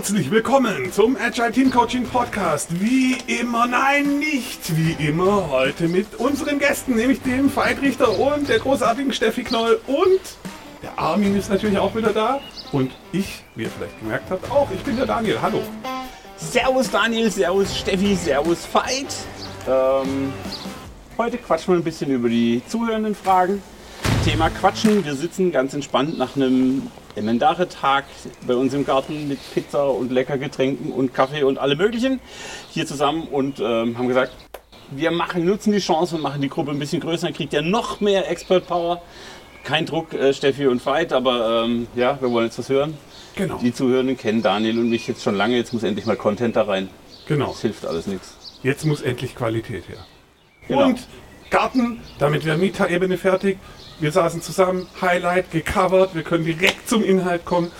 Herzlich 0.00 0.30
willkommen 0.30 0.90
zum 0.92 1.14
Agile 1.18 1.52
Team 1.52 1.70
Coaching 1.70 2.06
Podcast. 2.06 2.68
Wie 2.80 3.18
immer, 3.26 3.66
nein, 3.66 4.18
nicht 4.18 4.74
wie 4.74 4.92
immer, 4.92 5.50
heute 5.50 5.88
mit 5.88 6.14
unseren 6.14 6.58
Gästen, 6.58 6.94
nämlich 6.94 7.20
dem 7.20 7.54
Veidrichter 7.54 8.18
und 8.18 8.48
der 8.48 8.60
großartigen 8.60 9.12
Steffi 9.12 9.44
Knoll 9.44 9.78
und 9.86 10.20
der 10.82 10.98
Armin 10.98 11.36
ist 11.36 11.50
natürlich 11.50 11.76
auch 11.76 11.94
wieder 11.94 12.14
da 12.14 12.40
und 12.72 12.92
ich, 13.12 13.44
wie 13.54 13.64
ihr 13.64 13.68
vielleicht 13.68 14.00
gemerkt 14.00 14.30
habt, 14.30 14.50
auch. 14.50 14.70
Ich 14.74 14.80
bin 14.80 14.96
der 14.96 15.04
Daniel. 15.04 15.36
Hallo. 15.42 15.60
Servus 16.38 16.90
Daniel, 16.90 17.30
Servus 17.30 17.76
Steffi, 17.76 18.14
Servus 18.16 18.66
Veit. 18.72 19.14
Ähm, 19.68 20.32
heute 21.18 21.36
quatschen 21.36 21.74
wir 21.74 21.78
ein 21.78 21.84
bisschen 21.84 22.10
über 22.10 22.30
die 22.30 22.62
zuhörenden 22.66 23.14
Fragen. 23.14 23.62
Thema 24.24 24.48
Quatschen. 24.48 25.04
Wir 25.04 25.14
sitzen 25.14 25.52
ganz 25.52 25.74
entspannt 25.74 26.16
nach 26.16 26.36
einem 26.36 26.90
Emendare-Tag 27.16 28.04
bei 28.46 28.54
uns 28.54 28.74
im 28.74 28.84
Garten 28.84 29.28
mit 29.28 29.38
Pizza 29.54 29.88
und 29.88 30.12
lecker 30.12 30.38
Getränken 30.38 30.92
und 30.92 31.14
Kaffee 31.14 31.42
und 31.42 31.58
alle 31.58 31.76
möglichen 31.76 32.20
hier 32.70 32.86
zusammen 32.86 33.24
und 33.24 33.60
ähm, 33.60 33.98
haben 33.98 34.08
gesagt, 34.08 34.32
wir 34.90 35.10
machen, 35.10 35.44
nutzen 35.44 35.72
die 35.72 35.78
Chance 35.78 36.16
und 36.16 36.22
machen 36.22 36.40
die 36.40 36.48
Gruppe 36.48 36.72
ein 36.72 36.78
bisschen 36.78 37.00
größer. 37.00 37.26
Dann 37.28 37.34
kriegt 37.34 37.52
ihr 37.52 37.62
noch 37.62 38.00
mehr 38.00 38.28
Expert 38.30 38.66
Power. 38.66 39.02
Kein 39.62 39.86
Druck, 39.86 40.14
äh, 40.14 40.32
Steffi 40.32 40.66
und 40.66 40.84
Veit, 40.84 41.12
aber 41.12 41.64
ähm, 41.64 41.86
ja, 41.94 42.20
wir 42.20 42.30
wollen 42.30 42.46
jetzt 42.46 42.58
was 42.58 42.68
hören. 42.68 42.96
Genau. 43.36 43.58
Die 43.58 43.72
Zuhörenden 43.72 44.16
kennen 44.16 44.42
Daniel 44.42 44.78
und 44.78 44.90
mich 44.90 45.06
jetzt 45.06 45.22
schon 45.22 45.36
lange. 45.36 45.56
Jetzt 45.56 45.72
muss 45.72 45.82
endlich 45.82 46.06
mal 46.06 46.16
Content 46.16 46.56
da 46.56 46.62
rein. 46.62 46.88
Genau. 47.26 47.48
Das 47.48 47.60
hilft 47.60 47.86
alles 47.86 48.06
nichts. 48.06 48.58
Jetzt 48.62 48.84
muss 48.84 49.02
endlich 49.02 49.34
Qualität 49.34 49.88
her. 49.88 49.98
Genau. 50.66 50.86
Und 50.86 51.00
Garten, 51.50 52.00
damit 52.18 52.44
wäre 52.44 52.56
Meta-Ebene 52.56 53.18
fertig. 53.18 53.58
Wir 54.00 54.12
saßen 54.12 54.40
zusammen, 54.40 54.86
Highlight 55.02 55.50
gecovert, 55.50 56.14
wir 56.14 56.22
können 56.22 56.44
direkt 56.44 56.88
zum 56.88 57.04
Inhalt 57.04 57.44
kommen. 57.44 57.70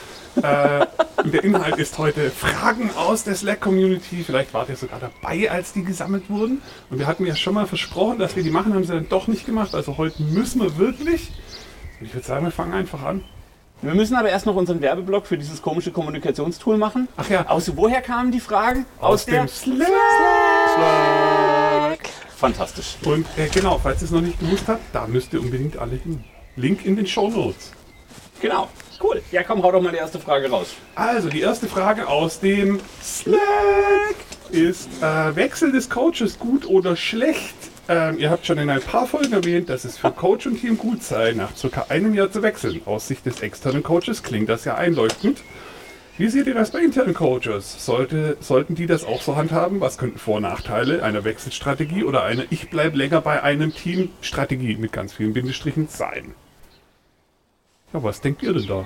äh, 0.42 0.86
und 1.24 1.32
der 1.32 1.42
Inhalt 1.44 1.76
ist 1.78 1.96
heute 1.98 2.30
Fragen 2.30 2.90
aus 2.94 3.24
der 3.24 3.34
Slack-Community. 3.34 4.22
Vielleicht 4.24 4.52
wart 4.52 4.68
ihr 4.68 4.76
sogar 4.76 5.00
dabei, 5.00 5.50
als 5.50 5.72
die 5.72 5.82
gesammelt 5.82 6.28
wurden. 6.28 6.60
Und 6.90 6.98
wir 6.98 7.06
hatten 7.06 7.26
ja 7.26 7.34
schon 7.34 7.54
mal 7.54 7.66
versprochen, 7.66 8.18
dass 8.18 8.36
wir 8.36 8.42
die 8.42 8.50
machen, 8.50 8.74
haben 8.74 8.84
sie 8.84 8.92
dann 8.92 9.08
doch 9.08 9.28
nicht 9.28 9.46
gemacht. 9.46 9.74
Also 9.74 9.96
heute 9.96 10.22
müssen 10.22 10.60
wir 10.60 10.76
wirklich. 10.76 11.32
Und 12.00 12.06
ich 12.06 12.14
würde 12.14 12.26
sagen, 12.26 12.44
wir 12.44 12.52
fangen 12.52 12.74
einfach 12.74 13.02
an. 13.02 13.24
Wir 13.82 13.94
müssen 13.94 14.14
aber 14.14 14.28
erst 14.28 14.44
noch 14.44 14.56
unseren 14.56 14.82
Werbeblock 14.82 15.26
für 15.26 15.38
dieses 15.38 15.62
komische 15.62 15.90
Kommunikationstool 15.90 16.76
machen. 16.76 17.08
Ach 17.16 17.30
ja. 17.30 17.48
Aus 17.48 17.74
woher 17.76 18.02
kamen 18.02 18.30
die 18.30 18.40
Fragen? 18.40 18.84
Aus 19.00 19.24
dem 19.24 19.48
Slack. 19.48 19.88
Fantastisch. 22.40 22.96
Und 23.04 23.26
äh, 23.36 23.48
genau, 23.48 23.78
falls 23.78 24.00
ihr 24.00 24.06
es 24.06 24.10
noch 24.12 24.22
nicht 24.22 24.40
gewusst 24.40 24.64
habt, 24.66 24.80
da 24.94 25.06
müsst 25.06 25.34
ihr 25.34 25.40
unbedingt 25.40 25.76
alle 25.76 25.96
hin. 25.96 26.24
Link 26.56 26.86
in 26.86 26.96
den 26.96 27.06
Show 27.06 27.28
Notes. 27.28 27.72
Genau. 28.40 28.68
Cool. 29.02 29.20
Ja, 29.30 29.42
komm, 29.42 29.62
hau 29.62 29.72
doch 29.72 29.82
mal 29.82 29.92
die 29.92 29.98
erste 29.98 30.18
Frage 30.18 30.50
raus. 30.50 30.74
Also, 30.94 31.28
die 31.28 31.40
erste 31.40 31.66
Frage 31.66 32.08
aus 32.08 32.40
dem 32.40 32.80
Slack 33.02 34.16
ist: 34.50 34.88
äh, 35.02 35.36
Wechsel 35.36 35.70
des 35.72 35.90
Coaches 35.90 36.38
gut 36.38 36.66
oder 36.66 36.96
schlecht? 36.96 37.54
Ähm, 37.88 38.18
ihr 38.18 38.30
habt 38.30 38.46
schon 38.46 38.58
in 38.58 38.70
ein 38.70 38.80
paar 38.80 39.06
Folgen 39.06 39.32
erwähnt, 39.32 39.68
dass 39.68 39.84
es 39.84 39.98
für 39.98 40.10
Coach 40.10 40.46
und 40.46 40.60
Team 40.60 40.78
gut 40.78 41.02
sei, 41.02 41.32
nach 41.32 41.56
circa 41.56 41.86
einem 41.88 42.14
Jahr 42.14 42.30
zu 42.30 42.42
wechseln. 42.42 42.80
Aus 42.86 43.08
Sicht 43.08 43.26
des 43.26 43.40
externen 43.40 43.82
Coaches 43.82 44.22
klingt 44.22 44.48
das 44.48 44.64
ja 44.64 44.76
einleuchtend. 44.76 45.42
Wie 46.20 46.28
seht 46.28 46.46
ihr 46.46 46.52
das 46.52 46.70
bei 46.70 46.80
internen 46.80 47.14
Coaches? 47.14 47.82
Sollte, 47.86 48.36
sollten 48.40 48.74
die 48.74 48.86
das 48.86 49.06
auch 49.06 49.22
so 49.22 49.36
handhaben? 49.36 49.80
Was 49.80 49.96
könnten 49.96 50.18
Vor- 50.18 50.36
und 50.36 50.42
Nachteile 50.42 51.02
einer 51.02 51.24
Wechselstrategie 51.24 52.04
oder 52.04 52.24
einer 52.24 52.42
Ich 52.50 52.68
bleibe 52.68 52.98
länger 52.98 53.22
bei 53.22 53.42
einem 53.42 53.74
Team-Strategie 53.74 54.76
mit 54.76 54.92
ganz 54.92 55.14
vielen 55.14 55.32
Bindestrichen 55.32 55.88
sein? 55.88 56.34
Ja, 57.94 58.02
was 58.02 58.20
denkt 58.20 58.42
ihr 58.42 58.52
denn 58.52 58.66
da? 58.66 58.84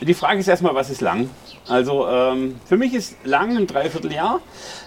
Die 0.00 0.14
Frage 0.14 0.40
ist 0.40 0.48
erstmal, 0.48 0.74
was 0.74 0.88
ist 0.88 1.02
lang? 1.02 1.28
Also 1.68 2.08
ähm, 2.08 2.54
für 2.64 2.78
mich 2.78 2.94
ist 2.94 3.16
lang 3.24 3.54
ein 3.54 3.66
Dreivierteljahr, 3.66 4.40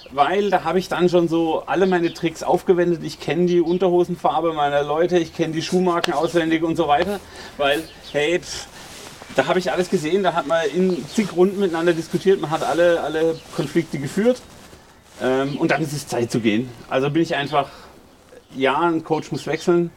weil 0.09 0.50
da 0.50 0.64
habe 0.64 0.80
ich 0.80 0.90
dann 0.90 1.09
schon 1.09 1.28
so 1.28 1.62
alle 1.68 1.86
meine 1.86 2.12
Tricks 2.12 2.41
aufgewendet. 2.41 3.03
Ich 3.03 3.20
kenne 3.20 3.46
die 3.46 3.62
Unterhosenfarbe 3.62 4.53
meiner 4.53 4.81
Leute, 4.81 5.20
ich 5.20 5.36
kenne 5.36 5.53
die 5.53 5.62
Schuhmarken 5.62 6.14
auswendig 6.14 6.64
und 6.64 6.75
so 6.75 6.88
weiter. 6.88 7.20
Weil, 7.58 7.84
hey, 8.14 8.40
pff, 8.40 8.66
da 9.36 9.47
habe 9.47 9.59
ich 9.59 9.72
alles 9.72 9.90
gesehen, 9.90 10.24
da 10.24 10.34
hat 10.34 10.47
man 10.47 10.66
in 10.69 11.06
zig 11.08 11.36
Runden 11.36 11.59
miteinander 11.59 11.94
diskutiert, 11.94 12.42
man 12.42 12.50
hat 12.50 12.64
alle, 12.64 13.02
alle 13.02 13.40
Konflikte 13.56 14.00
geführt. 14.00 14.42
Ähm, 15.22 15.58
und 15.58 15.72
dann 15.72 15.81
ist 15.81 15.94
es 15.94 16.08
Zeit 16.08 16.31
zu 16.31 16.40
gehen. 16.40 16.69
Also 16.90 17.09
bin 17.09 17.22
ich 17.22 17.36
einfach, 17.36 17.70
ja, 18.56 18.80
ein 18.80 19.03
Coach 19.03 19.31
muss 19.31 19.46
wechseln. 19.47 19.91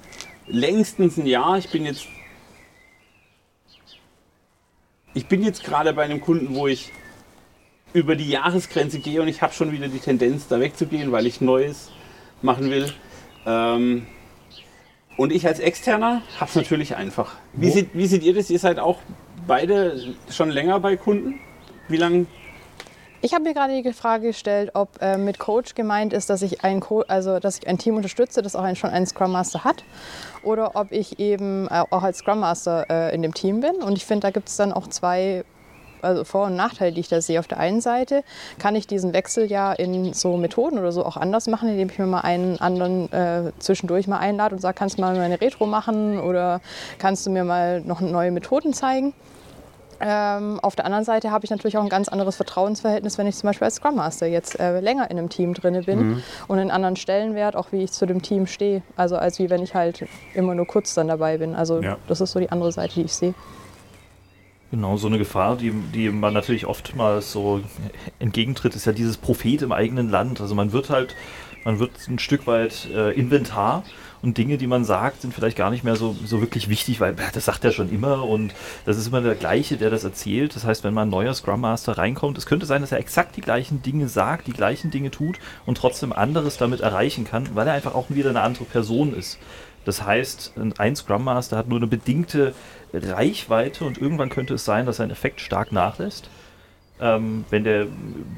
Längstens 0.46 1.16
ein 1.16 1.26
Jahr. 1.26 1.56
Ich 1.56 1.70
bin 1.70 1.86
jetzt 1.86 2.06
ich 5.16 5.26
bin 5.28 5.44
jetzt 5.44 5.62
gerade 5.62 5.92
bei 5.92 6.02
einem 6.02 6.20
Kunden, 6.20 6.56
wo 6.56 6.66
ich 6.66 6.90
über 7.92 8.16
die 8.16 8.28
Jahresgrenze 8.28 8.98
gehe 8.98 9.22
und 9.22 9.28
ich 9.28 9.42
habe 9.42 9.54
schon 9.54 9.70
wieder 9.70 9.86
die 9.86 10.00
Tendenz, 10.00 10.48
da 10.48 10.58
wegzugehen, 10.58 11.12
weil 11.12 11.26
ich 11.26 11.40
Neues 11.40 11.92
machen 12.42 12.68
will. 12.68 12.92
Ähm, 13.46 14.06
und 15.16 15.32
ich 15.32 15.46
als 15.46 15.60
Externer 15.60 16.22
habe 16.40 16.48
es 16.50 16.56
natürlich 16.56 16.96
einfach. 16.96 17.36
Wie, 17.52 17.70
seht, 17.70 17.90
wie 17.94 18.08
seht 18.08 18.24
ihr 18.24 18.34
das? 18.34 18.50
Ihr 18.50 18.58
seid 18.58 18.80
auch 18.80 18.98
beide 19.46 20.14
schon 20.30 20.50
länger 20.50 20.80
bei 20.80 20.96
Kunden? 20.96 21.40
Wie 21.88 21.96
lange? 21.96 22.26
Ich 23.20 23.32
habe 23.32 23.44
mir 23.44 23.54
gerade 23.54 23.82
die 23.82 23.92
Frage 23.94 24.28
gestellt, 24.28 24.72
ob 24.74 25.00
äh, 25.00 25.16
mit 25.16 25.38
Coach 25.38 25.74
gemeint 25.74 26.12
ist, 26.12 26.28
dass 26.28 26.42
ich 26.42 26.62
ein 26.62 26.80
Co 26.80 27.00
also 27.08 27.38
dass 27.38 27.56
ich 27.56 27.66
ein 27.66 27.78
Team 27.78 27.96
unterstütze, 27.96 28.42
das 28.42 28.54
auch 28.54 28.62
ein, 28.62 28.76
schon 28.76 28.90
einen 28.90 29.06
Scrum 29.06 29.32
Master 29.32 29.64
hat, 29.64 29.82
oder 30.42 30.76
ob 30.76 30.92
ich 30.92 31.18
eben 31.18 31.66
äh, 31.68 31.84
auch 31.88 32.02
als 32.02 32.18
Scrum 32.18 32.40
Master 32.40 32.84
äh, 32.90 33.14
in 33.14 33.22
dem 33.22 33.32
Team 33.32 33.60
bin. 33.60 33.76
Und 33.76 33.96
ich 33.96 34.04
finde, 34.04 34.26
da 34.26 34.30
gibt 34.30 34.50
es 34.50 34.56
dann 34.56 34.74
auch 34.74 34.88
zwei 34.88 35.42
also 36.04 36.22
Vor- 36.24 36.46
und 36.46 36.56
Nachteile, 36.56 36.92
die 36.92 37.00
ich 37.00 37.08
da 37.08 37.20
sehe. 37.20 37.40
Auf 37.40 37.48
der 37.48 37.58
einen 37.58 37.80
Seite 37.80 38.22
kann 38.58 38.76
ich 38.76 38.86
diesen 38.86 39.12
Wechsel 39.14 39.46
ja 39.46 39.72
in 39.72 40.12
so 40.12 40.36
Methoden 40.36 40.78
oder 40.78 40.92
so 40.92 41.04
auch 41.04 41.16
anders 41.16 41.46
machen, 41.46 41.70
indem 41.70 41.88
ich 41.88 41.98
mir 41.98 42.06
mal 42.06 42.20
einen 42.20 42.60
anderen 42.60 43.10
äh, 43.10 43.52
zwischendurch 43.58 44.06
mal 44.06 44.18
einlade 44.18 44.54
und 44.54 44.60
sage, 44.60 44.76
kannst 44.78 44.98
du 44.98 45.00
mal 45.00 45.16
meine 45.16 45.40
Retro 45.40 45.64
machen 45.64 46.20
oder 46.20 46.60
kannst 46.98 47.26
du 47.26 47.30
mir 47.30 47.44
mal 47.44 47.80
noch 47.80 48.02
neue 48.02 48.30
Methoden 48.30 48.74
zeigen. 48.74 49.14
Ähm, 50.06 50.60
auf 50.60 50.76
der 50.76 50.84
anderen 50.84 51.04
Seite 51.04 51.30
habe 51.30 51.46
ich 51.46 51.50
natürlich 51.50 51.78
auch 51.78 51.82
ein 51.82 51.88
ganz 51.88 52.08
anderes 52.08 52.36
Vertrauensverhältnis, 52.36 53.16
wenn 53.16 53.26
ich 53.26 53.36
zum 53.36 53.46
Beispiel 53.48 53.64
als 53.64 53.76
Scrum 53.76 53.94
Master 53.96 54.26
jetzt 54.26 54.60
äh, 54.60 54.80
länger 54.80 55.10
in 55.10 55.16
einem 55.16 55.30
Team 55.30 55.54
drin 55.54 55.82
bin 55.86 56.22
und 56.46 56.58
einen 56.58 56.70
anderen 56.70 56.96
Stellenwert, 56.96 57.56
auch 57.56 57.72
wie 57.72 57.82
ich 57.82 57.92
zu 57.92 58.04
dem 58.04 58.20
Team 58.20 58.46
stehe. 58.46 58.82
Also 58.96 59.16
als 59.16 59.38
wie 59.38 59.48
wenn 59.48 59.62
ich 59.62 59.74
halt 59.74 60.06
immer 60.34 60.54
nur 60.54 60.66
kurz 60.66 60.92
dann 60.92 61.08
dabei 61.08 61.38
bin. 61.38 61.54
Also 61.54 61.80
Ja. 61.80 61.96
das 62.06 62.20
ist 62.20 62.32
so 62.32 62.38
die 62.38 62.50
andere 62.50 62.70
Seite, 62.70 62.96
die 62.96 63.02
ich 63.02 63.14
sehe. 63.14 63.32
Genau, 64.70 64.98
so 64.98 65.06
eine 65.06 65.16
Gefahr, 65.16 65.56
die, 65.56 65.70
die 65.70 66.10
man 66.10 66.34
natürlich 66.34 66.66
oftmals 66.66 67.32
so 67.32 67.60
entgegentritt, 68.18 68.74
ist 68.74 68.84
ja 68.84 68.92
dieses 68.92 69.16
Prophet 69.16 69.62
im 69.62 69.72
eigenen 69.72 70.10
Land. 70.10 70.40
Also 70.42 70.54
man 70.54 70.72
wird 70.72 70.90
halt, 70.90 71.14
man 71.64 71.78
wird 71.78 71.92
ein 72.08 72.18
Stück 72.18 72.46
weit 72.46 72.88
äh, 72.92 73.12
Inventar 73.12 73.84
und 74.24 74.38
Dinge, 74.38 74.56
die 74.56 74.66
man 74.66 74.84
sagt, 74.84 75.20
sind 75.20 75.34
vielleicht 75.34 75.56
gar 75.56 75.70
nicht 75.70 75.84
mehr 75.84 75.96
so, 75.96 76.16
so 76.24 76.40
wirklich 76.40 76.70
wichtig, 76.70 76.98
weil 76.98 77.14
das 77.34 77.44
sagt 77.44 77.64
er 77.64 77.72
schon 77.72 77.92
immer 77.92 78.24
und 78.24 78.54
das 78.86 78.96
ist 78.96 79.06
immer 79.06 79.20
der 79.20 79.34
gleiche, 79.34 79.76
der 79.76 79.90
das 79.90 80.02
erzählt. 80.02 80.56
Das 80.56 80.64
heißt, 80.64 80.82
wenn 80.82 80.94
mal 80.94 81.02
ein 81.02 81.10
neuer 81.10 81.34
Scrum 81.34 81.60
Master 81.60 81.98
reinkommt, 81.98 82.38
es 82.38 82.46
könnte 82.46 82.64
sein, 82.64 82.80
dass 82.80 82.90
er 82.90 82.98
exakt 82.98 83.36
die 83.36 83.42
gleichen 83.42 83.82
Dinge 83.82 84.08
sagt, 84.08 84.46
die 84.46 84.52
gleichen 84.52 84.90
Dinge 84.90 85.10
tut 85.10 85.38
und 85.66 85.76
trotzdem 85.76 86.12
anderes 86.12 86.56
damit 86.56 86.80
erreichen 86.80 87.24
kann, 87.24 87.54
weil 87.54 87.66
er 87.66 87.74
einfach 87.74 87.94
auch 87.94 88.06
wieder 88.08 88.30
eine 88.30 88.40
andere 88.40 88.64
Person 88.64 89.14
ist. 89.14 89.38
Das 89.84 90.02
heißt, 90.02 90.54
ein 90.78 90.96
Scrum 90.96 91.24
Master 91.24 91.58
hat 91.58 91.68
nur 91.68 91.78
eine 91.78 91.86
bedingte 91.86 92.54
Reichweite 92.94 93.84
und 93.84 93.98
irgendwann 93.98 94.30
könnte 94.30 94.54
es 94.54 94.64
sein, 94.64 94.86
dass 94.86 94.96
sein 94.96 95.10
Effekt 95.10 95.42
stark 95.42 95.70
nachlässt. 95.70 96.30
Ähm, 97.00 97.44
wenn, 97.50 97.64
der, 97.64 97.88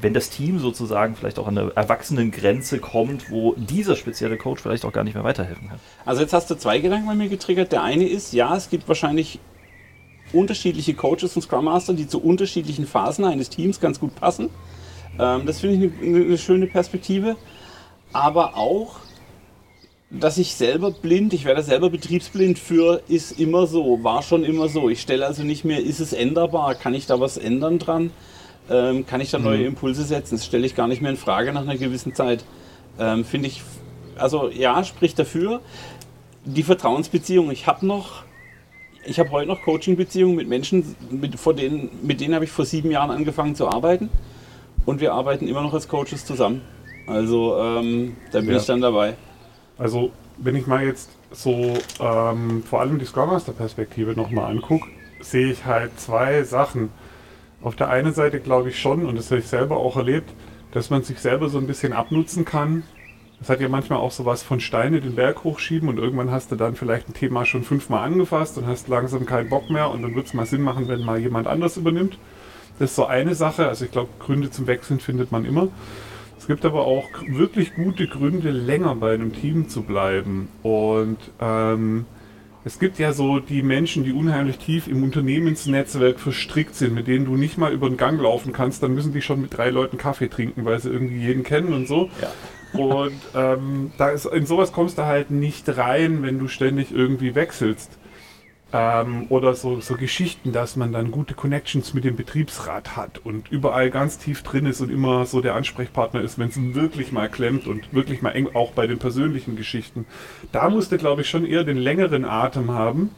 wenn 0.01 0.15
das 0.15 0.31
Team 0.31 0.57
sozusagen 0.57 1.15
vielleicht 1.15 1.37
auch 1.37 1.47
an 1.47 1.57
eine 1.57 1.71
Erwachsenengrenze 1.75 2.79
kommt, 2.79 3.29
wo 3.29 3.53
dieser 3.53 3.95
spezielle 3.95 4.35
Coach 4.37 4.63
vielleicht 4.63 4.83
auch 4.83 4.91
gar 4.91 5.03
nicht 5.03 5.13
mehr 5.13 5.23
weiterhelfen 5.23 5.69
kann. 5.69 5.79
Also 6.05 6.21
jetzt 6.21 6.33
hast 6.33 6.49
du 6.49 6.55
zwei 6.55 6.79
Gedanken 6.79 7.05
bei 7.05 7.13
mir 7.13 7.29
getriggert. 7.29 7.71
Der 7.71 7.83
eine 7.83 8.07
ist, 8.07 8.33
ja, 8.33 8.55
es 8.55 8.71
gibt 8.71 8.87
wahrscheinlich 8.87 9.39
unterschiedliche 10.33 10.95
Coaches 10.95 11.35
und 11.35 11.43
Scrum 11.43 11.65
Master, 11.65 11.93
die 11.93 12.07
zu 12.07 12.19
unterschiedlichen 12.19 12.87
Phasen 12.87 13.25
eines 13.25 13.49
Teams 13.49 13.79
ganz 13.79 13.99
gut 13.99 14.15
passen. 14.15 14.49
Ähm, 15.19 15.45
das 15.45 15.59
finde 15.59 15.85
ich 15.85 15.93
eine, 16.01 16.25
eine 16.25 16.37
schöne 16.37 16.67
Perspektive. 16.67 17.35
Aber 18.13 18.57
auch, 18.57 18.97
dass 20.09 20.37
ich 20.37 20.55
selber 20.55 20.91
blind, 20.91 21.33
ich 21.33 21.45
werde 21.45 21.61
selber 21.61 21.89
betriebsblind 21.89 22.57
für, 22.57 23.01
ist 23.07 23.39
immer 23.39 23.67
so, 23.67 24.03
war 24.03 24.23
schon 24.23 24.43
immer 24.43 24.69
so. 24.69 24.89
Ich 24.89 25.01
stelle 25.01 25.25
also 25.25 25.43
nicht 25.43 25.65
mehr, 25.65 25.79
ist 25.79 25.99
es 25.99 26.13
änderbar, 26.13 26.75
kann 26.75 26.93
ich 26.93 27.05
da 27.05 27.19
was 27.19 27.37
ändern 27.37 27.79
dran? 27.79 28.11
Ähm, 28.69 29.05
kann 29.05 29.21
ich 29.21 29.31
da 29.31 29.39
neue 29.39 29.65
Impulse 29.65 30.03
setzen? 30.03 30.35
Das 30.35 30.45
stelle 30.45 30.65
ich 30.65 30.75
gar 30.75 30.87
nicht 30.87 31.01
mehr 31.01 31.11
in 31.11 31.17
Frage 31.17 31.53
nach 31.53 31.61
einer 31.61 31.77
gewissen 31.77 32.13
Zeit. 32.13 32.43
Ähm, 32.99 33.23
Finde 33.23 33.47
ich, 33.47 33.61
also 34.17 34.49
ja, 34.49 34.83
spricht 34.83 35.17
dafür. 35.19 35.61
Die 36.45 36.63
Vertrauensbeziehung, 36.63 37.51
ich 37.51 37.67
habe 37.67 37.85
noch, 37.85 38.23
ich 39.05 39.19
habe 39.19 39.31
heute 39.31 39.47
noch 39.47 39.61
Coaching-Beziehungen 39.61 40.35
mit 40.35 40.47
Menschen, 40.47 40.95
mit, 41.09 41.39
vor 41.39 41.53
denen, 41.53 41.89
mit 42.03 42.19
denen 42.21 42.33
habe 42.35 42.45
ich 42.45 42.51
vor 42.51 42.65
sieben 42.65 42.91
Jahren 42.91 43.11
angefangen 43.11 43.55
zu 43.55 43.67
arbeiten. 43.67 44.09
Und 44.85 45.01
wir 45.01 45.13
arbeiten 45.13 45.47
immer 45.47 45.61
noch 45.61 45.73
als 45.73 45.87
Coaches 45.87 46.25
zusammen. 46.25 46.61
Also 47.07 47.57
ähm, 47.59 48.15
da 48.31 48.39
bin 48.39 48.51
Ja. 48.51 48.57
ich 48.57 48.65
dann 48.65 48.81
dabei. 48.81 49.15
Also, 49.77 50.11
wenn 50.37 50.55
ich 50.55 50.67
mal 50.67 50.83
jetzt 50.85 51.09
so 51.31 51.73
ähm, 51.99 52.63
vor 52.63 52.81
allem 52.81 52.97
die 52.99 53.05
Scrum 53.05 53.29
Master 53.29 53.51
Perspektive 53.51 54.11
nochmal 54.11 54.51
angucke, 54.51 54.87
sehe 55.21 55.51
ich 55.51 55.65
halt 55.65 55.99
zwei 55.99 56.43
Sachen. 56.43 56.89
Auf 57.61 57.75
der 57.75 57.89
einen 57.89 58.13
Seite 58.13 58.39
glaube 58.39 58.69
ich 58.69 58.79
schon, 58.79 59.05
und 59.05 59.17
das 59.17 59.31
habe 59.31 59.39
ich 59.39 59.47
selber 59.47 59.77
auch 59.77 59.97
erlebt, 59.97 60.31
dass 60.71 60.89
man 60.89 61.03
sich 61.03 61.19
selber 61.19 61.49
so 61.49 61.57
ein 61.57 61.67
bisschen 61.67 61.93
abnutzen 61.93 62.45
kann. 62.45 62.83
Das 63.39 63.49
hat 63.49 63.61
ja 63.61 63.69
manchmal 63.69 63.99
auch 63.99 64.11
sowas 64.11 64.41
von 64.41 64.59
Steine 64.59 64.99
den 64.99 65.15
Berg 65.15 65.43
hochschieben 65.43 65.89
und 65.89 65.97
irgendwann 65.97 66.31
hast 66.31 66.51
du 66.51 66.55
dann 66.55 66.75
vielleicht 66.75 67.09
ein 67.09 67.13
Thema 67.13 67.45
schon 67.45 67.63
fünfmal 67.63 68.03
angefasst 68.03 68.57
und 68.57 68.65
hast 68.65 68.87
langsam 68.87 69.25
keinen 69.25 69.49
Bock 69.49 69.69
mehr 69.69 69.91
und 69.91 70.01
dann 70.01 70.15
wird 70.15 70.27
es 70.27 70.33
mal 70.33 70.45
Sinn 70.45 70.61
machen, 70.61 70.87
wenn 70.87 71.03
mal 71.03 71.19
jemand 71.19 71.47
anders 71.47 71.77
übernimmt. 71.77 72.17
Das 72.79 72.91
ist 72.91 72.95
so 72.95 73.05
eine 73.05 73.35
Sache. 73.35 73.67
Also 73.67 73.85
ich 73.85 73.91
glaube, 73.91 74.09
Gründe 74.19 74.49
zum 74.49 74.67
Wechseln 74.67 74.99
findet 74.99 75.31
man 75.31 75.45
immer. 75.45 75.67
Es 76.37 76.47
gibt 76.47 76.65
aber 76.65 76.85
auch 76.85 77.05
wirklich 77.27 77.75
gute 77.75 78.07
Gründe, 78.07 78.51
länger 78.51 78.95
bei 78.95 79.13
einem 79.13 79.33
Team 79.33 79.67
zu 79.67 79.81
bleiben. 79.81 80.49
Und 80.63 81.17
ähm, 81.41 82.05
es 82.67 82.79
gibt 82.79 82.99
ja 82.99 83.13
so 83.13 83.39
die 83.39 83.63
Menschen, 83.63 84.03
die 84.03 84.11
unheimlich 84.11 84.57
tief 84.57 84.87
im 84.87 85.01
Unternehmensnetzwerk 85.01 86.19
verstrickt 86.19 86.75
sind, 86.75 86.93
mit 86.93 87.07
denen 87.07 87.23
du 87.23 87.37
nicht 87.37 87.57
mal 87.57 87.71
über 87.71 87.87
den 87.87 87.95
Gang 87.95 88.21
laufen 88.21 88.51
kannst, 88.51 88.83
dann 88.83 88.93
müssen 88.93 89.13
die 89.13 89.21
schon 89.21 89.41
mit 89.41 89.57
drei 89.57 89.69
Leuten 89.69 89.97
Kaffee 89.97 90.27
trinken, 90.27 90.65
weil 90.65 90.77
sie 90.79 90.89
irgendwie 90.89 91.25
jeden 91.25 91.43
kennen 91.43 91.71
und 91.71 91.87
so. 91.87 92.09
Ja. 92.21 92.79
Und 92.79 93.15
ähm, 93.33 93.93
da 93.97 94.09
ist, 94.09 94.25
in 94.25 94.45
sowas 94.45 94.73
kommst 94.73 94.97
du 94.97 95.05
halt 95.05 95.31
nicht 95.31 95.77
rein, 95.77 96.23
wenn 96.23 96.39
du 96.39 96.49
ständig 96.49 96.91
irgendwie 96.93 97.35
wechselst. 97.35 97.97
Ähm, 98.73 99.27
oder 99.29 99.53
so, 99.53 99.79
so 99.79 99.95
Geschichten, 99.95 100.51
dass 100.51 100.75
man 100.75 100.91
dann 100.91 101.11
gute 101.11 101.33
Connections 101.33 101.93
mit 101.93 102.03
dem 102.03 102.17
Betriebsrat 102.17 102.97
hat 102.97 103.19
und 103.23 103.49
überall 103.49 103.89
ganz 103.89 104.17
tief 104.17 104.43
drin 104.43 104.65
ist 104.65 104.81
und 104.81 104.91
immer 104.91 105.25
so 105.25 105.39
der 105.39 105.55
Ansprechpartner 105.55 106.21
ist, 106.21 106.37
wenn 106.37 106.49
es 106.49 106.57
wirklich 106.75 107.13
mal 107.13 107.29
klemmt 107.29 107.65
und 107.65 107.93
wirklich 107.93 108.21
mal 108.21 108.31
eng 108.31 108.49
auch 108.53 108.71
bei 108.71 108.85
den 108.85 108.99
persönlichen 108.99 109.55
Geschichten. 109.55 110.05
Da 110.51 110.69
musste, 110.69 110.97
glaube 110.97 111.21
ich, 111.21 111.29
schon 111.29 111.45
eher 111.45 111.63
den 111.63 111.77
längeren 111.77 112.25
Atem 112.25 112.71
haben. 112.71 113.11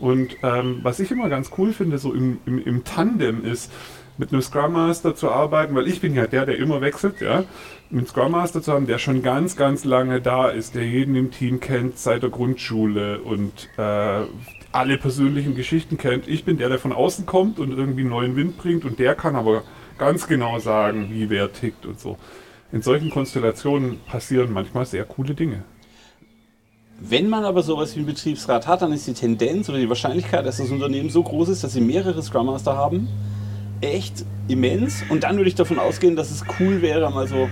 Und 0.00 0.36
ähm, 0.42 0.80
was 0.82 0.98
ich 1.00 1.10
immer 1.12 1.28
ganz 1.28 1.50
cool 1.58 1.72
finde, 1.72 1.98
so 1.98 2.12
im, 2.12 2.38
im, 2.46 2.62
im 2.64 2.84
Tandem 2.84 3.44
ist, 3.44 3.70
mit 4.18 4.32
einem 4.32 4.42
Scrum 4.42 4.72
Master 4.72 5.14
zu 5.14 5.30
arbeiten, 5.30 5.74
weil 5.74 5.86
ich 5.86 6.00
bin 6.00 6.14
ja 6.14 6.26
der, 6.26 6.44
der 6.44 6.58
immer 6.58 6.80
wechselt, 6.80 7.20
ja, 7.20 7.44
einen 7.90 8.06
Scrum 8.06 8.32
Master 8.32 8.60
zu 8.60 8.72
haben, 8.72 8.86
der 8.86 8.98
schon 8.98 9.22
ganz, 9.22 9.56
ganz 9.56 9.84
lange 9.84 10.20
da 10.20 10.48
ist, 10.48 10.74
der 10.74 10.84
jeden 10.84 11.14
im 11.14 11.30
Team 11.30 11.60
kennt 11.60 11.98
seit 11.98 12.22
der 12.22 12.30
Grundschule 12.30 13.20
und 13.20 13.68
äh, 13.78 14.24
alle 14.72 14.98
persönlichen 14.98 15.54
Geschichten 15.54 15.98
kennt. 15.98 16.28
Ich 16.28 16.44
bin 16.44 16.58
der, 16.58 16.68
der 16.68 16.78
von 16.78 16.92
außen 16.92 17.26
kommt 17.26 17.58
und 17.58 17.70
irgendwie 17.70 18.04
neuen 18.04 18.36
Wind 18.36 18.58
bringt 18.58 18.84
und 18.84 18.98
der 18.98 19.14
kann 19.14 19.36
aber 19.36 19.62
ganz 19.96 20.26
genau 20.26 20.58
sagen, 20.58 21.08
wie 21.10 21.30
wer 21.30 21.52
tickt 21.52 21.86
und 21.86 21.98
so. 21.98 22.18
In 22.70 22.82
solchen 22.82 23.10
Konstellationen 23.10 24.00
passieren 24.06 24.52
manchmal 24.52 24.84
sehr 24.84 25.04
coole 25.04 25.34
Dinge. 25.34 25.64
Wenn 27.00 27.28
man 27.28 27.44
aber 27.44 27.62
sowas 27.62 27.94
wie 27.94 28.00
einen 28.00 28.06
Betriebsrat 28.06 28.66
hat, 28.66 28.82
dann 28.82 28.92
ist 28.92 29.06
die 29.06 29.14
Tendenz 29.14 29.68
oder 29.68 29.78
die 29.78 29.88
Wahrscheinlichkeit, 29.88 30.44
dass 30.44 30.58
das 30.58 30.70
Unternehmen 30.70 31.10
so 31.10 31.22
groß 31.22 31.48
ist, 31.48 31.64
dass 31.64 31.72
sie 31.72 31.80
mehrere 31.80 32.22
Scrum 32.22 32.46
Master 32.46 32.76
haben, 32.76 33.08
echt 33.80 34.24
immens. 34.48 35.04
Und 35.08 35.22
dann 35.22 35.36
würde 35.36 35.48
ich 35.48 35.54
davon 35.54 35.78
ausgehen, 35.78 36.16
dass 36.16 36.30
es 36.30 36.44
cool 36.58 36.82
wäre, 36.82 37.08
mal 37.10 37.28
so 37.28 37.48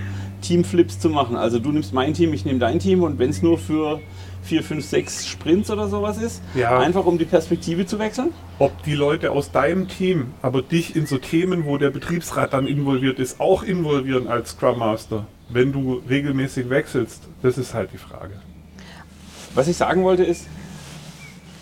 Teamflips 0.47 0.99
zu 1.01 1.09
machen. 1.09 1.37
Also 1.37 1.59
du 1.59 1.73
nimmst 1.73 1.93
mein 1.93 2.15
Team, 2.15 2.33
ich 2.33 2.45
nehme 2.45 2.59
dein 2.59 2.79
Team 2.79 3.03
und 3.03 3.19
wenn 3.19 3.31
es 3.31 3.43
nur 3.43 3.59
für 3.59 4.01
vier, 4.43 4.63
fünf, 4.63 4.85
sechs 4.85 5.27
Sprints 5.27 5.71
oder 5.73 5.89
sowas 5.89 6.19
ist, 6.19 6.41
Ja. 6.55 6.79
einfach 6.79 7.05
um 7.05 7.19
die 7.19 7.25
Perspektive 7.25 7.85
zu 7.85 7.99
wechseln. 7.99 8.29
Ob 8.61 8.81
die 8.85 8.95
Leute 8.95 9.33
aus 9.33 9.51
deinem 9.51 9.89
Team 9.89 10.27
aber 10.43 10.63
dich 10.63 10.95
in 10.95 11.07
so 11.07 11.19
Themen, 11.19 11.65
wo 11.67 11.79
der 11.79 11.91
Betriebsrat 11.91 12.53
dann 12.53 12.67
involviert 12.69 13.19
ist, 13.19 13.41
auch 13.41 13.65
involvieren 13.65 14.29
als 14.29 14.51
Scrum 14.51 14.79
Master, 14.79 15.27
wenn 15.49 15.73
du 15.73 16.01
regelmäßig 16.09 16.71
wechselst, 16.71 17.25
das 17.43 17.59
ist 17.59 17.75
halt 17.75 17.91
die 17.93 17.99
Frage. 17.99 18.35
Was 19.55 19.67
ich 19.69 19.77
sagen 19.77 20.05
wollte 20.05 20.23
ist, 20.23 20.47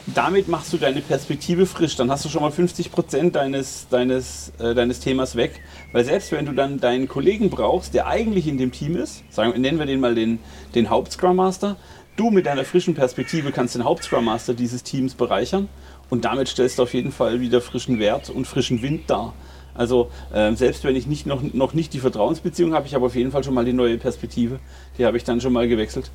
damit 0.07 0.49
machst 0.49 0.73
du 0.73 0.77
deine 0.77 1.01
Perspektive 1.01 1.67
frisch. 1.67 1.97
Dann 1.97 2.11
hast 2.11 2.25
du 2.25 2.29
schon 2.29 2.43
mal 2.43 2.51
50 2.51 2.93
Prozent 2.93 3.37
deines, 3.37 3.89
deines, 3.89 4.53
äh, 4.59 4.75
deines 4.75 5.01
Themas 5.01 5.37
weg. 5.37 5.61
Weil 5.93 6.05
selbst 6.05 6.33
wenn 6.33 6.47
du 6.47 6.53
dann 6.53 6.79
deinen 6.79 7.09
Kollegen 7.09 7.51
brauchst, 7.51 7.95
der 7.95 8.07
eigentlich 8.07 8.47
in 8.47 8.59
dem 8.59 8.73
Team 8.73 8.97
ist, 8.97 9.25
sagen, 9.31 9.59
nennen 9.61 9.79
wir 9.79 9.87
den 9.87 10.01
mal 10.01 10.15
den, 10.15 10.39
den 10.75 10.91
Haupt-Scrum 10.91 11.37
Master, 11.37 11.77
du 12.17 12.31
mit 12.31 12.47
deiner 12.47 12.65
frischen 12.65 12.95
Perspektive 12.95 13.51
kannst 13.51 13.75
den 13.75 13.85
Haupt-Scrum 13.85 14.25
Master 14.25 14.55
dieses 14.55 14.83
Teams 14.83 15.15
bereichern 15.15 15.69
und 16.11 16.25
damit 16.25 16.49
stellst 16.49 16.79
du 16.79 16.83
auf 16.83 16.95
jeden 16.95 17.13
Fall 17.13 17.41
wieder 17.41 17.61
frischen 17.61 17.99
Wert 17.99 18.31
und 18.31 18.47
frischen 18.47 18.83
Wind 18.83 19.09
dar. 19.09 19.33
Also 19.75 20.11
ähm, 20.33 20.55
selbst 20.55 20.85
wenn 20.85 20.95
ich 20.95 21.07
nicht 21.07 21.27
noch, 21.27 21.43
noch 21.43 21.75
nicht 21.75 21.93
die 21.95 21.99
Vertrauensbeziehung 21.99 22.75
habe, 22.75 22.87
ich 22.87 22.95
habe 22.95 23.07
auf 23.07 23.17
jeden 23.17 23.33
Fall 23.33 23.43
schon 23.43 23.55
mal 23.55 23.65
die 23.65 23.73
neue 23.73 23.99
Perspektive. 23.99 24.61
Die 24.99 25.07
habe 25.07 25.17
ich 25.17 25.25
dann 25.25 25.41
schon 25.41 25.53
mal 25.53 25.67
gewechselt. 25.67 26.11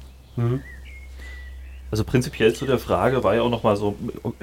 Also 1.91 2.03
prinzipiell 2.03 2.53
zu 2.53 2.68
der 2.68 2.77
Frage 2.77 3.24
war 3.24 3.33
ja 3.33 3.41
auch 3.41 3.50
nochmal 3.50 3.75
so 3.75 3.95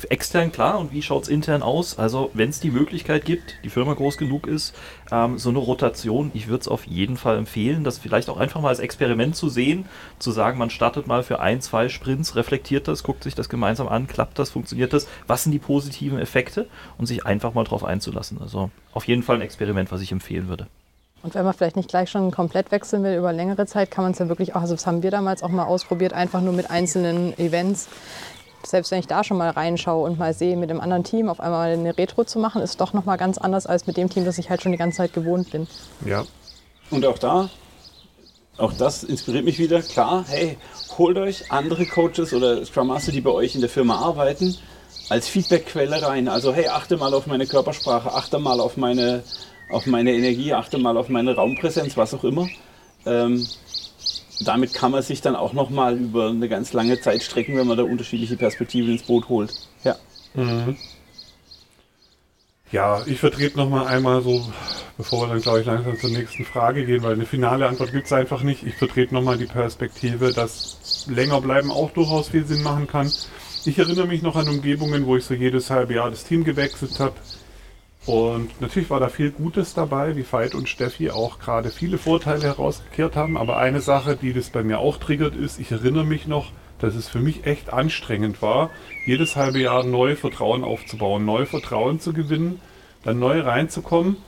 extern 0.09 0.51
klar 0.51 0.81
und 0.81 0.93
wie 0.93 1.01
schaut 1.01 1.25
es 1.25 1.29
intern 1.29 1.63
aus? 1.63 1.97
Also 1.97 2.31
wenn 2.35 2.49
es 2.49 2.59
die 2.59 2.73
Möglichkeit 2.73 3.25
gibt, 3.25 3.55
die 3.63 3.71
Firma 3.71 3.95
groß 3.95 4.19
genug 4.19 4.49
ist, 4.49 4.75
ähm, 5.13 5.39
so 5.39 5.51
eine 5.51 5.59
Rotation, 5.59 6.33
ich 6.35 6.49
würde 6.49 6.63
es 6.63 6.69
auf 6.69 6.87
jeden 6.87 7.17
Fall 7.17 7.39
empfehlen, 7.39 7.85
das 7.85 7.99
vielleicht 7.99 8.29
auch 8.29 8.39
einfach 8.39 8.61
mal 8.61 8.71
als 8.71 8.81
Experiment 8.81 9.37
zu 9.37 9.49
sehen, 9.49 9.87
zu 10.19 10.33
sagen, 10.33 10.59
man 10.59 10.71
startet 10.71 11.07
mal 11.07 11.23
für 11.23 11.39
ein, 11.39 11.61
zwei 11.61 11.89
Sprints, 11.89 12.35
reflektiert 12.35 12.89
das, 12.89 13.05
guckt 13.05 13.23
sich 13.23 13.37
das 13.37 13.49
gemeinsam 13.49 13.87
an, 13.87 14.09
klappt 14.09 14.41
das, 14.41 14.51
funktioniert 14.51 14.93
das, 14.93 15.07
was 15.29 15.45
sind 15.45 15.53
die 15.53 15.61
positiven 15.61 16.19
Effekte 16.19 16.67
und 16.99 17.07
sich 17.07 17.27
einfach 17.27 17.55
mal 17.55 17.65
drauf 17.65 17.85
einzulassen. 17.85 18.39
Also 18.41 18.71
auf 18.93 19.07
jeden 19.07 19.23
Fall 19.23 19.37
ein 19.37 19.43
Experiment, 19.43 19.93
was 19.93 20.01
ich 20.01 20.11
empfehlen 20.11 20.49
würde. 20.49 20.67
Und 21.27 21.35
wenn 21.35 21.45
man 21.45 21.55
vielleicht 21.55 21.75
nicht 21.75 21.89
gleich 21.89 22.09
schon 22.09 22.31
komplett 22.31 22.71
wechseln 22.71 23.03
will 23.03 23.17
über 23.17 23.33
längere 23.33 23.67
Zeit, 23.67 23.91
kann 23.91 24.05
man 24.05 24.13
es 24.13 24.21
ja 24.21 24.29
wirklich 24.29 24.55
auch, 24.55 24.61
also 24.61 24.75
das 24.75 24.87
haben 24.87 25.03
wir 25.03 25.11
damals 25.11 25.43
auch 25.43 25.49
mal 25.49 25.65
ausprobiert, 25.65 26.13
einfach 26.13 26.41
nur 26.41 26.53
mit 26.53 26.71
einzelnen 26.71 27.37
Events. 27.37 27.89
Selbst 28.65 28.93
wenn 28.93 29.01
ich 29.01 29.09
da 29.09 29.25
schon 29.25 29.37
mal 29.37 29.51
reinschaue 29.51 30.07
und 30.07 30.21
mal 30.21 30.35
sehe, 30.35 30.57
mit 30.57 30.71
einem 30.71 30.79
anderen 30.79 31.03
Team 31.03 31.29
auf 31.29 31.41
einmal 31.41 31.73
eine 31.73 31.99
Retro 31.99 32.23
zu 32.23 32.39
machen, 32.39 32.63
ist 32.63 32.81
doch 32.81 32.93
noch 32.93 33.07
mal 33.07 33.17
ganz 33.17 33.39
anders 33.39 33.67
als 33.67 33.89
mit 33.89 33.97
dem 33.97 34.09
Team, 34.09 34.25
das 34.25 34.39
ich 34.39 34.51
halt 34.51 34.63
schon 34.63 34.71
die 34.71 34.79
ganze 34.79 34.99
Zeit 34.99 35.15
gewohnt 35.15 35.51
bin. 35.51 35.67
Ja. 36.05 36.25
Und 36.93 37.05
auch 37.05 37.19
da, 37.19 37.51
auch 38.57 38.73
das 38.75 39.03
inspiriert 39.03 39.45
mich 39.45 39.59
wieder. 39.59 39.83
Klar, 39.83 40.25
hey, 40.29 40.57
holt 40.97 41.19
euch 41.19 41.51
andere 41.51 41.87
Coaches 41.87 42.35
oder 42.35 42.65
Scrum 42.65 42.87
Master, 42.87 43.11
die 43.11 43.21
bei 43.21 43.33
euch 43.33 43.57
in 43.57 43.63
der 43.63 43.71
Firma 43.71 43.97
arbeiten, 43.97 44.57
als 45.09 45.27
Feedbackquelle 45.27 46.03
rein. 46.03 46.29
Also 46.29 46.55
hey, 46.55 46.69
achte 46.69 46.97
mal 46.97 47.13
auf 47.15 47.27
meine 47.27 47.49
Körpersprache, 47.49 48.13
achte 48.13 48.39
mal 48.39 48.61
auf 48.61 48.77
meine, 48.77 49.25
auf 49.69 49.87
meine 49.87 50.13
Energie, 50.13 50.53
achte 50.53 50.79
mal 50.79 50.97
auf 50.97 51.09
meine 51.09 51.35
Raumpräsenz, 51.35 51.97
was 51.97 52.15
auch 52.15 52.25
immer. 52.25 52.49
Ähm, 53.05 53.47
damit 54.45 54.75
kann 54.75 54.93
man 54.93 55.03
sich 55.03 55.21
dann 55.21 55.37
auch 55.37 55.53
noch 55.53 55.71
mal 55.71 55.97
über 55.97 56.29
eine 56.29 56.49
ganz 56.49 56.73
lange 56.73 57.01
Zeit 57.01 57.23
strecken, 57.23 57.57
wenn 57.57 57.67
man 57.67 57.77
da 57.77 57.85
unterschiedliche 57.85 58.37
Perspektiven 58.37 58.93
ins 58.93 59.03
Boot 59.03 59.29
holt. 59.29 59.53
Ja. 59.85 59.97
Ja, 62.73 63.03
ich 63.07 63.21
vertrete 63.21 63.57
noch 63.57 63.71
mal 63.71 63.87
einmal 63.87 64.23
so, 64.23 64.45
bevor 64.99 65.23
wir 65.23 65.29
dann, 65.29 65.41
glaube 65.41 65.61
ich, 65.61 65.67
langsam 65.67 65.99
zur 65.99 66.11
nächsten 66.11 66.45
Frage 66.45 66.85
gehen, 66.85 67.03
weil 67.03 67.15
eine 67.15 67.25
finale 67.25 67.67
Antwort 67.67 67.93
gibt 67.93 68.07
es 68.07 68.13
einfach 68.13 68.43
nicht. 68.43 68.65
Ich 68.67 68.75
vertrete 68.75 69.15
noch 69.15 69.23
mal 69.23 69.39
die 69.39 69.47
Perspektive, 69.47 70.33
dass 70.33 71.07
länger 71.09 71.41
bleiben 71.41 71.71
auch 71.71 71.91
durchaus 71.93 72.29
viel 72.31 72.45
Sinn 72.45 72.63
machen 72.63 72.89
kann. 72.89 73.11
Ich 73.65 73.79
erinnere 73.79 74.07
mich 74.07 74.23
noch 74.23 74.37
an 74.37 74.49
Umgebungen, 74.49 75.07
wo 75.07 75.17
ich 75.17 75.25
so 75.25 75.35
jedes 75.35 75.71
halbe 75.71 75.95
Jahr 75.95 76.11
das 76.11 76.25
Team 76.25 76.45
gewechselt 76.45 76.99
habe. 76.99 77.15
Und 78.07 78.61
natürlich 78.61 78.89
war 78.89 79.01
da 79.01 79.09
viel 79.09 79.33
Gutes 79.33 79.75
dabei, 79.75 80.15
wie 80.17 80.25
Veit 80.31 80.55
und 80.55 80.69
Steffi 80.69 81.11
auch 81.11 81.41
gerade 81.41 81.71
viele 81.71 81.99
Vorteile 81.99 82.45
herausgekehrt 82.45 83.17
haben. 83.17 83.37
Aber 83.37 83.59
eine 83.59 83.81
Sache, 83.81 84.17
die 84.17 84.33
das 84.33 84.51
bei 84.51 84.63
mir 84.63 84.79
auch 84.79 84.99
triggert, 84.99 85.35
ist, 85.35 85.59
ich 85.59 85.73
erinnere 85.73 86.05
mich 86.05 86.29
noch, 86.29 86.53
dass 86.79 86.95
es 86.95 87.09
für 87.09 87.19
mich 87.19 87.47
echt 87.47 87.73
anstrengend 87.73 88.43
war, 88.43 88.71
jedes 89.07 89.35
halbe 89.35 89.59
Jahr 89.59 89.83
neu 89.83 90.15
Vertrauen 90.15 90.63
aufzubauen, 90.63 91.25
neu 91.25 91.47
Vertrauen 91.47 91.99
zu 91.99 92.13
gewinnen, 92.13 92.61
dann 93.03 93.19
neu 93.19 93.41
reinzukommen, 93.41 94.19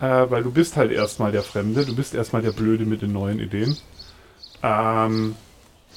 äh, 0.00 0.06
weil 0.28 0.42
du 0.42 0.50
bist 0.50 0.76
halt 0.76 0.90
erstmal 0.90 1.30
der 1.30 1.42
Fremde, 1.42 1.84
du 1.84 1.94
bist 1.94 2.14
erstmal 2.14 2.42
der 2.42 2.52
Blöde 2.52 2.84
mit 2.84 3.02
den 3.02 3.12
neuen 3.12 3.38
Ideen. 3.38 3.76
Ähm, 4.62 5.36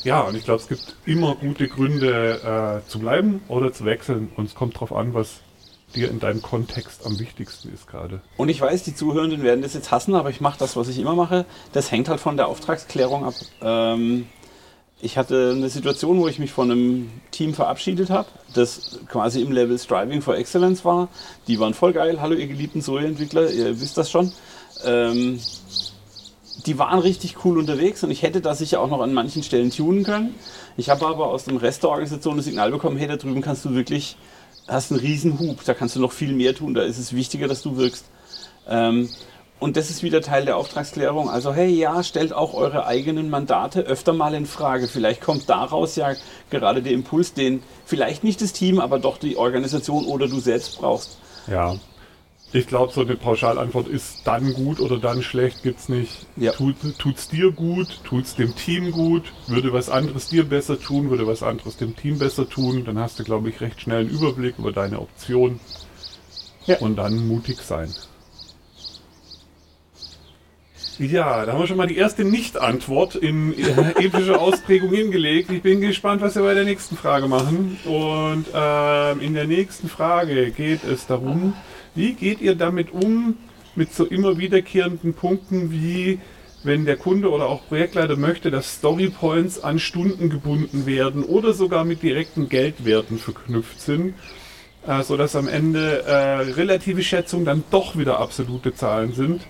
ja, 0.04 0.22
und 0.22 0.36
ich 0.36 0.44
glaube, 0.44 0.62
es 0.62 0.68
gibt 0.68 0.96
immer 1.06 1.36
gute 1.36 1.68
Gründe 1.68 2.84
äh, 2.86 2.88
zu 2.88 3.00
bleiben 3.00 3.42
oder 3.48 3.72
zu 3.74 3.86
wechseln. 3.86 4.30
Und 4.36 4.46
es 4.46 4.56
kommt 4.56 4.76
darauf 4.76 4.94
an, 4.94 5.14
was 5.14 5.40
dir 5.96 6.10
in 6.10 6.20
deinem 6.20 6.42
Kontext 6.42 7.06
am 7.06 7.20
wichtigsten 7.20 7.74
ist 7.74 7.88
gerade. 7.88 8.22
Und 8.36 8.50
ich 8.50 8.60
weiß, 8.60 8.84
die 8.84 8.96
Zuhörenden 8.96 9.44
werden 9.44 9.62
das 9.62 9.74
jetzt 9.74 9.92
hassen, 9.92 10.16
aber 10.16 10.30
ich 10.30 10.42
mache 10.42 10.60
das, 10.60 10.76
was 10.76 10.88
ich 10.90 11.00
immer 11.00 11.16
mache. 11.16 11.46
Das 11.72 11.92
hängt 11.92 12.10
halt 12.10 12.20
von 12.20 12.38
der 12.38 12.48
Auftragsklärung 12.48 13.26
ab. 13.26 13.34
Ähm, 13.62 14.28
ich 15.00 15.18
hatte 15.18 15.54
eine 15.56 15.70
Situation, 15.70 16.20
wo 16.20 16.28
ich 16.28 16.40
mich 16.40 16.52
von 16.52 16.72
einem 16.72 17.10
Team 17.32 17.54
verabschiedet 17.54 18.10
habe, 18.10 18.28
das 18.54 19.00
quasi 19.08 19.42
im 19.42 19.52
Level 19.52 19.78
Striving 19.78 20.22
for 20.22 20.36
Excellence 20.36 20.84
war. 20.84 21.08
Die 21.48 21.60
waren 21.60 21.74
voll 21.74 21.94
geil. 21.94 22.20
Hallo, 22.20 22.34
ihr 22.34 22.48
geliebten 22.48 22.82
Zoe-Entwickler, 22.82 23.52
ihr 23.52 23.80
wisst 23.80 23.98
das 23.98 24.10
schon. 24.10 24.32
Ähm, 24.84 25.40
die 26.66 26.78
waren 26.80 27.00
richtig 27.00 27.46
cool 27.46 27.58
unterwegs 27.58 28.04
und 28.04 28.12
ich 28.12 28.24
hätte 28.24 28.42
das 28.42 28.58
sicher 28.58 28.82
auch 28.82 28.90
noch 28.90 29.02
an 29.02 29.14
manchen 29.14 29.44
Stellen 29.44 29.72
tunen 29.72 30.04
können. 30.04 30.36
Ich 30.76 30.90
habe 30.90 31.06
aber 31.08 31.28
aus 31.28 31.46
dem 31.46 31.58
Rest 31.58 31.84
der 31.84 31.92
Organisation 31.92 32.38
das 32.38 32.46
Signal 32.46 32.72
bekommen, 32.72 32.98
hey, 32.98 33.08
da 33.08 33.18
drüben 33.18 33.42
kannst 33.42 33.66
du 33.66 33.74
wirklich, 33.74 34.18
hast 34.68 34.92
einen 34.92 35.00
riesen 35.00 35.40
Hub, 35.40 35.64
da 35.66 35.74
kannst 35.74 35.96
du 35.96 36.00
noch 36.00 36.12
viel 36.12 36.34
mehr 36.34 36.56
tun, 36.56 36.74
da 36.74 36.84
ist 36.84 36.98
es 36.98 37.14
wichtiger, 37.14 37.48
dass 37.48 37.62
du 37.62 37.78
wirkst. 37.78 38.06
Ähm, 38.68 39.10
und 39.60 39.76
das 39.76 39.90
ist 39.90 40.04
wieder 40.04 40.22
Teil 40.22 40.46
der 40.46 40.56
Auftragsklärung. 40.56 41.30
Also 41.30 41.54
hey, 41.54 41.70
ja, 41.70 42.04
stellt 42.04 42.32
auch 42.32 42.54
eure 42.54 42.86
eigenen 42.86 43.30
Mandate 43.30 43.82
öfter 43.82 44.14
mal 44.14 44.36
in 44.36 44.46
Frage. 44.46 44.88
Vielleicht 44.88 45.22
kommt 45.22 45.50
daraus 45.50 45.96
ja 45.96 46.14
gerade 46.52 46.84
der 46.84 46.92
Impuls, 46.92 47.34
den 47.34 47.64
vielleicht 47.86 48.24
nicht 48.24 48.42
das 48.42 48.54
Team, 48.54 48.80
aber 48.80 49.00
doch 49.00 49.18
die 49.18 49.36
Organisation 49.36 50.06
oder 50.06 50.28
du 50.28 50.40
selbst 50.40 50.78
brauchst. 50.78 51.18
Ja. 51.48 51.76
Ich 52.54 52.66
glaube, 52.68 52.94
so 52.94 53.02
eine 53.02 53.16
Pauschalantwort 53.18 53.88
ist 53.90 54.22
dann 54.24 54.54
gut 54.54 54.80
oder 54.80 54.98
dann 54.98 55.22
schlecht, 55.22 55.64
gibt's 55.64 55.90
nicht. 55.90 56.26
Ja. 56.38 56.54
Tut, 56.54 56.76
tut's 56.98 57.28
dir 57.28 57.52
gut, 57.52 58.00
tut's 58.06 58.36
dem 58.36 58.56
Team 58.56 58.92
gut, 58.92 59.34
würde 59.48 59.74
was 59.74 59.90
anderes 59.90 60.30
dir 60.30 60.46
besser 60.46 60.80
tun, 60.80 61.10
würde 61.10 61.28
was 61.28 61.44
anderes 61.44 61.76
dem 61.76 61.96
Team 61.96 62.20
besser 62.20 62.48
tun, 62.50 62.86
dann 62.86 62.98
hast 63.00 63.20
du, 63.20 63.26
glaube 63.26 63.50
ich, 63.50 63.60
recht 63.60 63.82
schnell 63.82 64.00
einen 64.02 64.10
Überblick 64.10 64.58
über 64.58 64.72
deine 64.72 65.02
Option 65.02 65.60
Ja. 66.66 66.78
und 66.80 66.96
dann 66.96 67.28
mutig 67.28 67.58
sein. 67.60 67.94
Ja, 71.00 71.46
da 71.46 71.52
haben 71.54 71.60
wir 71.60 71.68
schon 71.68 71.78
mal 71.78 71.86
die 71.88 71.98
erste 71.98 72.24
Nicht-Antwort 72.24 73.16
in 73.16 73.54
äh, 73.54 74.04
epischer 74.04 74.42
Ausprägung 74.42 74.92
hingelegt. 74.92 75.52
Ich 75.52 75.62
bin 75.62 75.80
gespannt, 75.80 76.22
was 76.22 76.36
wir 76.36 76.42
bei 76.42 76.56
der 76.56 76.64
nächsten 76.64 76.98
Frage 76.98 77.28
machen. 77.28 77.78
Und 77.86 78.46
ähm, 78.54 79.20
in 79.22 79.36
der 79.36 79.46
nächsten 79.46 79.90
Frage 79.90 80.50
geht 80.52 80.84
es 80.84 81.06
darum, 81.06 81.54
wie 81.98 82.14
geht 82.14 82.42
ihr 82.42 82.56
damit 82.56 82.92
um, 82.92 83.38
mit 83.76 83.94
so 83.94 84.06
immer 84.06 84.38
wiederkehrenden 84.38 85.14
Punkten 85.14 85.72
wie, 85.72 86.20
wenn 86.64 86.86
der 86.86 86.96
Kunde 86.96 87.30
oder 87.30 87.48
auch 87.48 87.68
Projektleiter 87.68 88.16
möchte, 88.16 88.52
dass 88.52 88.76
Storypoints 88.76 89.64
an 89.64 89.80
Stunden 89.80 90.30
gebunden 90.30 90.86
werden 90.86 91.24
oder 91.24 91.54
sogar 91.54 91.84
mit 91.86 92.04
direkten 92.04 92.50
Geldwerten 92.50 93.18
verknüpft 93.18 93.82
sind, 93.82 94.14
äh, 94.86 95.04
sodass 95.04 95.36
am 95.36 95.48
Ende 95.48 96.04
äh, 96.04 96.52
relative 96.52 97.04
Schätzungen 97.04 97.46
dann 97.46 97.64
doch 97.72 97.98
wieder 97.98 98.20
absolute 98.20 98.74
Zahlen 98.74 99.14
sind. 99.14 99.42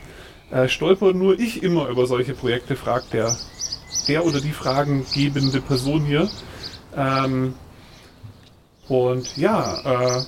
Äh, 0.50 0.70
stolper 0.70 1.14
nur 1.14 1.38
ich 1.40 1.64
immer 1.64 1.90
über 1.90 2.08
solche 2.08 2.34
Projekte, 2.34 2.78
fragt 2.78 3.14
der, 3.14 3.36
der 4.08 4.26
oder 4.26 4.40
die 4.40 4.52
fragengebende 4.52 5.60
Person 5.60 6.06
hier. 6.06 6.30
Ähm, 6.96 7.56
und 8.88 9.36
ja, 9.36 10.20
äh, 10.20 10.24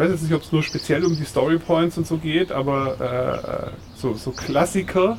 weiß 0.00 0.10
jetzt 0.10 0.22
nicht, 0.22 0.32
ob 0.32 0.42
es 0.42 0.50
nur 0.50 0.62
speziell 0.62 1.04
um 1.04 1.14
die 1.14 1.24
Story 1.24 1.58
Points 1.58 1.98
und 1.98 2.06
so 2.06 2.16
geht, 2.16 2.52
aber 2.52 3.74
äh, 3.74 3.98
so, 3.98 4.14
so 4.14 4.30
Klassiker. 4.30 5.18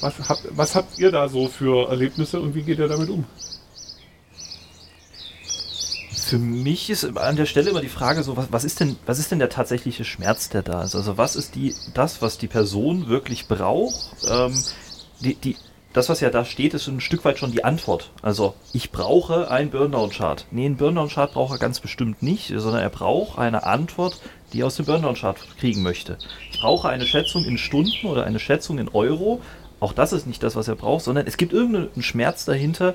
Was 0.00 0.28
habt, 0.28 0.42
was 0.50 0.74
habt 0.74 0.98
ihr 0.98 1.10
da 1.10 1.28
so 1.28 1.48
für 1.48 1.88
Erlebnisse 1.88 2.40
und 2.40 2.54
wie 2.54 2.62
geht 2.62 2.78
ihr 2.78 2.88
damit 2.88 3.08
um? 3.08 3.24
Für 6.14 6.38
mich 6.38 6.90
ist 6.90 7.16
an 7.16 7.36
der 7.36 7.46
Stelle 7.46 7.70
immer 7.70 7.80
die 7.80 7.88
Frage 7.88 8.22
so, 8.22 8.36
was, 8.36 8.52
was 8.52 8.64
ist 8.64 8.80
denn, 8.80 8.96
was 9.06 9.18
ist 9.18 9.32
denn 9.32 9.38
der 9.38 9.48
tatsächliche 9.48 10.04
Schmerz, 10.04 10.50
der 10.50 10.62
da 10.62 10.82
ist? 10.82 10.94
Also 10.94 11.16
was 11.16 11.36
ist 11.36 11.54
die, 11.54 11.74
das, 11.94 12.20
was 12.20 12.36
die 12.36 12.48
Person 12.48 13.08
wirklich 13.08 13.48
braucht? 13.48 14.10
Ähm, 14.28 14.52
die, 15.20 15.34
die, 15.36 15.56
das, 15.92 16.08
was 16.08 16.20
ja 16.20 16.30
da 16.30 16.44
steht, 16.44 16.74
ist 16.74 16.86
ein 16.86 17.00
Stück 17.00 17.24
weit 17.24 17.38
schon 17.38 17.50
die 17.50 17.64
Antwort. 17.64 18.10
Also 18.22 18.54
ich 18.72 18.90
brauche 18.90 19.50
einen 19.50 19.70
Burndown-Chart. 19.70 20.46
Nee, 20.50 20.66
einen 20.66 20.76
Burndown-Chart 20.76 21.32
braucht 21.32 21.52
er 21.52 21.58
ganz 21.58 21.80
bestimmt 21.80 22.22
nicht, 22.22 22.52
sondern 22.54 22.82
er 22.82 22.90
braucht 22.90 23.38
eine 23.38 23.64
Antwort, 23.64 24.20
die 24.52 24.60
er 24.60 24.66
aus 24.66 24.76
dem 24.76 24.86
Burndown-Chart 24.86 25.38
kriegen 25.58 25.82
möchte. 25.82 26.18
Ich 26.52 26.60
brauche 26.60 26.88
eine 26.88 27.06
Schätzung 27.06 27.44
in 27.44 27.58
Stunden 27.58 28.06
oder 28.06 28.24
eine 28.24 28.38
Schätzung 28.38 28.78
in 28.78 28.88
Euro. 28.88 29.40
Auch 29.80 29.92
das 29.92 30.12
ist 30.12 30.26
nicht 30.26 30.42
das, 30.42 30.56
was 30.56 30.68
er 30.68 30.76
braucht, 30.76 31.04
sondern 31.04 31.26
es 31.26 31.36
gibt 31.36 31.52
irgendeinen 31.52 32.02
Schmerz 32.02 32.44
dahinter, 32.44 32.94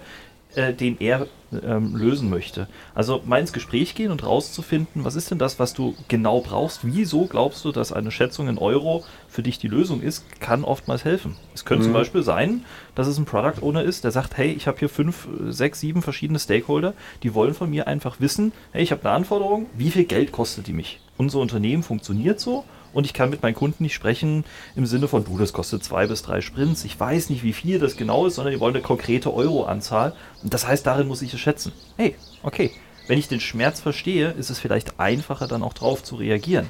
äh, 0.55 0.73
den 0.73 0.97
er 0.99 1.27
ähm, 1.63 1.95
lösen 1.95 2.29
möchte. 2.29 2.67
Also 2.95 3.21
mal 3.25 3.39
ins 3.39 3.53
Gespräch 3.53 3.95
gehen 3.95 4.11
und 4.11 4.25
rauszufinden, 4.25 5.03
was 5.03 5.15
ist 5.15 5.31
denn 5.31 5.37
das, 5.37 5.59
was 5.59 5.73
du 5.73 5.95
genau 6.07 6.41
brauchst? 6.41 6.81
Wieso 6.83 7.25
glaubst 7.25 7.63
du, 7.65 7.71
dass 7.71 7.91
eine 7.91 8.11
Schätzung 8.11 8.47
in 8.47 8.57
Euro 8.57 9.03
für 9.27 9.43
dich 9.43 9.59
die 9.59 9.67
Lösung 9.67 10.01
ist, 10.01 10.25
kann 10.39 10.63
oftmals 10.63 11.05
helfen. 11.05 11.35
Es 11.53 11.65
könnte 11.65 11.85
zum 11.85 11.93
Beispiel 11.93 12.23
sein, 12.23 12.65
dass 12.95 13.07
es 13.07 13.17
ein 13.17 13.25
Product 13.25 13.61
Owner 13.61 13.83
ist, 13.83 14.03
der 14.03 14.11
sagt, 14.11 14.37
hey, 14.37 14.51
ich 14.51 14.67
habe 14.67 14.79
hier 14.79 14.89
fünf, 14.89 15.27
sechs, 15.49 15.79
sieben 15.79 16.01
verschiedene 16.01 16.39
Stakeholder, 16.39 16.93
die 17.23 17.33
wollen 17.33 17.53
von 17.53 17.69
mir 17.69 17.87
einfach 17.87 18.19
wissen, 18.19 18.51
hey, 18.71 18.83
ich 18.83 18.91
habe 18.91 19.01
eine 19.03 19.15
Anforderung, 19.15 19.67
wie 19.77 19.91
viel 19.91 20.05
Geld 20.05 20.31
kostet 20.31 20.67
die 20.67 20.73
mich? 20.73 20.99
Unser 21.17 21.39
Unternehmen 21.39 21.83
funktioniert 21.83 22.39
so 22.39 22.63
und 22.93 23.05
ich 23.05 23.13
kann 23.13 23.29
mit 23.29 23.41
meinen 23.41 23.55
Kunden 23.55 23.83
nicht 23.83 23.93
sprechen 23.93 24.45
im 24.75 24.85
Sinne 24.85 25.07
von, 25.07 25.25
du, 25.25 25.37
das 25.37 25.53
kostet 25.53 25.83
zwei 25.83 26.07
bis 26.07 26.21
drei 26.21 26.41
Sprints. 26.41 26.85
Ich 26.85 26.99
weiß 26.99 27.29
nicht, 27.29 27.43
wie 27.43 27.53
viel 27.53 27.79
das 27.79 27.97
genau 27.97 28.25
ist, 28.27 28.35
sondern 28.35 28.53
die 28.53 28.59
wollen 28.59 28.75
eine 28.75 28.83
konkrete 28.83 29.33
Euro-Anzahl. 29.33 30.13
Und 30.43 30.53
das 30.53 30.67
heißt, 30.67 30.85
darin 30.85 31.07
muss 31.07 31.21
ich 31.21 31.33
es 31.33 31.39
schätzen. 31.39 31.73
Hey, 31.97 32.15
okay. 32.43 32.71
Wenn 33.07 33.19
ich 33.19 33.27
den 33.27 33.41
Schmerz 33.41 33.81
verstehe, 33.81 34.31
ist 34.31 34.49
es 34.49 34.59
vielleicht 34.59 34.99
einfacher, 34.99 35.47
dann 35.47 35.63
auch 35.63 35.73
drauf 35.73 36.03
zu 36.03 36.15
reagieren. 36.15 36.69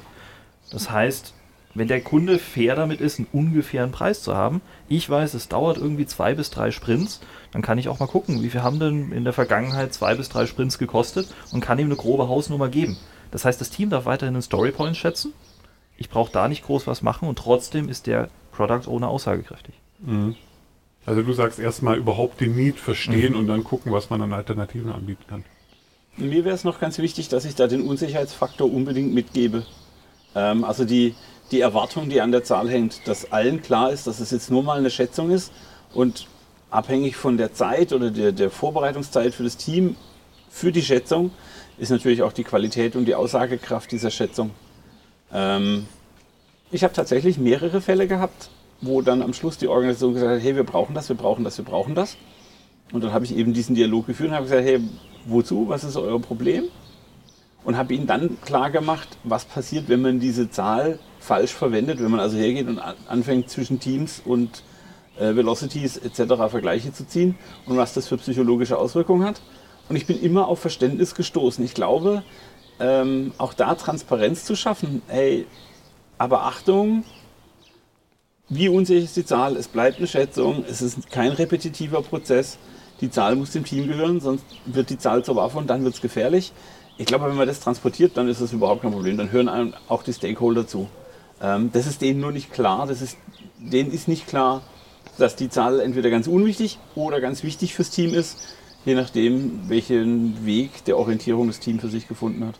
Das 0.70 0.90
heißt, 0.90 1.32
wenn 1.74 1.88
der 1.88 2.00
Kunde 2.00 2.38
fair 2.38 2.76
damit 2.76 3.00
ist, 3.00 3.18
einen 3.18 3.28
ungefähren 3.32 3.90
Preis 3.90 4.22
zu 4.22 4.36
haben, 4.36 4.60
ich 4.88 5.10
weiß, 5.10 5.34
es 5.34 5.48
dauert 5.48 5.76
irgendwie 5.76 6.06
zwei 6.06 6.34
bis 6.34 6.50
drei 6.50 6.70
Sprints, 6.70 7.20
dann 7.52 7.62
kann 7.62 7.78
ich 7.78 7.88
auch 7.88 7.98
mal 7.98 8.06
gucken, 8.06 8.42
wie 8.42 8.50
viel 8.50 8.62
haben 8.62 8.78
denn 8.78 9.12
in 9.12 9.24
der 9.24 9.32
Vergangenheit 9.32 9.92
zwei 9.92 10.14
bis 10.14 10.28
drei 10.28 10.46
Sprints 10.46 10.78
gekostet 10.78 11.28
und 11.52 11.60
kann 11.60 11.78
ihm 11.78 11.86
eine 11.86 11.96
grobe 11.96 12.28
Hausnummer 12.28 12.68
geben. 12.68 12.96
Das 13.32 13.44
heißt, 13.44 13.60
das 13.60 13.70
Team 13.70 13.90
darf 13.90 14.04
weiterhin 14.04 14.34
einen 14.34 14.42
Storypoint 14.42 14.96
schätzen. 14.96 15.32
Ich 15.96 16.10
brauche 16.10 16.32
da 16.32 16.48
nicht 16.48 16.64
groß 16.64 16.86
was 16.86 17.02
machen 17.02 17.28
und 17.28 17.38
trotzdem 17.38 17.88
ist 17.88 18.06
der 18.06 18.28
Product 18.52 18.88
Owner 18.88 19.08
aussagekräftig. 19.08 19.74
Also 21.06 21.22
du 21.22 21.32
sagst 21.32 21.58
erstmal 21.58 21.98
überhaupt 21.98 22.40
den 22.40 22.56
Need 22.56 22.78
verstehen 22.78 23.34
und 23.34 23.46
dann 23.46 23.62
gucken, 23.62 23.92
was 23.92 24.10
man 24.10 24.22
an 24.22 24.32
Alternativen 24.32 24.90
anbieten 24.90 25.24
kann. 25.28 25.44
Mir 26.16 26.44
wäre 26.44 26.54
es 26.54 26.64
noch 26.64 26.80
ganz 26.80 26.98
wichtig, 26.98 27.28
dass 27.28 27.44
ich 27.44 27.54
da 27.54 27.66
den 27.66 27.82
Unsicherheitsfaktor 27.82 28.72
unbedingt 28.72 29.12
mitgebe. 29.12 29.66
Ähm, 30.34 30.64
also 30.64 30.84
die, 30.84 31.14
die 31.50 31.60
Erwartung, 31.60 32.08
die 32.08 32.20
an 32.20 32.32
der 32.32 32.44
Zahl 32.44 32.70
hängt, 32.70 33.06
dass 33.06 33.32
allen 33.32 33.62
klar 33.62 33.90
ist, 33.90 34.06
dass 34.06 34.20
es 34.20 34.30
jetzt 34.30 34.50
nur 34.50 34.62
mal 34.62 34.78
eine 34.78 34.90
Schätzung 34.90 35.30
ist 35.30 35.52
und 35.92 36.26
abhängig 36.70 37.16
von 37.16 37.36
der 37.36 37.52
Zeit 37.52 37.92
oder 37.92 38.10
der, 38.10 38.32
der 38.32 38.50
Vorbereitungszeit 38.50 39.34
für 39.34 39.44
das 39.44 39.56
Team 39.56 39.96
für 40.48 40.70
die 40.70 40.82
Schätzung 40.82 41.32
ist 41.78 41.90
natürlich 41.90 42.22
auch 42.22 42.32
die 42.32 42.44
Qualität 42.44 42.94
und 42.94 43.06
die 43.06 43.16
Aussagekraft 43.16 43.90
dieser 43.90 44.10
Schätzung. 44.10 44.50
Ähm, 45.34 45.86
ich 46.70 46.84
habe 46.84 46.94
tatsächlich 46.94 47.38
mehrere 47.38 47.80
Fälle 47.80 48.06
gehabt, 48.06 48.50
wo 48.80 49.02
dann 49.02 49.22
am 49.22 49.34
Schluss 49.34 49.58
die 49.58 49.68
Organisation 49.68 50.14
gesagt 50.14 50.32
hat, 50.32 50.42
hey, 50.42 50.56
wir 50.56 50.64
brauchen 50.64 50.94
das, 50.94 51.08
wir 51.08 51.16
brauchen 51.16 51.44
das, 51.44 51.58
wir 51.58 51.64
brauchen 51.64 51.94
das. 51.94 52.16
Und 52.92 53.02
dann 53.02 53.12
habe 53.12 53.24
ich 53.24 53.36
eben 53.36 53.52
diesen 53.52 53.74
Dialog 53.74 54.06
geführt 54.06 54.30
und 54.30 54.34
habe 54.34 54.44
gesagt, 54.46 54.64
hey, 54.64 54.80
wozu, 55.26 55.68
was 55.68 55.84
ist 55.84 55.96
euer 55.96 56.20
Problem? 56.20 56.64
Und 57.64 57.76
habe 57.76 57.94
ihnen 57.94 58.06
dann 58.06 58.38
klar 58.42 58.70
gemacht, 58.70 59.08
was 59.24 59.44
passiert, 59.46 59.88
wenn 59.88 60.02
man 60.02 60.20
diese 60.20 60.50
Zahl 60.50 60.98
falsch 61.18 61.52
verwendet, 61.52 62.02
wenn 62.02 62.10
man 62.10 62.20
also 62.20 62.36
hergeht 62.36 62.68
und 62.68 62.78
an- 62.78 62.94
anfängt 63.08 63.48
zwischen 63.48 63.80
Teams 63.80 64.20
und 64.24 64.62
äh, 65.18 65.34
Velocities 65.34 65.96
etc. 65.96 66.34
Vergleiche 66.50 66.92
zu 66.92 67.06
ziehen 67.06 67.36
und 67.66 67.76
was 67.76 67.94
das 67.94 68.06
für 68.06 68.18
psychologische 68.18 68.76
Auswirkungen 68.76 69.24
hat. 69.24 69.40
Und 69.88 69.96
ich 69.96 70.06
bin 70.06 70.20
immer 70.20 70.48
auf 70.48 70.58
Verständnis 70.60 71.14
gestoßen. 71.14 71.64
Ich 71.64 71.74
glaube, 71.74 72.22
ähm, 72.80 73.32
auch 73.38 73.54
da 73.54 73.74
Transparenz 73.74 74.44
zu 74.44 74.56
schaffen. 74.56 75.02
Hey, 75.08 75.46
aber 76.18 76.42
Achtung, 76.42 77.04
wie 78.48 78.68
unsicher 78.68 79.04
ist 79.04 79.16
die 79.16 79.24
Zahl? 79.24 79.56
Es 79.56 79.68
bleibt 79.68 79.98
eine 79.98 80.06
Schätzung, 80.06 80.64
es 80.68 80.82
ist 80.82 81.10
kein 81.10 81.32
repetitiver 81.32 82.02
Prozess. 82.02 82.58
Die 83.00 83.10
Zahl 83.10 83.36
muss 83.36 83.50
dem 83.50 83.64
Team 83.64 83.88
gehören, 83.88 84.20
sonst 84.20 84.44
wird 84.66 84.90
die 84.90 84.98
Zahl 84.98 85.24
zur 85.24 85.36
Waffe 85.36 85.58
und 85.58 85.68
dann 85.68 85.82
wird 85.84 85.94
es 85.94 86.00
gefährlich. 86.00 86.52
Ich 86.96 87.06
glaube, 87.06 87.28
wenn 87.28 87.36
man 87.36 87.48
das 87.48 87.58
transportiert, 87.58 88.16
dann 88.16 88.28
ist 88.28 88.40
das 88.40 88.52
überhaupt 88.52 88.82
kein 88.82 88.92
Problem. 88.92 89.16
Dann 89.16 89.32
hören 89.32 89.48
einem 89.48 89.74
auch 89.88 90.04
die 90.04 90.12
Stakeholder 90.12 90.66
zu. 90.66 90.88
Ähm, 91.42 91.70
das 91.72 91.86
ist 91.86 92.02
denen 92.02 92.20
nur 92.20 92.30
nicht 92.30 92.52
klar. 92.52 92.86
Das 92.86 93.02
ist, 93.02 93.16
denen 93.58 93.90
ist 93.90 94.06
nicht 94.06 94.28
klar, 94.28 94.62
dass 95.18 95.34
die 95.36 95.48
Zahl 95.48 95.80
entweder 95.80 96.10
ganz 96.10 96.26
unwichtig 96.26 96.78
oder 96.94 97.20
ganz 97.20 97.42
wichtig 97.42 97.74
fürs 97.74 97.90
Team 97.90 98.14
ist, 98.14 98.38
je 98.84 98.94
nachdem, 98.94 99.68
welchen 99.68 100.44
Weg 100.44 100.84
der 100.84 100.98
Orientierung 100.98 101.46
das 101.46 101.60
Team 101.60 101.78
für 101.78 101.88
sich 101.88 102.06
gefunden 102.08 102.44
hat. 102.44 102.58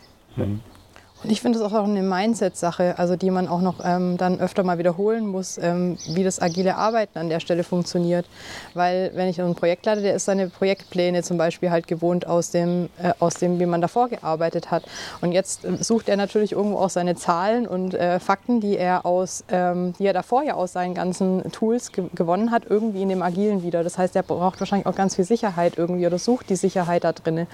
Und 1.25 1.31
ich 1.31 1.41
finde 1.41 1.59
es 1.59 1.65
auch 1.65 1.73
eine 1.73 2.03
Mindset-Sache, 2.03 2.99
also 2.99 3.17
die 3.17 3.31
man 3.31 3.49
auch 3.49 3.63
noch 3.63 3.77
ähm, 3.83 4.19
dann 4.19 4.41
öfter 4.41 4.63
mal 4.63 4.77
wiederholen 4.77 5.27
muss, 5.27 5.57
ähm, 5.57 5.97
wie 6.07 6.23
das 6.23 6.41
agile 6.41 6.77
Arbeiten 6.77 7.19
an 7.19 7.31
der 7.31 7.41
Stelle 7.41 7.65
funktioniert. 7.65 8.27
Weil 8.75 9.11
wenn 9.15 9.29
ich 9.29 9.41
ein 9.41 9.55
Projekt 9.55 9.87
leite, 9.87 10.03
der 10.03 10.15
ist 10.15 10.27
seine 10.27 10.51
Projektpläne 10.51 11.23
zum 11.23 11.39
Beispiel 11.39 11.71
halt 11.71 11.87
gewohnt 11.87 12.27
aus 12.27 12.51
dem, 12.51 12.91
äh, 13.03 13.15
aus 13.21 13.35
dem, 13.35 13.59
wie 13.59 13.65
man 13.65 13.81
davor 13.81 14.11
gearbeitet 14.11 14.71
hat. 14.71 14.85
Und 15.23 15.33
jetzt 15.33 15.65
äh, 15.65 15.83
sucht 15.83 16.11
er 16.11 16.19
natürlich 16.19 16.53
irgendwo 16.53 16.77
auch 16.77 16.91
seine 16.91 17.15
Zahlen 17.15 17.67
und 17.67 17.95
äh, 17.95 18.21
Fakten, 18.21 18.61
die 18.61 18.77
er 18.77 19.07
aus, 19.07 19.45
ähm, 19.49 19.95
die 19.99 20.05
er 20.05 20.13
davor 20.13 20.43
ja 20.43 20.55
aus 20.55 20.75
seinen 20.75 20.93
ganzen 20.93 21.51
Tools 21.53 21.91
ge 21.93 22.05
gewonnen 22.15 22.51
hat, 22.51 22.65
irgendwie 22.69 23.01
in 23.01 23.09
dem 23.09 23.23
Agilen 23.23 23.63
wieder. 23.63 23.83
Das 23.83 23.97
heißt, 23.97 24.15
er 24.15 24.25
braucht 24.25 24.61
wahrscheinlich 24.61 24.87
auch 24.87 24.95
ganz 24.95 25.17
viel 25.17 25.25
Sicherheit 25.25 25.79
irgendwie 25.79 26.07
oder 26.07 26.19
sucht 26.19 26.51
die 26.51 26.57
Sicherheit 26.57 27.05
da 27.05 27.13
drinne. 27.13 27.47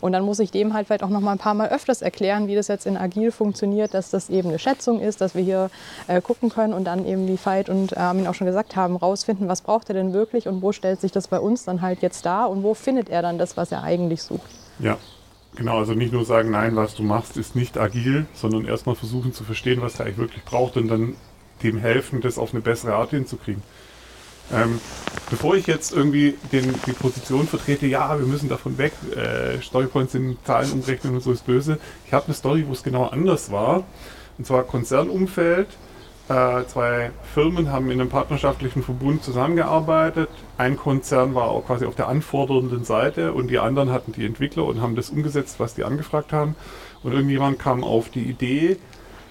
Und 0.00 0.10
dann 0.10 0.24
muss 0.24 0.40
ich 0.40 0.50
dem 0.50 0.74
halt 0.74 0.88
vielleicht 0.88 1.04
auch 1.04 1.08
noch 1.08 1.20
mal 1.20 1.30
ein 1.30 1.38
paar 1.38 1.54
Mal 1.54 1.68
öfters 1.68 2.02
erklären, 2.02 2.48
wie 2.48 2.56
das 2.56 2.66
jetzt 2.66 2.84
in 2.84 2.96
Agil 2.96 3.11
funktioniert, 3.30 3.94
dass 3.94 4.10
das 4.10 4.30
eben 4.30 4.48
eine 4.48 4.58
Schätzung 4.58 5.00
ist, 5.00 5.20
dass 5.20 5.34
wir 5.34 5.42
hier 5.42 5.70
äh, 6.08 6.20
gucken 6.20 6.48
können 6.48 6.72
und 6.72 6.84
dann 6.84 7.06
eben, 7.06 7.28
wie 7.28 7.38
Veit 7.42 7.68
und 7.68 7.92
äh, 7.92 7.96
Armin 7.96 8.26
auch 8.26 8.34
schon 8.34 8.46
gesagt 8.46 8.76
haben, 8.76 8.96
rausfinden, 8.96 9.48
was 9.48 9.62
braucht 9.62 9.88
er 9.90 9.94
denn 9.94 10.12
wirklich 10.12 10.48
und 10.48 10.62
wo 10.62 10.72
stellt 10.72 11.00
sich 11.00 11.12
das 11.12 11.28
bei 11.28 11.38
uns 11.38 11.64
dann 11.64 11.82
halt 11.82 12.02
jetzt 12.02 12.26
dar 12.26 12.50
und 12.50 12.62
wo 12.62 12.74
findet 12.74 13.08
er 13.08 13.22
dann 13.22 13.38
das, 13.38 13.56
was 13.56 13.72
er 13.72 13.82
eigentlich 13.82 14.22
sucht. 14.22 14.50
Ja, 14.78 14.96
genau. 15.54 15.78
Also 15.78 15.94
nicht 15.94 16.12
nur 16.12 16.24
sagen, 16.24 16.50
nein, 16.50 16.76
was 16.76 16.94
du 16.94 17.02
machst, 17.02 17.36
ist 17.36 17.54
nicht 17.56 17.78
agil, 17.78 18.26
sondern 18.34 18.64
erstmal 18.64 18.94
versuchen 18.94 19.32
zu 19.32 19.44
verstehen, 19.44 19.80
was 19.82 19.98
er 19.98 20.06
eigentlich 20.06 20.18
wirklich 20.18 20.44
braucht 20.44 20.76
und 20.76 20.88
dann 20.88 21.14
dem 21.62 21.78
helfen, 21.78 22.20
das 22.20 22.38
auf 22.38 22.52
eine 22.52 22.62
bessere 22.62 22.94
Art 22.94 23.10
hinzukriegen. 23.10 23.62
Ähm, 24.52 24.80
bevor 25.30 25.54
ich 25.56 25.66
jetzt 25.66 25.92
irgendwie 25.92 26.36
den, 26.52 26.74
die 26.86 26.92
Position 26.92 27.46
vertrete, 27.46 27.86
ja, 27.86 28.18
wir 28.18 28.26
müssen 28.26 28.48
davon 28.48 28.78
weg, 28.78 28.92
äh, 29.16 29.60
Storypoints 29.62 30.14
in 30.14 30.36
Zahlen 30.44 30.72
umrechnen 30.72 31.14
und 31.14 31.22
so 31.22 31.32
ist 31.32 31.46
böse. 31.46 31.78
Ich 32.06 32.12
habe 32.12 32.26
eine 32.26 32.34
Story, 32.34 32.64
wo 32.66 32.72
es 32.72 32.82
genau 32.82 33.06
anders 33.06 33.50
war. 33.50 33.84
Und 34.38 34.46
zwar 34.46 34.64
Konzernumfeld. 34.64 35.68
Äh, 36.28 36.64
zwei 36.66 37.10
Firmen 37.34 37.70
haben 37.70 37.90
in 37.90 38.00
einem 38.00 38.08
partnerschaftlichen 38.08 38.82
Verbund 38.82 39.24
zusammengearbeitet. 39.24 40.28
Ein 40.56 40.76
Konzern 40.76 41.34
war 41.34 41.48
auch 41.48 41.66
quasi 41.66 41.84
auf 41.84 41.96
der 41.96 42.08
anfordernden 42.08 42.84
Seite 42.84 43.32
und 43.32 43.48
die 43.48 43.58
anderen 43.58 43.90
hatten 43.90 44.12
die 44.12 44.24
Entwickler 44.24 44.64
und 44.64 44.80
haben 44.80 44.94
das 44.94 45.10
umgesetzt, 45.10 45.58
was 45.58 45.74
die 45.74 45.84
angefragt 45.84 46.32
haben. 46.32 46.54
Und 47.02 47.12
irgendjemand 47.12 47.58
kam 47.58 47.82
auf 47.82 48.08
die 48.08 48.22
Idee, 48.22 48.76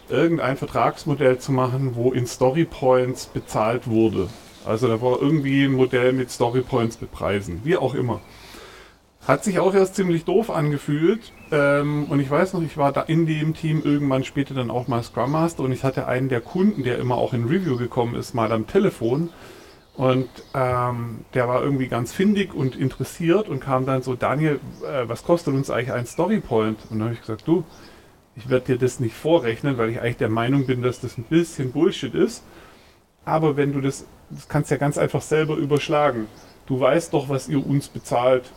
irgendein 0.09 0.57
Vertragsmodell 0.57 1.39
zu 1.39 1.53
machen, 1.53 1.95
wo 1.95 2.11
in 2.11 2.27
Storypoints 2.27 3.27
bezahlt 3.27 3.87
wurde. 3.87 4.27
Also 4.65 4.87
da 4.87 5.01
war 5.01 5.21
irgendwie 5.21 5.65
ein 5.65 5.73
Modell 5.73 6.13
mit 6.13 6.31
Storypoints 6.31 6.97
bepreisen, 6.97 7.61
wie 7.63 7.77
auch 7.77 7.95
immer. 7.95 8.21
Hat 9.27 9.43
sich 9.43 9.59
auch 9.59 9.73
erst 9.73 9.95
ziemlich 9.95 10.25
doof 10.25 10.49
angefühlt. 10.49 11.31
Ähm, 11.51 12.05
und 12.09 12.19
ich 12.19 12.29
weiß 12.29 12.53
noch, 12.53 12.63
ich 12.63 12.77
war 12.77 12.91
da 12.91 13.01
in 13.01 13.25
dem 13.25 13.53
Team 13.53 13.81
irgendwann 13.83 14.23
später 14.23 14.53
dann 14.53 14.71
auch 14.71 14.87
mal 14.87 15.03
Scrum 15.03 15.31
Master 15.31 15.63
und 15.63 15.71
ich 15.71 15.83
hatte 15.83 16.07
einen 16.07 16.29
der 16.29 16.41
Kunden, 16.41 16.83
der 16.83 16.97
immer 16.97 17.15
auch 17.15 17.33
in 17.33 17.45
Review 17.45 17.77
gekommen 17.77 18.15
ist, 18.15 18.33
mal 18.33 18.51
am 18.51 18.67
Telefon. 18.67 19.29
Und 19.95 20.29
ähm, 20.53 21.19
der 21.33 21.47
war 21.47 21.61
irgendwie 21.61 21.87
ganz 21.87 22.13
findig 22.13 22.53
und 22.53 22.75
interessiert 22.75 23.49
und 23.49 23.59
kam 23.59 23.85
dann 23.85 24.01
so, 24.01 24.15
Daniel, 24.15 24.59
äh, 24.83 25.07
was 25.07 25.23
kostet 25.23 25.53
uns 25.53 25.69
eigentlich 25.69 25.91
ein 25.91 26.05
Storypoint? 26.05 26.79
Und 26.89 26.99
dann 26.99 27.03
habe 27.03 27.13
ich 27.13 27.21
gesagt, 27.21 27.47
du, 27.47 27.65
ich 28.35 28.49
werde 28.49 28.65
dir 28.65 28.77
das 28.77 28.99
nicht 28.99 29.15
vorrechnen, 29.15 29.77
weil 29.77 29.89
ich 29.89 30.01
eigentlich 30.01 30.17
der 30.17 30.29
Meinung 30.29 30.65
bin, 30.65 30.81
dass 30.81 31.01
das 31.01 31.17
ein 31.17 31.23
bisschen 31.23 31.71
Bullshit 31.71 32.15
ist. 32.15 32.43
Aber 33.25 33.57
wenn 33.57 33.73
du 33.73 33.81
das, 33.81 34.05
das 34.33 34.47
kannst 34.47 34.71
ja 34.71 34.77
ganz 34.77 34.97
einfach 34.97 35.21
selber 35.21 35.55
überschlagen. 35.55 36.27
Du 36.65 36.79
weißt 36.79 37.13
doch, 37.13 37.29
was 37.29 37.47
ihr 37.47 37.65
uns 37.65 37.87
bezahlt. 37.89 38.51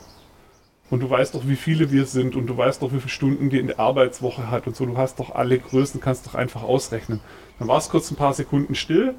Und 0.90 1.00
du 1.00 1.09
weißt 1.09 1.35
doch, 1.35 1.49
wie 1.49 1.57
viele 1.57 1.90
wir 1.90 2.04
sind 2.04 2.37
und 2.37 2.47
du 2.47 2.57
weißt 2.57 2.83
doch, 2.83 2.93
wie 2.93 2.99
viele 2.99 3.09
Stunden 3.09 3.49
die 3.49 3.59
in 3.59 3.69
der 3.69 3.81
Arbeitswoche 3.81 4.50
hat 4.50 4.66
und 4.66 4.76
so. 4.76 4.85
Du 4.85 4.99
hast 4.99 5.19
doch 5.19 5.35
alle 5.35 5.59
Größen, 5.59 6.00
kannst 6.00 6.26
doch 6.26 6.35
einfach 6.35 6.62
ausrechnen. 6.62 7.21
Dann 7.59 7.69
war 7.69 7.78
es 7.78 7.88
kurz 7.88 8.11
ein 8.11 8.16
paar 8.16 8.35
Sekunden 8.35 8.75
still 8.75 9.14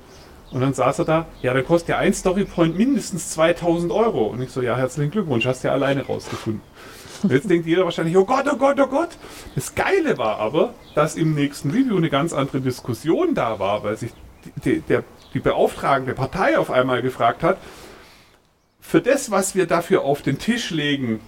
und 0.51 0.61
dann 0.61 0.73
saß 0.73 0.99
er 0.99 1.05
da, 1.05 1.25
ja, 1.41 1.53
dann 1.53 1.65
kostet 1.65 1.89
ja 1.89 1.97
ein 1.97 2.13
Storypoint 2.13 2.77
mindestens 2.77 3.31
2000 3.31 3.91
Euro. 3.91 4.27
Und 4.27 4.41
ich 4.41 4.51
so, 4.51 4.61
ja, 4.61 4.77
herzlichen 4.77 5.11
Glückwunsch, 5.11 5.45
hast 5.45 5.63
ja 5.63 5.71
alleine 5.71 6.05
rausgefunden. 6.05 6.61
Und 7.23 7.31
jetzt 7.31 7.49
denkt 7.49 7.65
jeder 7.65 7.83
wahrscheinlich, 7.83 8.15
oh 8.15 8.25
Gott, 8.25 8.45
oh 8.51 8.57
Gott, 8.57 8.79
oh 8.79 8.87
Gott. 8.87 9.09
Das 9.55 9.73
Geile 9.73 10.17
war 10.17 10.37
aber, 10.37 10.73
dass 10.93 11.15
im 11.15 11.33
nächsten 11.33 11.71
Review 11.71 11.97
eine 11.97 12.09
ganz 12.09 12.33
andere 12.33 12.61
Diskussion 12.61 13.33
da 13.33 13.57
war, 13.57 13.83
weil 13.83 13.97
sich 13.97 14.11
der, 14.63 15.03
die 15.35 15.39
beauftragende 15.39 16.13
Partei 16.13 16.57
auf 16.57 16.71
einmal 16.71 17.03
gefragt 17.03 17.43
hat, 17.43 17.59
für 18.79 19.01
das, 19.01 19.29
was 19.29 19.53
wir 19.53 19.67
dafür 19.67 20.03
auf 20.03 20.21
den 20.21 20.39
Tisch 20.39 20.71
legen, 20.71 21.19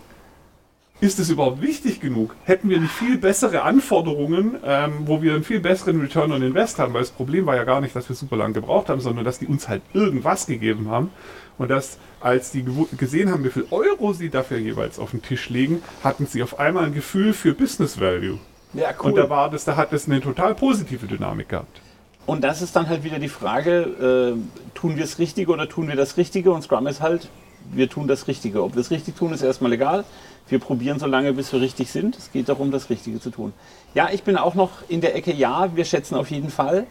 ist 0.99 1.19
es 1.19 1.29
überhaupt 1.29 1.61
wichtig 1.61 1.99
genug? 1.99 2.35
Hätten 2.43 2.69
wir 2.69 2.79
nicht 2.79 2.93
viel 2.93 3.17
bessere 3.17 3.61
Anforderungen, 3.61 4.55
ähm, 4.63 4.93
wo 5.05 5.21
wir 5.21 5.35
einen 5.35 5.43
viel 5.43 5.59
besseren 5.59 6.01
Return 6.01 6.31
on 6.31 6.41
Invest 6.41 6.79
haben? 6.79 6.93
Weil 6.93 7.01
das 7.01 7.11
Problem 7.11 7.45
war 7.45 7.55
ja 7.55 7.65
gar 7.65 7.81
nicht, 7.81 7.95
dass 7.95 8.09
wir 8.09 8.15
super 8.15 8.37
lange 8.37 8.53
gebraucht 8.53 8.89
haben, 8.89 9.01
sondern 9.01 9.25
dass 9.25 9.37
die 9.37 9.45
uns 9.45 9.67
halt 9.67 9.83
irgendwas 9.93 10.47
gegeben 10.47 10.89
haben. 10.89 11.11
Und 11.59 11.69
dass, 11.69 11.97
als 12.19 12.51
die 12.51 12.65
gesehen 12.97 13.31
haben, 13.31 13.43
wie 13.43 13.49
viel 13.49 13.67
Euro 13.71 14.13
sie 14.13 14.29
dafür 14.29 14.57
jeweils 14.57 14.97
auf 14.97 15.11
den 15.11 15.21
Tisch 15.21 15.49
legen, 15.49 15.83
hatten 16.03 16.25
sie 16.25 16.41
auf 16.41 16.59
einmal 16.59 16.85
ein 16.85 16.93
Gefühl 16.93 17.33
für 17.33 17.53
Business 17.53 17.99
Value. 17.99 18.39
Ja, 18.73 18.89
cool. 18.99 19.11
Und 19.11 19.17
da 19.17 19.29
war 19.29 19.49
das, 19.49 19.65
da 19.65 19.75
hat 19.75 19.91
das 19.91 20.07
eine 20.07 20.21
total 20.21 20.55
positive 20.55 21.05
Dynamik 21.05 21.49
gehabt. 21.49 21.81
Und 22.27 22.43
das 22.43 22.61
ist 22.61 22.75
dann 22.75 22.89
halt 22.89 23.05
wieder 23.05 23.19
die 23.19 23.29
Frage, 23.29 24.35
äh, 24.35 24.75
tun 24.75 24.97
wir 24.97 25.05
es 25.05 25.17
richtig 25.17 25.47
oder 25.47 25.69
tun 25.69 25.87
wir 25.87 25.95
das 25.95 26.17
Richtige? 26.17 26.51
Und 26.51 26.61
Scrum 26.61 26.85
ist 26.85 27.01
halt, 27.01 27.29
wir 27.71 27.89
tun 27.89 28.07
das 28.07 28.27
Richtige. 28.27 28.63
Ob 28.63 28.75
wir 28.75 28.81
es 28.81 28.91
richtig 28.91 29.15
tun, 29.15 29.31
ist 29.31 29.41
erstmal 29.41 29.71
egal. 29.71 30.03
Wir 30.49 30.59
probieren 30.59 30.99
so 30.99 31.05
lange, 31.05 31.31
bis 31.31 31.53
wir 31.53 31.61
richtig 31.61 31.89
sind. 31.89 32.17
Es 32.17 32.33
geht 32.33 32.49
darum, 32.49 32.69
das 32.69 32.89
Richtige 32.89 33.21
zu 33.21 33.29
tun. 33.29 33.53
Ja, 33.93 34.09
ich 34.11 34.23
bin 34.23 34.35
auch 34.35 34.55
noch 34.55 34.71
in 34.89 34.99
der 34.99 35.15
Ecke, 35.15 35.33
ja, 35.33 35.73
wir 35.73 35.85
schätzen 35.85 36.15
auf 36.15 36.29
jeden 36.29 36.49
Fall. 36.49 36.85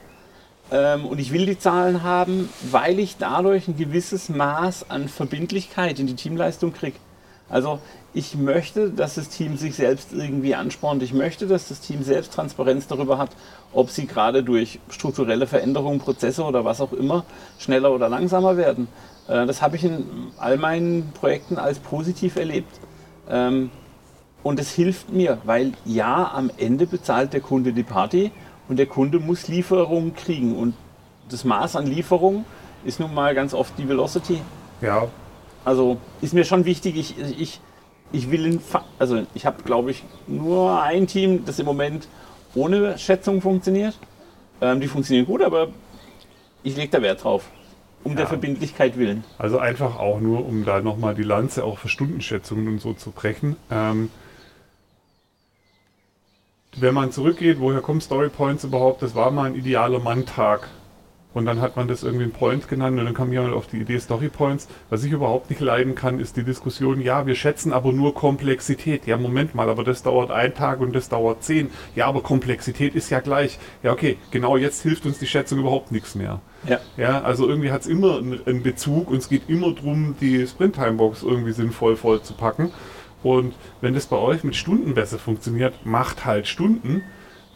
Ähm, 0.73 1.05
und 1.05 1.19
ich 1.19 1.33
will 1.35 1.45
die 1.45 1.59
Zahlen 1.59 2.03
haben, 2.03 2.49
weil 2.71 2.99
ich 2.99 3.19
dadurch 3.19 3.69
ein 3.69 3.77
gewisses 3.77 4.31
Maß 4.31 4.91
an 4.91 5.07
Verbindlichkeit 5.07 6.01
in 6.01 6.07
die 6.07 6.17
Teamleistung 6.17 6.73
kriege. 6.73 6.97
Also 7.49 7.79
ich 8.13 8.35
möchte, 8.35 8.91
dass 8.91 9.17
das 9.17 9.29
Team 9.29 9.57
sich 9.57 9.75
selbst 9.77 10.13
irgendwie 10.13 10.55
anspornt. 10.55 11.03
Ich 11.03 11.13
möchte, 11.13 11.47
dass 11.47 11.69
das 11.69 11.81
Team 11.81 12.03
selbst 12.03 12.33
Transparenz 12.33 12.87
darüber 12.87 13.19
hat, 13.19 13.31
ob 13.73 13.91
sie 13.91 14.07
gerade 14.07 14.43
durch 14.43 14.81
strukturelle 14.89 15.47
Veränderungen, 15.47 16.01
Prozesse 16.01 16.43
oder 16.43 16.65
was 16.65 16.81
auch 16.81 16.93
immer 16.93 17.25
schneller 17.59 17.93
oder 17.93 18.09
langsamer 18.09 18.57
werden. 18.57 18.89
Äh, 19.29 19.47
das 19.47 19.63
habe 19.63 19.77
ich 19.77 19.85
in 19.85 20.07
all 20.39 20.57
meinen 20.57 21.13
Projekten 21.13 21.59
als 21.59 21.79
positiv 21.79 22.37
erlebt. 22.37 22.81
Ähm, 23.29 23.71
und 24.43 24.61
es 24.61 24.71
hilft 24.71 25.13
mir, 25.13 25.39
weil 25.45 25.73
ja, 25.85 26.31
am 26.33 26.51
Ende 26.57 26.87
bezahlt 26.87 27.33
der 27.33 27.41
Kunde 27.41 27.73
die 27.73 27.83
Party 27.83 28.31
und 28.69 28.79
der 28.79 28.87
Kunde 28.87 29.19
muss 29.19 29.49
Lieferungen 29.49 30.15
kriegen. 30.15 30.57
Und 30.57 30.75
das 31.29 31.45
Maß 31.45 31.77
an 31.77 31.87
Lieferung 31.87 32.45
ist 32.85 33.01
nun 33.01 33.13
mal 33.13 33.35
ganz 33.35 33.55
oft 33.55 33.77
die 33.77 33.89
Velocity. 33.89 34.41
Ja. 34.81 35.09
Also 35.67 35.97
ist 36.21 36.33
mir 36.33 36.45
schon 36.45 36.65
wichtig, 36.65 36.97
ich, 36.97 37.19
ich, 37.41 37.61
ich 38.13 38.31
will, 38.31 38.47
in, 38.47 38.61
also 39.01 39.27
ich 39.35 39.47
habe 39.47 39.65
glaube 39.65 39.91
ich 39.91 40.05
nur 40.29 40.81
ein 40.81 41.09
Team, 41.09 41.45
das 41.45 41.59
im 41.59 41.67
Moment 41.67 42.07
ohne 42.55 42.97
Schätzung 42.99 43.43
funktioniert. 43.43 43.99
Ähm, 44.61 44.81
die 44.81 44.87
funktionieren 44.87 45.27
gut, 45.27 45.43
aber 45.43 45.71
ich 46.63 46.77
lege 46.77 46.93
da 46.93 47.03
Wert 47.03 47.25
drauf 47.25 47.51
um 48.05 48.13
ja. 48.13 48.19
der 48.19 48.29
Verbindlichkeit 48.29 48.97
willen. 48.97 49.25
Also 49.39 49.59
einfach 49.59 49.99
auch 49.99 50.21
nur, 50.21 50.47
um 50.47 50.65
da 50.65 50.81
nochmal 50.81 51.17
die 51.17 51.25
Lanze 51.25 51.65
auch 51.65 51.79
für 51.79 51.89
Stundenschätzungen 51.89 52.69
und 52.69 52.81
so 52.81 52.93
zu 52.93 53.11
brechen. 53.11 53.57
Ähm, 53.69 54.11
wenn 56.77 56.95
man 56.95 57.11
zurückgeht, 57.11 57.59
woher 57.59 57.81
kommen 57.81 58.01
Story 58.01 58.29
Points 58.29 58.63
überhaupt? 58.63 59.03
Das 59.03 59.17
war 59.17 59.33
mal 59.33 59.47
ein 59.47 59.57
idealer 59.57 59.99
Manntag. 59.99 60.69
Und 61.37 61.45
dann 61.45 61.61
hat 61.61 61.77
man 61.77 61.87
das 61.87 62.03
irgendwie 62.03 62.25
ein 62.25 62.33
Point 62.33 62.67
genannt 62.67 62.99
und 62.99 63.05
dann 63.05 63.13
kam 63.13 63.31
jemand 63.31 63.53
auf 63.53 63.67
die 63.67 63.77
Idee 63.77 63.99
Story 63.99 64.31
Points. 64.31 64.69
Was 64.89 65.05
ich 65.05 65.13
überhaupt 65.13 65.51
nicht 65.51 65.61
leiden 65.61 65.95
kann, 65.95 66.19
ist 66.19 66.39
die 66.39 66.45
Diskussion, 66.45 66.99
ja, 66.99 67.27
wir 67.27 67.35
schätzen 67.35 67.75
aber 67.75 67.93
nur 67.93 68.15
Komplexität. 68.15 69.07
Ja, 69.07 69.19
Moment 69.19 69.55
mal, 69.55 69.69
aber 69.69 69.85
das 69.85 70.03
dauert 70.03 70.31
ein 70.31 70.55
Tag 70.55 70.81
und 70.81 70.97
das 70.97 71.11
dauert 71.11 71.45
zehn. 71.45 71.69
Ja, 71.95 72.07
aber 72.07 72.23
Komplexität 72.23 72.95
ist 72.95 73.11
ja 73.11 73.21
gleich. 73.21 73.59
Ja, 73.83 73.93
okay, 73.93 74.17
genau 74.31 74.57
jetzt 74.57 74.81
hilft 74.81 75.05
uns 75.05 75.19
die 75.19 75.27
Schätzung 75.27 75.59
überhaupt 75.59 75.93
nichts 75.93 76.15
mehr. 76.15 76.41
Ja. 76.67 76.81
ja 76.97 77.21
also 77.21 77.47
irgendwie 77.47 77.71
hat 77.71 77.83
es 77.83 77.87
immer 77.87 78.17
einen 78.17 78.63
Bezug 78.63 79.11
und 79.11 79.19
es 79.19 79.29
geht 79.29 79.43
immer 79.47 79.75
darum, 79.75 80.17
die 80.19 80.47
Sprint-Timebox 80.47 81.23
irgendwie 81.23 81.53
sinnvoll 81.53 81.97
voll 81.97 82.23
zu 82.23 82.33
packen. 82.33 82.73
Und 83.23 83.53
wenn 83.83 83.93
das 83.93 84.07
bei 84.07 84.17
euch 84.17 84.43
mit 84.43 84.57
Stunden 84.57 84.95
besser 84.95 85.19
funktioniert, 85.19 85.85
macht 85.85 86.25
halt 86.25 86.49
Stunden. 86.49 87.03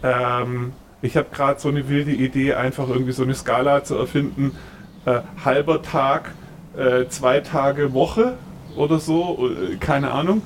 Ähm, 0.03 0.75
ich 1.03 1.17
habe 1.17 1.29
gerade 1.33 1.61
so 1.61 1.69
eine 1.69 1.89
wilde 1.89 2.13
Idee, 2.13 2.55
einfach 2.55 2.89
irgendwie 2.89 3.13
so 3.13 3.23
eine 3.23 3.35
Skala 3.35 3.85
zu 3.85 3.97
erfinden. 3.97 4.53
Äh, 5.07 5.21
halber 5.45 5.83
Tag, 5.83 6.33
äh, 6.77 7.07
zwei 7.09 7.41
Tage 7.41 7.95
Woche 7.95 8.35
oder 8.77 8.99
so, 8.99 9.49
äh, 9.49 9.77
keine 9.77 10.11
Ahnung. 10.13 10.43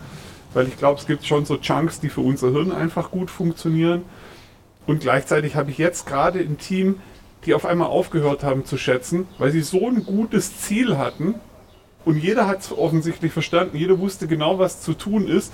Weil 0.53 0.69
ich 0.69 0.79
glaube, 0.79 1.01
es 1.01 1.07
gibt 1.07 1.27
schon 1.27 1.45
so 1.45 1.57
Chunks, 1.57 1.99
die 1.99 2.09
für 2.09 2.21
unser 2.21 2.51
Hirn 2.51 2.71
einfach 2.71 3.11
gut 3.11 3.31
funktionieren. 3.31 4.03
Und 4.87 5.01
gleichzeitig 5.01 5.57
habe 5.57 5.71
ich 5.71 5.79
jetzt 5.79 6.07
gerade 6.07 6.39
ein 6.39 6.59
Team, 6.59 7.01
die 7.47 7.55
auf 7.55 7.67
einmal 7.67 7.89
aufgehört 7.89 8.45
haben 8.45 8.65
zu 8.65 8.77
schätzen, 8.77 9.27
weil 9.39 9.51
sie 9.51 9.63
so 9.63 9.89
ein 9.89 10.05
gutes 10.05 10.61
Ziel 10.61 10.97
hatten. 10.97 11.35
Und 12.05 12.19
jeder 12.19 12.47
hat 12.47 12.61
es 12.61 12.71
offensichtlich 12.71 13.33
verstanden, 13.33 13.77
jeder 13.77 13.99
wusste 13.99 14.29
genau, 14.29 14.59
was 14.59 14.83
zu 14.83 14.95
tun 14.95 15.27
ist. 15.27 15.53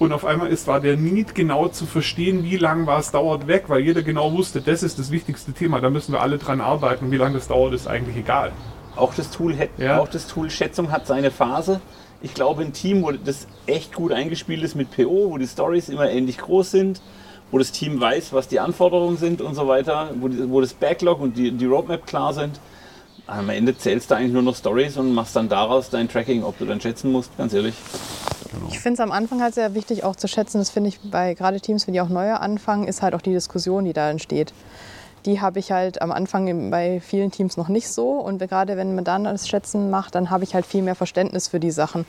Und 0.00 0.14
auf 0.14 0.24
einmal 0.24 0.48
ist, 0.48 0.66
war 0.66 0.80
der 0.80 0.96
Need 0.96 1.34
genau 1.34 1.68
zu 1.68 1.84
verstehen, 1.84 2.42
wie 2.42 2.56
lange 2.56 2.86
was 2.86 3.12
dauert 3.12 3.46
weg, 3.46 3.64
weil 3.66 3.80
jeder 3.80 4.02
genau 4.02 4.32
wusste, 4.32 4.62
das 4.62 4.82
ist 4.82 4.98
das 4.98 5.10
wichtigste 5.10 5.52
Thema, 5.52 5.78
da 5.82 5.90
müssen 5.90 6.12
wir 6.12 6.22
alle 6.22 6.38
dran 6.38 6.62
arbeiten. 6.62 7.10
wie 7.10 7.18
lange 7.18 7.34
das 7.34 7.48
dauert, 7.48 7.74
ist 7.74 7.86
eigentlich 7.86 8.16
egal. 8.16 8.50
Auch 8.96 9.12
das 9.12 9.30
Tool, 9.30 9.54
ja. 9.76 10.00
auch 10.00 10.08
das 10.08 10.26
Tool 10.26 10.48
Schätzung 10.48 10.90
hat 10.90 11.06
seine 11.06 11.30
Phase. 11.30 11.82
Ich 12.22 12.32
glaube, 12.32 12.62
ein 12.62 12.72
Team, 12.72 13.02
wo 13.02 13.12
das 13.12 13.46
echt 13.66 13.94
gut 13.94 14.10
eingespielt 14.10 14.62
ist 14.62 14.74
mit 14.74 14.90
PO, 14.90 15.32
wo 15.32 15.36
die 15.36 15.46
Stories 15.46 15.90
immer 15.90 16.08
ähnlich 16.08 16.38
groß 16.38 16.70
sind, 16.70 17.02
wo 17.50 17.58
das 17.58 17.70
Team 17.70 18.00
weiß, 18.00 18.32
was 18.32 18.48
die 18.48 18.58
Anforderungen 18.58 19.18
sind 19.18 19.42
und 19.42 19.54
so 19.54 19.68
weiter, 19.68 20.12
wo, 20.18 20.28
die, 20.28 20.50
wo 20.50 20.62
das 20.62 20.72
Backlog 20.72 21.20
und 21.20 21.36
die, 21.36 21.52
die 21.52 21.66
Roadmap 21.66 22.06
klar 22.06 22.32
sind. 22.32 22.58
Am 23.30 23.48
Ende 23.48 23.78
zählst 23.78 24.10
du 24.10 24.16
eigentlich 24.16 24.32
nur 24.32 24.42
noch 24.42 24.56
Stories 24.56 24.96
und 24.96 25.14
machst 25.14 25.36
dann 25.36 25.48
daraus 25.48 25.88
dein 25.88 26.08
Tracking, 26.08 26.42
ob 26.42 26.58
du 26.58 26.64
dann 26.64 26.80
schätzen 26.80 27.12
musst, 27.12 27.36
ganz 27.38 27.52
ehrlich. 27.52 27.76
Genau. 28.52 28.66
Ich 28.70 28.80
finde 28.80 28.94
es 28.94 29.00
am 29.00 29.12
Anfang 29.12 29.40
halt 29.40 29.54
sehr 29.54 29.74
wichtig 29.74 30.02
auch 30.02 30.16
zu 30.16 30.26
schätzen, 30.26 30.58
das 30.58 30.70
finde 30.70 30.88
ich 30.88 30.98
bei 30.98 31.34
gerade 31.34 31.60
Teams, 31.60 31.86
wenn 31.86 31.94
die 31.94 32.00
auch 32.00 32.08
neue 32.08 32.40
anfangen, 32.40 32.88
ist 32.88 33.02
halt 33.02 33.14
auch 33.14 33.22
die 33.22 33.32
Diskussion, 33.32 33.84
die 33.84 33.92
da 33.92 34.10
entsteht. 34.10 34.52
Die 35.26 35.40
habe 35.40 35.60
ich 35.60 35.70
halt 35.70 36.02
am 36.02 36.10
Anfang 36.10 36.70
bei 36.70 37.00
vielen 37.00 37.30
Teams 37.30 37.56
noch 37.56 37.68
nicht 37.68 37.88
so. 37.88 38.12
Und 38.12 38.38
gerade 38.38 38.76
wenn 38.76 38.96
man 38.96 39.04
dann 39.04 39.24
das 39.24 39.48
Schätzen 39.48 39.90
macht, 39.90 40.14
dann 40.16 40.30
habe 40.30 40.42
ich 40.42 40.54
halt 40.54 40.66
viel 40.66 40.82
mehr 40.82 40.96
Verständnis 40.96 41.46
für 41.46 41.60
die 41.60 41.70
Sachen. 41.70 42.06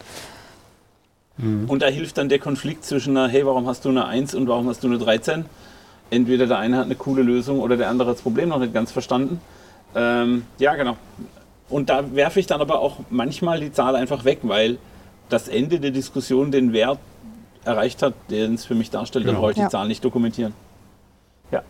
Mhm. 1.37 1.69
Und 1.69 1.83
da 1.83 1.87
hilft 1.87 2.17
dann 2.17 2.29
der 2.29 2.39
Konflikt 2.39 2.83
zwischen, 2.83 3.15
einer, 3.15 3.29
hey, 3.29 3.45
warum 3.45 3.67
hast 3.67 3.85
du 3.85 3.89
eine 3.89 4.05
1 4.05 4.33
und 4.33 4.47
warum 4.47 4.67
hast 4.69 4.83
du 4.83 4.87
eine 4.87 4.97
13? 4.97 5.45
Entweder 6.09 6.47
der 6.47 6.57
eine 6.57 6.77
hat 6.77 6.85
eine 6.85 6.95
coole 6.95 7.21
Lösung 7.21 7.59
oder 7.59 7.77
der 7.77 7.89
andere 7.89 8.09
hat 8.09 8.15
das 8.15 8.23
Problem 8.23 8.49
noch 8.49 8.59
nicht 8.59 8.73
ganz 8.73 8.91
verstanden. 8.91 9.39
Ähm, 9.95 10.43
ja, 10.57 10.75
genau 10.75 10.97
Und 11.69 11.89
da 11.89 12.13
werfe 12.15 12.39
ich 12.39 12.47
dann 12.47 12.61
aber 12.61 12.79
auch 12.79 12.97
manchmal 13.09 13.59
die 13.59 13.71
Zahl 13.71 13.95
einfach 13.95 14.25
weg, 14.25 14.39
weil 14.43 14.77
das 15.29 15.47
Ende 15.47 15.79
der 15.79 15.91
Diskussion 15.91 16.51
den 16.51 16.73
Wert 16.73 16.99
erreicht 17.63 18.01
hat, 18.03 18.13
den 18.29 18.55
es 18.55 18.65
für 18.65 18.75
mich 18.75 18.89
darstellt, 18.89 19.25
dann 19.25 19.31
Genau. 19.35 19.41
brauche 19.41 19.51
ich 19.51 19.55
die 19.55 19.61
Ja. 19.61 19.69
Zahl 19.69 19.87
nicht 19.87 20.03
dokumentieren. 20.03 20.53
Ja. 21.51 21.61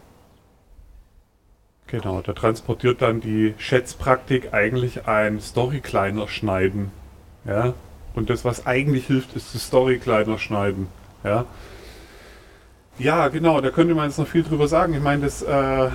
Genau, 1.88 2.22
da 2.22 2.34
transportiert 2.34 3.02
dann 3.02 3.22
die 3.22 3.54
Schätzpraktik 3.58 4.54
eigentlich 4.54 5.08
ein 5.08 5.40
Story 5.42 5.82
kleiner 5.82 6.28
schneiden. 6.28 6.92
Ja? 7.46 7.74
Und 8.16 8.30
das, 8.30 8.46
was 8.46 8.66
eigentlich 8.66 9.08
hilft, 9.08 9.36
ist 9.36 9.54
das 9.54 9.68
Story 9.68 9.98
kleiner 10.00 10.38
schneiden. 10.40 10.88
Ja? 11.24 11.46
Ja, 12.98 13.28
genau, 13.28 13.62
da 13.62 13.70
könnte 13.70 13.94
man 13.96 14.08
jetzt 14.08 14.18
noch 14.20 14.28
viel 14.28 14.44
drüber 14.44 14.68
sagen. 14.68 14.94
Ich 14.94 15.02
meine, 15.02 15.24
das, 15.24 15.42
äh, 15.42 15.90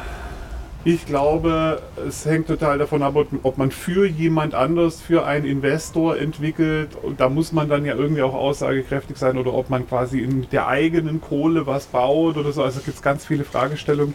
ich 0.87 1.05
glaube, 1.05 1.83
es 2.07 2.25
hängt 2.27 2.47
total 2.47 2.79
davon 2.79 3.03
ab, 3.03 3.17
ob- 3.43 3.59
man 3.59 3.73
für 3.73 4.07
jemand 4.07 4.55
anders, 4.55 5.01
für 5.01 5.27
einen 5.27 5.45
Investor 5.45 6.17
entwickelt. 6.17 6.91
Und 7.03 7.19
da 7.19 7.29
muss 7.29 7.51
man 7.51 7.69
dann 7.69 7.85
ja 7.85 7.97
irgendwie 7.97 8.23
auch 8.23 8.35
aussagekräftig 8.35 9.17
sein 9.17 9.37
oder 9.37 9.53
ob 9.53 9.69
man 9.69 9.89
quasi 9.89 10.21
in 10.21 10.49
der 10.53 10.69
eigenen 10.69 11.21
Kohle 11.21 11.67
was 11.67 11.87
baut 11.87 12.37
oder 12.37 12.53
so. 12.53 12.63
Also 12.63 12.79
gibt 12.83 12.99
es 12.99 13.03
ganz 13.03 13.27
viele 13.27 13.43
Fragestellungen. 13.43 14.15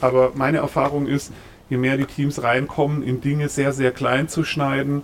Aber 0.00 0.32
meine 0.34 0.58
Erfahrung 0.58 1.06
ist, 1.06 1.32
je 1.70 1.76
mehr 1.76 1.96
die 1.96 2.06
Teams 2.06 2.42
reinkommen, 2.42 3.04
in 3.04 3.20
Dinge 3.20 3.48
sehr, 3.48 3.72
sehr 3.72 3.92
klein 3.92 4.28
zu 4.28 4.42
schneiden, 4.42 5.02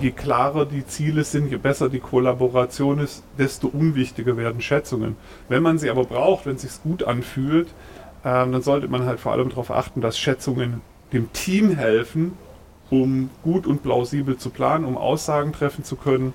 je 0.00 0.12
klarer 0.12 0.64
die 0.64 0.86
Ziele 0.86 1.24
sind, 1.24 1.50
je 1.50 1.56
besser 1.56 1.88
die 1.88 1.98
Kollaboration 1.98 3.00
ist, 3.00 3.24
desto 3.36 3.66
unwichtiger 3.66 4.36
werden 4.36 4.60
Schätzungen. 4.60 5.16
Wenn 5.48 5.64
man 5.64 5.78
sie 5.78 5.90
aber 5.90 6.04
braucht, 6.04 6.46
wenn 6.46 6.54
es 6.54 6.62
sich 6.62 6.82
gut 6.84 7.02
anfühlt, 7.02 7.66
ähm, 8.26 8.52
dann 8.52 8.62
sollte 8.62 8.88
man 8.88 9.06
halt 9.06 9.20
vor 9.20 9.32
allem 9.32 9.48
darauf 9.48 9.70
achten, 9.70 10.02
dass 10.02 10.18
Schätzungen 10.18 10.82
dem 11.12 11.32
Team 11.32 11.70
helfen, 11.70 12.32
um 12.90 13.30
gut 13.42 13.66
und 13.66 13.82
plausibel 13.82 14.36
zu 14.36 14.50
planen, 14.50 14.84
um 14.84 14.98
Aussagen 14.98 15.52
treffen 15.52 15.84
zu 15.84 15.96
können 15.96 16.34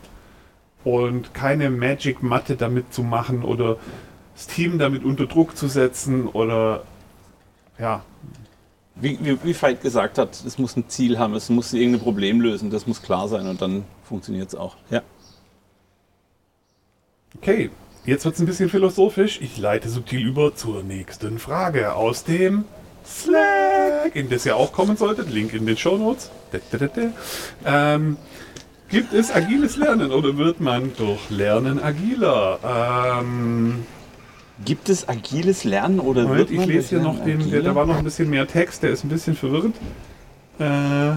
und 0.83 1.33
keine 1.33 1.69
Magic-Matte 1.69 2.55
damit 2.55 2.93
zu 2.93 3.03
machen 3.03 3.43
oder 3.43 3.77
das 4.33 4.47
Team 4.47 4.79
damit 4.79 5.03
unter 5.03 5.27
Druck 5.27 5.55
zu 5.55 5.67
setzen 5.67 6.27
oder 6.27 6.83
ja, 7.77 8.03
Wie, 8.95 9.17
wie, 9.21 9.37
wie 9.43 9.53
Veit 9.53 9.81
gesagt 9.81 10.17
hat, 10.17 10.43
es 10.45 10.57
muss 10.57 10.75
ein 10.77 10.87
Ziel 10.87 11.17
haben, 11.17 11.33
es 11.33 11.49
muss 11.49 11.73
irgendein 11.73 12.01
Problem 12.01 12.41
lösen, 12.41 12.69
das 12.69 12.87
muss 12.87 13.01
klar 13.01 13.27
sein 13.27 13.47
und 13.47 13.61
dann 13.61 13.83
funktioniert 14.03 14.49
es 14.49 14.55
auch. 14.55 14.75
Ja. 14.89 15.01
Okay, 17.37 17.69
jetzt 18.05 18.25
wird 18.25 18.35
es 18.35 18.41
ein 18.41 18.45
bisschen 18.45 18.69
philosophisch. 18.69 19.39
Ich 19.41 19.57
leite 19.57 19.89
subtil 19.89 20.25
über 20.25 20.55
zur 20.55 20.83
nächsten 20.83 21.39
Frage 21.39 21.93
aus 21.93 22.23
dem 22.23 22.65
Slack, 23.05 24.15
in 24.15 24.29
das 24.29 24.45
ihr 24.45 24.55
auch 24.55 24.71
kommen 24.71 24.97
solltet. 24.97 25.29
Link 25.29 25.53
in 25.53 25.65
den 25.65 25.77
Show 25.77 25.97
Notes. 25.97 26.29
Ähm, 27.65 28.17
gibt 28.89 29.13
es 29.13 29.33
agiles 29.33 29.77
Lernen 29.77 30.11
oder 30.11 30.37
wird 30.37 30.59
man 30.59 30.91
durch 30.97 31.29
Lernen 31.29 31.81
agiler? 31.81 32.59
Ähm, 33.21 33.85
Gibt 34.63 34.89
es 34.89 35.09
agiles 35.09 35.63
Lernen 35.63 35.99
oder 35.99 36.23
Moment, 36.23 36.39
wird 36.39 36.51
ich 36.51 36.57
man 36.57 36.67
lese 36.67 36.79
durch 36.79 36.89
hier 36.89 36.99
noch 36.99 37.23
den, 37.23 37.49
der, 37.49 37.63
da 37.63 37.73
war 37.73 37.85
noch 37.85 37.97
ein 37.97 38.03
bisschen 38.03 38.29
mehr 38.29 38.47
Text, 38.47 38.83
der 38.83 38.91
ist 38.91 39.03
ein 39.03 39.09
bisschen 39.09 39.35
verwirrend. 39.35 39.75
Äh, 40.59 41.13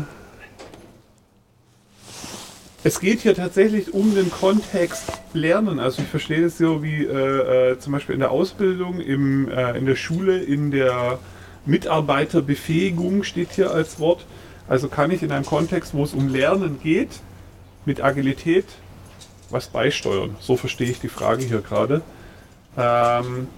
es 2.84 3.00
geht 3.00 3.20
hier 3.20 3.34
tatsächlich 3.34 3.94
um 3.94 4.14
den 4.14 4.30
Kontext 4.30 5.10
Lernen. 5.32 5.80
Also 5.80 6.02
ich 6.02 6.08
verstehe 6.08 6.42
das 6.42 6.58
so 6.58 6.82
wie 6.82 7.04
äh, 7.04 7.72
äh, 7.72 7.78
zum 7.78 7.94
Beispiel 7.94 8.12
in 8.12 8.20
der 8.20 8.30
Ausbildung, 8.30 9.00
im, 9.00 9.48
äh, 9.48 9.76
in 9.78 9.86
der 9.86 9.96
Schule, 9.96 10.38
in 10.38 10.70
der 10.70 11.18
Mitarbeiterbefähigung 11.64 13.22
steht 13.22 13.52
hier 13.52 13.70
als 13.70 13.98
Wort. 14.00 14.26
Also 14.68 14.88
kann 14.88 15.10
ich 15.10 15.22
in 15.22 15.32
einem 15.32 15.46
Kontext, 15.46 15.94
wo 15.94 16.04
es 16.04 16.12
um 16.12 16.28
Lernen 16.28 16.78
geht, 16.82 17.20
mit 17.86 18.04
Agilität 18.04 18.66
was 19.48 19.68
beisteuern. 19.68 20.36
So 20.40 20.58
verstehe 20.58 20.90
ich 20.90 21.00
die 21.00 21.08
Frage 21.08 21.42
hier 21.42 21.62
gerade. 21.62 22.02
Ähm, 22.76 23.48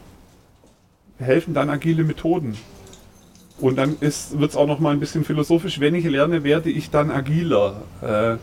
helfen 1.19 1.53
dann 1.53 1.69
agile 1.69 2.05
Methoden. 2.05 2.57
Und 3.59 3.77
dann 3.77 4.01
wird 4.01 4.51
es 4.51 4.57
auch 4.57 4.67
noch 4.69 4.79
mal 4.79 4.93
ein 4.93 5.01
bisschen 5.01 5.25
philosophisch. 5.25 5.81
Wenn 5.81 5.97
ich 5.97 6.05
lerne, 6.05 6.45
werde 6.45 6.71
ich 6.71 6.91
dann 6.91 7.11
agiler. 7.11 7.83
Äh, 8.03 8.37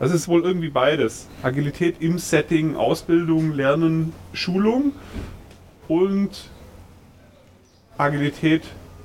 das 0.00 0.10
ist 0.12 0.26
wohl 0.26 0.42
irgendwie 0.42 0.70
beides. 0.70 1.28
Agilität 1.42 1.96
im 2.00 2.18
Setting, 2.18 2.74
Ausbildung, 2.74 3.52
Lernen, 3.52 4.12
Schulung 4.32 4.92
und 5.86 6.30
Agilität 7.98 8.62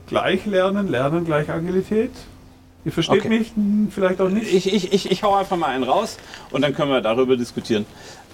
gleich 0.08 0.46
Lernen, 0.46 0.88
Lernen 0.90 1.26
gleich 1.26 1.50
Agilität. 1.50 2.12
Ihr 2.86 2.92
versteht 2.92 3.26
Okay. 3.26 3.30
mich 3.30 3.52
vielleicht 3.90 4.22
auch 4.22 4.30
nicht. 4.30 4.54
Ich, 4.54 4.72
ich, 4.74 4.94
ich, 4.94 5.12
ich 5.12 5.24
hau 5.24 5.36
einfach 5.36 5.58
mal 5.58 5.68
einen 5.68 5.84
raus 5.84 6.18
und 6.52 6.62
dann 6.62 6.74
können 6.74 6.92
wir 6.92 7.02
darüber 7.02 7.36
diskutieren. 7.36 7.86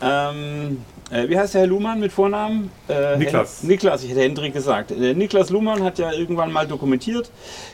Ähm, 0.02 0.82
äh, 1.10 1.30
wie 1.30 1.38
heißt 1.40 1.54
der 1.54 1.62
Herr 1.62 1.68
Luhmann 1.68 2.00
mit 2.00 2.12
Vornamen? 2.12 2.70
Äh, 2.90 3.18
Niklas. 3.18 3.62
Hen 3.62 3.70
Niklas, 3.70 4.04
ich 4.04 4.12
hätte 4.12 4.22
Hendrik 4.22 4.54
gesagt. 4.54 4.92
Der 4.92 5.16
Niklas 5.16 5.50
Luhmann 5.50 5.82
hat 5.84 6.00
ja 6.00 6.12
irgendwann 6.12 6.52
mal 6.52 6.68
dokumentiert, 6.68 7.32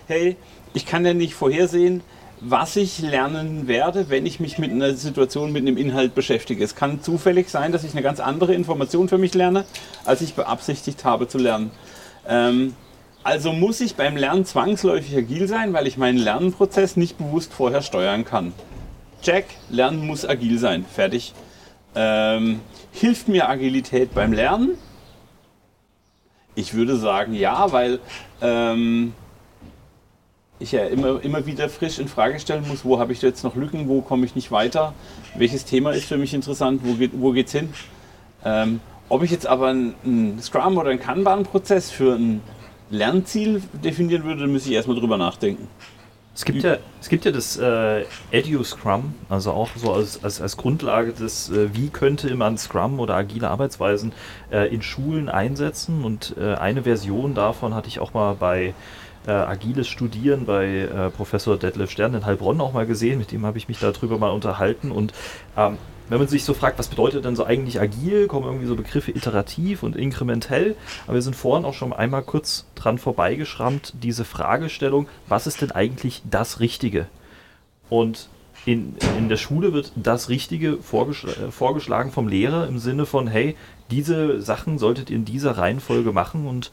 hey, 0.07 0.37
ich 0.73 0.85
kann 0.85 1.03
ja 1.05 1.13
nicht 1.13 1.33
vorhersehen, 1.33 2.01
was 2.39 2.75
ich 2.75 2.99
lernen 2.99 3.67
werde, 3.67 4.09
wenn 4.09 4.25
ich 4.25 4.39
mich 4.39 4.57
mit 4.57 4.71
einer 4.71 4.93
Situation, 4.93 5.51
mit 5.51 5.63
einem 5.63 5.77
Inhalt 5.77 6.13
beschäftige. 6.13 6.63
Es 6.63 6.75
kann 6.75 7.01
zufällig 7.01 7.49
sein, 7.49 7.71
dass 7.71 7.83
ich 7.83 7.93
eine 7.93 8.03
ganz 8.03 8.19
andere 8.19 8.53
Information 8.53 9.09
für 9.09 9.17
mich 9.17 9.33
lerne, 9.33 9.65
als 10.05 10.21
ich 10.21 10.35
beabsichtigt 10.35 11.03
habe 11.03 11.27
zu 11.27 11.37
lernen. 11.37 11.71
Ähm, 12.27 12.75
also 13.23 13.51
muss 13.51 13.81
ich 13.81 13.95
beim 13.95 14.15
Lernen 14.15 14.45
zwangsläufig 14.45 15.17
agil 15.17 15.47
sein, 15.47 15.73
weil 15.73 15.87
ich 15.87 15.97
meinen 15.97 16.17
Lernprozess 16.17 16.95
nicht 16.95 17.17
bewusst 17.17 17.53
vorher 17.53 17.81
steuern 17.81 18.23
kann. 18.23 18.53
Check, 19.21 19.45
Lernen 19.69 20.05
muss 20.05 20.25
agil 20.25 20.59
sein. 20.59 20.85
Fertig. 20.85 21.33
Ähm, 21.95 22.59
hilft 22.91 23.27
mir 23.27 23.49
Agilität 23.49 24.13
beim 24.13 24.31
Lernen? 24.31 24.77
Ich 26.55 26.73
würde 26.73 26.97
sagen 26.97 27.33
ja, 27.33 27.71
weil 27.71 27.99
ähm, 28.41 29.13
ich 30.59 30.71
ja 30.71 30.85
immer, 30.85 31.23
immer 31.23 31.45
wieder 31.45 31.69
frisch 31.69 31.99
in 31.99 32.07
Frage 32.07 32.39
stellen 32.39 32.67
muss, 32.67 32.83
wo 32.83 32.99
habe 32.99 33.13
ich 33.13 33.21
jetzt 33.21 33.43
noch 33.43 33.55
Lücken, 33.55 33.87
wo 33.87 34.01
komme 34.01 34.25
ich 34.25 34.35
nicht 34.35 34.51
weiter, 34.51 34.93
welches 35.35 35.65
Thema 35.65 35.91
ist 35.91 36.05
für 36.05 36.17
mich 36.17 36.33
interessant, 36.33 36.81
wo, 36.83 36.93
geht, 36.93 37.11
wo 37.13 37.33
hin. 37.33 37.73
Ähm, 38.43 38.79
ob 39.09 39.23
ich 39.23 39.31
jetzt 39.31 39.47
aber 39.47 39.67
einen, 39.67 40.39
Scrum 40.41 40.77
oder 40.77 40.89
einen 40.89 40.99
Kanban-Prozess 40.99 41.91
für 41.91 42.15
ein 42.15 42.41
Lernziel 42.89 43.61
definieren 43.83 44.23
würde, 44.23 44.41
dann 44.41 44.51
müsste 44.51 44.69
ich 44.69 44.75
erstmal 44.75 44.97
drüber 44.97 45.17
nachdenken. 45.17 45.67
Es 46.37 46.45
gibt 46.45 46.61
ja, 46.61 46.77
es 47.01 47.09
gibt 47.09 47.25
ja 47.25 47.31
das 47.31 47.57
äh, 47.57 48.05
Edu 48.29 48.63
Scrum, 48.63 49.15
also 49.27 49.51
auch 49.53 49.69
so 49.75 49.93
als, 49.93 50.23
als, 50.23 50.39
als 50.39 50.55
Grundlage 50.55 51.11
des, 51.11 51.49
äh, 51.49 51.69
wie 51.73 51.89
könnte 51.89 52.33
man 52.35 52.59
Scrum 52.59 52.99
oder 52.99 53.15
agile 53.15 53.49
Arbeitsweisen 53.49 54.13
äh, 54.51 54.71
in 54.71 54.83
Schulen 54.83 55.29
einsetzen. 55.29 56.03
Und 56.03 56.35
äh, 56.39 56.53
eine 56.53 56.83
Version 56.83 57.33
davon 57.33 57.73
hatte 57.73 57.87
ich 57.87 57.99
auch 57.99 58.13
mal 58.13 58.35
bei 58.35 58.75
äh, 59.27 59.31
Agiles 59.31 59.87
Studieren 59.87 60.45
bei 60.45 60.67
äh, 60.67 61.09
Professor 61.11 61.57
Detlef 61.57 61.91
Stern 61.91 62.15
in 62.15 62.25
Heilbronn 62.25 62.59
auch 62.61 62.73
mal 62.73 62.85
gesehen. 62.85 63.19
Mit 63.19 63.31
dem 63.31 63.45
habe 63.45 63.57
ich 63.57 63.67
mich 63.67 63.79
darüber 63.79 64.17
mal 64.17 64.31
unterhalten. 64.31 64.91
Und 64.91 65.13
ähm, 65.55 65.77
wenn 66.09 66.19
man 66.19 66.27
sich 66.27 66.45
so 66.45 66.53
fragt, 66.53 66.79
was 66.79 66.87
bedeutet 66.87 67.25
denn 67.25 67.35
so 67.35 67.43
eigentlich 67.43 67.81
agil, 67.81 68.27
kommen 68.27 68.45
irgendwie 68.45 68.65
so 68.65 68.75
Begriffe 68.75 69.11
iterativ 69.11 69.83
und 69.83 69.95
inkrementell. 69.95 70.75
Aber 71.05 71.15
wir 71.15 71.21
sind 71.21 71.35
vorhin 71.35 71.65
auch 71.65 71.73
schon 71.73 71.91
einmal 71.91 72.23
kurz 72.23 72.65
dran 72.75 72.97
vorbeigeschrammt, 72.97 73.93
diese 74.01 74.23
Fragestellung, 74.23 75.07
was 75.27 75.47
ist 75.47 75.61
denn 75.61 75.71
eigentlich 75.71 76.21
das 76.29 76.61
Richtige? 76.61 77.07
Und 77.89 78.29
in, 78.65 78.95
in 79.17 79.29
der 79.29 79.37
Schule 79.37 79.71
wird 79.71 79.93
das 79.95 80.29
Richtige 80.29 80.77
vorgeschl 80.77 81.29
äh, 81.29 81.51
vorgeschlagen 81.51 82.11
vom 82.11 82.27
Lehrer 82.27 82.67
im 82.67 82.79
Sinne 82.79 83.05
von, 83.05 83.27
hey, 83.27 83.55
diese 83.91 84.41
Sachen 84.41 84.77
solltet 84.77 85.09
ihr 85.09 85.15
in 85.15 85.25
dieser 85.25 85.57
Reihenfolge 85.57 86.11
machen 86.11 86.47
und 86.47 86.71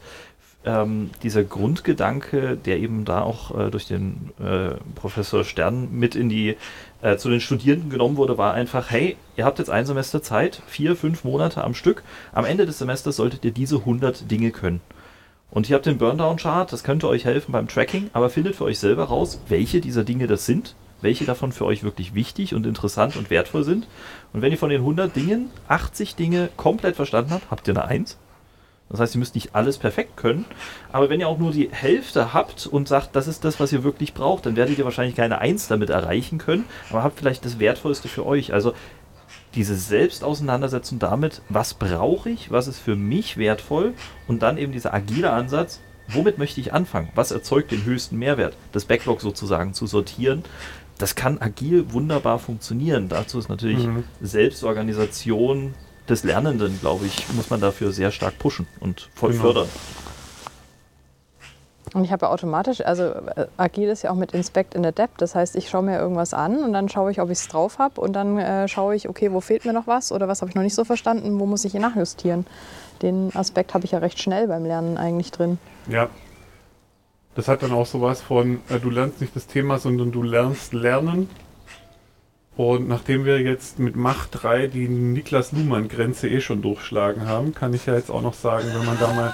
ähm, 0.65 1.11
dieser 1.23 1.43
Grundgedanke, 1.43 2.57
der 2.57 2.79
eben 2.79 3.05
da 3.05 3.21
auch 3.21 3.57
äh, 3.57 3.69
durch 3.69 3.87
den 3.87 4.31
äh, 4.39 4.75
Professor 4.95 5.43
Stern 5.43 5.89
mit 5.91 6.15
in 6.15 6.29
die 6.29 6.57
äh, 7.01 7.17
zu 7.17 7.29
den 7.29 7.39
Studierenden 7.41 7.89
genommen 7.89 8.17
wurde, 8.17 8.37
war 8.37 8.53
einfach, 8.53 8.89
hey, 8.89 9.15
ihr 9.37 9.45
habt 9.45 9.59
jetzt 9.59 9.69
ein 9.69 9.85
Semester 9.85 10.21
Zeit, 10.21 10.61
vier, 10.65 10.95
fünf 10.95 11.23
Monate 11.23 11.63
am 11.63 11.75
Stück. 11.75 12.03
Am 12.33 12.45
Ende 12.45 12.65
des 12.65 12.79
Semesters 12.79 13.15
solltet 13.15 13.45
ihr 13.45 13.51
diese 13.51 13.77
100 13.77 14.29
Dinge 14.29 14.51
können. 14.51 14.81
Und 15.51 15.69
ihr 15.69 15.75
habt 15.75 15.85
den 15.85 15.99
Burndown-Chart, 15.99 16.71
das 16.71 16.83
könnte 16.83 17.07
euch 17.07 17.25
helfen 17.25 17.51
beim 17.51 17.67
Tracking, 17.67 18.09
aber 18.13 18.29
findet 18.29 18.55
für 18.55 18.65
euch 18.65 18.79
selber 18.79 19.05
raus, 19.05 19.39
welche 19.47 19.79
dieser 19.79 20.03
Dinge 20.03 20.27
das 20.27 20.45
sind, 20.45 20.75
welche 21.01 21.25
davon 21.25 21.51
für 21.51 21.65
euch 21.65 21.83
wirklich 21.83 22.15
wichtig 22.15 22.55
und 22.55 22.65
interessant 22.65 23.15
und 23.15 23.29
wertvoll 23.29 23.63
sind. 23.63 23.87
Und 24.33 24.41
wenn 24.41 24.51
ihr 24.51 24.57
von 24.57 24.69
den 24.69 24.81
100 24.81 25.15
Dingen 25.15 25.49
80 25.67 26.15
Dinge 26.15 26.49
komplett 26.57 26.95
verstanden 26.95 27.31
habt, 27.31 27.51
habt 27.51 27.67
ihr 27.67 27.75
eine 27.75 27.85
1. 27.85 28.17
Das 28.89 28.99
heißt, 28.99 29.15
ihr 29.15 29.19
müsst 29.19 29.35
nicht 29.35 29.55
alles 29.55 29.77
perfekt 29.77 30.15
können, 30.15 30.45
aber 30.91 31.09
wenn 31.09 31.19
ihr 31.19 31.27
auch 31.27 31.39
nur 31.39 31.51
die 31.51 31.69
Hälfte 31.71 32.33
habt 32.33 32.67
und 32.67 32.87
sagt, 32.87 33.15
das 33.15 33.27
ist 33.27 33.43
das, 33.43 33.59
was 33.59 33.73
ihr 33.73 33.83
wirklich 33.83 34.13
braucht, 34.13 34.45
dann 34.45 34.55
werdet 34.55 34.77
ihr 34.77 34.85
wahrscheinlich 34.85 35.15
keine 35.15 35.39
1 35.39 35.67
damit 35.67 35.89
erreichen 35.89 36.37
können, 36.37 36.65
aber 36.91 37.03
habt 37.03 37.17
vielleicht 37.17 37.45
das 37.45 37.59
Wertvollste 37.59 38.07
für 38.07 38.25
euch. 38.25 38.53
Also 38.53 38.73
diese 39.55 39.75
Selbstauseinandersetzung 39.75 40.99
damit, 40.99 41.41
was 41.49 41.73
brauche 41.73 42.29
ich, 42.29 42.51
was 42.51 42.67
ist 42.67 42.79
für 42.79 42.95
mich 42.95 43.37
wertvoll 43.37 43.93
und 44.27 44.43
dann 44.43 44.57
eben 44.57 44.71
dieser 44.71 44.93
agile 44.93 45.31
Ansatz, 45.31 45.81
womit 46.07 46.37
möchte 46.37 46.61
ich 46.61 46.71
anfangen, 46.71 47.09
was 47.15 47.31
erzeugt 47.31 47.71
den 47.71 47.85
höchsten 47.85 48.17
Mehrwert, 48.17 48.55
das 48.71 48.85
Backlog 48.85 49.21
sozusagen 49.21 49.73
zu 49.73 49.87
sortieren 49.87 50.43
das 50.97 51.15
kann 51.15 51.41
agil 51.41 51.91
wunderbar 51.91 52.39
funktionieren. 52.39 53.09
Dazu 53.09 53.39
ist 53.39 53.49
natürlich 53.49 53.85
Mhm. 53.85 54.03
Selbstorganisation 54.21 55.73
des 56.09 56.23
Lernenden, 56.23 56.79
glaube 56.79 57.05
ich, 57.05 57.25
muss 57.33 57.49
man 57.49 57.61
dafür 57.61 57.91
sehr 57.91 58.11
stark 58.11 58.37
pushen 58.39 58.67
und 58.79 59.09
voll 59.15 59.31
Genau. 59.31 59.43
fördern. 59.43 59.69
Und 61.93 62.03
ich 62.03 62.11
habe 62.11 62.25
ja 62.25 62.31
automatisch, 62.31 62.81
also 62.81 63.03
äh, 63.03 63.47
agil 63.57 63.87
ist 63.87 64.01
ja 64.01 64.11
auch 64.11 64.15
mit 64.15 64.33
Inspect 64.33 64.75
and 64.75 64.85
Adapt. 64.85 65.21
Das 65.21 65.33
heißt, 65.33 65.55
ich 65.55 65.69
schaue 65.69 65.83
mir 65.83 65.97
irgendwas 65.97 66.33
an 66.33 66.57
und 66.57 66.73
dann 66.73 66.89
schaue 66.89 67.09
ich, 67.11 67.21
ob 67.21 67.29
ich 67.29 67.37
es 67.39 67.47
drauf 67.47 67.79
habe 67.79 68.01
und 68.01 68.13
dann 68.13 68.37
äh, 68.37 68.67
schaue 68.67 68.95
ich, 68.95 69.07
okay, 69.07 69.31
wo 69.31 69.39
fehlt 69.39 69.63
mir 69.65 69.71
noch 69.71 69.87
was 69.87 70.11
oder 70.11 70.27
was 70.27 70.41
habe 70.41 70.49
ich 70.49 70.55
noch 70.55 70.63
nicht 70.63 70.75
so 70.75 70.83
verstanden, 70.83 71.39
wo 71.39 71.45
muss 71.45 71.63
ich 71.63 71.71
hier 71.71 71.79
nachjustieren. 71.81 72.45
Den 73.01 73.31
Aspekt 73.33 73.73
habe 73.73 73.85
ich 73.85 73.91
ja 73.91 73.99
recht 73.99 74.19
schnell 74.19 74.47
beim 74.47 74.65
Lernen 74.65 74.97
eigentlich 74.97 75.31
drin. 75.31 75.57
Ja. 75.87 76.09
Das 77.35 77.47
hat 77.47 77.63
dann 77.63 77.71
auch 77.71 77.85
sowas 77.85 78.21
von, 78.21 78.59
äh, 78.69 78.79
du 78.79 78.89
lernst 78.89 79.21
nicht 79.21 79.35
das 79.35 79.47
Thema, 79.47 79.77
sondern 79.77 80.11
du 80.11 80.21
lernst 80.23 80.73
lernen. 80.73 81.29
Und 82.57 82.87
nachdem 82.87 83.25
wir 83.25 83.41
jetzt 83.41 83.79
mit 83.79 83.97
Macht 83.97 84.29
3 84.43 84.67
die 84.67 84.87
Niklas 84.87 85.51
Luhmann-Grenze 85.51 86.29
eh 86.29 86.39
schon 86.39 86.61
durchschlagen 86.61 87.27
haben, 87.27 87.53
kann 87.53 87.73
ich 87.73 87.85
ja 87.85 87.95
jetzt 87.95 88.09
auch 88.09 88.21
noch 88.21 88.33
sagen, 88.33 88.67
wenn 88.73 88.85
man 88.85 88.97
da 88.97 89.13
mal 89.13 89.33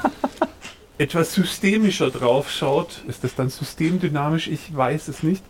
etwas 0.98 1.34
systemischer 1.34 2.10
drauf 2.10 2.50
schaut, 2.50 3.04
ist 3.08 3.24
das 3.24 3.36
dann 3.36 3.50
systemdynamisch? 3.50 4.48
Ich 4.48 4.76
weiß 4.76 5.08
es 5.08 5.22
nicht. 5.22 5.44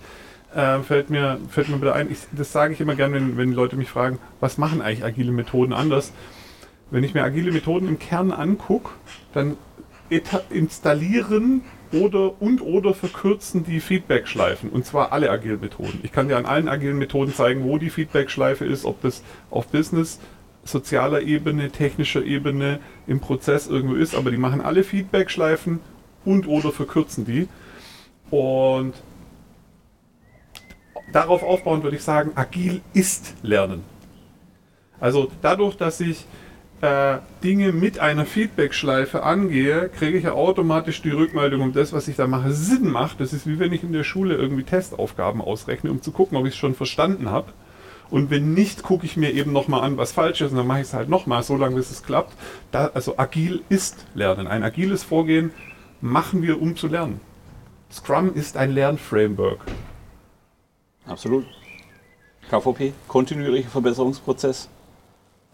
Äh, 0.53 0.79
fällt, 0.79 1.09
mir, 1.09 1.39
fällt 1.49 1.69
mir 1.69 1.79
wieder 1.79 1.95
ein, 1.95 2.11
ich, 2.11 2.19
das 2.33 2.51
sage 2.51 2.73
ich 2.73 2.81
immer 2.81 2.95
gerne, 2.95 3.15
wenn, 3.15 3.37
wenn 3.37 3.53
Leute 3.53 3.77
mich 3.77 3.89
fragen, 3.89 4.19
was 4.41 4.57
machen 4.57 4.81
eigentlich 4.81 5.05
agile 5.05 5.31
Methoden 5.31 5.71
anders? 5.71 6.11
Wenn 6.89 7.05
ich 7.05 7.13
mir 7.13 7.23
agile 7.23 7.53
Methoden 7.53 7.87
im 7.87 7.99
Kern 7.99 8.33
angucke, 8.33 8.89
dann 9.33 9.55
installieren 10.49 11.63
oder 11.93 12.41
und 12.41 12.61
oder 12.61 12.93
verkürzen 12.93 13.63
die 13.63 13.79
Feedback-Schleifen. 13.79 14.69
Und 14.69 14.85
zwar 14.85 15.11
alle 15.11 15.29
agilen 15.29 15.59
Methoden. 15.59 15.99
Ich 16.03 16.11
kann 16.11 16.27
dir 16.27 16.37
an 16.37 16.45
allen 16.45 16.67
agilen 16.67 16.97
Methoden 16.97 17.33
zeigen, 17.33 17.63
wo 17.63 17.77
die 17.77 17.89
Feedback-Schleife 17.89 18.65
ist, 18.65 18.85
ob 18.85 19.01
das 19.01 19.23
auf 19.49 19.67
Business, 19.67 20.19
sozialer 20.63 21.21
Ebene, 21.21 21.69
technischer 21.71 22.23
Ebene, 22.23 22.79
im 23.07 23.19
Prozess 23.19 23.67
irgendwo 23.67 23.95
ist, 23.95 24.15
aber 24.15 24.31
die 24.31 24.37
machen 24.37 24.61
alle 24.61 24.83
Feedback-Schleifen 24.83 25.79
und 26.23 26.47
oder 26.47 26.71
verkürzen 26.71 27.25
die. 27.25 27.47
Und 28.29 28.93
darauf 31.11 31.43
aufbauend 31.43 31.83
würde 31.83 31.97
ich 31.97 32.03
sagen, 32.03 32.31
agil 32.35 32.81
ist 32.93 33.35
Lernen. 33.41 33.83
Also 34.99 35.31
dadurch, 35.41 35.75
dass 35.75 35.99
ich 35.99 36.25
äh, 36.81 37.19
Dinge 37.43 37.71
mit 37.71 37.99
einer 37.99 38.25
Feedback-Schleife 38.25 39.23
angehe, 39.23 39.89
kriege 39.89 40.17
ich 40.17 40.23
ja 40.23 40.33
automatisch 40.33 41.01
die 41.01 41.11
Rückmeldung, 41.11 41.61
ob 41.61 41.73
das, 41.73 41.93
was 41.93 42.07
ich 42.07 42.15
da 42.15 42.27
mache, 42.27 42.51
Sinn 42.51 42.89
macht. 42.89 43.19
Das 43.19 43.33
ist 43.33 43.47
wie 43.47 43.59
wenn 43.59 43.71
ich 43.71 43.83
in 43.83 43.93
der 43.93 44.03
Schule 44.03 44.35
irgendwie 44.35 44.63
Testaufgaben 44.63 45.41
ausrechne, 45.41 45.91
um 45.91 46.01
zu 46.01 46.11
gucken, 46.11 46.37
ob 46.37 46.45
ich 46.45 46.53
es 46.53 46.59
schon 46.59 46.75
verstanden 46.75 47.29
habe. 47.29 47.53
Und 48.09 48.29
wenn 48.29 48.53
nicht, 48.53 48.83
gucke 48.83 49.05
ich 49.05 49.15
mir 49.15 49.31
eben 49.31 49.53
nochmal 49.53 49.83
an, 49.83 49.97
was 49.97 50.11
falsch 50.11 50.41
ist, 50.41 50.51
und 50.51 50.57
dann 50.57 50.67
mache 50.67 50.81
ich 50.81 50.87
es 50.87 50.93
halt 50.93 51.07
nochmal, 51.07 51.43
so 51.43 51.55
lange 51.55 51.75
bis 51.75 51.91
es 51.91 52.03
klappt. 52.03 52.33
Da, 52.71 52.91
also 52.93 53.17
agil 53.17 53.61
ist 53.69 54.05
Lernen. 54.15 54.47
Ein 54.47 54.63
agiles 54.63 55.03
Vorgehen 55.03 55.51
machen 56.01 56.41
wir, 56.41 56.61
um 56.61 56.75
zu 56.75 56.87
lernen. 56.87 57.21
Scrum 57.89 58.33
ist 58.33 58.57
ein 58.57 58.71
Lernframework. 58.71 59.59
Absolut. 61.05 61.45
KVP, 62.49 62.93
kontinuierlicher 63.07 63.69
Verbesserungsprozess 63.69 64.67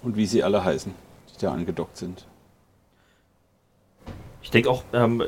und 0.02 0.16
wie 0.16 0.26
sie 0.26 0.44
alle 0.44 0.64
heißen, 0.64 0.94
die 1.38 1.46
da 1.46 1.54
angedockt 1.54 1.98
sind. 1.98 2.26
Ich 4.48 4.52
denke 4.52 4.70
auch, 4.70 4.84
ähm, 4.94 5.22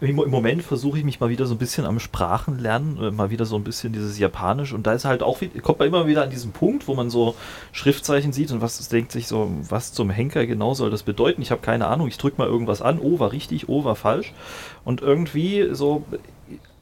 im 0.00 0.16
Moment 0.30 0.62
versuche 0.62 0.96
ich 0.96 1.04
mich 1.04 1.20
mal 1.20 1.28
wieder 1.28 1.44
so 1.44 1.54
ein 1.54 1.58
bisschen 1.58 1.84
am 1.84 2.00
Sprachenlernen, 2.00 2.96
äh, 3.02 3.10
mal 3.10 3.28
wieder 3.28 3.44
so 3.44 3.54
ein 3.56 3.64
bisschen 3.64 3.92
dieses 3.92 4.18
Japanisch 4.18 4.72
und 4.72 4.86
da 4.86 4.94
ist 4.94 5.04
halt 5.04 5.22
auch, 5.22 5.40
kommt 5.60 5.78
man 5.78 5.88
immer 5.88 6.06
wieder 6.06 6.22
an 6.22 6.30
diesen 6.30 6.52
Punkt, 6.52 6.88
wo 6.88 6.94
man 6.94 7.10
so 7.10 7.34
Schriftzeichen 7.72 8.32
sieht 8.32 8.52
und 8.52 8.62
was 8.62 8.88
denkt 8.88 9.12
sich 9.12 9.26
so, 9.26 9.50
was 9.68 9.92
zum 9.92 10.08
Henker 10.08 10.46
genau 10.46 10.72
soll 10.72 10.90
das 10.90 11.02
bedeuten? 11.02 11.42
Ich 11.42 11.50
habe 11.50 11.60
keine 11.60 11.86
Ahnung, 11.86 12.08
ich 12.08 12.16
drücke 12.16 12.38
mal 12.38 12.48
irgendwas 12.48 12.80
an, 12.80 12.98
oh 12.98 13.18
war 13.18 13.32
richtig, 13.32 13.68
oh 13.68 13.84
war 13.84 13.94
falsch 13.94 14.32
und 14.86 15.02
irgendwie 15.02 15.68
so 15.72 16.06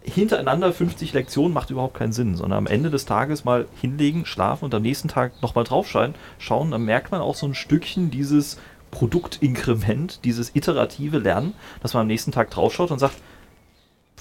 hintereinander 0.05 0.73
50 0.73 1.13
Lektionen 1.15 1.55
macht 1.55 1.71
überhaupt 1.71 1.95
keinen 1.95 2.13
Sinn, 2.13 2.37
sondern 2.37 2.59
am 2.59 2.67
Ende 2.67 2.91
des 2.91 3.07
Tages 3.07 3.45
mal 3.45 3.67
hinlegen, 3.81 4.27
schlafen 4.27 4.67
und 4.67 4.75
am 4.75 4.83
nächsten 4.83 5.09
Tag 5.09 5.41
nochmal 5.43 5.65
draufschauen, 5.65 6.15
schauen, 6.39 6.71
dann 6.71 6.85
merkt 6.85 7.11
man 7.11 7.21
auch 7.21 7.35
so 7.35 7.47
ein 7.47 7.55
Stückchen 7.55 8.11
dieses 8.11 8.59
Produktinkrement, 8.91 10.25
dieses 10.25 10.55
iterative 10.55 11.19
Lernen, 11.19 11.55
dass 11.83 11.95
man 11.95 12.03
am 12.03 12.07
nächsten 12.07 12.33
Tag 12.33 12.51
draufschaut 12.51 12.91
und 12.91 12.99
sagt, 12.99 13.17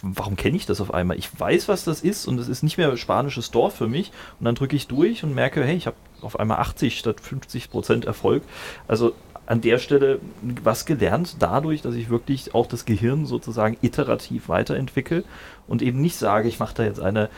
warum 0.02 0.36
kenne 0.36 0.58
ich 0.58 0.66
das 0.66 0.82
auf 0.82 0.94
einmal? 0.94 1.18
Ich 1.18 1.30
weiß, 1.38 1.68
was 1.68 1.84
das 1.84 2.02
ist 2.02 2.28
und 2.28 2.40
es 2.40 2.48
ist 2.48 2.64
nicht 2.64 2.78
mehr 2.78 2.96
spanisches 2.98 3.52
Dorf 3.52 3.76
für 3.76 3.88
mich 3.88 4.12
und 4.40 4.46
dann 4.46 4.56
drücke 4.56 4.76
ich 4.76 4.88
durch 4.88 5.24
und 5.24 5.36
merke, 5.36 5.64
hey, 5.64 5.76
ich 5.76 5.88
habe 5.88 5.98
auf 6.22 6.40
einmal 6.40 6.60
80 6.60 6.98
statt 6.98 7.20
50 7.20 7.70
Prozent 7.70 8.06
Erfolg. 8.06 8.44
Also 8.88 9.14
an 9.46 9.62
der 9.62 9.78
Stelle 9.78 10.20
was 10.64 10.86
gelernt 10.86 11.38
dadurch, 11.40 11.82
dass 11.82 11.96
ich 11.96 12.10
wirklich 12.10 12.56
auch 12.56 12.66
das 12.66 12.86
Gehirn 12.86 13.26
sozusagen 13.26 13.78
iterativ 13.82 14.50
weiterentwickle 14.50 15.24
und 15.68 15.82
eben 15.82 16.02
nicht 16.02 16.16
sage, 16.16 16.48
ich 16.48 16.60
mache 16.60 16.76
da 16.76 16.84
jetzt 16.84 17.00
eine 17.00 17.30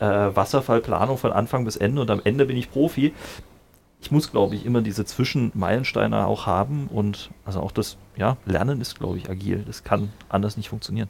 äh, 0.00 0.04
Wasserfallplanung 0.04 1.18
von 1.18 1.32
Anfang 1.32 1.64
bis 1.64 1.76
Ende 1.76 2.02
und 2.02 2.10
am 2.10 2.20
Ende 2.24 2.46
bin 2.46 2.56
ich 2.56 2.70
Profi. 2.70 3.12
Ich 4.00 4.10
muss, 4.10 4.32
glaube 4.32 4.56
ich, 4.56 4.66
immer 4.66 4.82
diese 4.82 5.04
Zwischenmeilensteine 5.04 6.26
auch 6.26 6.46
haben 6.46 6.88
und 6.92 7.30
also 7.44 7.60
auch 7.60 7.70
das, 7.70 7.96
ja, 8.16 8.36
Lernen 8.44 8.80
ist, 8.80 8.98
glaube 8.98 9.18
ich, 9.18 9.30
agil. 9.30 9.62
Das 9.64 9.84
kann 9.84 10.10
anders 10.28 10.56
nicht 10.56 10.68
funktionieren. 10.68 11.08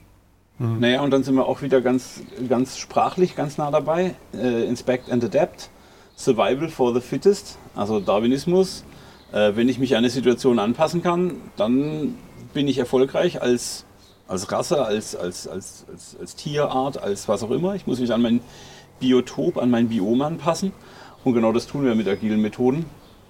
Naja, 0.59 1.01
und 1.01 1.11
dann 1.11 1.25
sind 1.25 1.35
wir 1.35 1.47
auch 1.47 1.63
wieder 1.63 1.81
ganz, 1.81 2.21
ganz 2.49 2.79
sprachlich 2.79 3.35
ganz 3.35 3.57
nah 3.57 3.71
dabei. 3.71 4.15
Äh, 4.35 4.67
Inspect 4.67 5.11
and 5.11 5.25
Adapt, 5.25 5.71
Survival 6.15 6.69
for 6.69 6.93
the 6.93 7.01
Fittest, 7.01 7.59
also 7.75 7.99
Darwinismus. 7.99 8.85
Äh, 9.33 9.57
wenn 9.57 9.69
ich 9.69 9.79
mich 9.79 9.93
an 9.95 9.99
eine 9.99 10.11
Situation 10.11 10.59
anpassen 10.59 11.03
kann, 11.03 11.35
dann 11.57 12.15
bin 12.53 12.69
ich 12.69 12.79
erfolgreich 12.79 13.41
als, 13.41 13.85
als 14.29 14.53
Rasse, 14.53 14.85
als, 14.85 15.17
als, 15.17 15.49
als, 15.49 15.87
als, 15.91 16.17
als 16.21 16.37
Tierart, 16.37 17.03
als 17.03 17.29
was 17.29 17.43
auch 17.43 17.51
immer. 17.51 17.75
Ich 17.75 17.87
muss 17.87 17.99
mich 18.01 18.13
an 18.13 18.23
mein 18.23 18.41
Biotop, 19.01 19.57
an 19.59 19.71
mein 19.71 19.89
Biom 19.89 20.21
anpassen. 20.23 20.73
Und 21.25 21.35
genau 21.35 21.53
das 21.53 21.67
tun 21.67 21.85
wir 21.85 21.95
mit 21.95 22.09
agilen 22.09 22.41
Methoden. 22.41 22.85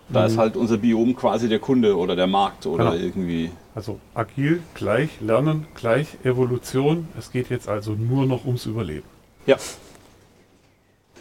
Da 0.09 0.27
ist 0.27 0.37
halt 0.37 0.57
unser 0.57 0.77
Biom 0.77 1.17
quasi 1.17 1.49
der 1.49 1.59
Kunde 1.59 1.97
oder 1.97 2.15
der 2.17 2.27
Markt 2.27 2.67
oder 2.67 2.91
Genau. 2.91 3.03
irgendwie. 3.03 3.51
Also 3.75 3.99
agil 4.15 4.61
gleich 4.75 5.09
Lernen 5.23 5.67
gleich 5.75 6.19
Evolution. 6.23 7.09
Es 7.19 7.31
geht 7.31 7.49
jetzt 7.49 7.67
also 7.67 7.93
nur 7.93 8.27
noch 8.27 8.45
ums 8.45 8.67
Überleben. 8.67 9.07
Ja, 9.47 9.57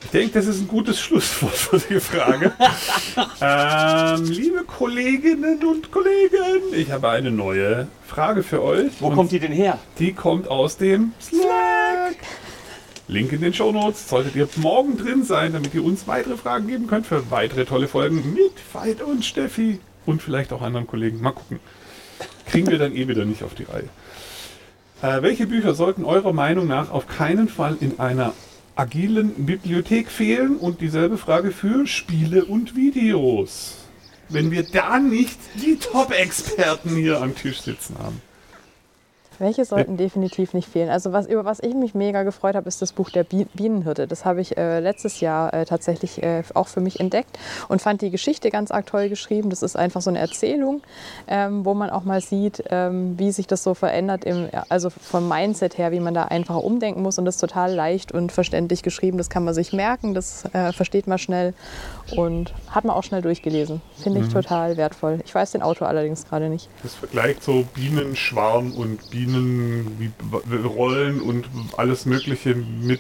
Ich 0.03 0.09
denke, 0.09 0.33
das 0.33 0.47
ist 0.47 0.61
ein 0.61 0.67
gutes 0.67 0.99
Schlusswort 0.99 1.53
für 1.53 1.79
die 1.79 1.99
Frage. 1.99 2.51
ähm, 3.41 4.25
liebe 4.25 4.63
Kolleginnen 4.63 5.63
und 5.63 5.91
Kollegen, 5.91 6.73
ich 6.73 6.91
habe 6.91 7.09
eine 7.09 7.31
neue 7.31 7.87
Frage 8.05 8.43
für 8.43 8.61
euch. 8.61 8.91
wo 8.99 9.07
Und 9.07 9.15
kommt 9.15 9.31
die 9.31 9.39
denn 9.39 9.51
her? 9.51 9.79
Die 9.99 10.13
kommt 10.13 10.47
aus 10.47 10.77
dem 10.77 11.13
Slack. 11.21 12.17
Link 13.07 13.31
in 13.31 13.41
den 13.41 13.53
Show 13.53 13.71
Notes. 13.71 14.09
Solltet 14.09 14.35
ihr 14.35 14.47
morgen 14.57 14.97
drin 14.97 15.23
sein, 15.23 15.53
damit 15.53 15.73
ihr 15.73 15.83
uns 15.83 16.07
weitere 16.07 16.37
Fragen 16.37 16.67
geben 16.67 16.87
könnt 16.87 17.05
für 17.05 17.29
weitere 17.29 17.65
tolle 17.65 17.87
Folgen 17.87 18.33
mit 18.33 18.53
Veit 18.73 19.01
und 19.01 19.23
Steffi 19.23 19.79
und 20.05 20.21
vielleicht 20.21 20.51
auch 20.53 20.61
anderen 20.61 20.87
Kollegen. 20.87 21.21
Mal 21.21 21.31
gucken. 21.31 21.59
Kriegen 22.45 22.67
wir 22.67 22.77
dann 22.77 22.95
eh 22.95 23.07
wieder 23.07 23.25
nicht 23.25 23.43
auf 23.43 23.53
die 23.53 23.63
Reihe. 23.63 23.89
Äh, 25.01 25.21
welche 25.23 25.47
Bücher 25.47 25.73
sollten 25.73 26.05
eurer 26.05 26.33
Meinung 26.33 26.67
nach 26.67 26.91
auf 26.91 27.07
keinen 27.07 27.47
Fall 27.47 27.77
in 27.79 27.99
einer 27.99 28.33
agilen 28.81 29.45
Bibliothek 29.45 30.09
fehlen? 30.09 30.57
Und 30.57 30.81
dieselbe 30.81 31.17
Frage 31.17 31.51
für 31.51 31.85
Spiele 31.85 32.45
und 32.45 32.75
Videos. 32.75 33.77
Wenn 34.27 34.49
wir 34.49 34.63
da 34.63 34.97
nicht 34.99 35.37
die 35.61 35.77
Top-Experten 35.77 36.95
hier 36.95 37.21
am 37.21 37.35
Tisch 37.35 37.61
sitzen 37.61 37.95
haben. 37.99 38.21
Welche 39.41 39.65
sollten 39.65 39.97
definitiv 39.97 40.53
nicht 40.53 40.69
fehlen? 40.69 40.89
Also 40.89 41.13
was, 41.13 41.25
über 41.25 41.45
was 41.45 41.59
ich 41.61 41.73
mich 41.73 41.95
mega 41.95 42.21
gefreut 42.21 42.55
habe, 42.55 42.67
ist 42.67 42.79
das 42.81 42.93
Buch 42.93 43.09
der 43.09 43.23
Bi- 43.23 43.47
Bienenhirte. 43.55 44.05
Das 44.05 44.23
habe 44.23 44.39
ich 44.39 44.55
äh, 44.55 44.79
letztes 44.79 45.19
Jahr 45.19 45.51
äh, 45.51 45.65
tatsächlich 45.65 46.21
äh, 46.21 46.43
auch 46.53 46.67
für 46.67 46.79
mich 46.79 46.99
entdeckt 46.99 47.39
und 47.67 47.81
fand 47.81 48.03
die 48.03 48.11
Geschichte 48.11 48.51
ganz 48.51 48.69
arg 48.69 48.85
toll 48.85 49.09
geschrieben. 49.09 49.49
Das 49.49 49.63
ist 49.63 49.75
einfach 49.75 50.01
so 50.01 50.11
eine 50.11 50.19
Erzählung, 50.19 50.83
ähm, 51.27 51.65
wo 51.65 51.73
man 51.73 51.89
auch 51.89 52.03
mal 52.03 52.21
sieht, 52.21 52.63
ähm, 52.69 53.17
wie 53.17 53.31
sich 53.31 53.47
das 53.47 53.63
so 53.63 53.73
verändert, 53.73 54.25
im, 54.25 54.47
also 54.69 54.91
vom 54.91 55.27
Mindset 55.27 55.79
her, 55.79 55.91
wie 55.91 55.99
man 55.99 56.13
da 56.13 56.25
einfach 56.25 56.57
umdenken 56.57 57.01
muss. 57.01 57.17
Und 57.17 57.25
das 57.25 57.35
ist 57.35 57.41
total 57.41 57.73
leicht 57.73 58.11
und 58.11 58.31
verständlich 58.31 58.83
geschrieben. 58.83 59.17
Das 59.17 59.31
kann 59.31 59.43
man 59.43 59.55
sich 59.55 59.73
merken, 59.73 60.13
das 60.13 60.45
äh, 60.53 60.71
versteht 60.71 61.07
man 61.07 61.17
schnell 61.17 61.55
und 62.15 62.53
hat 62.69 62.85
man 62.85 62.95
auch 62.95 63.03
schnell 63.03 63.23
durchgelesen. 63.23 63.81
Finde 63.97 64.19
ich 64.19 64.29
total 64.29 64.77
wertvoll. 64.77 65.21
Ich 65.25 65.33
weiß 65.33 65.51
den 65.51 65.63
Autor 65.63 65.87
allerdings 65.87 66.27
gerade 66.27 66.47
nicht. 66.47 66.69
Das 66.83 66.93
vergleicht 66.93 67.43
so 67.43 67.65
Bienenschwarm 67.73 68.73
und 68.73 69.09
Bienenrollen 69.31 71.21
und 71.21 71.47
alles 71.77 72.05
Mögliche 72.05 72.55
mit 72.55 72.99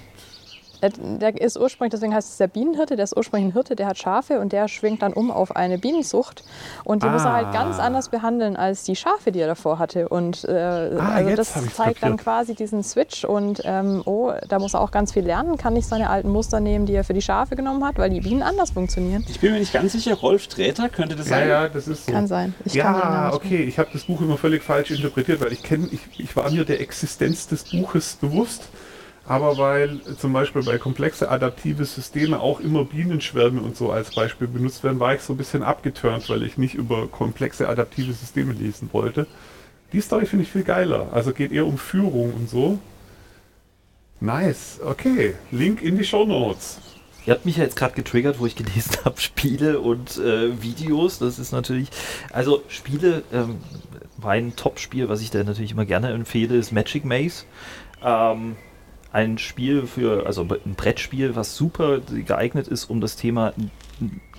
Der 0.81 1.39
ist 1.39 1.57
ursprünglich, 1.59 1.91
deswegen 1.91 2.13
heißt 2.15 2.29
es 2.31 2.37
der 2.37 2.47
Bienenhirte, 2.47 2.95
der 2.95 3.03
ist 3.03 3.15
ursprünglich 3.15 3.49
ein 3.51 3.53
Hirte, 3.53 3.75
der 3.75 3.87
hat 3.87 3.97
Schafe 3.97 4.39
und 4.39 4.51
der 4.51 4.67
schwingt 4.67 5.01
dann 5.01 5.13
um 5.13 5.29
auf 5.31 5.55
eine 5.55 5.77
Bienenzucht. 5.77 6.43
Und 6.83 7.03
die 7.03 7.07
muss 7.07 7.23
er 7.23 7.33
halt 7.33 7.47
Ah. 7.47 7.51
ganz 7.51 7.79
anders 7.79 8.09
behandeln 8.09 8.55
als 8.55 8.83
die 8.83 8.95
Schafe, 8.95 9.31
die 9.31 9.39
er 9.39 9.47
davor 9.47 9.79
hatte. 9.79 10.09
Und 10.09 10.43
äh, 10.45 10.51
also 10.51 11.29
jetzt 11.29 11.55
das 11.55 11.73
zeigt 11.75 12.01
dann 12.03 12.17
quasi 12.17 12.55
diesen 12.55 12.83
Switch. 12.83 13.23
Und 13.25 13.61
ähm, 13.65 14.01
oh, 14.05 14.31
da 14.47 14.59
muss 14.59 14.73
er 14.73 14.81
auch 14.81 14.91
ganz 14.91 15.13
viel 15.13 15.23
lernen, 15.23 15.57
kann 15.57 15.73
nicht 15.73 15.87
seine 15.87 16.09
alten 16.09 16.29
Muster 16.29 16.59
nehmen, 16.59 16.85
die 16.85 16.93
er 16.93 17.03
für 17.03 17.13
die 17.13 17.21
Schafe 17.21 17.55
genommen 17.55 17.83
hat, 17.85 17.97
weil 17.97 18.09
die 18.09 18.21
Bienen 18.21 18.41
anders 18.41 18.71
funktionieren. 18.71 19.25
Ich 19.29 19.39
bin 19.39 19.53
mir 19.53 19.59
nicht 19.59 19.73
ganz 19.73 19.91
sicher, 19.91 20.15
Rolf 20.15 20.41
Sträter 20.43 20.89
könnte 20.89 21.15
das 21.15 21.29
Ja, 21.29 21.37
sein. 21.37 21.49
ja, 21.49 21.67
das 21.69 21.87
ist 21.87 22.05
so. 22.07 22.11
Kann 22.11 22.27
sein. 22.27 22.53
Ich 22.65 22.73
kann 22.77 22.95
ja, 22.95 23.25
nicht 23.27 23.35
okay, 23.35 23.63
ich 23.63 23.77
habe 23.77 23.89
das 23.93 24.03
Buch 24.03 24.19
immer 24.21 24.37
völlig 24.37 24.63
falsch 24.63 24.91
interpretiert, 24.91 25.41
weil 25.41 25.51
ich 25.53 25.61
kenne, 25.63 25.87
ich, 25.91 25.99
ich 26.19 26.35
war 26.35 26.49
mir 26.49 26.65
der 26.65 26.81
Existenz 26.81 27.47
des 27.47 27.65
Buches 27.65 28.17
bewusst, 28.19 28.63
aber 29.31 29.57
weil 29.57 30.01
zum 30.17 30.33
Beispiel 30.33 30.61
bei 30.61 30.77
komplexe 30.77 31.31
adaptive 31.31 31.85
Systeme 31.85 32.41
auch 32.41 32.59
immer 32.59 32.83
Bienenschwärme 32.83 33.61
und 33.61 33.77
so 33.77 33.89
als 33.89 34.13
Beispiel 34.13 34.45
benutzt 34.45 34.83
werden, 34.83 34.99
war 34.99 35.15
ich 35.15 35.21
so 35.21 35.31
ein 35.31 35.37
bisschen 35.37 35.63
abgeturnt, 35.63 36.27
weil 36.27 36.43
ich 36.43 36.57
nicht 36.57 36.75
über 36.75 37.07
komplexe 37.07 37.69
adaptive 37.69 38.11
Systeme 38.11 38.51
lesen 38.51 38.89
wollte. 38.91 39.27
Die 39.93 40.01
Story 40.01 40.25
finde 40.25 40.43
ich 40.43 40.51
viel 40.51 40.63
geiler. 40.63 41.13
Also 41.13 41.31
geht 41.31 41.53
eher 41.53 41.65
um 41.65 41.77
Führung 41.77 42.33
und 42.33 42.49
so. 42.49 42.77
Nice. 44.19 44.81
Okay. 44.85 45.35
Link 45.49 45.81
in 45.81 45.97
die 45.97 46.03
Show 46.03 46.25
Notes. 46.25 46.81
Ihr 47.25 47.33
habt 47.33 47.45
mich 47.45 47.55
ja 47.55 47.63
jetzt 47.63 47.77
gerade 47.77 47.93
getriggert, 47.93 48.37
wo 48.37 48.45
ich 48.45 48.57
gelesen 48.57 48.97
habe, 49.05 49.21
Spiele 49.21 49.79
und 49.79 50.17
äh, 50.17 50.61
Videos. 50.61 51.19
Das 51.19 51.39
ist 51.39 51.53
natürlich, 51.53 51.87
also 52.33 52.63
Spiele, 52.67 53.23
ähm, 53.31 53.59
mein 54.21 54.57
Top-Spiel, 54.57 55.07
was 55.07 55.21
ich 55.21 55.31
da 55.31 55.41
natürlich 55.41 55.71
immer 55.71 55.85
gerne 55.85 56.09
empfehle, 56.09 56.57
ist 56.57 56.73
Magic 56.73 57.05
Maze. 57.05 57.45
Ähm, 58.03 58.57
ein 59.13 59.37
Spiel 59.37 59.87
für, 59.87 60.25
also 60.25 60.41
ein 60.43 60.75
Brettspiel, 60.75 61.35
was 61.35 61.55
super 61.55 61.99
geeignet 61.99 62.67
ist, 62.67 62.85
um 62.85 63.01
das 63.01 63.15
Thema 63.17 63.53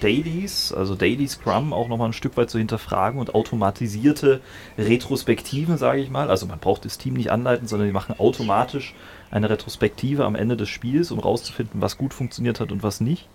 Dailies, 0.00 0.72
also 0.72 0.94
Daily 0.94 1.28
Scrum 1.28 1.72
auch 1.72 1.88
nochmal 1.88 2.08
ein 2.08 2.14
Stück 2.14 2.36
weit 2.36 2.50
zu 2.50 2.58
hinterfragen 2.58 3.20
und 3.20 3.34
automatisierte 3.34 4.40
Retrospektiven, 4.78 5.76
sage 5.76 6.00
ich 6.00 6.10
mal. 6.10 6.30
Also 6.30 6.46
man 6.46 6.58
braucht 6.58 6.84
das 6.84 6.98
Team 6.98 7.14
nicht 7.14 7.30
anleiten, 7.30 7.68
sondern 7.68 7.86
die 7.86 7.92
machen 7.92 8.18
automatisch 8.18 8.94
eine 9.30 9.48
Retrospektive 9.50 10.24
am 10.24 10.34
Ende 10.34 10.56
des 10.56 10.68
Spiels, 10.68 11.10
um 11.10 11.18
rauszufinden, 11.18 11.80
was 11.80 11.98
gut 11.98 12.14
funktioniert 12.14 12.58
hat 12.58 12.72
und 12.72 12.82
was 12.82 13.00
nicht. 13.00 13.28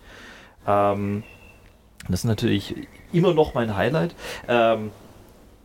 Ähm, 0.66 1.24
das 2.10 2.22
ist 2.22 2.26
natürlich 2.26 2.88
immer 3.14 3.34
noch 3.34 3.54
mein 3.54 3.76
Highlight. 3.76 4.16
Ähm, 4.48 4.92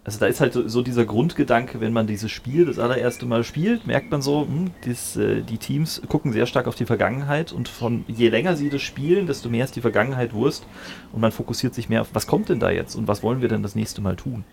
also 0.04 0.18
da 0.18 0.26
ist 0.26 0.40
halt 0.40 0.52
so, 0.52 0.66
so 0.66 0.82
dieser 0.82 1.04
Grundgedanke, 1.04 1.80
wenn 1.80 1.92
man 1.92 2.08
dieses 2.08 2.30
Spiel 2.32 2.66
das 2.66 2.80
allererste 2.80 3.24
Mal 3.24 3.44
spielt, 3.44 3.86
merkt 3.86 4.10
man 4.10 4.20
so, 4.20 4.42
hm, 4.42 4.72
das, 4.84 5.16
äh, 5.16 5.42
die 5.42 5.58
Teams 5.58 6.02
gucken 6.08 6.32
sehr 6.32 6.46
stark 6.46 6.66
auf 6.66 6.74
die 6.74 6.86
Vergangenheit 6.86 7.52
und 7.52 7.68
von 7.68 8.04
je 8.08 8.28
länger 8.28 8.56
sie 8.56 8.68
das 8.68 8.82
spielen, 8.82 9.26
desto 9.28 9.48
mehr 9.48 9.64
ist 9.64 9.76
die 9.76 9.80
Vergangenheit 9.80 10.32
Wurst 10.32 10.66
und 11.12 11.20
man 11.20 11.30
fokussiert 11.30 11.74
sich 11.74 11.88
mehr 11.88 12.00
auf, 12.00 12.08
was 12.14 12.26
kommt 12.26 12.48
denn 12.48 12.58
da 12.58 12.70
jetzt 12.70 12.96
und 12.96 13.06
was 13.06 13.22
wollen 13.22 13.42
wir 13.42 13.48
denn 13.48 13.62
das 13.62 13.76
nächste 13.76 14.00
Mal 14.00 14.16
tun. 14.16 14.44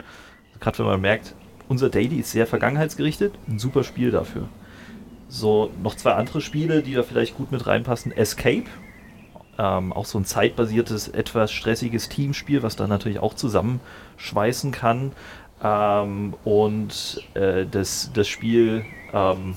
Also 0.49 0.59
Gerade 0.59 0.79
wenn 0.79 0.85
man 0.85 1.01
merkt, 1.01 1.33
unser 1.67 1.89
Daily 1.89 2.17
ist 2.17 2.31
sehr 2.31 2.45
vergangenheitsgerichtet, 2.45 3.33
ein 3.47 3.57
super 3.57 3.83
Spiel 3.83 4.11
dafür. 4.11 4.49
So, 5.29 5.71
noch 5.81 5.95
zwei 5.95 6.13
andere 6.13 6.41
Spiele, 6.41 6.83
die 6.83 6.93
da 6.93 7.03
vielleicht 7.03 7.35
gut 7.37 7.51
mit 7.51 7.65
reinpassen. 7.67 8.11
Escape, 8.11 8.65
ähm, 9.59 9.93
auch 9.93 10.05
so 10.05 10.17
ein 10.17 10.25
zeitbasiertes, 10.25 11.09
etwas 11.09 11.51
stressiges 11.51 12.09
Teamspiel, 12.09 12.63
was 12.63 12.75
da 12.75 12.87
natürlich 12.87 13.19
auch 13.19 13.35
zusammenschweißen 14.29 14.71
kann. 14.71 15.11
Ähm, 15.63 16.33
und 16.45 17.21
äh, 17.33 17.65
das, 17.69 18.11
das 18.13 18.27
Spiel 18.27 18.85
ähm, 19.13 19.55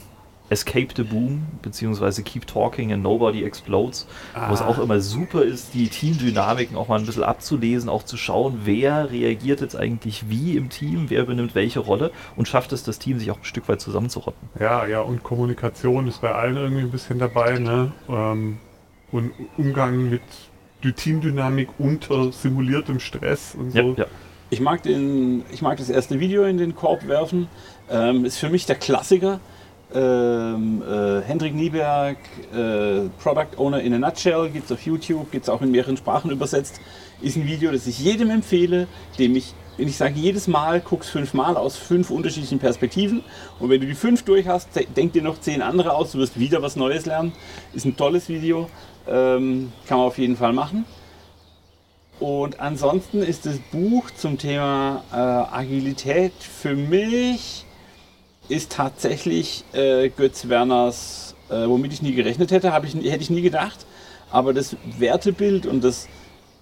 Escape 0.48 0.88
the 0.96 1.04
Boom, 1.04 1.46
beziehungsweise 1.62 2.22
Keep 2.24 2.46
Talking 2.46 2.92
and 2.92 3.02
Nobody 3.02 3.44
Explodes, 3.44 4.06
wo 4.48 4.52
es 4.52 4.60
Ah. 4.60 4.66
auch 4.66 4.78
immer 4.80 5.00
super 5.00 5.42
ist, 5.42 5.72
die 5.72 5.88
Teamdynamiken 5.88 6.76
auch 6.76 6.88
mal 6.88 6.98
ein 6.98 7.06
bisschen 7.06 7.22
abzulesen, 7.22 7.88
auch 7.88 8.02
zu 8.02 8.16
schauen, 8.18 8.62
wer 8.64 9.10
reagiert 9.10 9.60
jetzt 9.62 9.76
eigentlich 9.76 10.28
wie 10.28 10.56
im 10.58 10.68
Team, 10.68 11.06
wer 11.08 11.22
übernimmt 11.22 11.54
welche 11.54 11.80
Rolle 11.80 12.10
und 12.36 12.48
schafft 12.48 12.72
es, 12.72 12.82
das 12.82 12.98
Team 12.98 13.18
sich 13.18 13.30
auch 13.30 13.38
ein 13.38 13.44
Stück 13.44 13.66
weit 13.68 13.80
zusammenzurotten. 13.80 14.46
Ja, 14.60 14.84
ja, 14.86 15.00
und 15.00 15.22
Kommunikation 15.22 16.06
ist 16.08 16.20
bei 16.20 16.34
allen 16.34 16.56
irgendwie 16.56 16.82
ein 16.82 16.90
bisschen 16.90 17.18
dabei, 17.18 17.58
ne? 17.58 17.92
Ähm, 18.10 18.58
und 19.10 19.30
Umgang 19.56 20.10
mit 20.10 20.22
die 20.82 20.92
Teamdynamik 20.92 21.68
unter 21.78 22.30
simuliertem 22.32 22.98
Stress 23.00 23.54
und 23.54 23.70
so. 23.70 23.78
Ja, 23.78 23.84
ja. 24.04 24.06
Ich 24.52 24.60
mag, 24.60 24.82
den, 24.82 25.44
ich 25.50 25.62
mag 25.62 25.78
das 25.78 25.88
erste 25.88 26.20
Video 26.20 26.44
in 26.44 26.58
den 26.58 26.74
Korb 26.74 27.08
werfen. 27.08 27.48
Ähm, 27.90 28.26
ist 28.26 28.36
für 28.36 28.50
mich 28.50 28.66
der 28.66 28.76
Klassiker. 28.76 29.40
Ähm, 29.94 30.82
äh, 30.82 31.22
Hendrik 31.22 31.54
Nieberg, 31.54 32.18
äh, 32.54 33.08
Product 33.22 33.56
Owner 33.56 33.80
in 33.80 33.94
a 33.94 33.98
Nutshell, 33.98 34.50
gibt 34.50 34.66
es 34.66 34.72
auf 34.72 34.82
YouTube, 34.84 35.30
gibt 35.30 35.44
es 35.44 35.48
auch 35.48 35.62
in 35.62 35.70
mehreren 35.70 35.96
Sprachen 35.96 36.30
übersetzt. 36.30 36.82
Ist 37.22 37.36
ein 37.36 37.46
Video, 37.46 37.72
das 37.72 37.86
ich 37.86 37.98
jedem 37.98 38.28
empfehle, 38.28 38.88
dem 39.18 39.36
ich, 39.36 39.54
wenn 39.78 39.88
ich 39.88 39.96
sage, 39.96 40.16
jedes 40.16 40.48
Mal 40.48 40.82
guckst 40.82 41.08
fünfmal 41.08 41.56
aus 41.56 41.78
fünf 41.78 42.10
unterschiedlichen 42.10 42.58
Perspektiven. 42.58 43.24
Und 43.58 43.70
wenn 43.70 43.80
du 43.80 43.86
die 43.86 43.94
fünf 43.94 44.22
durch 44.22 44.48
hast, 44.48 44.76
de- 44.76 44.86
denk 44.86 45.14
dir 45.14 45.22
noch 45.22 45.40
zehn 45.40 45.62
andere 45.62 45.94
aus, 45.94 46.12
du 46.12 46.18
wirst 46.18 46.38
wieder 46.38 46.60
was 46.60 46.76
Neues 46.76 47.06
lernen. 47.06 47.32
Ist 47.72 47.86
ein 47.86 47.96
tolles 47.96 48.28
Video, 48.28 48.68
ähm, 49.08 49.72
kann 49.88 49.96
man 49.96 50.08
auf 50.08 50.18
jeden 50.18 50.36
Fall 50.36 50.52
machen. 50.52 50.84
Und 52.20 52.60
ansonsten 52.60 53.22
ist 53.22 53.46
das 53.46 53.58
Buch 53.72 54.10
zum 54.10 54.38
Thema 54.38 55.02
äh, 55.12 55.16
Agilität 55.16 56.32
für 56.40 56.74
mich 56.74 57.64
ist 58.48 58.72
tatsächlich 58.72 59.64
äh, 59.72 60.08
Götz 60.08 60.48
Werners, 60.48 61.34
äh, 61.48 61.66
womit 61.66 61.92
ich 61.92 62.02
nie 62.02 62.14
gerechnet 62.14 62.50
hätte, 62.50 62.72
ich, 62.84 62.94
hätte 62.94 63.22
ich 63.22 63.30
nie 63.30 63.42
gedacht. 63.42 63.86
Aber 64.30 64.52
das 64.52 64.76
Wertebild 64.98 65.66
und 65.66 65.82
das 65.82 66.08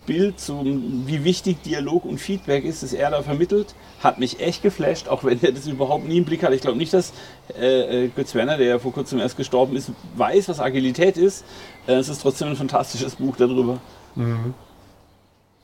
Bild, 0.07 0.41
zum, 0.41 1.07
wie 1.07 1.25
wichtig 1.25 1.63
Dialog 1.63 2.05
und 2.05 2.19
Feedback 2.19 2.65
ist, 2.65 2.83
das 2.83 2.93
er 2.93 3.11
da 3.11 3.23
vermittelt, 3.23 3.75
hat 4.03 4.19
mich 4.19 4.41
echt 4.41 4.63
geflasht, 4.63 5.09
auch 5.09 5.25
wenn 5.25 5.43
er 5.43 5.53
das 5.53 5.67
überhaupt 5.67 6.09
nie 6.09 6.19
im 6.19 6.25
Blick 6.25 6.43
hat. 6.43 6.53
Ich 6.53 6.63
glaube 6.63 6.79
nicht, 6.79 6.93
dass 6.93 7.13
äh, 7.59 8.05
äh, 8.05 8.09
Götz 8.09 8.35
Werner, 8.35 8.57
der 8.57 8.67
ja 8.67 8.79
vor 8.79 8.93
kurzem 8.93 9.19
erst 9.21 9.37
gestorben 9.37 9.77
ist, 9.77 9.93
weiß, 10.17 10.49
was 10.49 10.59
Agilität 10.59 11.17
ist. 11.17 11.45
Äh, 11.87 11.95
es 11.95 12.09
ist 12.09 12.23
trotzdem 12.23 12.49
ein 12.49 12.57
fantastisches 12.57 13.17
Buch 13.17 13.37
darüber. 13.37 13.79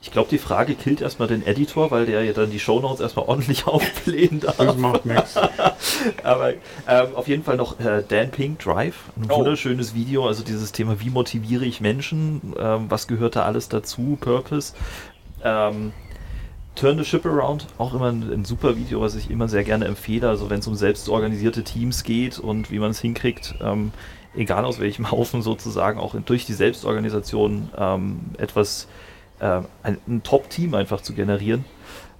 Ich 0.07 0.13
glaube, 0.13 0.31
die 0.31 0.39
Frage 0.39 0.77
killt 0.77 1.01
erstmal 1.01 1.27
den 1.27 1.45
Editor, 1.45 1.91
weil 1.91 2.07
der 2.07 2.23
ja 2.23 2.33
dann 2.33 2.51
die 2.53 2.61
Shownotes 2.61 3.01
erstmal 3.01 3.25
ordentlich 3.29 3.67
aufblähen 3.67 4.39
darf. 4.39 4.57
Das 4.57 4.77
macht 4.77 5.05
nichts. 5.05 5.35
Aber 6.23 6.51
ähm, 6.89 7.15
auf 7.17 7.27
jeden 7.27 7.43
Fall 7.43 7.57
noch 7.57 7.81
äh, 7.81 8.05
Dan 8.09 8.31
Pink 8.31 8.61
Drive, 8.61 8.95
ein 9.17 9.29
Oh. 9.29 9.39
wunderschönes 9.39 9.95
Video, 9.97 10.29
also 10.29 10.45
dieses 10.45 10.71
Thema, 10.71 11.01
wie 11.01 11.11
motiviere 11.11 11.65
ich 11.65 11.81
Menschen, 11.81 12.55
ähm, 12.57 12.87
was 12.89 13.09
gehört 13.09 13.35
da 13.35 13.43
alles 13.43 13.69
dazu, 13.69 14.17
Purpose. 14.21 14.75
Ähm, 15.43 15.93
Turn 16.77 16.99
the 16.99 17.05
Ship 17.05 17.27
Around, 17.27 17.67
auch 17.77 17.93
immer 17.93 18.13
ein, 18.13 18.23
ein 18.33 18.45
super 18.45 18.77
Video, 18.77 19.01
was 19.01 19.17
ich 19.17 19.29
immer 19.29 19.49
sehr 19.49 19.65
gerne 19.65 19.87
empfehle, 19.87 20.29
also 20.29 20.51
wenn 20.51 20.61
es 20.61 20.67
um 20.69 20.77
selbstorganisierte 20.77 21.65
Teams 21.65 22.05
geht 22.05 22.39
und 22.39 22.71
wie 22.71 22.79
man 22.79 22.93
es 22.93 23.01
hinkriegt, 23.01 23.57
ähm, 23.61 23.91
egal 24.37 24.65
aus 24.65 24.79
welchem 24.79 25.11
Haufen 25.11 25.43
sozusagen, 25.43 25.99
auch 25.99 26.15
in, 26.15 26.25
durch 26.25 26.47
die 26.47 26.53
Selbstorganisation 26.53 27.71
ähm, 27.77 28.21
etwas, 28.39 28.87
äh, 29.41 29.61
ein, 29.83 29.99
ein 30.09 30.23
Top-Team 30.23 30.75
einfach 30.75 31.01
zu 31.01 31.13
generieren. 31.15 31.65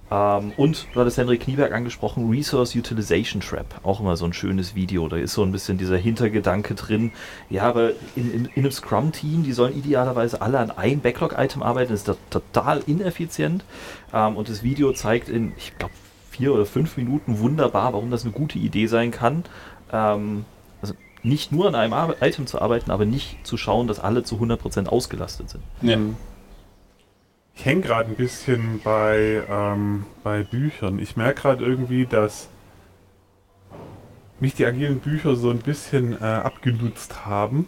Ähm, 0.09 0.53
und 0.55 0.87
du 0.93 0.99
hattest 1.01 1.17
Henrik 1.17 1.41
Knieberg 1.41 1.73
angesprochen, 1.73 2.29
Resource 2.29 2.75
Utilization 2.75 3.41
Trap, 3.41 3.81
auch 3.83 3.99
immer 3.99 4.15
so 4.15 4.23
ein 4.25 4.31
schönes 4.33 4.73
Video. 4.73 5.07
Da 5.09 5.17
ist 5.17 5.33
so 5.33 5.43
ein 5.43 5.51
bisschen 5.51 5.77
dieser 5.77 5.97
Hintergedanke 5.97 6.75
drin. 6.75 7.11
Ja, 7.49 7.63
aber 7.63 7.89
in, 8.15 8.31
in, 8.33 8.45
in 8.45 8.51
einem 8.63 8.71
Scrum-Team, 8.71 9.43
die 9.43 9.51
sollen 9.51 9.77
idealerweise 9.77 10.41
alle 10.41 10.59
an 10.59 10.71
ein 10.71 11.01
Backlog-Item 11.01 11.61
arbeiten. 11.61 11.91
Das 11.91 12.01
ist 12.01 12.05
to- 12.05 12.15
total 12.29 12.81
ineffizient. 12.87 13.65
Ähm, 14.13 14.37
und 14.37 14.47
das 14.49 14.63
Video 14.63 14.93
zeigt 14.93 15.27
in, 15.27 15.51
ich 15.57 15.77
glaube, 15.77 15.93
vier 16.31 16.53
oder 16.53 16.65
fünf 16.65 16.95
Minuten 16.95 17.39
wunderbar, 17.39 17.91
warum 17.93 18.09
das 18.11 18.23
eine 18.23 18.31
gute 18.31 18.59
Idee 18.59 18.87
sein 18.87 19.11
kann. 19.11 19.43
Ähm, 19.91 20.45
also 20.81 20.93
nicht 21.23 21.51
nur 21.51 21.67
an 21.67 21.75
einem 21.75 22.13
Item 22.21 22.47
zu 22.47 22.61
arbeiten, 22.61 22.91
aber 22.91 23.03
nicht 23.03 23.45
zu 23.45 23.57
schauen, 23.57 23.87
dass 23.87 23.99
alle 23.99 24.23
zu 24.23 24.35
100% 24.37 24.87
ausgelastet 24.87 25.49
sind. 25.49 25.63
Ja. 25.81 25.97
Ich 27.57 27.65
hänge 27.65 27.81
gerade 27.81 28.09
ein 28.11 28.15
bisschen 28.15 28.81
bei, 28.83 29.41
ähm, 29.49 30.05
bei 30.23 30.43
Büchern. 30.43 30.99
Ich 30.99 31.17
merke 31.17 31.41
gerade 31.41 31.65
irgendwie, 31.65 32.05
dass 32.05 32.49
mich 34.39 34.53
die 34.53 34.65
agilen 34.65 34.99
Bücher 34.99 35.35
so 35.35 35.49
ein 35.49 35.57
bisschen 35.57 36.13
äh, 36.21 36.23
abgenutzt 36.23 37.25
haben. 37.25 37.65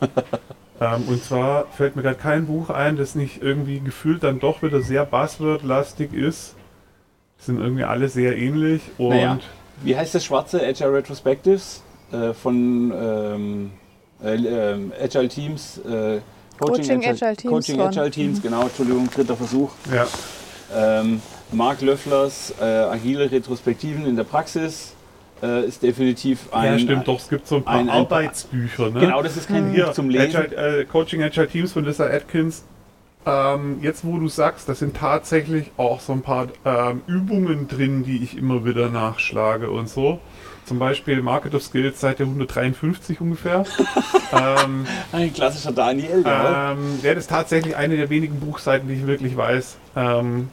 ähm, 0.80 1.02
und 1.08 1.22
zwar 1.22 1.66
fällt 1.66 1.94
mir 1.94 2.02
gerade 2.02 2.16
kein 2.16 2.46
Buch 2.46 2.70
ein, 2.70 2.96
das 2.96 3.14
nicht 3.14 3.42
irgendwie 3.42 3.80
gefühlt 3.80 4.22
dann 4.22 4.40
doch 4.40 4.62
wieder 4.62 4.80
sehr 4.80 5.04
Buzzword-lastig 5.04 6.14
ist. 6.14 6.56
Sind 7.36 7.60
irgendwie 7.60 7.84
alle 7.84 8.08
sehr 8.08 8.36
ähnlich 8.38 8.80
und 8.96 9.10
Naja. 9.10 9.38
Wie 9.82 9.94
heißt 9.94 10.14
das 10.14 10.24
schwarze 10.24 10.66
Agile 10.66 10.94
Retrospectives 10.94 11.82
äh, 12.12 12.32
von 12.32 12.92
ähm, 12.96 13.70
äh, 14.24 14.34
ähm, 14.34 14.92
Agile 14.98 15.28
Teams? 15.28 15.80
Äh, 16.60 16.66
Coaching 16.66 17.04
Agile 17.06 17.36
Teams 17.36 17.52
Coaching 17.52 17.76
von- 17.76 17.86
Agile 17.88 18.10
Teams, 18.10 18.42
genau, 18.42 18.62
Entschuldigung, 18.62 19.08
dritter 19.10 19.36
Versuch. 19.36 19.70
ja. 19.92 20.06
Ähm, 20.74 21.22
Mark 21.50 21.80
Löfflers 21.80 22.52
äh, 22.60 22.64
agile 22.64 23.30
Retrospektiven 23.30 24.04
in 24.06 24.16
der 24.16 24.24
Praxis. 24.24 24.94
äh, 25.42 25.64
ist 25.66 25.82
definitiv 25.82 26.52
ein. 26.52 26.72
ja, 26.72 26.78
stimmt 26.80 27.06
doch. 27.08 27.18
Es 27.20 27.28
gibt 27.28 27.46
so 27.46 27.56
ein 27.56 27.62
paar 27.62 27.76
ein- 27.76 27.88
ein- 27.88 28.00
Arbeitsbücher. 28.02 28.90
Ne? 28.90 29.00
Genau, 29.00 29.22
das 29.22 29.36
ist 29.36 29.46
kein 29.48 29.70
Hier, 29.70 29.86
Buch 29.86 29.92
zum 29.92 30.10
Lesen. 30.10 30.36
Agile, 30.36 30.80
äh, 30.80 30.84
Coaching 30.84 31.22
Agile 31.22 31.46
Teams 31.48 31.72
von 31.72 31.84
Lisa 31.84 32.04
Atkins. 32.06 32.64
Ähm, 33.24 33.78
jetzt, 33.80 34.04
wo 34.04 34.18
du 34.18 34.28
sagst, 34.28 34.68
das 34.68 34.80
sind 34.80 34.96
tatsächlich 34.96 35.70
auch 35.76 36.00
so 36.00 36.12
ein 36.12 36.22
paar 36.22 36.48
ähm, 36.64 37.02
Übungen 37.06 37.68
drin, 37.68 38.02
die 38.04 38.22
ich 38.22 38.36
immer 38.36 38.64
wieder 38.64 38.88
nachschlage 38.90 39.70
und 39.70 39.88
so. 39.88 40.18
Zum 40.68 40.78
Beispiel 40.78 41.22
Market 41.22 41.54
of 41.54 41.62
Skills 41.62 41.98
Seite 41.98 42.24
153 42.24 43.22
ungefähr. 43.22 43.64
ähm, 44.32 44.84
Ein 45.12 45.32
klassischer 45.32 45.72
Daniel, 45.72 46.22
ja. 46.22 46.72
ähm, 46.72 46.98
ja, 47.02 47.14
das 47.14 47.24
ist 47.24 47.30
tatsächlich 47.30 47.74
eine 47.74 47.96
der 47.96 48.10
wenigen 48.10 48.38
Buchseiten, 48.38 48.86
die 48.86 48.92
ich 48.92 49.06
wirklich 49.06 49.34
weiß. 49.34 49.78
Ähm, 49.96 50.50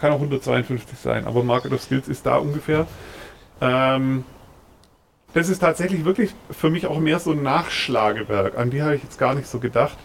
kann 0.00 0.10
auch 0.10 0.16
152 0.16 0.98
sein, 0.98 1.28
aber 1.28 1.44
Market 1.44 1.72
of 1.72 1.80
Skills 1.80 2.08
ist 2.08 2.26
da 2.26 2.38
ungefähr. 2.38 2.88
Ähm, 3.60 4.24
das 5.32 5.48
ist 5.48 5.60
tatsächlich 5.60 6.04
wirklich 6.04 6.34
für 6.50 6.68
mich 6.68 6.88
auch 6.88 6.98
mehr 6.98 7.20
so 7.20 7.30
ein 7.30 7.44
Nachschlagewerk. 7.44 8.58
An 8.58 8.70
die 8.70 8.82
habe 8.82 8.96
ich 8.96 9.04
jetzt 9.04 9.20
gar 9.20 9.36
nicht 9.36 9.46
so 9.46 9.60
gedacht. 9.60 9.96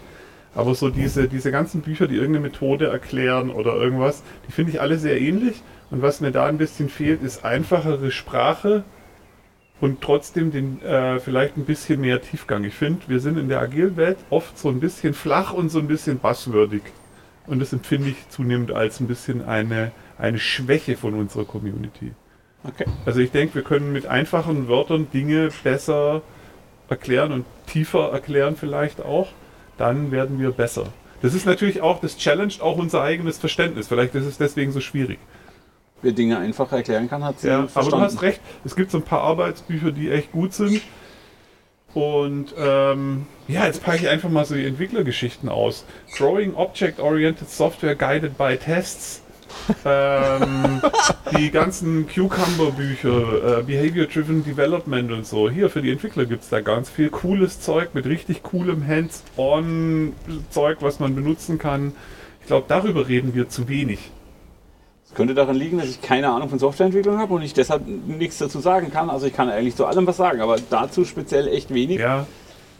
Aber 0.54 0.76
so 0.76 0.88
diese, 0.88 1.26
diese 1.26 1.50
ganzen 1.50 1.80
Bücher, 1.80 2.06
die 2.06 2.14
irgendeine 2.14 2.46
Methode 2.46 2.86
erklären 2.86 3.50
oder 3.50 3.74
irgendwas, 3.74 4.22
die 4.46 4.52
finde 4.52 4.70
ich 4.70 4.80
alle 4.80 4.98
sehr 4.98 5.20
ähnlich. 5.20 5.62
Und 5.90 6.00
was 6.00 6.20
mir 6.20 6.30
da 6.30 6.46
ein 6.46 6.58
bisschen 6.58 6.88
fehlt, 6.88 7.24
ist 7.24 7.44
einfachere 7.44 8.12
Sprache 8.12 8.84
und 9.82 10.00
trotzdem 10.00 10.52
den, 10.52 10.80
äh, 10.82 11.18
vielleicht 11.18 11.56
ein 11.56 11.64
bisschen 11.64 12.00
mehr 12.02 12.22
Tiefgang. 12.22 12.62
Ich 12.62 12.74
finde, 12.74 13.00
wir 13.08 13.18
sind 13.18 13.36
in 13.36 13.48
der 13.48 13.58
agilen 13.58 13.96
Welt 13.96 14.16
oft 14.30 14.56
so 14.56 14.68
ein 14.68 14.78
bisschen 14.78 15.12
flach 15.12 15.52
und 15.52 15.70
so 15.70 15.80
ein 15.80 15.88
bisschen 15.88 16.20
buzzwordig. 16.20 16.82
Und 17.48 17.58
das 17.58 17.72
empfinde 17.72 18.10
ich 18.10 18.28
zunehmend 18.28 18.70
als 18.70 19.00
ein 19.00 19.08
bisschen 19.08 19.44
eine, 19.44 19.90
eine 20.18 20.38
Schwäche 20.38 20.96
von 20.96 21.14
unserer 21.14 21.44
Community. 21.44 22.12
Okay. 22.62 22.84
Also 23.04 23.18
ich 23.18 23.32
denke, 23.32 23.56
wir 23.56 23.62
können 23.62 23.92
mit 23.92 24.06
einfachen 24.06 24.68
Wörtern 24.68 25.08
Dinge 25.12 25.48
besser 25.64 26.22
erklären 26.88 27.32
und 27.32 27.44
tiefer 27.66 28.12
erklären 28.12 28.54
vielleicht 28.54 29.02
auch. 29.02 29.30
Dann 29.78 30.12
werden 30.12 30.38
wir 30.38 30.52
besser. 30.52 30.92
Das 31.22 31.34
ist 31.34 31.44
natürlich 31.44 31.80
auch, 31.80 32.00
das 32.00 32.16
challenged 32.18 32.60
auch 32.60 32.76
unser 32.76 33.02
eigenes 33.02 33.36
Verständnis. 33.36 33.88
Vielleicht 33.88 34.14
ist 34.14 34.26
es 34.26 34.38
deswegen 34.38 34.70
so 34.70 34.80
schwierig. 34.80 35.18
Wer 36.02 36.12
Dinge 36.12 36.38
einfacher 36.38 36.76
erklären 36.78 37.08
kann, 37.08 37.24
hat 37.24 37.40
sie 37.40 37.48
Ja, 37.48 37.58
aber 37.60 37.68
verstanden. 37.68 37.98
du 38.00 38.04
hast 38.04 38.22
recht, 38.22 38.40
es 38.64 38.74
gibt 38.76 38.90
so 38.90 38.98
ein 38.98 39.04
paar 39.04 39.22
Arbeitsbücher, 39.22 39.92
die 39.92 40.10
echt 40.10 40.32
gut 40.32 40.52
sind. 40.52 40.82
Und 41.94 42.54
ähm, 42.58 43.26
ja, 43.48 43.66
jetzt 43.66 43.82
packe 43.84 43.98
ich 43.98 44.08
einfach 44.08 44.30
mal 44.30 44.44
so 44.44 44.54
die 44.54 44.64
Entwicklergeschichten 44.66 45.48
aus. 45.48 45.84
Growing 46.16 46.54
Object-Oriented 46.54 47.48
Software 47.50 47.94
Guided 47.94 48.36
by 48.38 48.56
Tests. 48.56 49.22
ähm, 49.84 50.80
die 51.36 51.50
ganzen 51.50 52.08
Cucumber-Bücher, 52.08 53.58
äh, 53.58 53.62
Behavior-Driven 53.62 54.42
Development 54.42 55.12
und 55.12 55.26
so. 55.26 55.50
Hier 55.50 55.68
für 55.68 55.82
die 55.82 55.90
Entwickler 55.92 56.24
gibt 56.24 56.42
es 56.44 56.48
da 56.48 56.60
ganz 56.62 56.88
viel 56.88 57.10
cooles 57.10 57.60
Zeug 57.60 57.90
mit 57.94 58.06
richtig 58.06 58.42
coolem 58.42 58.86
Hands-on-Zeug, 58.86 60.78
was 60.80 60.98
man 61.00 61.14
benutzen 61.14 61.58
kann. 61.58 61.92
Ich 62.40 62.46
glaube, 62.46 62.64
darüber 62.68 63.06
reden 63.08 63.34
wir 63.34 63.50
zu 63.50 63.68
wenig. 63.68 64.10
Könnte 65.14 65.34
daran 65.34 65.56
liegen, 65.56 65.78
dass 65.78 65.88
ich 65.88 66.00
keine 66.00 66.30
Ahnung 66.30 66.48
von 66.48 66.58
Softwareentwicklung 66.58 67.18
habe 67.18 67.34
und 67.34 67.42
ich 67.42 67.52
deshalb 67.52 67.82
nichts 67.86 68.38
dazu 68.38 68.60
sagen 68.60 68.90
kann. 68.90 69.10
Also 69.10 69.26
ich 69.26 69.34
kann 69.34 69.50
eigentlich 69.50 69.76
zu 69.76 69.84
allem 69.84 70.06
was 70.06 70.16
sagen, 70.16 70.40
aber 70.40 70.56
dazu 70.70 71.04
speziell 71.04 71.48
echt 71.48 71.72
wenig. 71.72 71.98
Ja, 71.98 72.26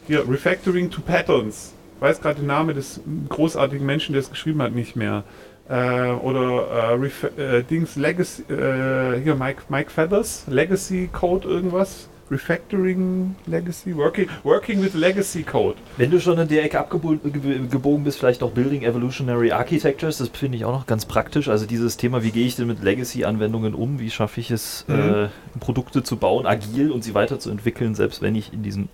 hier, 0.07 0.29
Refactoring 0.29 0.91
to 0.91 1.01
Patterns. 1.01 1.75
Ich 1.97 2.01
weiß 2.01 2.21
gerade 2.21 2.41
den 2.41 2.47
Namen 2.47 2.75
des 2.75 3.01
großartigen 3.29 3.85
Menschen, 3.85 4.15
der 4.15 4.21
es 4.21 4.31
geschrieben 4.31 4.63
hat, 4.63 4.75
nicht 4.75 4.97
mehr. 4.97 5.25
Äh, 5.69 6.11
oder 6.11 6.99
äh, 7.01 7.59
äh, 7.59 7.63
Dings 7.63 7.97
Legacy, 7.97 8.43
äh, 8.51 9.21
hier 9.23 9.37
Mike, 9.37 9.63
Mike 9.69 9.91
Feathers, 9.91 10.45
Legacy 10.49 11.09
Code 11.13 11.47
irgendwas. 11.47 12.09
Refactoring 12.33 13.37
Legacy, 13.47 13.95
Working, 13.97 14.29
working 14.43 14.83
with 14.83 14.95
Legacy 14.95 15.43
Code. 15.43 15.77
Wenn 15.99 16.11
du 16.11 16.21
schon 16.21 16.39
in 16.39 16.49
der 16.49 16.65
Ecke 16.65 16.81
abgebogen 16.81 18.05
bist, 18.05 18.19
vielleicht 18.19 18.43
auch 18.43 18.51
Building 18.51 18.83
Evolutionary 18.83 19.53
Architectures, 19.53 20.19
das 20.19 20.29
finde 20.29 20.57
ich 20.57 20.65
auch 20.65 20.73
noch 20.73 20.87
ganz 20.87 21.05
praktisch. 21.05 21.49
Also 21.49 21.67
dieses 21.67 21.97
Thema, 21.97 22.23
wie 22.23 22.31
gehe 22.31 22.47
ich 22.47 22.57
denn 22.57 22.67
mit 22.67 22.83
Legacy-Anwendungen 22.83 23.75
um, 23.75 23.99
wie 24.01 24.11
schaffe 24.11 24.41
ich 24.41 24.51
es, 24.51 24.85
Mhm. 24.89 24.95
äh, 24.95 25.29
Produkte 25.61 26.03
zu 26.03 26.17
bauen, 26.17 26.47
agil 26.47 26.91
und 26.91 27.05
sie 27.05 27.15
weiterzuentwickeln, 27.15 27.95
selbst 27.95 28.23
wenn 28.23 28.35
ich 28.35 28.53
in 28.53 28.63
diesen 28.63 28.89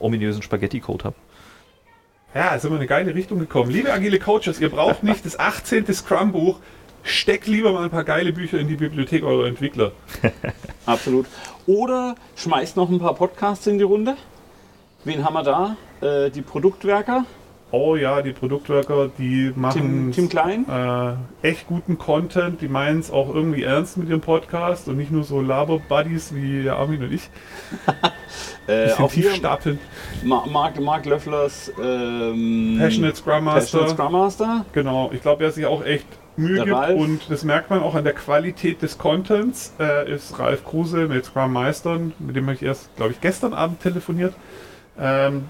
ominösen 0.00 0.42
Spaghetti-Code 0.42 1.04
habe. 1.04 1.16
Ja, 2.34 2.58
sind 2.58 2.70
wir 2.70 2.76
in 2.76 2.80
eine 2.80 2.88
geile 2.88 3.14
Richtung 3.14 3.38
gekommen. 3.38 3.70
Liebe 3.70 3.92
agile 3.92 4.18
Coaches, 4.18 4.60
ihr 4.60 4.68
braucht 4.68 5.02
nicht 5.04 5.24
das 5.24 5.38
18. 5.38 5.86
Scrum-Buch. 5.92 6.58
Steckt 7.04 7.46
lieber 7.46 7.72
mal 7.72 7.84
ein 7.84 7.90
paar 7.90 8.04
geile 8.04 8.32
Bücher 8.32 8.58
in 8.58 8.66
die 8.66 8.76
Bibliothek 8.76 9.22
eurer 9.22 9.46
Entwickler. 9.46 9.92
Absolut. 10.86 11.26
Oder 11.66 12.16
schmeißt 12.36 12.76
noch 12.76 12.90
ein 12.90 12.98
paar 12.98 13.14
Podcasts 13.14 13.66
in 13.66 13.78
die 13.78 13.84
Runde. 13.84 14.16
Wen 15.04 15.24
haben 15.24 15.34
wir 15.34 15.42
da? 15.42 15.76
Äh, 16.00 16.30
die 16.30 16.42
Produktwerker, 16.42 17.24
Oh 17.76 17.96
ja, 17.96 18.22
die 18.22 18.32
Produktworker, 18.32 19.10
die 19.18 19.50
Tim, 19.50 19.60
machen 19.60 20.12
Tim 20.12 20.28
Klein. 20.28 20.64
äh, 20.68 21.48
echt 21.48 21.66
guten 21.66 21.98
Content. 21.98 22.60
Die 22.60 22.68
meinen 22.68 23.00
es 23.00 23.10
auch 23.10 23.34
irgendwie 23.34 23.64
ernst 23.64 23.96
mit 23.96 24.08
ihrem 24.08 24.20
Podcast 24.20 24.86
und 24.86 24.96
nicht 24.96 25.10
nur 25.10 25.24
so 25.24 25.40
Laber-Buddies 25.40 26.36
wie 26.36 26.70
Armin 26.70 27.02
und 27.02 27.12
ich. 27.12 27.28
Äh, 28.66 28.92
auch 28.92 29.12
tief 29.12 29.34
stapeln. 29.34 29.78
Ma 30.24 30.46
Mark, 30.50 30.80
Mark 30.80 31.04
Löfflers 31.04 31.70
ähm, 31.78 32.78
Passionate 32.80 33.14
Scrum 33.14 33.44
Master. 33.44 33.60
Passionate 33.60 33.90
Scrum 33.90 34.12
Master. 34.12 34.64
Genau, 34.72 35.10
ich 35.12 35.20
glaube, 35.20 35.42
wer 35.42 35.50
sich 35.50 35.66
auch 35.66 35.84
echt 35.84 36.06
Mühe 36.36 36.64
gibt 36.64 36.88
und 36.90 37.30
das 37.30 37.44
merkt 37.44 37.70
man 37.70 37.80
auch 37.80 37.94
an 37.94 38.04
der 38.04 38.12
Qualität 38.12 38.82
des 38.82 38.98
Contents, 38.98 39.72
äh, 39.78 40.12
ist 40.12 40.38
Ralf 40.38 40.64
Kruse 40.64 41.06
mit 41.06 41.24
Scrum 41.24 41.52
Meistern, 41.52 42.12
mit 42.18 42.34
dem 42.36 42.44
habe 42.46 42.54
ich 42.54 42.62
erst, 42.62 42.94
glaube 42.96 43.12
ich, 43.12 43.20
gestern 43.20 43.54
Abend 43.54 43.80
telefoniert. 43.80 44.34
Ähm, 44.98 45.44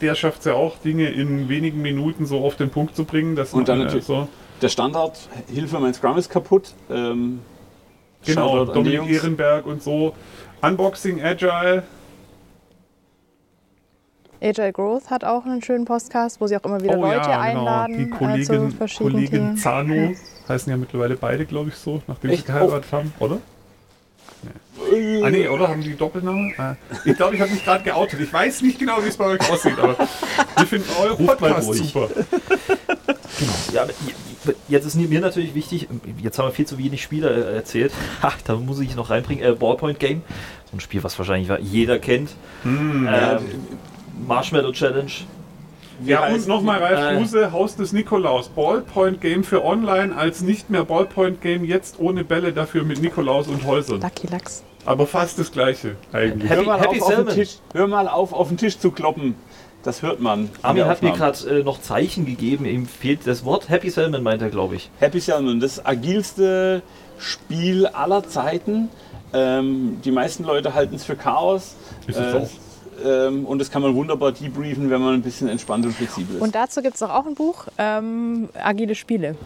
der 0.00 0.14
schafft 0.14 0.40
es 0.40 0.44
ja 0.46 0.54
auch, 0.54 0.78
Dinge 0.78 1.08
in 1.10 1.48
wenigen 1.48 1.80
Minuten 1.80 2.26
so 2.26 2.44
auf 2.44 2.56
den 2.56 2.70
Punkt 2.70 2.96
zu 2.96 3.04
bringen. 3.04 3.34
Dass 3.36 3.54
Und 3.54 3.68
dann 3.68 3.78
man, 3.78 3.82
äh, 3.86 3.88
natürlich- 3.88 4.06
so, 4.06 4.28
Der 4.62 4.68
Standard, 4.68 5.18
Hilfe, 5.52 5.78
mein 5.78 5.94
Scrum 5.94 6.16
ist 6.18 6.28
kaputt. 6.28 6.72
Ähm, 6.90 7.40
genau, 8.24 8.64
Dominik. 8.64 9.08
Ehrenberg 9.08 9.66
und 9.66 9.82
so. 9.82 10.14
Unboxing 10.62 11.22
Agile, 11.22 11.82
Agile 14.42 14.72
Growth 14.72 15.10
hat 15.10 15.24
auch 15.24 15.44
einen 15.44 15.62
schönen 15.62 15.84
Podcast, 15.84 16.40
wo 16.40 16.46
sie 16.46 16.56
auch 16.56 16.64
immer 16.64 16.82
wieder 16.82 16.96
Leute 16.96 17.28
einladen 17.38 17.96
Die 17.96 18.02
äh, 18.04 18.10
zu 18.10 18.16
Kollegin, 18.18 18.70
verschiedenen 18.72 19.12
Kollegin 19.14 19.40
Themen. 19.40 19.56
Zano 19.56 20.14
heißen 20.48 20.70
ja 20.70 20.76
mittlerweile 20.76 21.16
beide, 21.16 21.46
glaube 21.46 21.70
ich, 21.70 21.76
so, 21.76 22.02
nachdem 22.06 22.30
Echt? 22.30 22.46
sie 22.46 22.52
geheiratet 22.52 22.92
haben, 22.92 23.12
oder? 23.18 23.38
Nee. 24.42 25.22
Ah 25.24 25.30
nee, 25.30 25.48
oder? 25.48 25.68
Haben 25.68 25.82
die 25.82 25.96
Doppelnamen? 25.96 26.52
Ah, 26.58 26.76
ich 27.04 27.16
glaube, 27.16 27.34
ich 27.34 27.40
habe 27.40 27.50
mich 27.50 27.64
gerade 27.64 27.82
geoutet. 27.82 28.20
Ich 28.20 28.32
weiß 28.32 28.62
nicht 28.62 28.78
genau, 28.78 29.02
wie 29.02 29.08
es 29.08 29.16
bei 29.16 29.24
euch 29.24 29.50
aussieht, 29.50 29.78
aber 29.78 29.96
wir 29.98 30.66
finden 30.66 30.88
mal 30.98 31.36
Podcast 31.36 31.72
super. 31.74 32.08
Ja, 33.72 33.82
aber 33.82 33.92
j- 34.44 34.56
jetzt 34.68 34.84
ist 34.84 34.94
mir 34.94 35.20
natürlich 35.20 35.54
wichtig, 35.54 35.88
jetzt 36.22 36.38
haben 36.38 36.46
wir 36.48 36.52
viel 36.52 36.66
zu 36.66 36.78
wenig 36.78 37.02
Spieler 37.02 37.30
äh, 37.30 37.56
erzählt. 37.56 37.92
Ha, 38.22 38.32
da 38.44 38.54
muss 38.56 38.78
ich 38.80 38.94
noch 38.94 39.10
reinbringen. 39.10 39.42
Äh, 39.44 39.52
Ballpoint 39.54 39.98
Game, 39.98 40.22
so 40.70 40.76
ein 40.76 40.80
Spiel, 40.80 41.02
was 41.02 41.18
wahrscheinlich 41.18 41.50
jeder 41.60 41.98
kennt. 41.98 42.30
Hm. 42.62 43.08
ähm, 43.10 43.38
Marshmallow 44.26 44.72
Challenge. 44.72 45.10
Ja, 46.04 46.20
heißt 46.22 46.46
und 46.46 46.48
nochmal 46.48 46.82
Ralf 46.82 47.12
äh, 47.12 47.16
Kruse, 47.16 47.52
Haus 47.52 47.74
des 47.76 47.92
Nikolaus. 47.94 48.48
Ballpoint 48.50 49.20
Game 49.20 49.44
für 49.44 49.64
online 49.64 50.14
als 50.14 50.42
nicht 50.42 50.68
mehr 50.68 50.84
Ballpoint 50.84 51.40
Game, 51.40 51.64
jetzt 51.64 51.98
ohne 51.98 52.22
Bälle, 52.22 52.52
dafür 52.52 52.84
mit 52.84 53.00
Nikolaus 53.00 53.48
und 53.48 53.64
Häusern. 53.66 54.00
Lucky 54.02 54.26
Lachs. 54.26 54.62
Aber 54.84 55.06
fast 55.06 55.38
das 55.38 55.50
gleiche 55.50 55.96
eigentlich. 56.12 56.50
Happy- 56.50 56.64
hör, 56.64 56.66
mal 56.66 56.80
Happy 56.80 57.00
auf, 57.00 57.08
auf 57.08 57.14
den. 57.24 57.28
Tisch, 57.28 57.56
hör 57.72 57.86
mal 57.88 58.08
auf, 58.08 58.32
auf 58.34 58.48
den 58.48 58.56
Tisch 58.58 58.78
zu 58.78 58.90
kloppen. 58.90 59.34
Das 59.82 60.02
hört 60.02 60.20
man. 60.20 60.40
in 60.44 60.50
Armin 60.62 60.84
hat 60.84 61.02
mir 61.02 61.12
gerade 61.12 61.60
äh, 61.60 61.62
noch 61.62 61.80
Zeichen 61.80 62.26
gegeben, 62.26 62.66
ihm 62.66 62.86
fehlt 62.86 63.26
das 63.26 63.44
Wort. 63.44 63.68
Happy 63.68 63.88
Salmon 63.88 64.22
meint 64.22 64.42
er, 64.42 64.50
glaube 64.50 64.74
ich. 64.74 64.90
Happy 65.00 65.20
Salmon, 65.20 65.60
das 65.60 65.84
agilste 65.86 66.82
Spiel 67.18 67.86
aller 67.86 68.28
Zeiten. 68.28 68.88
Ähm, 69.32 69.98
die 70.04 70.10
meisten 70.10 70.44
Leute 70.44 70.74
halten 70.74 70.94
es 70.96 71.04
für 71.04 71.16
Chaos. 71.16 71.74
Ist 72.06 72.18
es 72.18 72.34
Äh, 72.34 72.36
auch. 72.38 72.48
Ähm, 73.04 73.44
und 73.46 73.58
das 73.58 73.70
kann 73.70 73.82
man 73.82 73.94
wunderbar 73.94 74.32
debriefen, 74.32 74.90
wenn 74.90 75.00
man 75.00 75.14
ein 75.14 75.22
bisschen 75.22 75.48
entspannt 75.48 75.84
und 75.86 75.92
flexibel 75.92 76.36
ist. 76.36 76.42
Und 76.42 76.54
dazu 76.54 76.82
gibt 76.82 76.96
es 76.96 77.02
auch 77.02 77.26
ein 77.26 77.34
Buch, 77.34 77.66
ähm, 77.78 78.48
Agile 78.54 78.94
Spiele. 78.94 79.36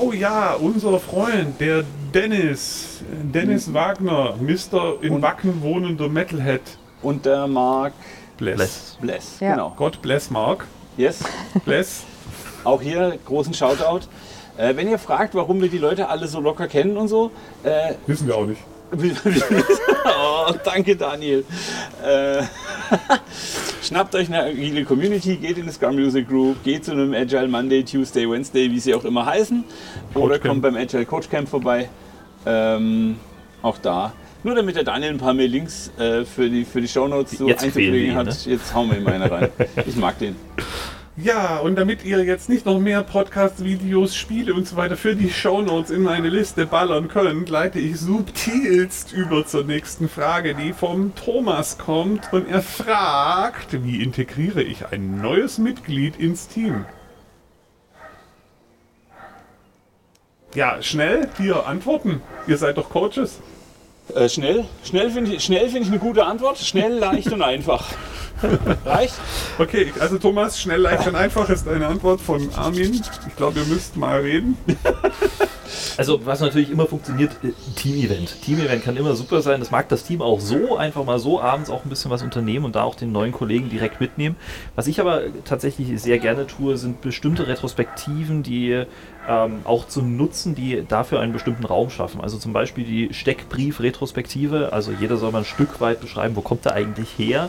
Oh 0.00 0.12
ja, 0.12 0.54
unser 0.54 0.98
Freund, 0.98 1.58
der 1.60 1.82
Dennis. 2.12 3.00
Dennis 3.22 3.72
Wagner, 3.72 4.34
Mr. 4.38 5.02
in 5.02 5.14
Und- 5.14 5.22
Wacken 5.22 5.62
wohnender 5.62 6.08
Metalhead. 6.08 6.60
Und 7.02 7.24
der 7.26 7.46
Mark 7.46 7.92
Bless. 8.36 8.56
Bless. 8.56 8.96
Bless. 9.00 9.40
Ja. 9.40 9.52
Genau. 9.52 9.72
Gott 9.76 10.00
bless 10.02 10.30
Mark. 10.30 10.66
Yes. 10.96 11.20
Bless. 11.64 12.04
Auch 12.64 12.82
hier 12.82 13.18
großen 13.24 13.54
Shoutout. 13.54 14.06
Äh, 14.56 14.76
wenn 14.76 14.88
ihr 14.88 14.98
fragt, 14.98 15.34
warum 15.34 15.60
wir 15.60 15.68
die 15.68 15.78
Leute 15.78 16.08
alle 16.08 16.26
so 16.28 16.40
locker 16.40 16.66
kennen 16.68 16.96
und 16.96 17.08
so, 17.08 17.30
äh, 17.62 17.94
Wissen 18.06 18.26
wir 18.26 18.36
auch 18.36 18.46
nicht. 18.46 18.60
Oh, 18.92 20.54
danke 20.64 20.96
Daniel. 20.96 21.44
Äh, 22.04 22.42
schnappt 23.82 24.14
euch 24.14 24.28
eine 24.28 24.44
agile 24.44 24.84
Community, 24.84 25.36
geht 25.36 25.58
in 25.58 25.66
die 25.66 25.72
Scrum 25.72 25.96
Music 25.96 26.28
Group, 26.28 26.62
geht 26.64 26.84
zu 26.84 26.92
einem 26.92 27.12
Agile 27.12 27.48
Monday, 27.48 27.82
Tuesday, 27.82 28.28
Wednesday, 28.28 28.70
wie 28.70 28.80
sie 28.80 28.94
auch 28.94 29.04
immer 29.04 29.26
heißen. 29.26 29.64
Oder 30.14 30.20
Coach 30.20 30.30
Camp. 30.30 30.44
kommt 30.44 30.62
beim 30.62 30.76
Agile 30.76 31.06
Coach 31.06 31.28
Camp 31.28 31.48
vorbei. 31.48 31.88
Ähm, 32.46 33.16
auch 33.62 33.78
da 33.78 34.12
Nur 34.44 34.54
damit 34.54 34.76
der 34.76 34.84
Daniel 34.84 35.10
ein 35.10 35.18
paar 35.18 35.34
mehr 35.34 35.48
Links 35.48 35.90
äh, 35.98 36.24
für 36.24 36.48
die, 36.48 36.64
für 36.64 36.80
die 36.80 36.88
Shownotes 36.88 37.38
so 37.38 37.48
Jetzt 37.48 37.64
ihn, 37.76 38.14
hat, 38.14 38.26
ne? 38.26 38.34
jetzt 38.46 38.72
hauen 38.72 38.90
wir 38.90 38.98
ihm 38.98 39.06
eine 39.06 39.30
rein. 39.30 39.48
Ich 39.86 39.96
mag 39.96 40.18
den. 40.18 40.36
Ja, 41.20 41.58
und 41.58 41.74
damit 41.74 42.04
ihr 42.04 42.22
jetzt 42.22 42.48
nicht 42.48 42.64
noch 42.64 42.78
mehr 42.78 43.02
Podcast-Videos, 43.02 44.14
Spiele 44.14 44.54
und 44.54 44.68
so 44.68 44.76
weiter 44.76 44.96
für 44.96 45.16
die 45.16 45.30
Shownotes 45.30 45.90
in 45.90 46.02
meine 46.02 46.28
Liste 46.28 46.64
ballern 46.64 47.08
könnt, 47.08 47.48
leite 47.48 47.80
ich 47.80 47.98
subtilst 47.98 49.12
über 49.12 49.44
zur 49.44 49.64
nächsten 49.64 50.08
Frage, 50.08 50.54
die 50.54 50.72
vom 50.72 51.16
Thomas 51.16 51.76
kommt. 51.76 52.32
Und 52.32 52.48
er 52.48 52.62
fragt, 52.62 53.82
wie 53.82 54.00
integriere 54.00 54.62
ich 54.62 54.86
ein 54.92 55.20
neues 55.20 55.58
Mitglied 55.58 56.16
ins 56.16 56.46
Team? 56.46 56.84
Ja, 60.54 60.80
schnell, 60.82 61.28
hier 61.36 61.66
antworten. 61.66 62.22
Ihr 62.46 62.58
seid 62.58 62.76
doch 62.76 62.90
Coaches. 62.90 63.40
Äh, 64.14 64.28
schnell? 64.28 64.64
Schnell 64.84 65.10
finde 65.10 65.34
ich, 65.34 65.44
schnell 65.44 65.68
find 65.68 65.84
ich 65.84 65.90
eine 65.90 65.98
gute 65.98 66.24
Antwort. 66.24 66.58
Schnell, 66.58 66.98
leicht 66.98 67.32
und 67.32 67.42
einfach. 67.42 67.84
Reicht? 68.84 69.14
Okay, 69.58 69.92
also 69.98 70.18
Thomas, 70.18 70.60
schnell, 70.60 70.80
leicht 70.80 71.06
und 71.06 71.16
einfach 71.16 71.48
ist 71.50 71.66
eine 71.66 71.86
Antwort 71.86 72.20
von 72.20 72.48
Armin. 72.54 73.02
Ich 73.26 73.36
glaube, 73.36 73.58
ihr 73.58 73.66
müsst 73.66 73.96
mal 73.96 74.20
reden. 74.20 74.56
Also 75.96 76.24
was 76.24 76.40
natürlich 76.40 76.70
immer 76.70 76.86
funktioniert, 76.86 77.32
äh, 77.42 77.52
Team-Event. 77.76 78.40
Team-Event 78.42 78.84
kann 78.84 78.96
immer 78.96 79.14
super 79.14 79.42
sein. 79.42 79.60
Das 79.60 79.70
mag 79.70 79.88
das 79.88 80.04
Team 80.04 80.22
auch 80.22 80.40
so, 80.40 80.76
einfach 80.76 81.04
mal 81.04 81.18
so 81.18 81.40
abends 81.40 81.70
auch 81.70 81.84
ein 81.84 81.88
bisschen 81.88 82.10
was 82.10 82.22
unternehmen 82.22 82.64
und 82.64 82.76
da 82.76 82.84
auch 82.84 82.94
den 82.94 83.12
neuen 83.12 83.32
Kollegen 83.32 83.68
direkt 83.68 84.00
mitnehmen. 84.00 84.36
Was 84.76 84.86
ich 84.86 85.00
aber 85.00 85.22
tatsächlich 85.44 86.00
sehr 86.00 86.18
gerne 86.18 86.46
tue, 86.46 86.76
sind 86.76 87.00
bestimmte 87.00 87.46
Retrospektiven, 87.46 88.42
die 88.42 88.84
ähm, 89.28 89.60
auch 89.64 89.86
zu 89.86 90.00
nutzen, 90.02 90.54
die 90.54 90.84
dafür 90.88 91.20
einen 91.20 91.34
bestimmten 91.34 91.66
Raum 91.66 91.90
schaffen. 91.90 92.20
Also 92.20 92.38
zum 92.38 92.54
Beispiel 92.54 92.84
die 92.84 93.12
Steckbrief-Retrospektive. 93.12 94.72
Also 94.72 94.90
jeder 94.92 95.18
soll 95.18 95.32
mal 95.32 95.40
ein 95.40 95.44
Stück 95.44 95.80
weit 95.80 96.00
beschreiben, 96.00 96.34
wo 96.34 96.40
kommt 96.40 96.64
er 96.64 96.72
eigentlich 96.72 97.18
her. 97.18 97.48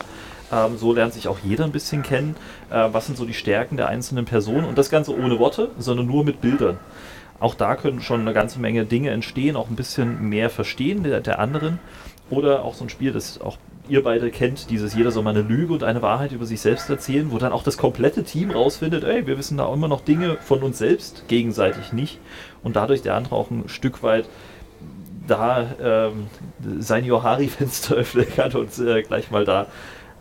Ähm, 0.52 0.76
so 0.76 0.92
lernt 0.92 1.14
sich 1.14 1.26
auch 1.26 1.38
jeder 1.42 1.64
ein 1.64 1.72
bisschen 1.72 2.02
kennen. 2.02 2.36
Äh, 2.70 2.88
was 2.92 3.06
sind 3.06 3.16
so 3.16 3.24
die 3.24 3.34
Stärken 3.34 3.78
der 3.78 3.88
einzelnen 3.88 4.26
Personen? 4.26 4.66
Und 4.66 4.76
das 4.76 4.90
Ganze 4.90 5.16
ohne 5.16 5.38
Worte, 5.38 5.70
sondern 5.78 6.06
nur 6.06 6.22
mit 6.22 6.42
Bildern. 6.42 6.78
Auch 7.38 7.54
da 7.54 7.74
können 7.76 8.02
schon 8.02 8.20
eine 8.20 8.34
ganze 8.34 8.60
Menge 8.60 8.84
Dinge 8.84 9.10
entstehen, 9.10 9.56
auch 9.56 9.70
ein 9.70 9.76
bisschen 9.76 10.28
mehr 10.28 10.50
verstehen 10.50 11.02
der, 11.02 11.20
der 11.20 11.38
anderen. 11.38 11.78
Oder 12.28 12.62
auch 12.62 12.74
so 12.74 12.84
ein 12.84 12.90
Spiel, 12.90 13.12
das 13.12 13.40
auch 13.40 13.56
ihr 13.90 14.02
beide 14.02 14.30
kennt, 14.30 14.70
dieses 14.70 14.94
jeder 14.94 15.10
soll 15.10 15.22
mal 15.22 15.30
eine 15.30 15.42
Lüge 15.42 15.72
und 15.72 15.82
eine 15.82 16.02
Wahrheit 16.02 16.32
über 16.32 16.46
sich 16.46 16.60
selbst 16.60 16.88
erzählen, 16.88 17.30
wo 17.30 17.38
dann 17.38 17.52
auch 17.52 17.62
das 17.62 17.76
komplette 17.76 18.24
Team 18.24 18.50
rausfindet, 18.50 19.04
ey, 19.04 19.26
wir 19.26 19.36
wissen 19.36 19.58
da 19.58 19.64
auch 19.64 19.74
immer 19.74 19.88
noch 19.88 20.00
Dinge 20.00 20.38
von 20.40 20.62
uns 20.62 20.78
selbst, 20.78 21.24
gegenseitig 21.28 21.92
nicht. 21.92 22.18
Und 22.62 22.76
dadurch 22.76 23.02
der 23.02 23.14
andere 23.14 23.34
auch 23.34 23.50
ein 23.50 23.68
Stück 23.68 24.02
weit 24.02 24.28
da 25.26 25.66
ähm, 25.82 26.26
sein 26.78 27.04
Johari-Fenster 27.04 27.94
öffnen 27.96 28.26
kann 28.34 28.52
und 28.52 28.78
äh, 28.78 29.02
gleich 29.02 29.30
mal 29.30 29.44
da 29.44 29.66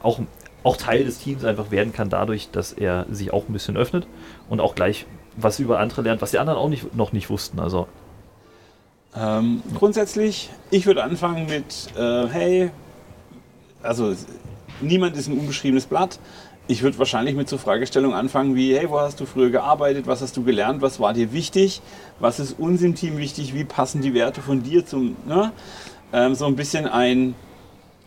auch, 0.02 0.20
auch 0.64 0.78
Teil 0.78 1.04
des 1.04 1.20
Teams 1.20 1.44
einfach 1.44 1.72
werden 1.72 1.94
kann, 1.94 2.10
dadurch, 2.10 2.50
dass 2.52 2.74
er 2.74 3.06
sich 3.10 3.34
auch 3.34 3.48
ein 3.48 3.54
bisschen 3.54 3.78
öffnet 3.78 4.08
und 4.50 4.60
auch 4.60 4.76
gleich 4.76 5.06
was 5.36 5.60
über 5.60 5.80
andere 5.80 6.02
lernt, 6.02 6.22
was 6.22 6.32
die 6.32 6.40
anderen 6.40 6.60
auch 6.60 6.70
nicht, 6.70 6.96
noch 6.96 7.14
nicht 7.14 7.30
wussten. 7.30 7.60
Also 7.60 7.88
Ähm, 9.16 9.64
grundsätzlich, 9.76 10.50
ich 10.70 10.86
würde 10.86 11.04
anfangen 11.04 11.48
mit, 11.48 11.88
äh, 11.98 12.28
hey, 12.28 12.72
also 13.84 14.16
niemand 14.82 15.16
ist 15.18 15.28
ein 15.28 15.38
unbeschriebenes 15.38 15.86
Blatt. 15.86 16.20
Ich 16.68 16.84
würde 16.84 17.00
wahrscheinlich 17.00 17.36
mit 17.36 17.50
so 17.50 17.58
Fragestellungen 17.58 18.16
anfangen 18.16 18.56
wie, 18.56 18.76
hey, 18.78 18.90
wo 18.90 19.00
hast 19.00 19.20
du 19.20 19.26
früher 19.26 19.50
gearbeitet, 19.50 20.06
was 20.06 20.22
hast 20.22 20.38
du 20.38 20.44
gelernt, 20.44 20.82
was 20.84 21.00
war 21.00 21.14
dir 21.14 21.34
wichtig, 21.34 21.82
was 22.20 22.40
ist 22.40 22.60
uns 22.60 22.82
im 22.84 22.94
Team 22.94 23.18
wichtig, 23.18 23.56
wie 23.56 23.64
passen 23.64 24.02
die 24.02 24.14
Werte 24.14 24.42
von 24.42 24.62
dir 24.62 24.86
zum, 24.86 25.16
ne? 25.26 25.52
ähm, 26.14 26.36
so 26.36 26.46
ein 26.46 26.56
bisschen 26.56 26.86
ein, 26.86 27.34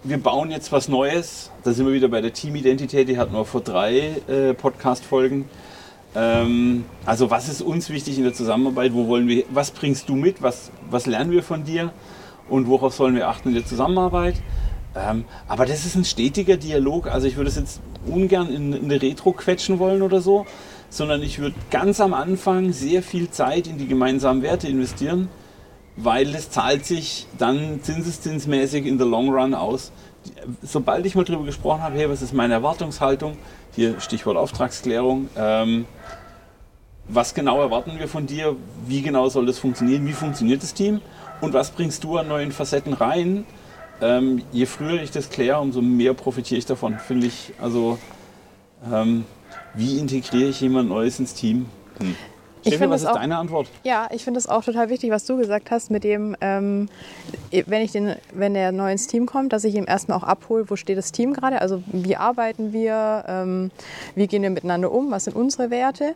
wir 0.05 0.19
bauen 0.19 0.53
jetzt 0.53 0.71
was 0.71 0.89
Neues, 0.89 1.51
da 1.65 1.73
sind 1.73 1.87
wir 1.87 1.93
wieder 1.93 2.09
bei 2.09 2.21
der 2.21 2.33
Teamidentität, 2.33 3.09
die 3.09 3.19
hatten 3.19 3.33
wir 3.33 3.45
vor 3.45 3.63
drei 3.63 4.23
äh, 4.29 4.55
Podcast-Folgen. 4.55 5.49
Ähm, 6.15 6.85
also 7.05 7.31
was 7.31 7.49
ist 7.49 7.63
uns 7.63 7.91
wichtig 7.91 8.19
in 8.19 8.25
der 8.25 8.35
Zusammenarbeit? 8.35 8.93
Wo 8.95 9.09
wollen 9.09 9.27
wir, 9.27 9.45
was 9.51 9.71
bringst 9.71 10.09
du 10.09 10.15
mit? 10.15 10.43
Was, 10.43 10.71
was 10.91 11.07
lernen 11.07 11.31
wir 11.31 11.43
von 11.43 11.65
dir? 11.65 11.93
Und 12.49 12.69
worauf 12.69 12.95
sollen 12.95 13.15
wir 13.15 13.29
achten 13.29 13.49
in 13.49 13.55
der 13.55 13.65
Zusammenarbeit? 13.65 14.35
Ähm, 14.95 15.25
aber 15.49 15.67
das 15.67 15.87
ist 15.87 15.95
ein 15.95 16.05
stetiger 16.05 16.57
Dialog. 16.57 17.07
Also 17.07 17.27
ich 17.27 17.37
würde 17.37 17.51
es 17.51 17.57
jetzt 17.57 17.81
ungern 18.07 18.53
in, 18.53 18.73
in 18.73 18.85
eine 18.85 19.01
Retro 19.01 19.33
quetschen 19.33 19.79
wollen 19.79 20.03
oder 20.03 20.21
so, 20.21 20.47
sondern 20.91 21.23
ich 21.23 21.39
würde 21.39 21.57
ganz 21.71 22.01
am 22.01 22.15
Anfang 22.15 22.73
sehr 22.73 23.03
viel 23.03 23.31
Zeit 23.31 23.67
in 23.67 23.79
die 23.79 23.87
gemeinsamen 23.87 24.43
Werte 24.43 24.69
investieren, 24.69 25.29
weil 25.97 26.35
es 26.35 26.51
zahlt 26.51 26.85
sich 26.85 27.27
dann 27.39 27.81
zinseszinsmäßig 27.83 28.87
in 28.87 28.99
the 28.99 29.05
long 29.05 29.31
run 29.31 29.55
aus. 29.55 29.93
Sobald 30.63 31.07
ich 31.07 31.15
mal 31.15 31.25
drüber 31.25 31.45
gesprochen 31.45 31.83
habe, 31.83 31.97
hey, 31.97 32.09
was 32.09 32.23
ist 32.23 32.33
meine 32.33 32.55
Erwartungshaltung? 32.55 33.37
Hier 33.75 34.01
Stichwort 34.01 34.37
Auftragsklärung. 34.37 35.29
Ähm, 35.37 35.87
was 37.09 37.35
genau 37.35 37.61
erwarten 37.61 37.99
wir 37.99 38.07
von 38.07 38.27
dir? 38.27 38.55
Wie 38.87 39.03
genau 39.03 39.29
soll 39.29 39.47
das 39.47 39.59
funktionieren? 39.59 40.07
Wie 40.07 40.13
funktioniert 40.13 40.63
das 40.63 40.75
Team? 40.75 41.01
Und 41.41 41.53
was 41.53 41.71
bringst 41.71 42.05
du 42.05 42.19
an 42.19 42.29
neuen 42.29 42.53
Facetten 42.53 42.93
rein? 42.93 43.45
Ähm, 44.03 44.43
je 44.53 44.67
früher 44.67 45.01
ich 45.01 45.13
das 45.13 45.31
kläre, 45.31 45.61
umso 45.61 45.81
mehr 45.81 46.13
profitiere 46.13 46.59
ich 46.59 46.67
davon, 46.67 46.99
finde 46.99 47.29
ich. 47.29 47.53
Also, 47.61 47.99
ähm, 48.93 49.25
wie 49.75 49.99
integriere 49.99 50.51
ich 50.51 50.61
jemand 50.61 50.89
Neues 50.89 51.21
ins 51.21 51.35
Team? 51.35 51.67
Hm. 51.99 52.17
Ich 52.63 52.69
Steffi, 52.69 52.79
finde 52.79 52.95
was 52.95 53.03
ist 53.03 53.09
auch- 53.09 53.15
deine 53.15 53.39
Antwort? 53.39 53.67
Ja, 53.83 54.07
ich 54.13 54.23
finde 54.23 54.39
es 54.39 54.49
auch 54.49 54.63
total 54.63 54.89
wichtig, 54.89 55.11
was 55.11 55.25
du 55.25 55.37
gesagt 55.37 55.73
hast, 55.73 55.91
mit 55.91 56.05
dem, 56.05 56.37
ähm, 56.41 56.89
wenn, 57.51 57.83
ich 57.83 57.91
den, 57.91 58.15
wenn 58.33 58.55
der 58.55 58.71
neu 58.71 58.93
ins 58.93 59.09
Team 59.09 59.27
kommt, 59.27 59.53
dass 59.53 59.65
ich 59.65 59.75
ihm 59.75 59.85
erstmal 59.89 60.17
auch 60.17 60.23
abhole, 60.23 60.71
wo 60.71 60.77
steht 60.77 60.97
das 60.97 61.11
Team 61.11 61.33
gerade, 61.33 61.61
also 61.61 61.83
wie 61.89 62.15
arbeiten 62.17 62.73
wir, 62.73 63.25
ähm, 63.27 63.73
wie 64.15 64.29
gehen 64.29 64.43
wir 64.43 64.51
miteinander 64.51 64.93
um, 64.93 65.11
was 65.11 65.25
sind 65.25 65.35
unsere 65.35 65.71
Werte, 65.71 66.15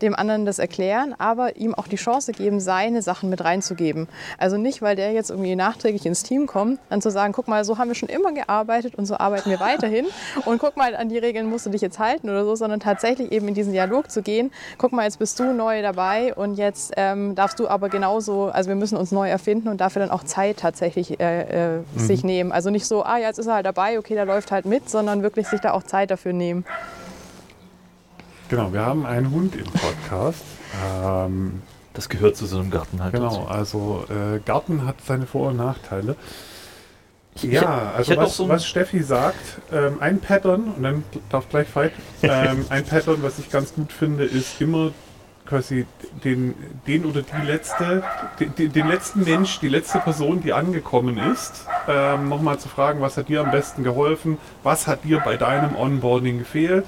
dem 0.00 0.14
anderen 0.14 0.46
das 0.46 0.60
erklären, 0.60 1.12
aber 1.18 1.56
ihm 1.56 1.74
auch 1.74 1.88
die 1.88 1.96
Chance 1.96 2.30
geben, 2.32 2.60
seine 2.60 3.02
Sachen 3.02 3.28
mit 3.28 3.42
reinzugeben. 3.42 4.06
Also 4.38 4.58
nicht, 4.58 4.82
weil 4.82 4.94
der 4.94 5.10
jetzt 5.10 5.30
irgendwie 5.30 5.56
nachträglich 5.56 6.06
ins 6.06 6.22
Team 6.22 6.46
kommt, 6.46 6.78
dann 6.88 7.02
zu 7.02 7.10
sagen, 7.10 7.32
guck 7.32 7.48
mal, 7.48 7.64
so 7.64 7.78
haben 7.78 7.88
wir 7.88 7.96
schon 7.96 8.08
immer 8.08 8.32
gearbeitet 8.32 8.94
und 8.94 9.06
so 9.06 9.16
arbeiten 9.16 9.50
wir 9.50 9.58
weiterhin 9.58 10.06
und 10.44 10.60
guck 10.60 10.76
mal, 10.76 10.94
an 10.94 11.08
die 11.08 11.18
Regeln 11.18 11.50
musst 11.50 11.66
du 11.66 11.70
dich 11.70 11.80
jetzt 11.82 11.98
halten 11.98 12.30
oder 12.30 12.44
so, 12.44 12.54
sondern 12.54 12.78
tatsächlich 12.78 13.32
eben 13.32 13.48
in 13.48 13.54
diesen 13.54 13.72
Dialog 13.72 14.08
zu 14.08 14.22
gehen, 14.22 14.52
guck 14.78 14.92
mal, 14.92 15.02
jetzt 15.02 15.18
bist 15.18 15.38
du 15.40 15.52
neu 15.52 15.79
dabei 15.82 16.34
und 16.34 16.54
jetzt 16.54 16.92
ähm, 16.96 17.34
darfst 17.34 17.58
du 17.58 17.68
aber 17.68 17.88
genauso, 17.88 18.46
also 18.46 18.68
wir 18.68 18.76
müssen 18.76 18.96
uns 18.96 19.12
neu 19.12 19.28
erfinden 19.28 19.68
und 19.68 19.80
dafür 19.80 20.00
dann 20.00 20.10
auch 20.10 20.24
Zeit 20.24 20.58
tatsächlich 20.58 21.20
äh, 21.20 21.78
äh, 21.78 21.82
sich 21.96 22.24
nehmen. 22.24 22.52
Also 22.52 22.70
nicht 22.70 22.86
so, 22.86 23.04
ah, 23.04 23.18
jetzt 23.18 23.38
ist 23.38 23.46
er 23.46 23.54
halt 23.54 23.66
dabei, 23.66 23.98
okay, 23.98 24.14
der 24.14 24.24
läuft 24.24 24.52
halt 24.52 24.66
mit, 24.66 24.88
sondern 24.88 25.22
wirklich 25.22 25.48
sich 25.48 25.60
da 25.60 25.72
auch 25.72 25.82
Zeit 25.82 26.10
dafür 26.10 26.32
nehmen. 26.32 26.64
Genau, 28.48 28.72
wir 28.72 28.80
haben 28.84 29.06
einen 29.06 29.30
Hund 29.30 29.54
im 29.54 29.64
Podcast. 29.64 30.42
Ähm, 31.02 31.62
das 31.94 32.08
gehört 32.08 32.36
zu 32.36 32.46
so 32.46 32.58
einem 32.58 32.70
Garten 32.70 33.02
halt 33.02 33.12
genau, 33.12 33.28
dazu. 33.28 33.48
also 33.48 34.04
äh, 34.08 34.38
Garten 34.40 34.86
hat 34.86 34.96
seine 35.04 35.26
Vor- 35.26 35.48
und 35.50 35.56
Nachteile. 35.56 36.16
Ja, 37.42 37.92
also 37.96 38.16
was, 38.16 38.36
so 38.36 38.48
was 38.48 38.66
Steffi 38.66 39.02
sagt, 39.02 39.60
ähm, 39.72 39.98
ein 40.00 40.20
Pattern, 40.20 40.72
und 40.76 40.82
dann 40.82 41.04
darf 41.30 41.48
gleich 41.48 41.68
Fight, 41.68 41.92
ähm, 42.22 42.66
ein 42.68 42.84
Pattern, 42.84 43.22
was 43.22 43.38
ich 43.38 43.50
ganz 43.50 43.74
gut 43.74 43.92
finde, 43.92 44.24
ist 44.24 44.60
immer 44.60 44.92
quasi 45.50 45.84
den, 46.24 46.54
den 46.86 47.04
oder 47.04 47.22
die 47.22 47.46
letzte, 47.46 48.02
den, 48.38 48.72
den- 48.72 48.86
letzten 48.88 49.24
Mensch, 49.24 49.58
die 49.60 49.68
letzte 49.68 49.98
Person, 49.98 50.40
die 50.40 50.52
angekommen 50.54 51.18
ist, 51.18 51.66
ähm, 51.88 52.28
nochmal 52.30 52.58
zu 52.58 52.68
fragen, 52.68 53.00
was 53.02 53.16
hat 53.16 53.28
dir 53.28 53.42
am 53.42 53.50
besten 53.50 53.82
geholfen, 53.84 54.38
was 54.62 54.86
hat 54.86 55.04
dir 55.04 55.20
bei 55.20 55.36
deinem 55.36 55.76
Onboarding 55.76 56.38
gefehlt. 56.38 56.86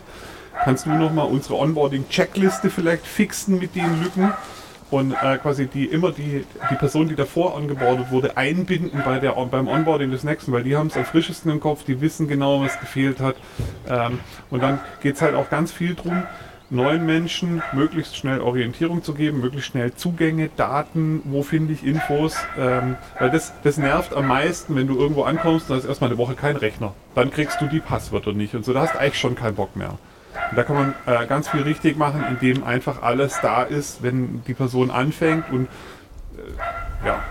Kannst 0.64 0.86
du 0.86 0.90
nochmal 0.90 1.26
unsere 1.26 1.56
Onboarding-Checkliste 1.56 2.70
vielleicht 2.70 3.06
fixen 3.06 3.58
mit 3.58 3.74
den 3.74 4.02
Lücken? 4.02 4.32
und 4.90 5.12
äh, 5.22 5.38
quasi 5.38 5.68
die 5.68 5.86
immer 5.86 6.12
die, 6.12 6.44
die 6.70 6.74
Person, 6.74 7.08
die 7.08 7.14
davor 7.14 7.56
angeboardet 7.56 8.10
wurde, 8.10 8.36
einbinden 8.36 9.00
bei 9.02 9.18
der, 9.20 9.32
beim 9.46 9.66
Onboarding 9.66 10.10
des 10.10 10.22
nächsten, 10.22 10.52
weil 10.52 10.64
die 10.64 10.76
haben 10.76 10.88
es 10.88 10.96
am 10.98 11.06
frischesten 11.06 11.50
im 11.50 11.60
Kopf, 11.60 11.84
die 11.84 12.02
wissen 12.02 12.28
genau, 12.28 12.60
was 12.60 12.78
gefehlt 12.78 13.18
hat. 13.18 13.36
Ähm, 13.88 14.20
und 14.50 14.62
dann 14.62 14.80
geht 15.00 15.14
es 15.16 15.22
halt 15.22 15.34
auch 15.34 15.48
ganz 15.48 15.72
viel 15.72 15.94
drum, 15.94 16.24
neuen 16.72 17.04
Menschen 17.04 17.62
möglichst 17.72 18.16
schnell 18.16 18.40
Orientierung 18.40 19.04
zu 19.04 19.14
geben, 19.14 19.40
möglichst 19.40 19.70
schnell 19.70 19.94
Zugänge, 19.94 20.48
Daten, 20.56 21.20
wo 21.24 21.42
finde 21.42 21.74
ich 21.74 21.84
Infos, 21.84 22.36
ähm, 22.58 22.96
weil 23.18 23.30
das, 23.30 23.52
das 23.62 23.76
nervt 23.76 24.14
am 24.14 24.26
meisten, 24.26 24.74
wenn 24.74 24.86
du 24.86 24.98
irgendwo 24.98 25.24
ankommst 25.24 25.70
und 25.70 25.76
hast 25.76 25.84
erstmal 25.84 26.10
eine 26.10 26.18
Woche 26.18 26.34
keinen 26.34 26.56
Rechner. 26.56 26.94
Dann 27.14 27.30
kriegst 27.30 27.60
du 27.60 27.66
die 27.66 27.80
Passwörter 27.80 28.32
nicht 28.32 28.54
und 28.54 28.64
so, 28.64 28.72
da 28.72 28.82
hast 28.82 28.94
du 28.94 28.98
eigentlich 28.98 29.20
schon 29.20 29.34
keinen 29.34 29.54
Bock 29.54 29.76
mehr. 29.76 29.98
Und 30.50 30.56
da 30.56 30.62
kann 30.62 30.76
man 30.76 30.94
äh, 31.06 31.26
ganz 31.26 31.48
viel 31.48 31.62
richtig 31.62 31.98
machen, 31.98 32.24
indem 32.28 32.64
einfach 32.64 33.02
alles 33.02 33.38
da 33.42 33.62
ist, 33.62 34.02
wenn 34.02 34.42
die 34.46 34.54
Person 34.54 34.90
anfängt 34.90 35.50
und 35.50 35.64
äh, 35.64 37.06
ja. 37.06 37.22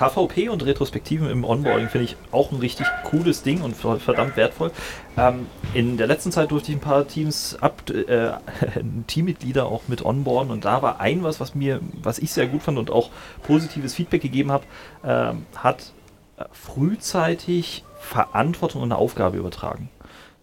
KVP 0.00 0.48
und 0.48 0.64
Retrospektiven 0.64 1.28
im 1.28 1.44
Onboarding 1.44 1.90
finde 1.90 2.06
ich 2.06 2.16
auch 2.32 2.52
ein 2.52 2.58
richtig 2.58 2.86
cooles 3.04 3.42
Ding 3.42 3.60
und 3.60 3.76
ver- 3.76 4.00
verdammt 4.00 4.34
wertvoll. 4.38 4.70
Ähm, 5.18 5.46
in 5.74 5.98
der 5.98 6.06
letzten 6.06 6.32
Zeit 6.32 6.50
durfte 6.52 6.72
ich 6.72 6.78
ein 6.78 6.80
paar 6.80 7.06
Teams 7.06 7.58
ab, 7.60 7.82
äh, 7.90 8.30
Teammitglieder 9.08 9.66
auch 9.66 9.82
mit 9.88 10.02
onboarden 10.02 10.50
und 10.52 10.64
da 10.64 10.80
war 10.80 11.00
ein 11.00 11.22
was, 11.22 11.38
was 11.38 11.54
mir, 11.54 11.80
was 12.02 12.18
ich 12.18 12.32
sehr 12.32 12.46
gut 12.46 12.62
fand 12.62 12.78
und 12.78 12.90
auch 12.90 13.10
positives 13.42 13.94
Feedback 13.94 14.22
gegeben 14.22 14.50
habe, 14.50 14.64
ähm, 15.04 15.44
hat 15.54 15.92
äh, 16.38 16.44
frühzeitig 16.50 17.84
Verantwortung 17.98 18.80
und 18.80 18.90
eine 18.92 18.98
Aufgabe 18.98 19.36
übertragen. 19.36 19.90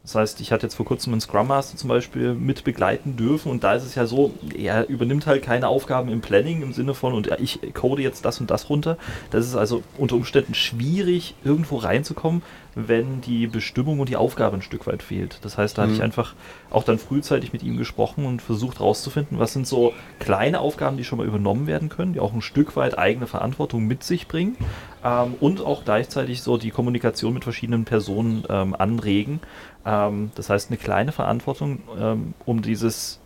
Das 0.07 0.15
heißt, 0.15 0.39
ich 0.39 0.53
hatte 0.53 0.65
jetzt 0.65 0.75
vor 0.75 0.85
kurzem 0.85 1.11
einen 1.11 1.19
Scrum 1.19 1.49
Master 1.49 1.75
zum 1.75 1.89
Beispiel 1.89 2.33
mit 2.33 2.63
begleiten 2.63 3.17
dürfen 3.17 3.51
und 3.51 3.65
da 3.65 3.73
ist 3.73 3.83
es 3.83 3.93
ja 3.95 4.05
so, 4.05 4.33
er 4.57 4.87
übernimmt 4.87 5.27
halt 5.27 5.43
keine 5.43 5.67
Aufgaben 5.67 6.09
im 6.09 6.21
Planning 6.21 6.61
im 6.61 6.71
Sinne 6.71 6.93
von 6.93 7.13
und 7.13 7.29
ich 7.41 7.59
code 7.73 8.01
jetzt 8.01 8.23
das 8.23 8.39
und 8.39 8.49
das 8.49 8.69
runter. 8.69 8.97
Das 9.31 9.45
ist 9.45 9.55
also 9.57 9.83
unter 9.97 10.15
Umständen 10.15 10.53
schwierig, 10.53 11.35
irgendwo 11.43 11.75
reinzukommen, 11.75 12.41
wenn 12.73 13.19
die 13.19 13.47
Bestimmung 13.47 13.99
und 13.99 14.07
die 14.07 14.15
Aufgabe 14.15 14.55
ein 14.55 14.61
Stück 14.61 14.87
weit 14.87 15.03
fehlt. 15.03 15.39
Das 15.41 15.57
heißt, 15.57 15.77
da 15.77 15.81
hatte 15.81 15.91
ich 15.91 15.97
Mhm. 15.97 16.05
einfach 16.05 16.35
auch 16.69 16.85
dann 16.85 16.99
frühzeitig 16.99 17.51
mit 17.51 17.61
ihm 17.63 17.75
gesprochen 17.75 18.25
und 18.25 18.41
versucht 18.41 18.79
herauszufinden, 18.79 19.39
was 19.39 19.51
sind 19.51 19.67
so 19.67 19.91
kleine 20.19 20.61
Aufgaben, 20.61 20.95
die 20.95 21.03
schon 21.03 21.17
mal 21.17 21.27
übernommen 21.27 21.67
werden 21.67 21.89
können, 21.89 22.13
die 22.13 22.21
auch 22.21 22.33
ein 22.33 22.41
Stück 22.41 22.77
weit 22.77 22.97
eigene 22.97 23.27
Verantwortung 23.27 23.87
mit 23.87 24.03
sich 24.03 24.27
bringen 24.27 24.55
ähm, 25.03 25.33
und 25.41 25.59
auch 25.59 25.83
gleichzeitig 25.85 26.41
so 26.43 26.57
die 26.57 26.69
Kommunikation 26.71 27.33
mit 27.33 27.43
verschiedenen 27.43 27.83
Personen 27.83 28.43
ähm, 28.47 28.73
anregen. 28.73 29.39
Ähm, 29.87 30.31
das 30.35 30.49
heißt, 30.49 30.69
eine 30.69 30.77
kleine 30.77 31.13
Verantwortung, 31.13 31.79
ähm, 31.97 32.33
um 32.45 32.61
dieses, 32.61 33.19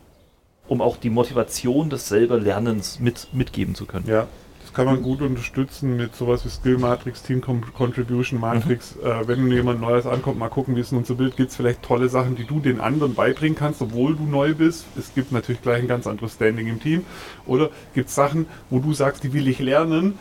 um 0.67 0.79
auch 0.79 0.95
die 0.97 1.09
Motivation 1.09 1.89
des 1.89 2.07
selber 2.07 2.39
Lernens 2.39 2.99
mit, 2.99 3.29
mitgeben 3.33 3.73
zu 3.73 3.87
können. 3.87 4.05
Ja, 4.07 4.27
das 4.61 4.71
kann 4.73 4.85
man 4.85 5.01
gut 5.01 5.21
unterstützen 5.21 5.97
mit 5.97 6.15
sowas 6.15 6.45
wie 6.45 6.49
Skill 6.49 6.77
Matrix, 6.77 7.23
Team 7.23 7.41
Contribution 7.41 8.39
Matrix. 8.39 8.95
Äh, 8.97 9.27
wenn 9.27 9.51
jemand 9.51 9.81
Neues 9.81 10.05
ankommt, 10.05 10.37
mal 10.37 10.49
gucken, 10.49 10.75
wie 10.75 10.81
ist 10.81 10.91
nun 10.91 11.03
so 11.03 11.15
Bild. 11.15 11.35
Gibt 11.35 11.49
es 11.49 11.55
vielleicht 11.55 11.81
tolle 11.81 12.09
Sachen, 12.09 12.35
die 12.35 12.45
du 12.45 12.59
den 12.59 12.79
anderen 12.79 13.15
beibringen 13.15 13.57
kannst, 13.57 13.81
obwohl 13.81 14.15
du 14.15 14.23
neu 14.23 14.53
bist? 14.53 14.85
Es 14.97 15.15
gibt 15.15 15.31
natürlich 15.31 15.63
gleich 15.63 15.81
ein 15.81 15.87
ganz 15.87 16.05
anderes 16.05 16.35
Standing 16.35 16.67
im 16.67 16.79
Team. 16.79 17.05
Oder 17.47 17.71
gibt 17.95 18.09
es 18.09 18.15
Sachen, 18.15 18.45
wo 18.69 18.77
du 18.77 18.93
sagst, 18.93 19.23
die 19.23 19.33
will 19.33 19.47
ich 19.47 19.57
lernen, 19.59 20.19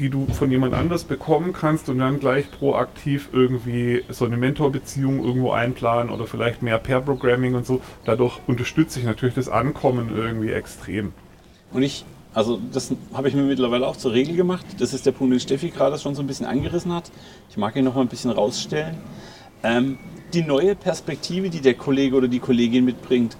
die 0.00 0.08
du 0.08 0.26
von 0.26 0.50
jemand 0.50 0.72
anders 0.72 1.04
bekommen 1.04 1.52
kannst 1.52 1.90
und 1.90 1.98
dann 1.98 2.18
gleich 2.18 2.50
proaktiv 2.50 3.28
irgendwie 3.32 4.02
so 4.08 4.24
eine 4.24 4.38
Mentorbeziehung 4.38 5.22
irgendwo 5.22 5.52
einplanen 5.52 6.10
oder 6.10 6.26
vielleicht 6.26 6.62
mehr 6.62 6.78
Pair-Programming 6.78 7.54
und 7.54 7.66
so. 7.66 7.82
Dadurch 8.06 8.40
unterstütze 8.46 8.98
ich 8.98 9.04
natürlich 9.04 9.34
das 9.34 9.50
Ankommen 9.50 10.10
irgendwie 10.16 10.52
extrem. 10.52 11.12
Und 11.70 11.82
ich, 11.82 12.06
also 12.32 12.58
das 12.72 12.94
habe 13.12 13.28
ich 13.28 13.34
mir 13.34 13.42
mittlerweile 13.42 13.86
auch 13.86 13.96
zur 13.96 14.12
Regel 14.12 14.36
gemacht. 14.36 14.64
Das 14.78 14.94
ist 14.94 15.04
der 15.04 15.12
Punkt, 15.12 15.34
den 15.34 15.40
Steffi 15.40 15.68
gerade 15.68 15.98
schon 15.98 16.14
so 16.14 16.22
ein 16.22 16.26
bisschen 16.26 16.46
angerissen 16.46 16.94
hat. 16.94 17.12
Ich 17.50 17.58
mag 17.58 17.76
ihn 17.76 17.84
noch 17.84 17.94
mal 17.94 18.00
ein 18.00 18.08
bisschen 18.08 18.30
rausstellen. 18.30 18.96
Ähm, 19.62 19.98
die 20.32 20.42
neue 20.42 20.76
Perspektive, 20.76 21.50
die 21.50 21.60
der 21.60 21.74
Kollege 21.74 22.16
oder 22.16 22.28
die 22.28 22.38
Kollegin 22.38 22.86
mitbringt, 22.86 23.36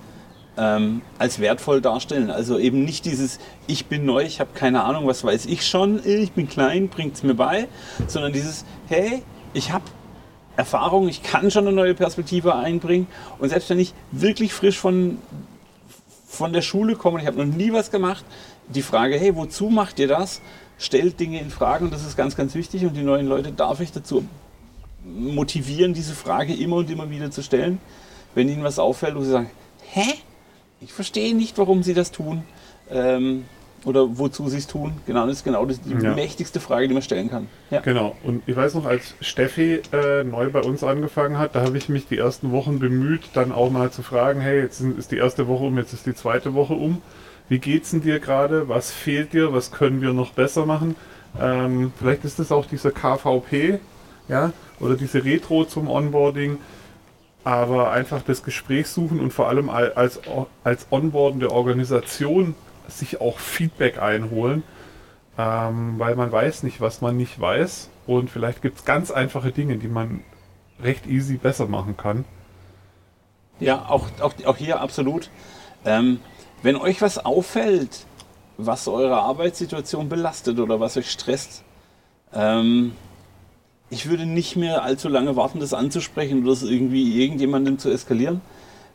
ähm, 0.56 1.02
als 1.18 1.38
wertvoll 1.38 1.80
darstellen. 1.80 2.30
Also 2.30 2.58
eben 2.58 2.84
nicht 2.84 3.04
dieses, 3.04 3.38
ich 3.66 3.86
bin 3.86 4.04
neu, 4.04 4.22
ich 4.22 4.40
habe 4.40 4.50
keine 4.54 4.84
Ahnung, 4.84 5.06
was 5.06 5.24
weiß 5.24 5.46
ich 5.46 5.66
schon, 5.66 6.00
ich 6.04 6.32
bin 6.32 6.48
klein, 6.48 6.88
bringt 6.88 7.16
es 7.16 7.22
mir 7.22 7.34
bei, 7.34 7.68
sondern 8.06 8.32
dieses, 8.32 8.64
hey, 8.88 9.22
ich 9.52 9.72
habe 9.72 9.84
Erfahrung, 10.56 11.08
ich 11.08 11.22
kann 11.22 11.50
schon 11.50 11.66
eine 11.66 11.74
neue 11.74 11.94
Perspektive 11.94 12.54
einbringen 12.54 13.06
und 13.38 13.48
selbst 13.48 13.70
wenn 13.70 13.78
ich 13.78 13.94
wirklich 14.12 14.52
frisch 14.52 14.78
von, 14.78 15.18
von 16.26 16.52
der 16.52 16.62
Schule 16.62 16.96
komme 16.96 17.14
und 17.14 17.20
ich 17.22 17.26
habe 17.26 17.44
noch 17.44 17.56
nie 17.56 17.72
was 17.72 17.90
gemacht, 17.90 18.24
die 18.68 18.82
Frage, 18.82 19.18
hey, 19.18 19.34
wozu 19.34 19.70
macht 19.70 19.98
ihr 19.98 20.08
das? 20.08 20.40
Stellt 20.78 21.20
Dinge 21.20 21.40
in 21.40 21.50
Frage 21.50 21.84
und 21.84 21.92
das 21.92 22.04
ist 22.04 22.16
ganz, 22.16 22.36
ganz 22.36 22.54
wichtig 22.54 22.84
und 22.84 22.94
die 22.96 23.02
neuen 23.02 23.26
Leute 23.26 23.52
darf 23.52 23.80
ich 23.80 23.92
dazu 23.92 24.24
motivieren, 25.04 25.94
diese 25.94 26.14
Frage 26.14 26.54
immer 26.54 26.76
und 26.76 26.90
immer 26.90 27.10
wieder 27.10 27.30
zu 27.30 27.42
stellen, 27.42 27.80
wenn 28.34 28.48
ihnen 28.48 28.62
was 28.62 28.78
auffällt, 28.78 29.14
wo 29.16 29.22
sie 29.22 29.30
sagen, 29.30 29.50
hä? 29.92 30.14
Ich 30.80 30.92
verstehe 30.92 31.34
nicht, 31.36 31.58
warum 31.58 31.82
sie 31.82 31.94
das 31.94 32.10
tun 32.10 32.42
ähm, 32.90 33.44
oder 33.84 34.18
wozu 34.18 34.48
sie 34.48 34.58
es 34.58 34.66
tun. 34.66 34.92
Genau, 35.06 35.26
das 35.26 35.36
ist 35.38 35.44
genau 35.44 35.64
das, 35.66 35.80
die 35.80 35.92
Ja. 35.92 36.14
mächtigste 36.14 36.60
Frage, 36.60 36.88
die 36.88 36.94
man 36.94 37.02
stellen 37.02 37.30
kann. 37.30 37.48
Ja. 37.70 37.80
Genau. 37.80 38.16
Und 38.22 38.42
ich 38.46 38.56
weiß 38.56 38.74
noch, 38.74 38.86
als 38.86 39.14
Steffi 39.20 39.80
äh, 39.92 40.24
neu 40.24 40.48
bei 40.50 40.60
uns 40.60 40.82
angefangen 40.82 41.38
hat, 41.38 41.54
da 41.54 41.62
habe 41.62 41.76
ich 41.78 41.88
mich 41.88 42.06
die 42.06 42.18
ersten 42.18 42.50
Wochen 42.52 42.78
bemüht, 42.78 43.22
dann 43.34 43.52
auch 43.52 43.70
mal 43.70 43.90
zu 43.90 44.02
fragen, 44.02 44.40
hey, 44.40 44.60
jetzt 44.60 44.80
ist 44.80 45.12
die 45.12 45.16
erste 45.18 45.48
Woche 45.48 45.64
um, 45.64 45.76
jetzt 45.78 45.92
ist 45.92 46.06
die 46.06 46.14
zweite 46.14 46.54
Woche 46.54 46.74
um. 46.74 47.02
Wie 47.48 47.58
geht's 47.58 47.90
denn 47.90 48.00
dir 48.02 48.20
gerade? 48.20 48.68
Was 48.68 48.90
fehlt 48.90 49.32
dir? 49.32 49.52
Was 49.52 49.72
können 49.72 50.00
wir 50.00 50.12
noch 50.12 50.32
besser 50.32 50.66
machen? 50.66 50.94
Ähm, 51.40 51.92
vielleicht 51.98 52.24
ist 52.24 52.38
es 52.38 52.52
auch 52.52 52.66
dieser 52.66 52.90
KVP, 52.90 53.80
ja, 54.28 54.52
oder 54.78 54.94
diese 54.96 55.24
Retro 55.24 55.64
zum 55.64 55.88
Onboarding. 55.88 56.58
Aber 57.44 57.90
einfach 57.90 58.22
das 58.22 58.42
Gespräch 58.42 58.88
suchen 58.88 59.20
und 59.20 59.32
vor 59.32 59.48
allem 59.48 59.70
al- 59.70 59.92
als, 59.94 60.20
als 60.62 60.86
onboardende 60.90 61.50
Organisation 61.50 62.54
sich 62.88 63.20
auch 63.20 63.38
Feedback 63.38 64.00
einholen 64.00 64.62
ähm, 65.38 65.94
weil 65.98 66.16
man 66.16 66.30
weiß 66.30 66.64
nicht, 66.64 66.80
was 66.80 67.00
man 67.00 67.16
nicht 67.16 67.40
weiß. 67.40 67.88
Und 68.06 68.30
vielleicht 68.30 68.60
gibt 68.62 68.78
es 68.80 68.84
ganz 68.84 69.10
einfache 69.10 69.52
Dinge, 69.52 69.76
die 69.76 69.88
man 69.88 70.22
recht 70.82 71.06
easy 71.06 71.36
besser 71.36 71.66
machen 71.66 71.96
kann. 71.96 72.24
Ja, 73.58 73.86
auch, 73.88 74.08
auch, 74.20 74.34
auch 74.44 74.56
hier 74.56 74.80
absolut. 74.80 75.30
Ähm, 75.84 76.20
wenn 76.62 76.76
euch 76.76 77.00
was 77.00 77.24
auffällt, 77.24 78.04
was 78.58 78.86
eure 78.88 79.20
Arbeitssituation 79.22 80.08
belastet 80.08 80.58
oder 80.58 80.80
was 80.80 80.96
euch 80.96 81.10
stresst, 81.10 81.62
ähm, 82.34 82.92
ich 83.90 84.08
würde 84.08 84.24
nicht 84.24 84.56
mehr 84.56 84.84
allzu 84.84 85.08
lange 85.08 85.34
warten, 85.34 85.58
das 85.58 85.74
anzusprechen 85.74 86.42
oder 86.42 86.50
das 86.50 86.62
irgendwie 86.62 87.20
irgendjemandem 87.20 87.78
zu 87.78 87.90
eskalieren, 87.90 88.40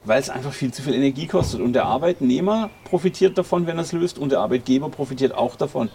weil 0.06 0.22
es 0.22 0.30
einfach 0.30 0.54
viel 0.54 0.74
zu 0.74 0.82
viel 0.82 0.94
Energie 0.94 1.28
kostet. 1.28 1.60
Und 1.60 1.74
der 1.74 1.86
Arbeitnehmer 1.86 2.70
profitiert 2.86 3.38
davon, 3.38 3.68
wenn 3.68 3.78
er 3.78 3.84
es 3.84 3.92
löst, 3.92 4.18
und 4.18 4.32
der 4.32 4.40
Arbeitgeber 4.40 4.90
profitiert 4.90 5.36
auch 5.36 5.58
davon. 5.58 5.90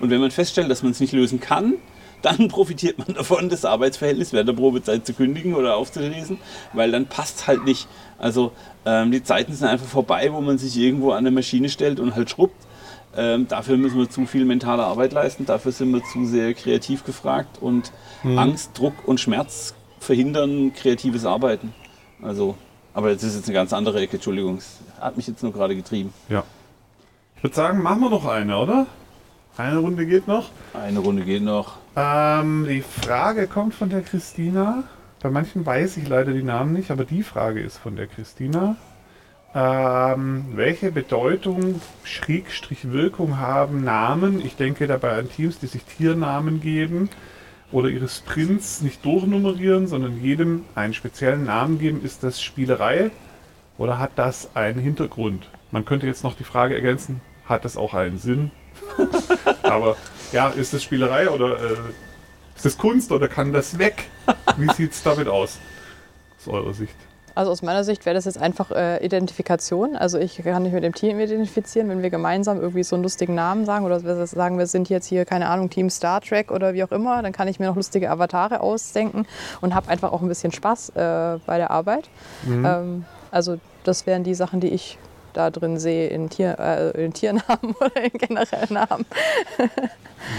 Und 0.00 0.10
wenn 0.10 0.20
man 0.20 0.30
feststellt, 0.30 0.70
dass 0.70 0.82
man 0.82 0.92
es 0.92 1.00
nicht 1.00 1.14
lösen 1.14 1.40
kann, 1.40 1.74
dann 2.22 2.48
profitiert 2.48 2.98
man 2.98 3.14
davon, 3.16 3.48
das 3.48 3.64
Arbeitsverhältnis 3.64 4.32
während 4.32 4.48
der 4.48 4.54
Probezeit 4.54 5.06
zu 5.06 5.14
kündigen 5.14 5.54
oder 5.54 5.76
aufzulesen, 5.76 6.38
weil 6.72 6.92
dann 6.92 7.06
passt 7.06 7.40
es 7.40 7.46
halt 7.48 7.64
nicht. 7.64 7.88
Also 8.18 8.52
ähm, 8.84 9.10
die 9.10 9.24
Zeiten 9.24 9.54
sind 9.54 9.66
einfach 9.66 9.86
vorbei, 9.86 10.32
wo 10.32 10.40
man 10.40 10.58
sich 10.58 10.76
irgendwo 10.76 11.10
an 11.10 11.18
eine 11.18 11.32
Maschine 11.32 11.68
stellt 11.68 11.98
und 11.98 12.14
halt 12.14 12.30
schrubbt. 12.30 12.66
Ähm, 13.16 13.46
dafür 13.48 13.76
müssen 13.76 13.98
wir 13.98 14.08
zu 14.08 14.26
viel 14.26 14.44
mentale 14.44 14.84
Arbeit 14.84 15.12
leisten, 15.12 15.44
dafür 15.44 15.72
sind 15.72 15.92
wir 15.92 16.02
zu 16.04 16.24
sehr 16.24 16.54
kreativ 16.54 17.04
gefragt 17.04 17.58
und 17.60 17.92
Angst, 18.24 18.70
Druck 18.74 18.94
und 19.06 19.20
Schmerz 19.20 19.74
verhindern 20.00 20.72
kreatives 20.74 21.26
Arbeiten. 21.26 21.74
Also, 22.22 22.56
aber 22.94 23.12
das 23.12 23.22
ist 23.22 23.36
jetzt 23.36 23.48
eine 23.48 23.54
ganz 23.54 23.72
andere 23.72 24.00
Ecke, 24.00 24.14
Entschuldigung, 24.14 24.58
es 24.58 24.80
hat 25.00 25.16
mich 25.16 25.26
jetzt 25.26 25.42
nur 25.42 25.52
gerade 25.52 25.76
getrieben. 25.76 26.12
Ja. 26.28 26.44
Ich 27.36 27.42
würde 27.42 27.56
sagen, 27.56 27.82
machen 27.82 28.00
wir 28.00 28.10
noch 28.10 28.24
eine, 28.24 28.56
oder? 28.56 28.86
Eine 29.56 29.78
Runde 29.78 30.06
geht 30.06 30.28
noch. 30.28 30.50
Eine 30.72 31.00
Runde 31.00 31.24
geht 31.24 31.42
noch. 31.42 31.76
Ähm, 31.96 32.66
die 32.68 32.80
Frage 32.82 33.46
kommt 33.46 33.74
von 33.74 33.90
der 33.90 34.00
Christina. 34.00 34.84
Bei 35.20 35.30
manchen 35.30 35.66
weiß 35.66 35.98
ich 35.98 36.08
leider 36.08 36.32
die 36.32 36.42
Namen 36.42 36.72
nicht, 36.72 36.90
aber 36.90 37.04
die 37.04 37.22
Frage 37.22 37.60
ist 37.60 37.76
von 37.76 37.96
der 37.96 38.06
Christina. 38.06 38.76
Ähm, 39.54 40.46
welche 40.54 40.90
Bedeutung, 40.90 41.82
Schrägstrich 42.04 42.90
Wirkung 42.90 43.38
haben 43.38 43.84
Namen? 43.84 44.40
Ich 44.44 44.56
denke 44.56 44.86
dabei 44.86 45.18
an 45.18 45.28
Teams, 45.28 45.58
die 45.58 45.66
sich 45.66 45.84
Tiernamen 45.84 46.62
geben 46.62 47.10
oder 47.70 47.88
ihre 47.88 48.08
Sprints 48.08 48.80
nicht 48.80 49.04
durchnummerieren, 49.04 49.86
sondern 49.86 50.22
jedem 50.22 50.64
einen 50.74 50.94
speziellen 50.94 51.44
Namen 51.44 51.78
geben. 51.78 52.02
Ist 52.02 52.22
das 52.22 52.40
Spielerei 52.40 53.10
oder 53.76 53.98
hat 53.98 54.12
das 54.16 54.56
einen 54.56 54.78
Hintergrund? 54.78 55.50
Man 55.70 55.84
könnte 55.84 56.06
jetzt 56.06 56.24
noch 56.24 56.34
die 56.34 56.44
Frage 56.44 56.74
ergänzen, 56.74 57.20
hat 57.44 57.66
das 57.66 57.76
auch 57.76 57.92
einen 57.92 58.18
Sinn? 58.18 58.52
Aber 59.62 59.96
ja, 60.32 60.48
ist 60.48 60.72
das 60.72 60.82
Spielerei 60.82 61.28
oder 61.28 61.58
äh, 61.58 61.76
ist 62.56 62.64
das 62.64 62.78
Kunst 62.78 63.12
oder 63.12 63.28
kann 63.28 63.52
das 63.52 63.78
weg? 63.78 64.04
Wie 64.56 64.72
sieht 64.72 64.92
es 64.92 65.02
damit 65.02 65.28
aus? 65.28 65.58
Aus 66.38 66.48
eurer 66.48 66.72
Sicht. 66.72 66.96
Also 67.34 67.50
aus 67.50 67.62
meiner 67.62 67.84
Sicht 67.84 68.04
wäre 68.04 68.14
das 68.14 68.24
jetzt 68.24 68.38
einfach 68.38 68.70
äh, 68.70 69.04
Identifikation. 69.04 69.96
Also 69.96 70.18
ich 70.18 70.36
kann 70.42 70.62
mich 70.62 70.72
mit 70.72 70.84
dem 70.84 70.94
Team 70.94 71.18
identifizieren, 71.18 71.88
wenn 71.88 72.02
wir 72.02 72.10
gemeinsam 72.10 72.60
irgendwie 72.60 72.82
so 72.82 72.96
einen 72.96 73.02
lustigen 73.02 73.34
Namen 73.34 73.64
sagen 73.64 73.84
oder 73.84 74.02
wir 74.04 74.26
sagen, 74.26 74.58
wir 74.58 74.66
sind 74.66 74.88
jetzt 74.88 75.06
hier, 75.06 75.24
keine 75.24 75.48
Ahnung, 75.48 75.70
Team 75.70 75.90
Star 75.90 76.20
Trek 76.20 76.50
oder 76.50 76.74
wie 76.74 76.84
auch 76.84 76.92
immer, 76.92 77.22
dann 77.22 77.32
kann 77.32 77.48
ich 77.48 77.58
mir 77.58 77.66
noch 77.66 77.76
lustige 77.76 78.10
Avatare 78.10 78.60
ausdenken 78.60 79.26
und 79.60 79.74
habe 79.74 79.88
einfach 79.88 80.12
auch 80.12 80.22
ein 80.22 80.28
bisschen 80.28 80.52
Spaß 80.52 80.90
äh, 80.90 81.38
bei 81.46 81.58
der 81.58 81.70
Arbeit. 81.70 82.08
Ähm, 82.46 83.04
also 83.30 83.58
das 83.84 84.06
wären 84.06 84.24
die 84.24 84.34
Sachen, 84.34 84.60
die 84.60 84.68
ich 84.68 84.98
da 85.32 85.50
drin 85.50 85.78
sehe 85.78 86.08
in, 86.08 86.28
Tier, 86.28 86.58
äh, 86.58 87.04
in 87.04 87.12
Tiernamen 87.12 87.74
oder 87.80 88.02
in 88.02 88.12
generellen 88.12 88.74
Namen. 88.74 89.06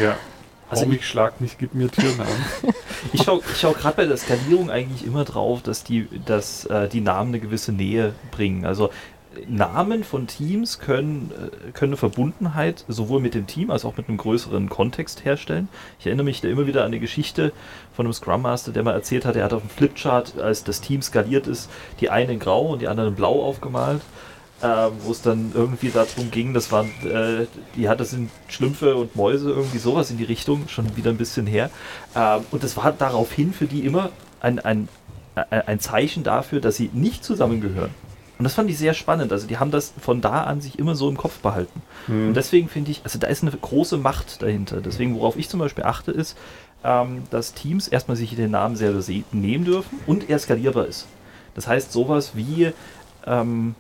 Ja. 0.02 0.16
Also 0.74 0.84
Also 0.84 0.92
mich 0.92 1.08
schlag 1.08 1.42
nicht, 1.42 1.60
gib 1.60 1.74
mir 1.74 1.90
Tiernamen. 1.90 2.34
Ich 3.14 3.24
schaue 3.24 3.42
ich 3.52 3.60
schau 3.60 3.74
gerade 3.74 3.98
bei 3.98 4.06
der 4.06 4.18
Skalierung 4.18 4.70
eigentlich 4.70 5.06
immer 5.06 5.24
drauf, 5.24 5.62
dass 5.62 5.84
die, 5.84 6.08
dass, 6.26 6.66
äh, 6.66 6.88
die 6.88 7.02
Namen 7.02 7.30
eine 7.30 7.40
gewisse 7.40 7.72
Nähe 7.72 8.14
bringen. 8.32 8.66
Also 8.66 8.90
Namen 9.48 10.04
von 10.04 10.28
Teams 10.28 10.80
können, 10.80 11.32
äh, 11.32 11.72
können 11.72 11.94
eine 11.94 11.98
Verbundenheit 11.98 12.86
sowohl 12.88 13.20
mit 13.20 13.34
dem 13.34 13.48
Team 13.48 13.72
als 13.72 13.86
auch 13.86 13.98
mit 13.98 14.08
einem 14.08 14.18
größeren 14.18 14.70
Kontext 14.70 15.26
herstellen. 15.26 15.68
Ich 16.00 16.06
erinnere 16.06 16.26
mich 16.26 16.42
da 16.42 16.48
immer 16.48 16.68
wieder 16.68 16.82
an 16.82 16.88
eine 16.88 17.00
Geschichte 17.00 17.52
von 17.96 18.06
einem 18.06 18.14
Scrum 18.14 18.42
Master, 18.42 18.72
der 18.72 18.84
mal 18.84 18.94
erzählt 18.94 19.26
hat, 19.26 19.36
er 19.36 19.46
hat 19.46 19.54
auf 19.54 19.62
dem 19.62 19.70
Flipchart, 19.70 20.40
als 20.40 20.64
das 20.64 20.82
Team 20.82 21.02
skaliert 21.02 21.48
ist, 21.48 21.70
die 22.00 22.10
einen 22.10 22.32
in 22.32 22.40
grau 22.40 22.74
und 22.74 22.82
die 22.82 22.88
anderen 22.88 23.10
in 23.10 23.16
blau 23.16 23.44
aufgemalt. 23.44 24.02
Äh, 24.64 24.90
wo 25.02 25.12
es 25.12 25.22
dann 25.22 25.52
irgendwie 25.54 25.90
darum 25.90 26.32
ging, 26.32 26.54
das 26.54 26.72
waren, 26.72 26.90
äh, 27.04 27.46
ja, 27.80 27.96
das 27.96 28.12
sind 28.12 28.32
Schlümpfe 28.48 28.96
und 28.96 29.16
Mäuse, 29.16 29.50
irgendwie 29.50 29.78
sowas 29.78 30.10
in 30.10 30.18
die 30.18 30.24
Richtung, 30.24 30.70
schon 30.70 30.96
wieder 30.96 31.10
ein 31.10 31.18
bisschen 31.18 31.46
her. 31.46 31.70
Ähm, 32.16 32.42
und 32.50 32.64
das 32.64 32.78
war 32.78 32.94
daraufhin 32.94 33.54
für 33.54 33.66
die 33.66 33.86
immer 33.86 34.10
ein, 34.40 34.60
ein, 34.60 34.88
ein 35.36 35.80
Zeichen 35.80 36.24
dafür, 36.24 36.62
dass 36.62 36.78
sie 36.78 36.90
nicht 36.94 37.26
zusammengehören. 37.26 37.92
Und 38.40 38.46
das 38.46 38.54
fand 38.54 38.70
ich 38.70 38.78
sehr 38.78 38.94
spannend. 38.94 39.32
Also 39.32 39.48
die 39.48 39.58
haben 39.58 39.72
das 39.72 39.94
von 40.00 40.22
da 40.22 40.44
an 40.44 40.62
sich 40.62 40.80
immer 40.80 40.96
so 40.96 41.10
im 41.10 41.18
Kopf 41.18 41.40
behalten. 41.40 41.82
Mhm. 42.08 42.30
Und 42.30 42.34
deswegen 42.34 42.70
finde 42.70 42.92
ich, 42.92 43.02
also 43.04 43.20
da 43.20 43.28
ist 43.28 43.44
eine 43.44 43.52
große 43.52 43.98
Macht 43.98 44.42
dahinter. 44.42 44.82
Deswegen, 44.82 45.16
worauf 45.16 45.36
ich 45.36 45.50
zum 45.50 45.60
Beispiel 45.60 45.84
achte, 45.84 46.12
ist, 46.12 46.38
ähm, 46.84 47.24
dass 47.30 47.54
Teams 47.54 47.88
erstmal 47.88 48.18
sich 48.18 48.36
den 48.36 48.52
Namen 48.52 48.76
selber 48.76 49.02
nehmen 49.32 49.66
dürfen 49.66 50.00
und 50.08 50.30
er 50.30 50.40
skalierbar 50.40 50.86
ist. 50.86 51.08
Das 51.54 51.68
heißt, 51.68 51.92
sowas 51.92 52.32
wie 52.36 52.72
ähm, 53.26 53.76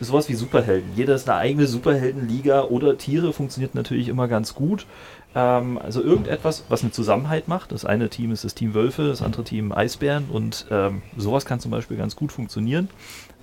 sowas 0.00 0.28
wie 0.28 0.34
Superhelden. 0.34 0.90
Jeder 0.94 1.14
ist 1.14 1.28
eine 1.28 1.38
eigene 1.38 1.66
Superheldenliga 1.66 2.64
oder 2.64 2.98
Tiere 2.98 3.32
funktioniert 3.32 3.74
natürlich 3.74 4.08
immer 4.08 4.28
ganz 4.28 4.54
gut. 4.54 4.86
Ähm, 5.34 5.78
also 5.78 6.02
irgendetwas, 6.02 6.64
was 6.68 6.82
eine 6.82 6.92
Zusammenhalt 6.92 7.48
macht. 7.48 7.72
Das 7.72 7.84
eine 7.84 8.08
Team 8.08 8.32
ist 8.32 8.44
das 8.44 8.54
Team 8.54 8.74
Wölfe, 8.74 9.08
das 9.08 9.22
andere 9.22 9.44
Team 9.44 9.72
Eisbären 9.72 10.26
und 10.30 10.66
ähm, 10.70 11.02
sowas 11.16 11.44
kann 11.44 11.60
zum 11.60 11.70
Beispiel 11.70 11.96
ganz 11.96 12.16
gut 12.16 12.32
funktionieren. 12.32 12.88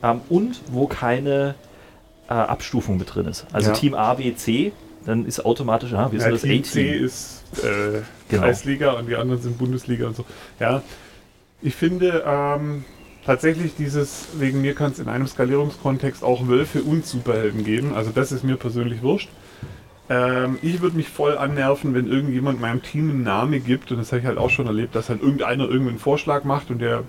Ähm, 0.01 0.22
und 0.30 0.62
wo 0.72 0.88
keine 0.88 1.56
äh, 2.30 2.34
Abstufung 2.34 2.97
mit 2.97 3.14
drin 3.14 3.26
ist. 3.26 3.45
Also 3.51 3.70
ja. 3.70 3.76
Team 3.76 3.93
A, 3.93 4.14
B, 4.14 4.34
C, 4.36 4.72
dann 5.06 5.26
ist 5.26 5.45
automatisch, 5.45 5.91
ja, 5.91 6.12
wir 6.12 6.20
sind 6.20 6.30
ja, 6.30 6.34
das 6.34 6.43
A-Team. 6.43 6.64
C 6.64 6.91
ist 6.91 7.43
äh, 7.64 8.01
genau. 8.30 8.43
Kreisliga 8.43 8.93
und 8.93 9.08
die 9.08 9.16
anderen 9.16 9.41
sind 9.41 9.58
Bundesliga 9.58 10.08
und 10.08 10.16
so. 10.16 10.26
Ja, 10.60 10.82
ich 11.62 11.76
finde 11.76 12.24
ähm, 12.26 12.86
tatsächlich 13.26 13.76
dieses, 13.76 14.28
wegen 14.38 14.61
mir 14.61 14.76
kann 14.76 14.91
es 14.91 14.99
in 14.99 15.07
einem 15.07 15.28
Skalierungskontext 15.28 16.24
auch 16.24 16.47
Wölfe 16.47 16.82
und 16.84 17.05
Superhelden 17.05 17.63
geben. 17.63 17.93
Also 17.93 18.11
das 18.11 18.32
ist 18.32 18.43
mir 18.43 18.57
persönlich 18.57 19.01
wurscht. 19.01 19.30
Ähm, 20.09 20.57
ich 20.61 20.82
würde 20.82 20.97
mich 20.97 21.09
voll 21.09 21.38
annerven, 21.38 21.93
wenn 21.93 22.07
irgendjemand 22.07 22.59
meinem 22.59 22.82
Team 22.82 23.09
einen 23.09 23.24
Namen 23.24 23.63
gibt, 23.63 23.91
und 23.91 23.97
das 23.97 24.11
habe 24.11 24.19
ich 24.19 24.26
halt 24.26 24.38
auch 24.38 24.49
schon 24.49 24.67
erlebt, 24.67 24.95
dass 24.95 25.09
halt 25.09 25.21
irgendeiner 25.21 25.63
irgendeinen 25.63 25.99
Vorschlag 25.99 26.43
macht 26.43 26.71
und 26.71 26.80
der 26.80 27.03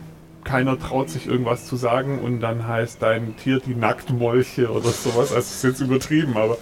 keiner 0.44 0.78
traut 0.78 1.10
sich 1.10 1.26
irgendwas 1.26 1.66
zu 1.66 1.76
sagen 1.76 2.20
und 2.20 2.40
dann 2.40 2.68
heißt 2.68 3.02
dein 3.02 3.36
Tier 3.36 3.60
die 3.60 3.74
Nacktmolche 3.74 4.70
oder 4.70 4.90
sowas. 4.90 5.32
Also 5.32 5.38
ist 5.38 5.64
jetzt 5.64 5.80
übertrieben, 5.80 6.36
aber 6.36 6.58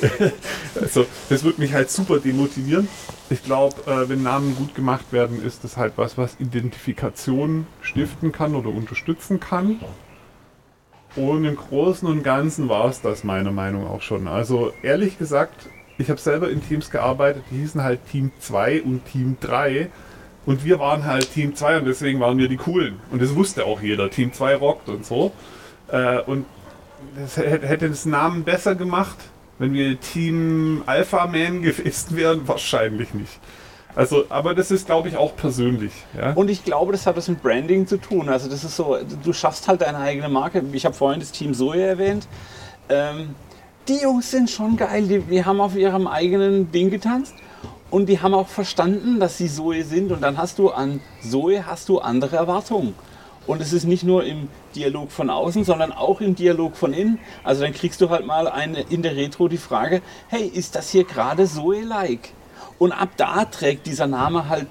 also, 0.80 1.06
das 1.28 1.42
würde 1.42 1.60
mich 1.60 1.72
halt 1.72 1.90
super 1.90 2.18
demotivieren. 2.18 2.88
Ich 3.30 3.42
glaube, 3.42 3.76
äh, 3.86 4.08
wenn 4.08 4.22
Namen 4.22 4.54
gut 4.56 4.74
gemacht 4.74 5.12
werden, 5.12 5.42
ist 5.44 5.64
das 5.64 5.76
halt 5.76 5.94
was, 5.96 6.18
was 6.18 6.38
Identifikation 6.38 7.66
stiften 7.80 8.30
kann 8.30 8.54
oder 8.54 8.68
unterstützen 8.68 9.40
kann. 9.40 9.80
Und 11.16 11.44
im 11.44 11.56
Großen 11.56 12.08
und 12.08 12.22
Ganzen 12.22 12.68
war 12.68 12.88
es 12.88 13.00
das 13.00 13.24
meiner 13.24 13.52
Meinung 13.52 13.86
auch 13.86 14.00
schon. 14.00 14.28
Also 14.28 14.72
ehrlich 14.82 15.18
gesagt, 15.18 15.68
ich 15.98 16.10
habe 16.10 16.20
selber 16.20 16.50
in 16.50 16.66
Teams 16.66 16.90
gearbeitet, 16.90 17.44
die 17.50 17.56
hießen 17.56 17.82
halt 17.82 18.00
Team 18.10 18.32
2 18.38 18.82
und 18.82 19.04
Team 19.04 19.36
3 19.40 19.90
und 20.44 20.64
wir 20.64 20.78
waren 20.78 21.04
halt 21.04 21.32
Team 21.32 21.54
2 21.54 21.78
und 21.78 21.84
deswegen 21.86 22.20
waren 22.20 22.38
wir 22.38 22.48
die 22.48 22.56
Coolen. 22.56 22.98
Und 23.10 23.22
das 23.22 23.34
wusste 23.34 23.64
auch 23.64 23.80
jeder. 23.80 24.10
Team 24.10 24.32
2 24.32 24.56
rockt 24.56 24.88
und 24.88 25.06
so. 25.06 25.32
Äh, 25.88 26.20
und 26.22 26.46
das 27.16 27.36
hätte 27.36 27.88
das 27.88 28.06
Namen 28.06 28.44
besser 28.44 28.74
gemacht, 28.74 29.16
wenn 29.58 29.72
wir 29.74 30.00
Team 30.00 30.82
Alpha 30.86 31.26
Man 31.26 31.62
gewesen 31.62 32.16
wären? 32.16 32.48
Wahrscheinlich 32.48 33.14
nicht. 33.14 33.38
Also, 33.94 34.24
aber 34.30 34.54
das 34.54 34.70
ist, 34.70 34.86
glaube 34.86 35.08
ich, 35.08 35.16
auch 35.16 35.36
persönlich. 35.36 35.92
Ja? 36.16 36.32
Und 36.32 36.48
ich 36.48 36.64
glaube, 36.64 36.92
das 36.92 37.06
hat 37.06 37.16
was 37.16 37.28
mit 37.28 37.42
Branding 37.42 37.86
zu 37.86 37.98
tun. 37.98 38.28
Also, 38.28 38.48
das 38.48 38.64
ist 38.64 38.74
so, 38.74 38.96
du 39.22 39.32
schaffst 39.32 39.68
halt 39.68 39.82
deine 39.82 39.98
eigene 39.98 40.28
Marke. 40.28 40.62
Ich 40.72 40.86
habe 40.86 40.94
vorhin 40.94 41.20
das 41.20 41.30
Team 41.30 41.52
Soja 41.52 41.86
erwähnt. 41.86 42.26
Ähm, 42.88 43.34
die 43.88 43.98
Jungs 43.98 44.30
sind 44.30 44.48
schon 44.48 44.76
geil. 44.76 45.06
Die, 45.06 45.20
die 45.20 45.44
haben 45.44 45.60
auf 45.60 45.76
ihrem 45.76 46.06
eigenen 46.06 46.72
Ding 46.72 46.90
getanzt. 46.90 47.34
Und 47.92 48.06
die 48.06 48.22
haben 48.22 48.32
auch 48.32 48.48
verstanden, 48.48 49.20
dass 49.20 49.36
sie 49.36 49.48
Zoe 49.48 49.84
sind. 49.84 50.12
Und 50.12 50.22
dann 50.22 50.38
hast 50.38 50.58
du 50.58 50.70
an 50.70 51.02
Zoe 51.20 51.66
hast 51.66 51.90
du 51.90 51.98
andere 51.98 52.36
Erwartungen. 52.36 52.94
Und 53.46 53.60
es 53.60 53.74
ist 53.74 53.84
nicht 53.84 54.02
nur 54.02 54.24
im 54.24 54.48
Dialog 54.74 55.12
von 55.12 55.28
außen, 55.28 55.62
sondern 55.64 55.92
auch 55.92 56.22
im 56.22 56.34
Dialog 56.34 56.74
von 56.74 56.94
innen. 56.94 57.18
Also 57.44 57.60
dann 57.60 57.74
kriegst 57.74 58.00
du 58.00 58.08
halt 58.08 58.24
mal 58.24 58.48
eine, 58.48 58.80
in 58.88 59.02
der 59.02 59.14
Retro 59.14 59.46
die 59.46 59.58
Frage, 59.58 60.00
hey, 60.28 60.46
ist 60.46 60.74
das 60.74 60.88
hier 60.88 61.04
gerade 61.04 61.46
Zoe-like? 61.46 62.30
Und 62.78 62.92
ab 62.92 63.10
da 63.18 63.44
trägt 63.44 63.86
dieser 63.86 64.06
Name 64.06 64.48
halt 64.48 64.68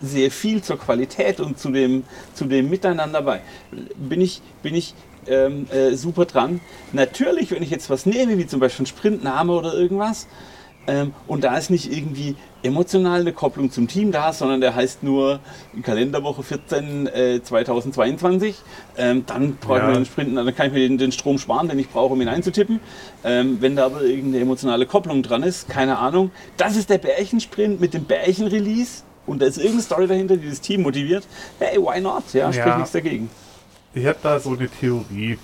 sehr 0.00 0.30
viel 0.30 0.62
zur 0.62 0.78
Qualität 0.78 1.40
und 1.40 1.58
zu 1.58 1.72
dem, 1.72 2.04
zu 2.32 2.46
dem 2.46 2.70
Miteinander 2.70 3.20
bei. 3.20 3.42
Bin 3.96 4.22
ich, 4.22 4.40
bin 4.62 4.74
ich 4.74 4.94
ähm, 5.26 5.66
äh, 5.70 5.94
super 5.94 6.24
dran. 6.24 6.62
Natürlich, 6.94 7.50
wenn 7.50 7.62
ich 7.62 7.70
jetzt 7.70 7.90
was 7.90 8.06
nehme, 8.06 8.38
wie 8.38 8.46
zum 8.46 8.60
Beispiel 8.60 8.84
ein 8.84 8.86
Sprintname 8.86 9.52
oder 9.52 9.74
irgendwas, 9.74 10.26
ähm, 10.86 11.12
und 11.26 11.44
da 11.44 11.56
ist 11.56 11.70
nicht 11.70 11.92
irgendwie 11.92 12.36
emotional 12.62 13.20
eine 13.20 13.32
Kopplung 13.32 13.70
zum 13.70 13.88
Team 13.88 14.12
da, 14.12 14.32
sondern 14.32 14.60
der 14.60 14.74
heißt 14.74 15.02
nur 15.02 15.40
Kalenderwoche 15.82 16.42
14 16.42 17.06
äh, 17.06 17.42
2022. 17.42 18.56
Ähm, 18.96 19.24
dann 19.26 19.56
brauche 19.56 19.78
ich 19.78 19.84
mir 19.84 19.92
den 19.94 20.06
Sprint, 20.06 20.36
dann 20.36 20.54
kann 20.54 20.68
ich 20.68 20.72
mir 20.72 20.80
den, 20.80 20.98
den, 20.98 21.12
Strom 21.12 21.38
sparen, 21.38 21.68
den 21.68 21.78
ich 21.78 21.88
brauche, 21.88 22.12
um 22.12 22.20
ihn 22.20 22.28
einzutippen. 22.28 22.80
Ähm, 23.24 23.58
wenn 23.60 23.76
da 23.76 23.86
aber 23.86 24.02
irgendeine 24.02 24.42
emotionale 24.42 24.86
Kopplung 24.86 25.22
dran 25.22 25.42
ist, 25.42 25.68
keine 25.68 25.98
Ahnung. 25.98 26.30
Das 26.56 26.76
ist 26.76 26.90
der 26.90 26.98
Bärchensprint 26.98 27.80
mit 27.80 27.94
dem 27.94 28.04
Bärchen-Release 28.04 29.02
und 29.26 29.40
da 29.40 29.46
ist 29.46 29.58
irgendeine 29.58 29.82
Story 29.82 30.06
dahinter, 30.06 30.36
die 30.36 30.48
das 30.48 30.60
Team 30.60 30.82
motiviert. 30.82 31.26
Hey, 31.58 31.78
why 31.78 32.00
not? 32.00 32.24
Ja, 32.32 32.52
sprich 32.52 32.66
ja. 32.66 32.76
nichts 32.76 32.92
dagegen. 32.92 33.30
Ich 33.94 34.06
habe 34.06 34.18
da 34.22 34.40
so 34.40 34.50
eine 34.50 34.68
Theorie. 34.68 35.38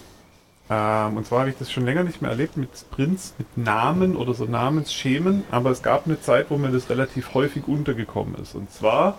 Ähm, 0.70 1.16
und 1.16 1.26
zwar 1.26 1.40
habe 1.40 1.50
ich 1.50 1.56
das 1.56 1.72
schon 1.72 1.84
länger 1.84 2.04
nicht 2.04 2.20
mehr 2.20 2.30
erlebt 2.30 2.56
mit 2.56 2.70
Sprints, 2.76 3.34
mit 3.38 3.56
Namen 3.56 4.16
oder 4.16 4.34
so 4.34 4.44
Namensschemen, 4.44 5.44
aber 5.50 5.70
es 5.70 5.82
gab 5.82 6.06
eine 6.06 6.20
Zeit, 6.20 6.50
wo 6.50 6.58
mir 6.58 6.70
das 6.70 6.90
relativ 6.90 7.34
häufig 7.34 7.66
untergekommen 7.66 8.34
ist. 8.36 8.54
Und 8.54 8.70
zwar 8.70 9.18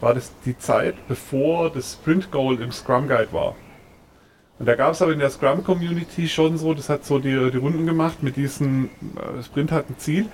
war 0.00 0.14
das 0.14 0.32
die 0.44 0.56
Zeit, 0.56 0.94
bevor 1.08 1.70
das 1.70 1.94
Sprint 1.94 2.30
Goal 2.30 2.60
im 2.60 2.72
Scrum 2.72 3.08
Guide 3.08 3.32
war. 3.32 3.54
Und 4.58 4.66
da 4.66 4.74
gab 4.74 4.92
es 4.92 5.02
aber 5.02 5.12
in 5.12 5.18
der 5.18 5.30
Scrum 5.30 5.62
Community 5.62 6.28
schon 6.28 6.58
so, 6.58 6.74
das 6.74 6.88
hat 6.88 7.04
so 7.04 7.18
die, 7.18 7.50
die 7.50 7.58
Runden 7.58 7.86
gemacht 7.86 8.22
mit 8.22 8.36
diesem, 8.36 8.90
äh, 9.16 9.42
Sprint 9.42 9.70
hat 9.70 9.88
ein 9.88 9.98
Ziel. 9.98 10.26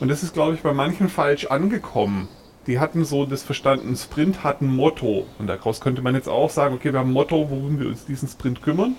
Und 0.00 0.08
das 0.08 0.22
ist, 0.22 0.34
glaube 0.34 0.54
ich, 0.54 0.62
bei 0.62 0.72
manchen 0.72 1.08
falsch 1.08 1.46
angekommen. 1.46 2.28
Die 2.66 2.78
hatten 2.78 3.04
so 3.04 3.24
das 3.24 3.42
verstanden, 3.42 3.96
Sprint 3.96 4.44
hat 4.44 4.60
ein 4.60 4.74
Motto. 4.74 5.26
Und 5.38 5.46
daraus 5.46 5.80
könnte 5.80 6.02
man 6.02 6.14
jetzt 6.14 6.28
auch 6.28 6.50
sagen, 6.50 6.74
okay, 6.74 6.92
wir 6.92 7.00
haben 7.00 7.10
ein 7.10 7.14
Motto, 7.14 7.48
worum 7.50 7.78
wir 7.78 7.88
uns 7.88 8.04
diesen 8.04 8.28
Sprint 8.28 8.62
kümmern. 8.62 8.96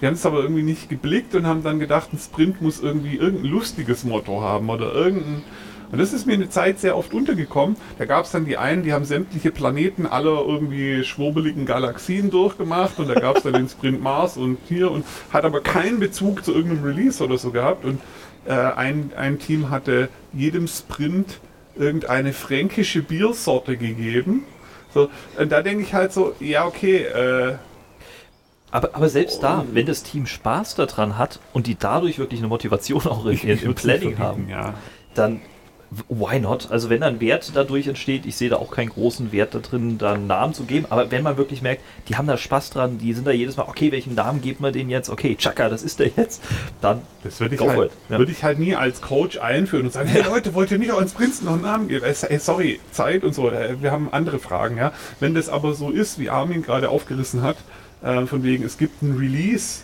Die 0.00 0.06
haben 0.06 0.14
es 0.14 0.26
aber 0.26 0.40
irgendwie 0.40 0.62
nicht 0.62 0.88
geblickt 0.88 1.34
und 1.34 1.46
haben 1.46 1.62
dann 1.62 1.78
gedacht, 1.78 2.12
ein 2.12 2.18
Sprint 2.18 2.60
muss 2.60 2.80
irgendwie 2.80 3.16
irgendein 3.16 3.50
lustiges 3.50 4.04
Motto 4.04 4.40
haben 4.40 4.68
oder 4.68 4.92
irgendein. 4.92 5.42
Und 5.92 6.00
das 6.00 6.12
ist 6.12 6.26
mir 6.26 6.32
eine 6.32 6.48
Zeit 6.48 6.80
sehr 6.80 6.96
oft 6.96 7.14
untergekommen. 7.14 7.76
Da 7.98 8.04
gab 8.04 8.24
es 8.24 8.32
dann 8.32 8.46
die 8.46 8.56
einen, 8.56 8.82
die 8.82 8.92
haben 8.92 9.04
sämtliche 9.04 9.52
Planeten 9.52 10.06
aller 10.06 10.44
irgendwie 10.44 11.04
schwurbeligen 11.04 11.66
Galaxien 11.66 12.30
durchgemacht 12.30 12.98
und 12.98 13.08
da 13.08 13.14
gab 13.14 13.36
es 13.36 13.44
dann 13.44 13.52
den 13.52 13.68
Sprint 13.68 14.02
Mars 14.02 14.36
und 14.36 14.58
hier 14.68 14.90
und 14.90 15.04
hat 15.32 15.44
aber 15.44 15.60
keinen 15.60 16.00
Bezug 16.00 16.44
zu 16.44 16.52
irgendeinem 16.52 16.84
Release 16.84 17.22
oder 17.22 17.38
so 17.38 17.50
gehabt. 17.52 17.84
Und 17.84 18.00
äh, 18.46 18.52
ein, 18.52 19.12
ein 19.16 19.38
Team 19.38 19.70
hatte 19.70 20.08
jedem 20.32 20.66
Sprint 20.66 21.38
irgendeine 21.76 22.32
fränkische 22.32 23.02
Biersorte 23.02 23.76
gegeben. 23.76 24.44
So, 24.92 25.10
und 25.38 25.52
da 25.52 25.62
denke 25.62 25.82
ich 25.82 25.94
halt 25.94 26.12
so, 26.12 26.34
ja, 26.40 26.66
okay, 26.66 27.04
äh, 27.04 27.54
aber, 28.74 28.96
aber 28.96 29.08
selbst 29.08 29.40
da, 29.40 29.64
wenn 29.72 29.86
das 29.86 30.02
Team 30.02 30.26
Spaß 30.26 30.74
daran 30.74 31.16
hat 31.16 31.38
und 31.52 31.68
die 31.68 31.76
dadurch 31.76 32.18
wirklich 32.18 32.40
eine 32.40 32.48
Motivation 32.48 33.06
auch 33.06 33.24
in, 33.24 33.38
im 33.38 33.74
Planning 33.76 34.18
haben, 34.18 34.48
ja. 34.48 34.74
dann 35.14 35.42
why 36.08 36.40
not? 36.40 36.72
Also 36.72 36.90
wenn 36.90 37.02
da 37.02 37.06
ein 37.06 37.20
Wert 37.20 37.52
dadurch 37.54 37.86
entsteht, 37.86 38.26
ich 38.26 38.34
sehe 38.34 38.48
da 38.48 38.56
auch 38.56 38.72
keinen 38.72 38.88
großen 38.88 39.30
Wert 39.30 39.54
da 39.54 39.60
drin, 39.60 39.96
da 39.98 40.14
einen 40.14 40.26
Namen 40.26 40.54
zu 40.54 40.64
geben, 40.64 40.86
aber 40.90 41.12
wenn 41.12 41.22
man 41.22 41.36
wirklich 41.36 41.62
merkt, 41.62 41.82
die 42.08 42.16
haben 42.16 42.26
da 42.26 42.36
Spaß 42.36 42.70
dran, 42.70 42.98
die 42.98 43.12
sind 43.12 43.28
da 43.28 43.30
jedes 43.30 43.56
Mal, 43.56 43.68
okay, 43.68 43.92
welchen 43.92 44.16
Namen 44.16 44.40
gibt 44.40 44.58
man 44.58 44.72
den 44.72 44.90
jetzt? 44.90 45.08
Okay, 45.08 45.36
Chaka, 45.36 45.68
das 45.68 45.84
ist 45.84 46.00
der 46.00 46.10
jetzt. 46.16 46.42
Dann 46.80 47.02
das 47.22 47.38
würde 47.38 47.54
ich, 47.54 47.60
halt, 47.60 47.92
ja. 48.08 48.18
würd 48.18 48.28
ich 48.28 48.42
halt 48.42 48.58
nie 48.58 48.74
als 48.74 49.00
Coach 49.00 49.38
einführen 49.38 49.86
und 49.86 49.92
sagen, 49.92 50.08
hey 50.08 50.22
Leute, 50.22 50.52
wollt 50.54 50.72
ihr 50.72 50.78
nicht 50.78 50.90
auch 50.90 51.00
ins 51.00 51.12
Prinzen 51.12 51.44
noch 51.44 51.52
einen 51.52 51.62
Namen 51.62 51.86
geben? 51.86 52.04
Hey, 52.04 52.38
sorry, 52.40 52.80
Zeit 52.90 53.22
und 53.22 53.36
so, 53.36 53.50
äh, 53.50 53.80
wir 53.80 53.92
haben 53.92 54.08
andere 54.10 54.40
Fragen, 54.40 54.78
ja. 54.78 54.92
Wenn 55.20 55.34
das 55.34 55.48
aber 55.48 55.74
so 55.74 55.90
ist, 55.90 56.18
wie 56.18 56.28
Armin 56.28 56.62
gerade 56.62 56.88
aufgerissen 56.88 57.42
hat, 57.42 57.58
äh, 58.04 58.26
von 58.26 58.42
wegen, 58.42 58.64
es 58.64 58.78
gibt 58.78 59.02
ein 59.02 59.16
Release 59.16 59.82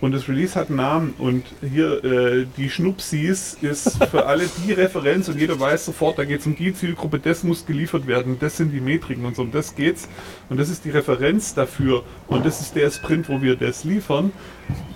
und 0.00 0.12
das 0.12 0.28
Release 0.28 0.54
hat 0.58 0.68
einen 0.68 0.76
Namen 0.76 1.14
und 1.18 1.44
hier 1.60 2.02
äh, 2.02 2.46
die 2.56 2.70
Schnupsis 2.70 3.58
ist 3.60 4.02
für 4.04 4.24
alle 4.24 4.44
die 4.64 4.72
Referenz 4.72 5.28
und 5.28 5.38
jeder 5.38 5.60
weiß 5.60 5.84
sofort, 5.84 6.18
da 6.18 6.24
geht 6.24 6.40
es 6.40 6.46
um 6.46 6.56
die 6.56 6.72
Zielgruppe, 6.72 7.18
das 7.18 7.42
muss 7.42 7.66
geliefert 7.66 8.06
werden, 8.06 8.38
das 8.40 8.56
sind 8.56 8.70
die 8.70 8.80
Metriken 8.80 9.26
und 9.26 9.36
so, 9.36 9.42
um 9.42 9.50
das 9.50 9.74
geht's 9.74 10.08
und 10.48 10.58
das 10.58 10.70
ist 10.70 10.84
die 10.84 10.90
Referenz 10.90 11.52
dafür 11.54 12.04
und 12.28 12.46
das 12.46 12.60
ist 12.60 12.76
der 12.76 12.90
Sprint, 12.90 13.28
wo 13.28 13.42
wir 13.42 13.56
das 13.56 13.84
liefern, 13.84 14.32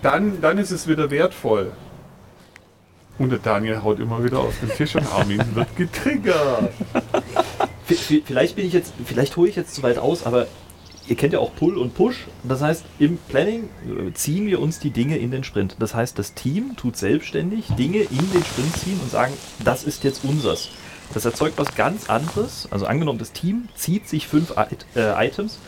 dann, 0.01 0.41
dann 0.41 0.57
ist 0.57 0.71
es 0.71 0.89
wieder 0.89 1.11
wertvoll. 1.11 1.73
Und 3.17 3.31
der 3.31 3.39
Daniel 3.39 3.83
haut 3.83 4.01
immer 4.01 4.25
wieder 4.25 4.41
auf 4.41 4.59
den 4.59 4.71
Tisch 4.71 4.97
und 4.97 5.07
Armin 5.13 5.41
wird 5.55 5.77
getriggert. 5.77 6.73
Vielleicht 7.87 8.57
bin 8.57 8.67
ich 8.67 8.73
jetzt, 8.73 8.95
vielleicht 9.05 9.37
hole 9.37 9.49
ich 9.49 9.57
jetzt 9.57 9.75
zu 9.75 9.83
weit 9.83 9.99
aus, 9.99 10.25
aber 10.25 10.47
ihr 11.09 11.17
kennt 11.17 11.33
ja 11.33 11.39
auch 11.39 11.55
Pull 11.55 11.77
und 11.77 11.95
Push. 11.95 12.27
Das 12.43 12.61
heißt, 12.61 12.85
im 12.99 13.19
Planning 13.29 13.65
äh, 13.65 14.13
ziehen 14.13 14.47
wir 14.47 14.61
uns 14.61 14.79
die 14.79 14.91
Dinge 14.91 15.17
in 15.19 15.31
den 15.31 15.45
Sprint. 15.45 15.77
Das 15.79 15.95
heißt, 15.95 16.19
das 16.19 16.35
Team 16.35 16.77
tut 16.77 16.97
selbstständig 16.97 17.67
Dinge 17.79 17.99
in 17.99 18.33
den 18.33 18.45
Sprint 18.45 18.77
ziehen 18.77 19.01
und 19.03 19.11
sagen, 19.11 19.33
das 19.63 19.85
ist 19.85 20.05
jetzt 20.05 20.25
unseres. 20.25 20.71
Das 21.13 21.25
erzeugt 21.25 21.59
was 21.59 21.75
ganz 21.75 22.09
anderes. 22.09 22.69
Also 22.71 22.87
angenommen, 22.87 23.19
das 23.19 23.33
Team 23.33 23.69
zieht 23.75 24.09
sich 24.09 24.27
fünf 24.27 24.55
äh, 24.57 25.27
Items, 25.27 25.59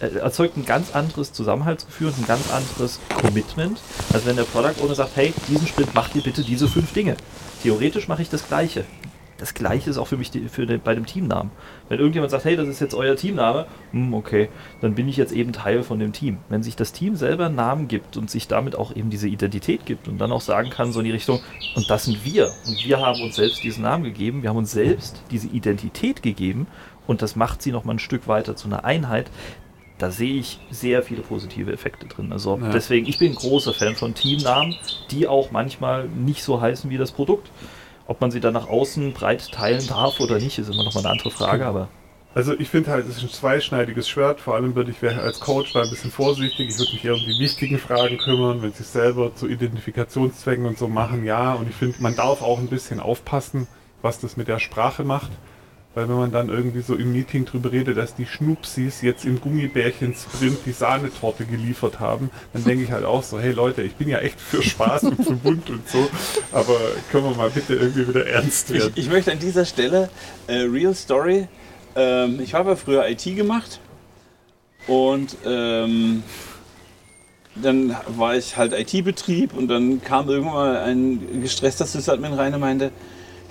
äh, 0.00 0.06
erzeugt 0.16 0.56
ein 0.56 0.66
ganz 0.66 0.94
anderes 0.94 1.32
Zusammenhaltsgefühl 1.32 2.08
und 2.08 2.18
ein 2.18 2.26
ganz 2.26 2.52
anderes 2.52 3.00
Commitment, 3.20 3.80
als 4.12 4.26
wenn 4.26 4.36
der 4.36 4.44
Product 4.44 4.82
Owner 4.82 4.94
sagt, 4.94 5.16
hey, 5.16 5.32
diesen 5.48 5.66
Sprint 5.66 5.94
macht 5.94 6.14
ihr 6.14 6.22
bitte 6.22 6.42
diese 6.42 6.68
fünf 6.68 6.92
Dinge. 6.92 7.16
Theoretisch 7.62 8.08
mache 8.08 8.22
ich 8.22 8.28
das 8.28 8.46
Gleiche 8.46 8.84
das 9.42 9.54
gleiche 9.54 9.90
ist 9.90 9.98
auch 9.98 10.06
für 10.06 10.16
mich 10.16 10.30
die, 10.30 10.48
für 10.48 10.66
den, 10.66 10.80
bei 10.80 10.94
dem 10.94 11.04
Teamnamen. 11.04 11.50
Wenn 11.88 11.98
irgendjemand 11.98 12.30
sagt, 12.30 12.44
hey, 12.44 12.54
das 12.54 12.68
ist 12.68 12.78
jetzt 12.78 12.94
euer 12.94 13.16
Teamname, 13.16 13.66
hm, 13.90 14.14
okay, 14.14 14.48
dann 14.80 14.94
bin 14.94 15.08
ich 15.08 15.16
jetzt 15.16 15.32
eben 15.32 15.52
Teil 15.52 15.82
von 15.82 15.98
dem 15.98 16.12
Team. 16.12 16.38
Wenn 16.48 16.62
sich 16.62 16.76
das 16.76 16.92
Team 16.92 17.16
selber 17.16 17.46
einen 17.46 17.56
Namen 17.56 17.88
gibt 17.88 18.16
und 18.16 18.30
sich 18.30 18.46
damit 18.46 18.76
auch 18.76 18.94
eben 18.94 19.10
diese 19.10 19.26
Identität 19.26 19.84
gibt 19.84 20.06
und 20.06 20.18
dann 20.18 20.30
auch 20.30 20.40
sagen 20.40 20.70
kann, 20.70 20.92
so 20.92 21.00
in 21.00 21.06
die 21.06 21.10
Richtung, 21.10 21.40
und 21.74 21.90
das 21.90 22.04
sind 22.04 22.24
wir. 22.24 22.52
Und 22.68 22.86
wir 22.86 23.00
haben 23.00 23.20
uns 23.20 23.34
selbst 23.34 23.64
diesen 23.64 23.82
Namen 23.82 24.04
gegeben, 24.04 24.44
wir 24.44 24.50
haben 24.50 24.58
uns 24.58 24.70
selbst 24.70 25.20
diese 25.32 25.48
Identität 25.48 26.22
gegeben 26.22 26.68
und 27.08 27.20
das 27.20 27.34
macht 27.34 27.62
sie 27.62 27.72
nochmal 27.72 27.96
ein 27.96 27.98
Stück 27.98 28.28
weiter 28.28 28.54
zu 28.54 28.68
einer 28.68 28.84
Einheit, 28.84 29.28
da 29.98 30.12
sehe 30.12 30.34
ich 30.34 30.60
sehr 30.70 31.02
viele 31.02 31.22
positive 31.22 31.72
Effekte 31.72 32.06
drin. 32.06 32.32
Also 32.32 32.60
ja. 32.62 32.70
deswegen, 32.70 33.08
ich 33.08 33.18
bin 33.18 33.32
ein 33.32 33.34
großer 33.34 33.74
Fan 33.74 33.96
von 33.96 34.14
Teamnamen, 34.14 34.76
die 35.10 35.26
auch 35.26 35.50
manchmal 35.50 36.08
nicht 36.08 36.44
so 36.44 36.60
heißen 36.60 36.90
wie 36.90 36.96
das 36.96 37.10
Produkt. 37.10 37.50
Ob 38.12 38.20
man 38.20 38.30
sie 38.30 38.40
dann 38.40 38.52
nach 38.52 38.68
außen 38.68 39.14
breit 39.14 39.50
teilen 39.52 39.86
darf 39.86 40.20
oder 40.20 40.38
nicht, 40.38 40.58
ist 40.58 40.68
immer 40.68 40.84
noch 40.84 40.92
mal 40.92 41.00
eine 41.00 41.08
andere 41.08 41.30
Frage, 41.30 41.64
aber. 41.64 41.88
Also 42.34 42.52
ich 42.52 42.68
finde 42.68 42.90
halt, 42.90 43.08
es 43.08 43.16
ist 43.16 43.22
ein 43.22 43.30
zweischneidiges 43.30 44.06
Schwert. 44.06 44.38
Vor 44.38 44.54
allem 44.54 44.74
würde 44.74 44.90
ich 44.90 45.02
als 45.02 45.40
Coach 45.40 45.72
da 45.72 45.80
ein 45.80 45.88
bisschen 45.88 46.10
vorsichtig. 46.10 46.68
Ich 46.68 46.78
würde 46.78 46.92
mich 46.92 47.02
eher 47.06 47.14
um 47.14 47.20
die 47.20 47.38
wichtigen 47.38 47.78
Fragen 47.78 48.18
kümmern, 48.18 48.60
wenn 48.60 48.74
sie 48.74 48.82
es 48.82 48.92
selber 48.92 49.34
zu 49.34 49.48
Identifikationszwecken 49.48 50.66
und 50.66 50.76
so 50.76 50.88
machen, 50.88 51.24
ja. 51.24 51.54
Und 51.54 51.70
ich 51.70 51.74
finde, 51.74 52.02
man 52.02 52.14
darf 52.14 52.42
auch 52.42 52.58
ein 52.58 52.66
bisschen 52.66 53.00
aufpassen, 53.00 53.66
was 54.02 54.20
das 54.20 54.36
mit 54.36 54.46
der 54.46 54.58
Sprache 54.58 55.04
macht. 55.04 55.30
Weil 55.94 56.08
wenn 56.08 56.16
man 56.16 56.32
dann 56.32 56.48
irgendwie 56.48 56.80
so 56.80 56.94
im 56.94 57.12
Meeting 57.12 57.44
drüber 57.44 57.70
redet, 57.70 57.98
dass 57.98 58.14
die 58.14 58.24
Schnupsis 58.24 59.02
jetzt 59.02 59.26
im 59.26 59.40
Gummibärchen-Sprint 59.40 60.58
die 60.64 60.72
Sahnetorte 60.72 61.44
geliefert 61.44 62.00
haben, 62.00 62.30
dann 62.54 62.64
denke 62.64 62.84
ich 62.84 62.92
halt 62.92 63.04
auch 63.04 63.22
so, 63.22 63.38
hey 63.38 63.52
Leute, 63.52 63.82
ich 63.82 63.94
bin 63.94 64.08
ja 64.08 64.18
echt 64.18 64.40
für 64.40 64.62
Spaß 64.62 65.04
und 65.04 65.24
für 65.24 65.34
bunt 65.34 65.68
und 65.68 65.86
so, 65.88 66.08
aber 66.50 66.78
können 67.10 67.24
wir 67.24 67.36
mal 67.36 67.50
bitte 67.50 67.74
irgendwie 67.74 68.08
wieder 68.08 68.26
ernst 68.26 68.72
werden. 68.72 68.92
Ich, 68.94 69.04
ich 69.04 69.10
möchte 69.10 69.32
an 69.32 69.38
dieser 69.38 69.66
Stelle 69.66 70.08
äh, 70.46 70.60
Real 70.62 70.94
Story, 70.94 71.46
ähm, 71.94 72.40
ich 72.40 72.54
habe 72.54 72.70
ja 72.70 72.76
früher 72.76 73.06
IT 73.08 73.24
gemacht 73.24 73.78
und 74.86 75.36
ähm, 75.44 76.22
dann 77.54 77.94
war 78.08 78.34
ich 78.34 78.56
halt 78.56 78.72
IT-Betrieb 78.72 79.54
und 79.54 79.68
dann 79.68 80.02
kam 80.02 80.28
irgendwann 80.28 80.76
ein 80.76 81.42
gestresster 81.42 81.84
Sysadmin 81.84 82.32
rein 82.32 82.54
und 82.54 82.60
meinte, 82.60 82.92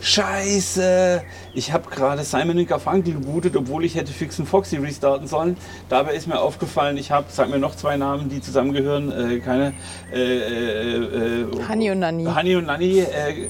Scheiße, 0.02 1.22
ich 1.54 1.72
habe 1.72 1.88
gerade 1.90 2.24
Simon 2.24 2.66
Garfunkel 2.66 3.14
gebootet, 3.14 3.56
obwohl 3.56 3.86
ich 3.86 3.94
hätte 3.94 4.12
Fix 4.12 4.40
und 4.40 4.48
Foxy 4.48 4.78
restarten 4.78 5.28
sollen. 5.28 5.56
Dabei 5.90 6.16
ist 6.16 6.28
mir 6.28 6.40
aufgefallen, 6.40 6.98
ich 6.98 7.12
habe, 7.12 7.28
sag 7.30 7.50
mir 7.50 7.60
noch 7.60 7.76
zwei 7.76 7.98
Namen, 7.98 8.28
die 8.28 8.42
zusammengehören, 8.42 9.12
äh, 9.12 9.40
keine. 9.40 9.74
Äh, 10.12 10.18
äh, 10.20 11.42
äh 11.42 11.46
Honey 11.70 11.92
und 11.92 12.00
Nanny. 12.00 12.26
Honey 12.26 12.56
und 12.56 12.66
Nanny. 12.66 13.00
Äh, 13.00 13.50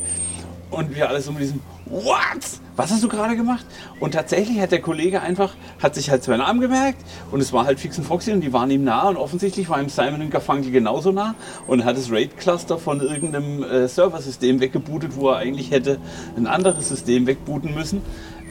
und 0.72 0.94
wir 0.94 1.08
alle 1.08 1.22
so 1.22 1.32
mit 1.32 1.42
diesem 1.42 1.62
What? 1.86 2.60
Was 2.82 2.90
hast 2.90 3.04
du 3.04 3.08
gerade 3.08 3.36
gemacht? 3.36 3.64
Und 4.00 4.16
tatsächlich 4.16 4.60
hat 4.60 4.72
der 4.72 4.82
Kollege 4.82 5.22
einfach, 5.22 5.54
hat 5.84 5.94
sich 5.94 6.10
halt 6.10 6.24
zwei 6.24 6.38
Namen 6.38 6.62
gemerkt 6.62 6.98
und 7.30 7.40
es 7.40 7.54
war 7.54 7.66
halt 7.66 7.80
Fix 7.80 8.00
und 8.00 8.06
Foxy 8.06 8.32
und 8.32 8.42
die 8.42 8.54
waren 8.54 8.72
ihm 8.72 8.84
nah 8.84 9.08
und 9.08 9.18
offensichtlich 9.18 9.70
war 9.70 9.80
ihm 9.80 9.88
Simon 9.88 10.20
und 10.20 10.32
Garfunkel 10.32 10.72
genauso 10.72 11.12
nah 11.12 11.36
und 11.68 11.86
hat 11.86 11.96
das 11.96 12.12
RAID-Cluster 12.12 12.80
von 12.80 13.00
irgendeinem 13.00 13.62
äh, 13.62 13.88
Serversystem 13.88 14.60
weggebootet, 14.62 15.16
wo 15.16 15.30
er 15.30 15.38
eigentlich 15.38 15.70
hätte 15.70 16.00
ein 16.36 16.48
anderes 16.48 16.90
System 16.90 17.28
wegbooten 17.28 17.76
müssen. 17.76 18.02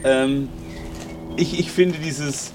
Ähm, 0.05 0.47
ich, 1.35 1.59
ich 1.59 1.69
finde 1.69 1.99
dieses 1.99 2.53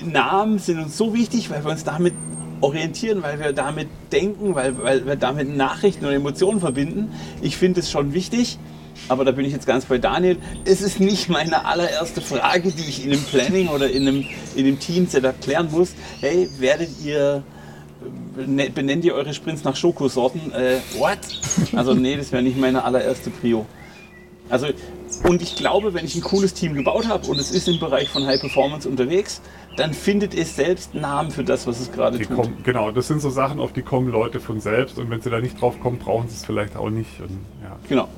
Namen 0.00 0.60
sind 0.60 0.78
uns 0.78 0.96
so 0.96 1.12
wichtig, 1.12 1.50
weil 1.50 1.64
wir 1.64 1.72
uns 1.72 1.82
damit 1.82 2.14
orientieren, 2.60 3.24
weil 3.24 3.40
wir 3.40 3.52
damit 3.52 3.88
denken, 4.12 4.54
weil, 4.54 4.80
weil 4.80 5.06
wir 5.06 5.16
damit 5.16 5.48
Nachrichten 5.56 6.04
und 6.04 6.12
Emotionen 6.12 6.60
verbinden. 6.60 7.10
Ich 7.42 7.56
finde 7.56 7.80
es 7.80 7.90
schon 7.90 8.14
wichtig 8.14 8.60
aber 9.08 9.24
da 9.24 9.32
bin 9.32 9.44
ich 9.44 9.52
jetzt 9.52 9.66
ganz 9.66 9.84
bei 9.84 9.98
Daniel. 9.98 10.36
Es 10.64 10.82
ist 10.82 11.00
nicht 11.00 11.28
meine 11.28 11.64
allererste 11.64 12.20
Frage, 12.20 12.70
die 12.70 12.88
ich 12.88 13.04
in 13.04 13.12
einem 13.12 13.22
Planning 13.22 13.68
oder 13.68 13.90
in 13.90 14.06
einem, 14.06 14.24
in 14.54 14.66
einem 14.66 14.78
Team-Setup 14.78 15.40
klären 15.40 15.68
muss. 15.70 15.94
Hey, 16.20 16.48
werdet 16.58 16.90
ihr, 17.04 17.42
ne, 18.36 18.70
benennt 18.70 19.04
ihr 19.04 19.14
eure 19.14 19.34
Sprints 19.34 19.64
nach 19.64 19.76
Schokosorten? 19.76 20.52
Äh, 20.52 20.78
what? 20.98 21.18
Also 21.74 21.94
nee, 21.94 22.16
das 22.16 22.32
wäre 22.32 22.42
nicht 22.42 22.58
meine 22.58 22.84
allererste 22.84 23.30
Prio. 23.30 23.66
Also, 24.48 24.66
und 25.24 25.42
ich 25.42 25.54
glaube, 25.54 25.94
wenn 25.94 26.04
ich 26.04 26.16
ein 26.16 26.22
cooles 26.22 26.54
Team 26.54 26.74
gebaut 26.74 27.08
habe 27.08 27.26
und 27.28 27.38
es 27.38 27.52
ist 27.52 27.68
im 27.68 27.78
Bereich 27.78 28.08
von 28.08 28.26
High 28.26 28.40
Performance 28.40 28.88
unterwegs, 28.88 29.40
dann 29.76 29.94
findet 29.94 30.34
es 30.34 30.56
selbst 30.56 30.94
Namen 30.94 31.30
für 31.30 31.44
das, 31.44 31.66
was 31.66 31.80
es 31.80 31.92
gerade 31.92 32.18
tut. 32.18 32.36
Kommen, 32.36 32.56
genau, 32.64 32.90
das 32.90 33.06
sind 33.06 33.22
so 33.22 33.30
Sachen, 33.30 33.60
auf 33.60 33.72
die 33.72 33.82
kommen 33.82 34.10
Leute 34.10 34.40
von 34.40 34.60
selbst 34.60 34.98
und 34.98 35.08
wenn 35.08 35.20
sie 35.20 35.30
da 35.30 35.40
nicht 35.40 35.60
drauf 35.60 35.78
kommen, 35.80 35.98
brauchen 35.98 36.28
sie 36.28 36.34
es 36.34 36.44
vielleicht 36.44 36.76
auch 36.76 36.90
nicht. 36.90 37.20
Und, 37.20 37.38
ja. 37.62 37.76
Genau. 37.88 38.08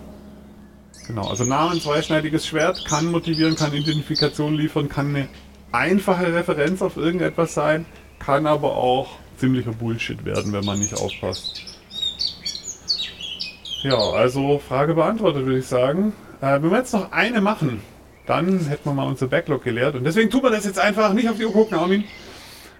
Genau, 1.06 1.28
also 1.28 1.44
nah 1.44 1.70
ein 1.70 1.80
zweischneidiges 1.80 2.46
Schwert 2.46 2.84
kann 2.84 3.10
motivieren, 3.10 3.56
kann 3.56 3.72
Identifikation 3.72 4.54
liefern, 4.54 4.88
kann 4.88 5.14
eine 5.14 5.28
einfache 5.72 6.32
Referenz 6.32 6.80
auf 6.80 6.96
irgendetwas 6.96 7.54
sein, 7.54 7.86
kann 8.18 8.46
aber 8.46 8.76
auch 8.76 9.18
ziemlicher 9.36 9.72
Bullshit 9.72 10.24
werden, 10.24 10.52
wenn 10.52 10.64
man 10.64 10.78
nicht 10.78 10.94
aufpasst. 10.94 11.62
Ja, 13.82 13.98
also 13.98 14.60
Frage 14.60 14.94
beantwortet, 14.94 15.44
würde 15.44 15.58
ich 15.58 15.66
sagen. 15.66 16.12
Äh, 16.40 16.62
wenn 16.62 16.70
wir 16.70 16.78
jetzt 16.78 16.92
noch 16.92 17.10
eine 17.10 17.40
machen, 17.40 17.80
dann 18.26 18.60
hätten 18.60 18.88
wir 18.88 18.94
mal 18.94 19.08
unser 19.08 19.26
Backlog 19.26 19.64
geleert. 19.64 19.96
Und 19.96 20.04
deswegen 20.04 20.30
tun 20.30 20.44
wir 20.44 20.50
das 20.50 20.64
jetzt 20.64 20.78
einfach 20.78 21.12
nicht 21.12 21.28
auf 21.28 21.36
die 21.36 21.46
Uhr 21.46 21.52
gucken, 21.52 21.76
Armin. 21.76 22.04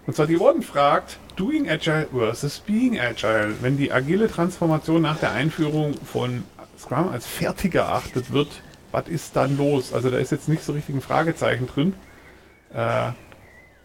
Und 0.07 0.15
zwar 0.15 0.27
die 0.27 0.39
Warden 0.39 0.63
fragt, 0.63 1.19
Doing 1.37 1.69
Agile 1.69 2.09
versus 2.13 2.61
Being 2.61 3.01
Agile. 3.01 3.55
Wenn 3.61 3.77
die 3.77 3.93
agile 3.93 4.29
Transformation 4.29 5.03
nach 5.03 5.19
der 5.19 5.33
Einführung 5.33 5.95
von 6.05 6.45
Scrum 6.83 7.09
als 7.09 7.27
fertig 7.27 7.75
erachtet 7.75 8.33
wird, 8.33 8.49
was 8.91 9.09
ist 9.09 9.37
dann 9.37 9.57
los? 9.57 9.93
Also 9.93 10.11
da 10.11 10.19
ist 10.19 10.33
jetzt 10.33 10.49
nicht 10.49 10.65
so 10.65 10.73
richtig 10.73 10.95
ein 10.95 11.01
Fragezeichen 11.01 11.67
drin. 11.67 11.95
Äh, 12.75 13.13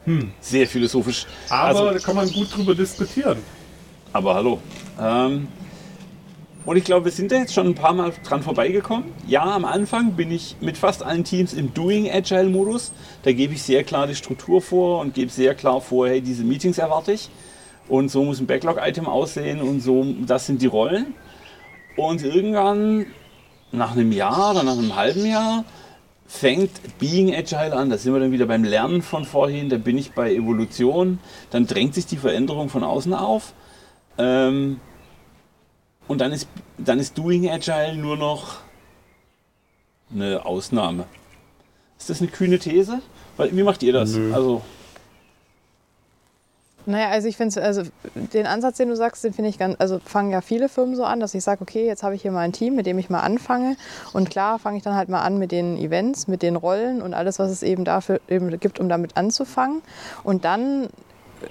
hm. 0.05 0.31
Sehr 0.39 0.67
philosophisch. 0.67 1.25
Aber 1.49 1.79
also, 1.79 1.91
da 1.91 1.99
kann 1.99 2.15
man 2.15 2.31
gut 2.31 2.55
drüber 2.55 2.73
diskutieren. 2.73 3.37
Aber 4.13 4.35
hallo. 4.35 4.59
Ähm, 4.99 5.47
und 6.65 6.75
ich 6.75 6.83
glaube, 6.83 7.05
wir 7.05 7.11
sind 7.11 7.31
da 7.31 7.37
jetzt 7.37 7.53
schon 7.53 7.67
ein 7.67 7.75
paar 7.75 7.93
Mal 7.93 8.11
dran 8.23 8.41
vorbeigekommen. 8.41 9.05
Ja, 9.27 9.43
am 9.43 9.63
Anfang 9.63 10.13
bin 10.13 10.31
ich 10.31 10.55
mit 10.59 10.77
fast 10.77 11.03
allen 11.03 11.23
Teams 11.23 11.53
im 11.53 11.73
Doing 11.73 12.09
Agile 12.09 12.49
Modus. 12.49 12.91
Da 13.23 13.31
gebe 13.31 13.53
ich 13.53 13.63
sehr 13.63 13.83
klar 13.83 14.07
die 14.07 14.15
Struktur 14.15 14.61
vor 14.61 15.01
und 15.01 15.13
gebe 15.13 15.31
sehr 15.31 15.55
klar 15.55 15.81
vor, 15.81 16.07
hey, 16.07 16.21
diese 16.21 16.43
Meetings 16.43 16.77
erwarte 16.77 17.13
ich. 17.13 17.29
Und 17.87 18.09
so 18.09 18.23
muss 18.23 18.39
ein 18.39 18.47
Backlog-Item 18.47 19.07
aussehen 19.07 19.61
und 19.61 19.81
so, 19.81 20.05
das 20.25 20.45
sind 20.45 20.61
die 20.61 20.67
Rollen. 20.67 21.13
Und 21.97 22.23
irgendwann, 22.23 23.07
nach 23.73 23.91
einem 23.91 24.13
Jahr 24.13 24.51
oder 24.51 24.63
nach 24.63 24.77
einem 24.77 24.95
halben 24.95 25.25
Jahr, 25.25 25.65
fängt 26.27 26.99
Being 26.99 27.33
Agile 27.33 27.73
an. 27.75 27.89
Da 27.89 27.97
sind 27.97 28.13
wir 28.13 28.19
dann 28.19 28.31
wieder 28.31 28.45
beim 28.45 28.63
Lernen 28.63 29.01
von 29.01 29.25
vorhin. 29.25 29.69
Da 29.69 29.77
bin 29.77 29.97
ich 29.97 30.13
bei 30.13 30.33
Evolution. 30.33 31.19
Dann 31.49 31.67
drängt 31.67 31.95
sich 31.95 32.05
die 32.05 32.17
Veränderung 32.17 32.69
von 32.69 32.83
außen 32.83 33.13
auf. 33.13 33.53
Ähm, 34.17 34.79
und 36.07 36.21
dann 36.21 36.31
ist, 36.31 36.47
dann 36.77 36.99
ist 36.99 37.17
Doing 37.17 37.49
Agile 37.49 37.95
nur 37.97 38.15
noch 38.15 38.57
eine 40.13 40.45
Ausnahme. 40.45 41.05
Ist 41.97 42.09
das 42.09 42.21
eine 42.21 42.29
kühne 42.29 42.59
These? 42.59 43.01
Wie 43.37 43.63
macht 43.63 43.83
ihr 43.83 43.93
das? 43.93 44.13
Nö. 44.13 44.33
Also 44.33 44.61
naja, 46.87 47.09
also 47.09 47.27
ich 47.27 47.35
finde, 47.35 47.61
also 47.61 47.83
den 48.15 48.47
Ansatz, 48.47 48.77
den 48.77 48.87
du 48.87 48.95
sagst, 48.95 49.23
den 49.23 49.33
finde 49.33 49.49
ich 49.49 49.59
ganz, 49.59 49.75
also 49.77 49.99
fangen 49.99 50.31
ja 50.31 50.39
viele 50.39 50.69
Firmen 50.69 50.95
so 50.95 51.03
an, 51.03 51.19
dass 51.19 51.33
ich 51.33 51.43
sage, 51.43 51.61
okay, 51.61 51.85
jetzt 51.85 52.01
habe 52.01 52.15
ich 52.15 52.21
hier 52.21 52.31
mal 52.31 52.39
ein 52.39 52.53
Team, 52.53 52.75
mit 52.75 52.85
dem 52.85 52.97
ich 52.97 53.09
mal 53.09 53.19
anfange. 53.19 53.75
Und 54.13 54.29
klar 54.29 54.57
fange 54.57 54.77
ich 54.77 54.83
dann 54.83 54.95
halt 54.95 55.09
mal 55.09 55.21
an 55.21 55.37
mit 55.37 55.51
den 55.51 55.77
Events, 55.77 56.27
mit 56.27 56.41
den 56.41 56.55
Rollen 56.55 57.01
und 57.01 57.13
alles, 57.13 57.39
was 57.39 57.51
es 57.51 57.61
eben 57.61 57.83
dafür 57.83 58.21
eben 58.29 58.57
gibt, 58.59 58.79
um 58.79 58.87
damit 58.87 59.17
anzufangen. 59.17 59.81
Und 60.23 60.45
dann 60.45 60.87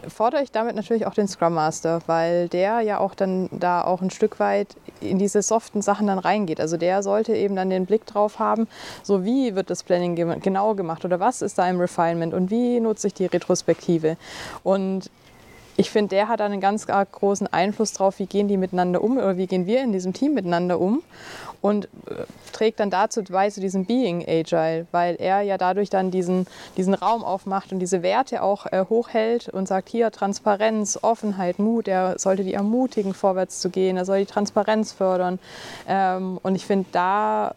fordere 0.09 0.43
ich 0.43 0.51
damit 0.51 0.75
natürlich 0.75 1.07
auch 1.07 1.15
den 1.15 1.29
Scrum 1.29 1.55
Master, 1.55 2.01
weil 2.07 2.49
der 2.49 2.81
ja 2.81 2.99
auch 2.99 3.15
dann 3.15 3.49
da 3.53 3.85
auch 3.85 4.01
ein 4.03 4.11
Stück 4.11 4.41
weit 4.41 4.77
in 5.01 5.19
diese 5.19 5.43
soften 5.43 5.83
Sachen 5.83 6.07
dann 6.07 6.19
reingeht. 6.19 6.61
Also 6.61 6.77
der 6.77 7.03
sollte 7.03 7.35
eben 7.35 7.57
dann 7.57 7.71
den 7.71 7.87
Blick 7.87 8.07
drauf 8.07 8.39
haben, 8.39 8.69
so 9.03 9.25
wie 9.25 9.55
wird 9.55 9.71
das 9.71 9.83
Planning 9.83 10.41
genau 10.41 10.75
gemacht 10.75 11.05
oder 11.05 11.21
was 11.21 11.43
ist 11.43 11.59
da 11.59 11.69
im 11.69 11.79
Refinement 11.79 12.35
und 12.35 12.51
wie 12.51 12.81
nutze 12.81 13.09
ich 13.09 13.15
die 13.15 13.27
Retrospektive. 13.27 14.17
Und 14.63 15.11
ich 15.77 15.91
finde, 15.91 16.11
der 16.11 16.29
hat 16.29 16.41
einen 16.41 16.61
ganz 16.61 16.87
großen 16.87 17.47
Einfluss 17.47 17.93
darauf, 17.93 18.19
wie 18.19 18.27
gehen 18.27 18.49
die 18.49 18.57
miteinander 18.57 19.03
um 19.03 19.19
oder 19.19 19.37
wie 19.37 19.47
gehen 19.47 19.67
wir 19.67 19.83
in 19.83 19.93
diesem 19.93 20.13
Team 20.13 20.35
miteinander 20.35 20.81
um. 20.81 21.03
und 21.61 21.87
äh, 22.09 22.25
trägt 22.53 22.81
dann 22.81 22.91
dazu 22.91 23.23
bei 23.25 23.51
zu 23.51 23.61
diesem 23.61 23.87
Being 23.87 24.25
Agile, 24.27 24.87
weil 24.93 25.17
er 25.17 25.43
ja 25.43 25.59
dadurch 25.59 25.91
dann 25.91 26.11
diesen, 26.11 26.47
diesen 26.77 26.95
Raum 26.95 27.25
aufmacht 27.25 27.73
und 27.73 27.81
diese 27.81 28.03
Werte 28.03 28.43
auch 28.43 28.67
äh, 28.67 28.85
hochhält 28.89 29.49
und 29.49 29.67
sagt, 29.67 29.89
hier 29.89 30.11
Transparenz, 30.11 30.99
Offenheit, 31.03 31.59
Mut, 31.59 31.89
er 31.89 32.19
sollte 32.19 32.45
die 32.45 32.55
ermutigen, 32.55 33.15
vorwärts 33.15 33.61
zu 33.61 33.71
gehen, 33.71 33.97
er 33.97 34.05
soll 34.05 34.21
die 34.21 34.27
Transparenz 34.27 34.93
fördern. 34.93 35.39
Ähm, 35.89 36.39
und 36.43 36.55
ich 36.55 36.67
finde, 36.67 36.87
da 36.93 37.55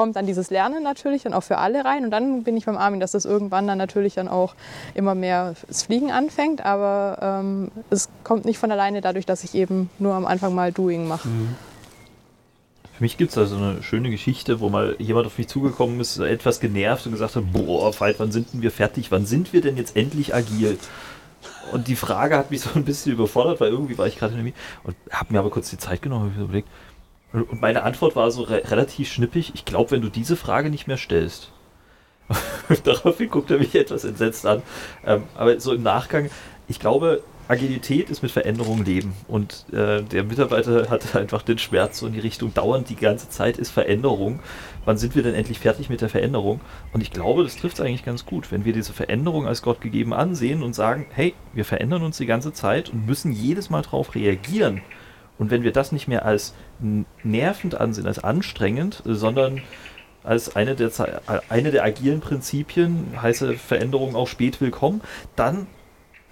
kommt 0.00 0.16
dann 0.16 0.24
dieses 0.24 0.48
Lernen 0.48 0.82
natürlich 0.82 1.24
dann 1.24 1.34
auch 1.34 1.42
für 1.42 1.58
alle 1.58 1.84
rein 1.84 2.06
und 2.06 2.10
dann 2.10 2.42
bin 2.42 2.56
ich 2.56 2.64
beim 2.64 2.78
Armin, 2.78 3.00
dass 3.00 3.10
das 3.10 3.26
irgendwann 3.26 3.66
dann 3.66 3.76
natürlich 3.76 4.14
dann 4.14 4.28
auch 4.28 4.54
immer 4.94 5.14
mehr 5.14 5.54
das 5.68 5.82
Fliegen 5.82 6.10
anfängt, 6.10 6.64
aber 6.64 7.18
ähm, 7.20 7.70
es 7.90 8.08
kommt 8.24 8.46
nicht 8.46 8.56
von 8.56 8.72
alleine 8.72 9.02
dadurch, 9.02 9.26
dass 9.26 9.44
ich 9.44 9.54
eben 9.54 9.90
nur 9.98 10.14
am 10.14 10.24
Anfang 10.24 10.54
mal 10.54 10.72
Doing 10.72 11.06
mache. 11.06 11.28
Mhm. 11.28 11.54
Für 12.96 13.04
mich 13.04 13.18
gibt 13.18 13.32
es 13.32 13.36
also 13.36 13.56
eine 13.56 13.82
schöne 13.82 14.08
Geschichte, 14.08 14.60
wo 14.60 14.70
mal 14.70 14.96
jemand 14.98 15.26
auf 15.26 15.36
mich 15.36 15.48
zugekommen 15.48 16.00
ist, 16.00 16.18
etwas 16.18 16.60
genervt 16.60 17.04
und 17.04 17.12
gesagt 17.12 17.36
hat, 17.36 17.52
boah, 17.52 17.92
Veit, 18.00 18.18
wann 18.20 18.32
sind 18.32 18.54
denn 18.54 18.62
wir 18.62 18.70
fertig? 18.70 19.10
Wann 19.10 19.26
sind 19.26 19.52
wir 19.52 19.60
denn 19.60 19.76
jetzt 19.76 19.96
endlich 19.98 20.34
agil? 20.34 20.78
Und 21.72 21.88
die 21.88 21.96
Frage 21.96 22.38
hat 22.38 22.50
mich 22.50 22.62
so 22.62 22.70
ein 22.74 22.86
bisschen 22.86 23.12
überfordert, 23.12 23.60
weil 23.60 23.68
irgendwie 23.68 23.98
war 23.98 24.06
ich 24.06 24.16
gerade 24.18 24.34
in 24.34 24.44
der 24.46 24.54
und 24.82 24.96
habe 25.10 25.34
mir 25.34 25.40
aber 25.40 25.50
kurz 25.50 25.68
die 25.68 25.76
Zeit 25.76 26.00
genommen 26.00 26.32
und 26.34 26.42
überlegt. 26.42 26.68
Und 27.32 27.60
meine 27.60 27.84
Antwort 27.84 28.16
war 28.16 28.30
so 28.30 28.42
re 28.42 28.62
relativ 28.70 29.10
schnippig. 29.10 29.52
Ich 29.54 29.64
glaube, 29.64 29.92
wenn 29.92 30.02
du 30.02 30.08
diese 30.08 30.36
Frage 30.36 30.70
nicht 30.70 30.86
mehr 30.88 30.96
stellst, 30.96 31.52
daraufhin 32.84 33.30
guckt 33.30 33.50
er 33.50 33.58
mich 33.58 33.74
etwas 33.74 34.04
entsetzt 34.04 34.46
an. 34.46 34.62
Ähm, 35.04 35.24
aber 35.34 35.58
so 35.60 35.72
im 35.72 35.82
Nachgang, 35.82 36.30
ich 36.68 36.80
glaube, 36.80 37.22
Agilität 37.50 38.10
ist 38.10 38.22
mit 38.22 38.30
Veränderung 38.30 38.84
leben. 38.84 39.12
Und 39.26 39.66
äh, 39.72 40.02
der 40.02 40.22
Mitarbeiter 40.22 40.88
hat 40.88 41.16
einfach 41.16 41.42
den 41.42 41.58
Schmerz 41.58 41.98
so 41.98 42.06
in 42.06 42.12
die 42.12 42.20
Richtung 42.20 42.54
dauernd 42.54 42.88
die 42.88 42.96
ganze 42.96 43.28
Zeit 43.28 43.58
ist 43.58 43.70
Veränderung. 43.70 44.38
Wann 44.84 44.96
sind 44.96 45.16
wir 45.16 45.24
denn 45.24 45.34
endlich 45.34 45.58
fertig 45.58 45.90
mit 45.90 46.00
der 46.00 46.08
Veränderung? 46.08 46.60
Und 46.92 47.00
ich 47.00 47.10
glaube, 47.10 47.42
das 47.42 47.56
trifft 47.56 47.78
es 47.78 47.84
eigentlich 47.84 48.04
ganz 48.04 48.24
gut, 48.24 48.52
wenn 48.52 48.64
wir 48.64 48.72
diese 48.72 48.92
Veränderung 48.92 49.48
als 49.48 49.62
Gott 49.62 49.80
gegeben 49.80 50.14
ansehen 50.14 50.62
und 50.62 50.74
sagen, 50.74 51.06
hey, 51.10 51.34
wir 51.52 51.64
verändern 51.64 52.02
uns 52.02 52.18
die 52.18 52.26
ganze 52.26 52.52
Zeit 52.52 52.90
und 52.90 53.06
müssen 53.06 53.32
jedes 53.32 53.68
Mal 53.68 53.82
darauf 53.82 54.14
reagieren. 54.14 54.80
Und 55.38 55.50
wenn 55.50 55.64
wir 55.64 55.72
das 55.72 55.90
nicht 55.90 56.06
mehr 56.06 56.24
als 56.24 56.54
nervend 57.22 57.74
ansehen, 57.74 58.06
als 58.06 58.22
anstrengend, 58.22 59.02
sondern 59.04 59.62
als 60.22 60.54
eine 60.54 60.74
der, 60.74 60.90
eine 61.48 61.70
der 61.70 61.84
agilen 61.84 62.20
Prinzipien, 62.20 63.08
heiße 63.20 63.54
Veränderung 63.54 64.14
auch 64.14 64.28
spät 64.28 64.60
willkommen, 64.60 65.00
dann 65.36 65.66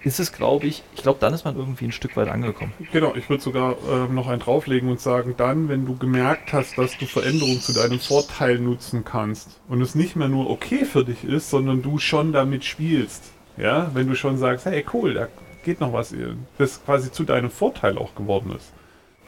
ist 0.01 0.19
es, 0.19 0.31
glaube 0.31 0.67
ich, 0.67 0.83
ich 0.95 1.03
glaube, 1.03 1.19
dann 1.19 1.33
ist 1.33 1.43
man 1.43 1.57
irgendwie 1.57 1.85
ein 1.85 1.91
Stück 1.91 2.15
weit 2.15 2.29
angekommen. 2.29 2.71
Genau, 2.93 3.15
ich 3.15 3.29
würde 3.29 3.43
sogar 3.43 3.73
äh, 3.73 4.11
noch 4.11 4.27
einen 4.27 4.39
drauflegen 4.39 4.89
und 4.89 5.01
sagen, 5.01 5.33
dann, 5.35 5.67
wenn 5.67 5.85
du 5.85 5.97
gemerkt 5.97 6.53
hast, 6.53 6.77
dass 6.77 6.97
du 6.97 7.05
Veränderungen 7.05 7.59
zu 7.59 7.73
deinem 7.73 7.99
Vorteil 7.99 8.59
nutzen 8.59 9.03
kannst 9.03 9.59
und 9.67 9.81
es 9.81 9.95
nicht 9.95 10.15
mehr 10.15 10.29
nur 10.29 10.49
okay 10.49 10.85
für 10.85 11.03
dich 11.03 11.25
ist, 11.25 11.49
sondern 11.49 11.81
du 11.81 11.97
schon 11.97 12.31
damit 12.31 12.63
spielst, 12.63 13.31
ja, 13.57 13.91
wenn 13.93 14.07
du 14.07 14.15
schon 14.15 14.37
sagst, 14.37 14.65
hey, 14.65 14.85
cool, 14.93 15.15
da 15.15 15.27
geht 15.65 15.81
noch 15.81 15.91
was, 15.91 16.15
das 16.57 16.83
quasi 16.85 17.11
zu 17.11 17.25
deinem 17.25 17.51
Vorteil 17.51 17.97
auch 17.97 18.15
geworden 18.15 18.53
ist. 18.55 18.71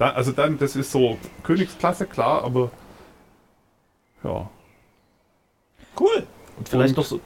Da, 0.01 0.13
also 0.13 0.31
dann, 0.31 0.57
das 0.57 0.75
ist 0.75 0.91
so 0.91 1.19
Königsklasse, 1.43 2.07
klar, 2.07 2.43
aber 2.43 2.71
ja. 4.23 4.49
Cool. 5.99 6.25
Und 6.57 6.67
vielleicht 6.67 6.97
und, 6.97 7.03
noch 7.03 7.05
so, 7.05 7.19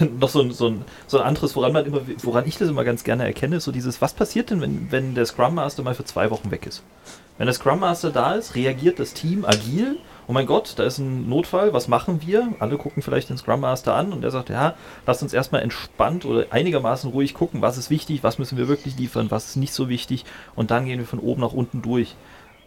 noch 0.04 0.28
so 0.28 0.42
ein, 0.42 0.50
so, 0.50 0.66
ein, 0.66 0.84
so 1.06 1.20
ein 1.20 1.24
anderes, 1.24 1.56
woran 1.56 1.72
man 1.72 1.86
immer, 1.86 2.02
woran 2.18 2.46
ich 2.46 2.58
das 2.58 2.68
immer 2.68 2.84
ganz 2.84 3.02
gerne 3.02 3.24
erkenne, 3.24 3.56
ist 3.56 3.64
so 3.64 3.72
dieses, 3.72 4.02
was 4.02 4.12
passiert 4.12 4.50
denn, 4.50 4.60
wenn, 4.60 4.92
wenn 4.92 5.14
der 5.14 5.24
Scrum 5.24 5.54
Master 5.54 5.82
mal 5.82 5.94
für 5.94 6.04
zwei 6.04 6.30
Wochen 6.30 6.50
weg 6.50 6.66
ist? 6.66 6.82
Wenn 7.38 7.46
der 7.46 7.54
Scrum 7.54 7.80
Master 7.80 8.10
da 8.10 8.34
ist, 8.34 8.54
reagiert 8.54 8.98
das 8.98 9.14
Team 9.14 9.46
agil. 9.46 9.96
Oh 10.30 10.34
mein 10.34 10.44
Gott, 10.44 10.74
da 10.76 10.84
ist 10.84 10.98
ein 10.98 11.26
Notfall, 11.26 11.72
was 11.72 11.88
machen 11.88 12.20
wir? 12.20 12.52
Alle 12.58 12.76
gucken 12.76 13.02
vielleicht 13.02 13.30
den 13.30 13.38
Scrum 13.38 13.60
Master 13.60 13.94
an 13.94 14.12
und 14.12 14.20
der 14.20 14.30
sagt, 14.30 14.50
ja, 14.50 14.74
lasst 15.06 15.22
uns 15.22 15.32
erstmal 15.32 15.62
entspannt 15.62 16.26
oder 16.26 16.44
einigermaßen 16.50 17.10
ruhig 17.10 17.32
gucken, 17.32 17.62
was 17.62 17.78
ist 17.78 17.88
wichtig, 17.88 18.22
was 18.22 18.38
müssen 18.38 18.58
wir 18.58 18.68
wirklich 18.68 18.98
liefern, 18.98 19.30
was 19.30 19.46
ist 19.46 19.56
nicht 19.56 19.72
so 19.72 19.88
wichtig 19.88 20.26
und 20.54 20.70
dann 20.70 20.84
gehen 20.84 20.98
wir 20.98 21.06
von 21.06 21.18
oben 21.18 21.40
nach 21.40 21.54
unten 21.54 21.80
durch. 21.80 22.14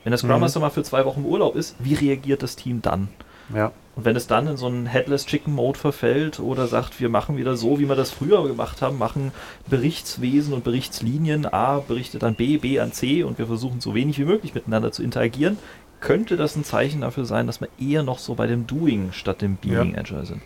Wenn 0.03 0.09
der 0.09 0.17
Scrum 0.17 0.31
mhm. 0.31 0.39
Master 0.39 0.59
mhm. 0.59 0.63
mal 0.63 0.69
für 0.71 0.81
zwei 0.81 1.05
Wochen 1.05 1.19
im 1.19 1.27
Urlaub 1.27 1.55
ist, 1.55 1.75
wie 1.77 1.93
reagiert 1.93 2.41
das 2.41 2.55
Team 2.55 2.81
dann? 2.81 3.09
Ja. 3.53 3.71
Und 3.95 4.05
wenn 4.05 4.15
es 4.15 4.25
dann 4.25 4.47
in 4.47 4.57
so 4.57 4.65
einen 4.65 4.87
Headless 4.87 5.27
Chicken 5.27 5.53
Mode 5.53 5.77
verfällt 5.77 6.39
oder 6.39 6.65
sagt, 6.65 6.99
wir 6.99 7.09
machen 7.09 7.37
wieder 7.37 7.57
so, 7.57 7.77
wie 7.77 7.87
wir 7.87 7.95
das 7.95 8.09
früher 8.09 8.47
gemacht 8.47 8.81
haben, 8.81 8.97
machen 8.97 9.33
Berichtswesen 9.69 10.53
und 10.53 10.63
Berichtslinien, 10.63 11.45
A 11.45 11.79
berichtet 11.79 12.23
an 12.23 12.33
B, 12.33 12.57
B 12.57 12.79
an 12.79 12.93
C 12.93 13.23
und 13.23 13.37
wir 13.37 13.47
versuchen 13.47 13.81
so 13.81 13.93
wenig 13.93 14.17
wie 14.17 14.25
möglich 14.25 14.55
miteinander 14.55 14.91
zu 14.91 15.03
interagieren, 15.03 15.59
könnte 16.01 16.35
das 16.35 16.55
ein 16.55 16.63
Zeichen 16.63 17.01
dafür 17.01 17.25
sein, 17.25 17.47
dass 17.47 17.61
wir 17.61 17.69
eher 17.79 18.03
noch 18.03 18.19
so 18.19 18.35
bei 18.35 18.47
dem 18.47 18.67
Doing 18.67 19.11
statt 19.13 19.41
dem 19.41 19.55
Being 19.55 19.93
ja. 19.93 19.99
Agile 19.99 20.25
sind. 20.25 20.41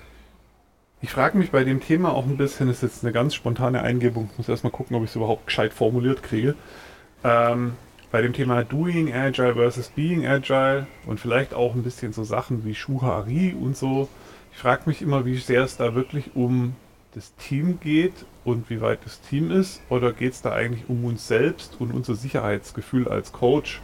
Ich 1.01 1.09
frage 1.09 1.37
mich 1.37 1.51
bei 1.51 1.63
dem 1.63 1.81
Thema 1.81 2.13
auch 2.13 2.25
ein 2.25 2.37
bisschen, 2.37 2.67
das 2.67 2.77
ist 2.77 2.83
jetzt 2.83 3.03
eine 3.03 3.13
ganz 3.13 3.35
spontane 3.35 3.81
Eingebung, 3.81 4.29
ich 4.31 4.37
muss 4.37 4.49
erstmal 4.49 4.71
gucken, 4.71 4.95
ob 4.95 5.03
ich 5.03 5.09
es 5.09 5.15
überhaupt 5.15 5.47
gescheit 5.47 5.73
formuliert 5.73 6.23
kriege. 6.23 6.55
Ähm, 7.23 7.73
bei 8.11 8.21
dem 8.21 8.33
Thema 8.33 8.63
Doing 8.63 9.13
Agile 9.13 9.55
versus 9.55 9.89
Being 9.89 10.25
Agile 10.25 10.87
und 11.05 11.19
vielleicht 11.19 11.53
auch 11.53 11.75
ein 11.75 11.83
bisschen 11.83 12.13
so 12.13 12.23
Sachen 12.23 12.65
wie 12.65 12.75
Schuhari 12.75 13.53
und 13.59 13.75
so. 13.75 14.07
Ich 14.53 14.59
frage 14.59 14.83
mich 14.85 15.01
immer, 15.01 15.25
wie 15.25 15.37
sehr 15.37 15.63
es 15.63 15.77
da 15.77 15.95
wirklich 15.95 16.35
um 16.35 16.75
das 17.13 17.35
Team 17.35 17.79
geht 17.79 18.25
und 18.43 18.69
wie 18.69 18.81
weit 18.81 18.99
das 19.05 19.21
Team 19.21 19.51
ist 19.51 19.81
oder 19.89 20.13
geht 20.13 20.33
es 20.33 20.41
da 20.41 20.53
eigentlich 20.53 20.89
um 20.89 21.03
uns 21.05 21.27
selbst 21.27 21.75
und 21.79 21.91
unser 21.91 22.15
Sicherheitsgefühl 22.15 23.07
als 23.07 23.31
Coach? 23.31 23.81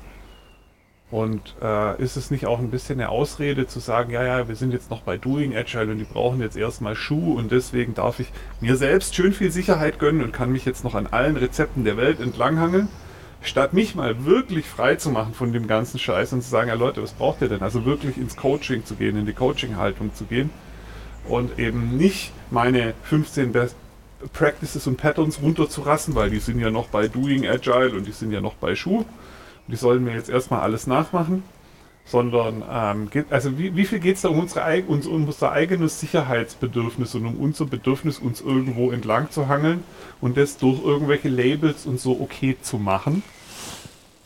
Und 1.12 1.56
äh, 1.62 2.02
ist 2.02 2.16
es 2.16 2.32
nicht 2.32 2.46
auch 2.46 2.60
ein 2.60 2.72
bisschen 2.72 3.00
eine 3.00 3.10
Ausrede 3.10 3.68
zu 3.68 3.80
sagen, 3.80 4.12
ja, 4.12 4.24
ja, 4.24 4.48
wir 4.48 4.56
sind 4.56 4.72
jetzt 4.72 4.90
noch 4.90 5.02
bei 5.02 5.18
Doing 5.18 5.56
Agile 5.56 5.92
und 5.92 5.98
die 5.98 6.06
brauchen 6.06 6.40
jetzt 6.40 6.56
erstmal 6.56 6.96
Schuh 6.96 7.34
und 7.38 7.52
deswegen 7.52 7.94
darf 7.94 8.22
ich 8.22 8.32
mir 8.62 8.78
selbst 8.78 9.14
schön 9.14 9.34
viel 9.34 9.52
Sicherheit 9.52 10.00
gönnen 10.00 10.24
und 10.24 10.32
kann 10.32 10.54
mich 10.54 10.64
jetzt 10.64 10.86
noch 10.86 10.96
an 10.96 11.08
allen 11.08 11.36
Rezepten 11.36 11.84
der 11.84 11.98
Welt 11.98 12.22
entlanghangeln? 12.22 12.88
statt 13.42 13.74
mich 13.74 13.96
mal 13.96 14.26
wirklich 14.26 14.68
frei 14.68 14.96
zu 14.96 15.10
machen 15.10 15.34
von 15.34 15.52
dem 15.52 15.68
ganzen 15.68 16.00
Scheiß 16.00 16.34
und 16.34 16.44
zu 16.44 16.50
sagen, 16.50 16.70
ja 16.70 16.76
Leute, 16.76 17.02
was 17.02 17.14
braucht 17.14 17.42
ihr 17.42 17.50
denn? 17.50 17.62
Also 17.62 17.86
wirklich 17.86 18.18
ins 18.18 18.38
Coaching 18.38 18.86
zu 18.86 18.96
gehen, 18.96 19.18
in 19.18 19.26
die 19.26 19.34
Coaching-Haltung 19.34 20.14
zu 20.14 20.26
gehen 20.26 20.52
und 21.28 21.58
eben 21.60 21.98
nicht 21.98 22.32
meine 22.50 22.94
15 23.04 23.52
Best 23.52 23.76
Practices 24.34 24.86
und 24.86 24.98
Patterns 24.98 25.42
runterzurassen, 25.42 26.14
weil 26.14 26.30
die 26.30 26.40
sind 26.40 26.60
ja 26.60 26.70
noch 26.70 26.90
bei 26.90 27.08
Doing 27.08 27.48
Agile 27.48 27.96
und 27.96 28.06
die 28.06 28.12
sind 28.12 28.32
ja 28.32 28.40
noch 28.40 28.54
bei 28.54 28.76
Schuh. 28.76 29.04
Die 29.68 29.76
sollen 29.76 30.04
mir 30.04 30.14
jetzt 30.14 30.30
erstmal 30.30 30.62
alles 30.62 30.88
nachmachen, 30.88 31.44
sondern 32.06 32.64
ähm, 32.70 33.10
geht, 33.10 33.32
also 33.32 33.58
wie, 33.58 33.76
wie 33.76 33.86
viel 33.86 34.00
geht 34.00 34.16
es 34.16 34.22
da 34.22 34.30
um, 34.30 34.40
unsere, 34.40 34.84
uns, 34.84 35.08
um 35.08 35.26
unser 35.26 35.52
eigenes 35.52 36.00
Sicherheitsbedürfnis 36.00 37.16
und 37.16 37.26
um 37.26 37.38
unser 37.38 37.66
Bedürfnis, 37.66 38.20
uns 38.20 38.42
irgendwo 38.42 38.92
entlang 38.92 39.30
zu 39.30 39.48
hangeln 39.48 39.84
und 40.20 40.38
das 40.38 40.58
durch 40.58 40.84
irgendwelche 40.84 41.30
Labels 41.30 41.86
und 41.86 42.00
so 42.00 42.20
okay 42.20 42.58
zu 42.62 42.78
machen. 42.78 43.24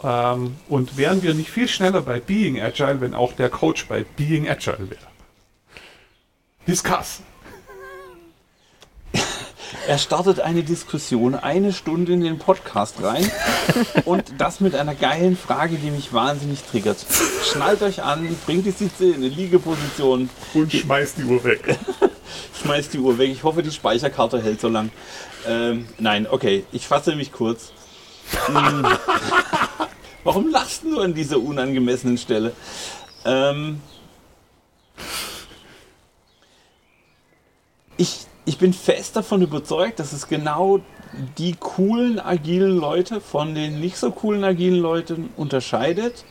Ähm, 0.04 0.56
und 0.68 0.98
wären 0.98 1.24
wir 1.24 1.34
nicht 1.34 1.50
viel 1.50 1.68
schneller 1.68 2.02
bei 2.02 2.20
Being 2.20 2.62
Agile, 2.62 3.02
wenn 3.02 3.14
auch 3.14 3.34
der 3.34 3.50
Coach 3.50 3.88
bei 3.88 4.04
Being 4.16 4.50
Agile 4.50 4.90
wäre? 4.90 5.08
Discuss. 6.68 7.22
Er 9.88 9.98
startet 9.98 10.40
eine 10.40 10.64
Diskussion, 10.64 11.36
eine 11.36 11.74
Stunde 11.74 12.14
in 12.14 12.22
den 12.22 12.40
Podcast 12.40 13.02
rein 13.04 13.30
und 14.06 14.24
das 14.38 14.60
mit 14.60 14.76
einer 14.76 14.96
geilen 14.96 15.38
Frage, 15.38 15.78
die 15.78 15.92
mich 15.92 16.14
wahnsinnig 16.14 16.64
triggert. 16.64 17.06
Schnallt 17.44 17.82
euch 17.82 18.02
an, 18.04 18.36
bringt 18.46 18.66
die 18.66 18.72
Sitze 18.72 19.06
in 19.06 19.16
eine 19.16 19.28
Liegeposition. 19.28 20.30
Und 20.54 20.72
schmeißt 20.72 21.20
die 21.20 21.24
Uhr 21.24 21.44
weg. 21.44 21.78
schmeißt 22.64 22.94
die 22.94 23.00
Uhr 23.00 23.18
weg. 23.18 23.30
Ich 23.32 23.44
hoffe, 23.44 23.64
die 23.64 23.72
Speicherkarte 23.72 24.42
hält 24.42 24.62
so 24.62 24.70
lang. 24.70 24.92
Ähm, 25.48 25.88
nein, 26.00 26.28
okay, 26.30 26.66
ich 26.72 26.88
fasse 26.88 27.16
mich 27.16 27.32
kurz. 27.32 27.72
Hm. 28.48 28.88
Warum 30.24 30.50
lachst 30.50 30.84
du 30.84 31.00
an 31.00 31.14
dieser 31.14 31.40
unangemessenen 31.40 32.18
Stelle? 32.18 32.54
Ähm, 33.24 33.82
ich 37.98 38.26
ich 38.46 38.58
bin 38.58 38.74
fest 38.74 39.16
davon 39.16 39.42
überzeugt, 39.42 40.00
dass 40.00 40.14
es 40.14 40.28
genau 40.28 40.80
die 41.38 41.56
coolen, 41.60 42.20
agilen 42.20 42.78
Leute 42.78 43.20
von 43.20 43.56
den 43.56 43.80
nicht 43.80 43.98
so 43.98 44.12
coolen, 44.12 44.44
agilen 44.44 44.80
Leuten 44.80 45.30
unterscheidet, 45.36 46.26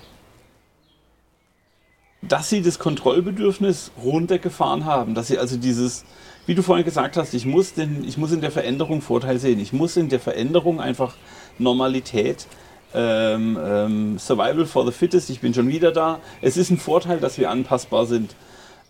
dass 2.22 2.48
sie 2.48 2.62
das 2.62 2.78
Kontrollbedürfnis 2.78 3.90
runtergefahren 4.02 4.84
haben, 4.84 5.14
dass 5.14 5.26
sie 5.26 5.38
also 5.38 5.56
dieses, 5.56 6.04
wie 6.46 6.54
du 6.54 6.62
vorhin 6.62 6.84
gesagt 6.84 7.16
hast, 7.16 7.34
ich 7.34 7.46
muss, 7.46 7.74
den, 7.74 8.04
ich 8.04 8.16
muss 8.16 8.32
in 8.32 8.40
der 8.40 8.50
Veränderung 8.50 9.02
Vorteil 9.02 9.38
sehen, 9.38 9.60
ich 9.60 9.72
muss 9.72 9.96
in 9.96 10.08
der 10.08 10.20
Veränderung 10.20 10.80
einfach 10.80 11.14
Normalität, 11.58 12.46
ähm, 12.94 13.58
ähm, 13.60 14.18
Survival 14.18 14.66
for 14.66 14.86
the 14.86 14.92
Fittest, 14.92 15.28
ich 15.28 15.40
bin 15.40 15.52
schon 15.52 15.68
wieder 15.68 15.90
da. 15.90 16.20
Es 16.40 16.56
ist 16.56 16.70
ein 16.70 16.78
Vorteil, 16.78 17.18
dass 17.18 17.38
wir 17.38 17.50
anpassbar 17.50 18.06
sind. 18.06 18.36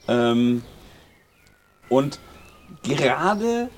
Ähm, 0.08 0.62
und 1.88 2.18
gerade 2.82 3.68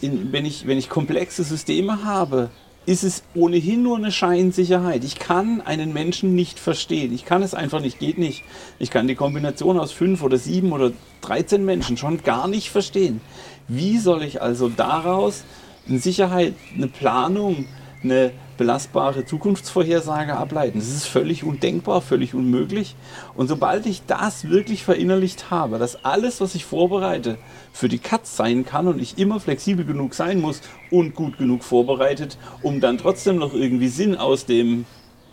in, 0.00 0.32
wenn, 0.32 0.44
ich, 0.44 0.66
wenn 0.66 0.78
ich 0.78 0.88
komplexe 0.88 1.44
Systeme 1.44 2.04
habe, 2.04 2.50
ist 2.84 3.04
es 3.04 3.22
ohnehin 3.34 3.82
nur 3.82 3.96
eine 3.96 4.10
Scheinsicherheit. 4.10 5.04
Ich 5.04 5.18
kann 5.18 5.60
einen 5.60 5.92
Menschen 5.92 6.34
nicht 6.34 6.58
verstehen. 6.58 7.14
Ich 7.14 7.24
kann 7.24 7.42
es 7.42 7.54
einfach 7.54 7.80
nicht, 7.80 8.00
geht 8.00 8.18
nicht. 8.18 8.42
Ich 8.80 8.90
kann 8.90 9.06
die 9.06 9.14
Kombination 9.14 9.78
aus 9.78 9.92
fünf 9.92 10.22
oder 10.22 10.36
sieben 10.36 10.72
oder 10.72 10.92
13 11.20 11.64
Menschen 11.64 11.96
schon 11.96 12.22
gar 12.24 12.48
nicht 12.48 12.70
verstehen. 12.70 13.20
Wie 13.68 13.98
soll 13.98 14.24
ich 14.24 14.42
also 14.42 14.68
daraus 14.68 15.44
eine 15.88 15.98
Sicherheit, 15.98 16.54
eine 16.76 16.88
Planung, 16.88 17.66
eine 18.02 18.32
belastbare 18.62 19.24
Zukunftsvorhersage 19.24 20.36
ableiten. 20.36 20.78
Das 20.78 20.86
ist 20.86 21.06
völlig 21.06 21.42
undenkbar, 21.42 22.00
völlig 22.00 22.32
unmöglich. 22.32 22.94
Und 23.34 23.48
sobald 23.48 23.86
ich 23.86 24.02
das 24.06 24.48
wirklich 24.50 24.84
verinnerlicht 24.84 25.50
habe, 25.50 25.80
dass 25.80 26.04
alles, 26.04 26.40
was 26.40 26.54
ich 26.54 26.64
vorbereite, 26.64 27.38
für 27.72 27.88
die 27.88 27.98
Katz 27.98 28.36
sein 28.36 28.64
kann 28.64 28.86
und 28.86 29.02
ich 29.02 29.18
immer 29.18 29.40
flexibel 29.40 29.84
genug 29.84 30.14
sein 30.14 30.40
muss 30.40 30.60
und 30.92 31.16
gut 31.16 31.38
genug 31.38 31.64
vorbereitet, 31.64 32.38
um 32.62 32.80
dann 32.80 32.98
trotzdem 32.98 33.34
noch 33.34 33.52
irgendwie 33.52 33.88
Sinn 33.88 34.14
aus 34.14 34.46
dem 34.46 34.84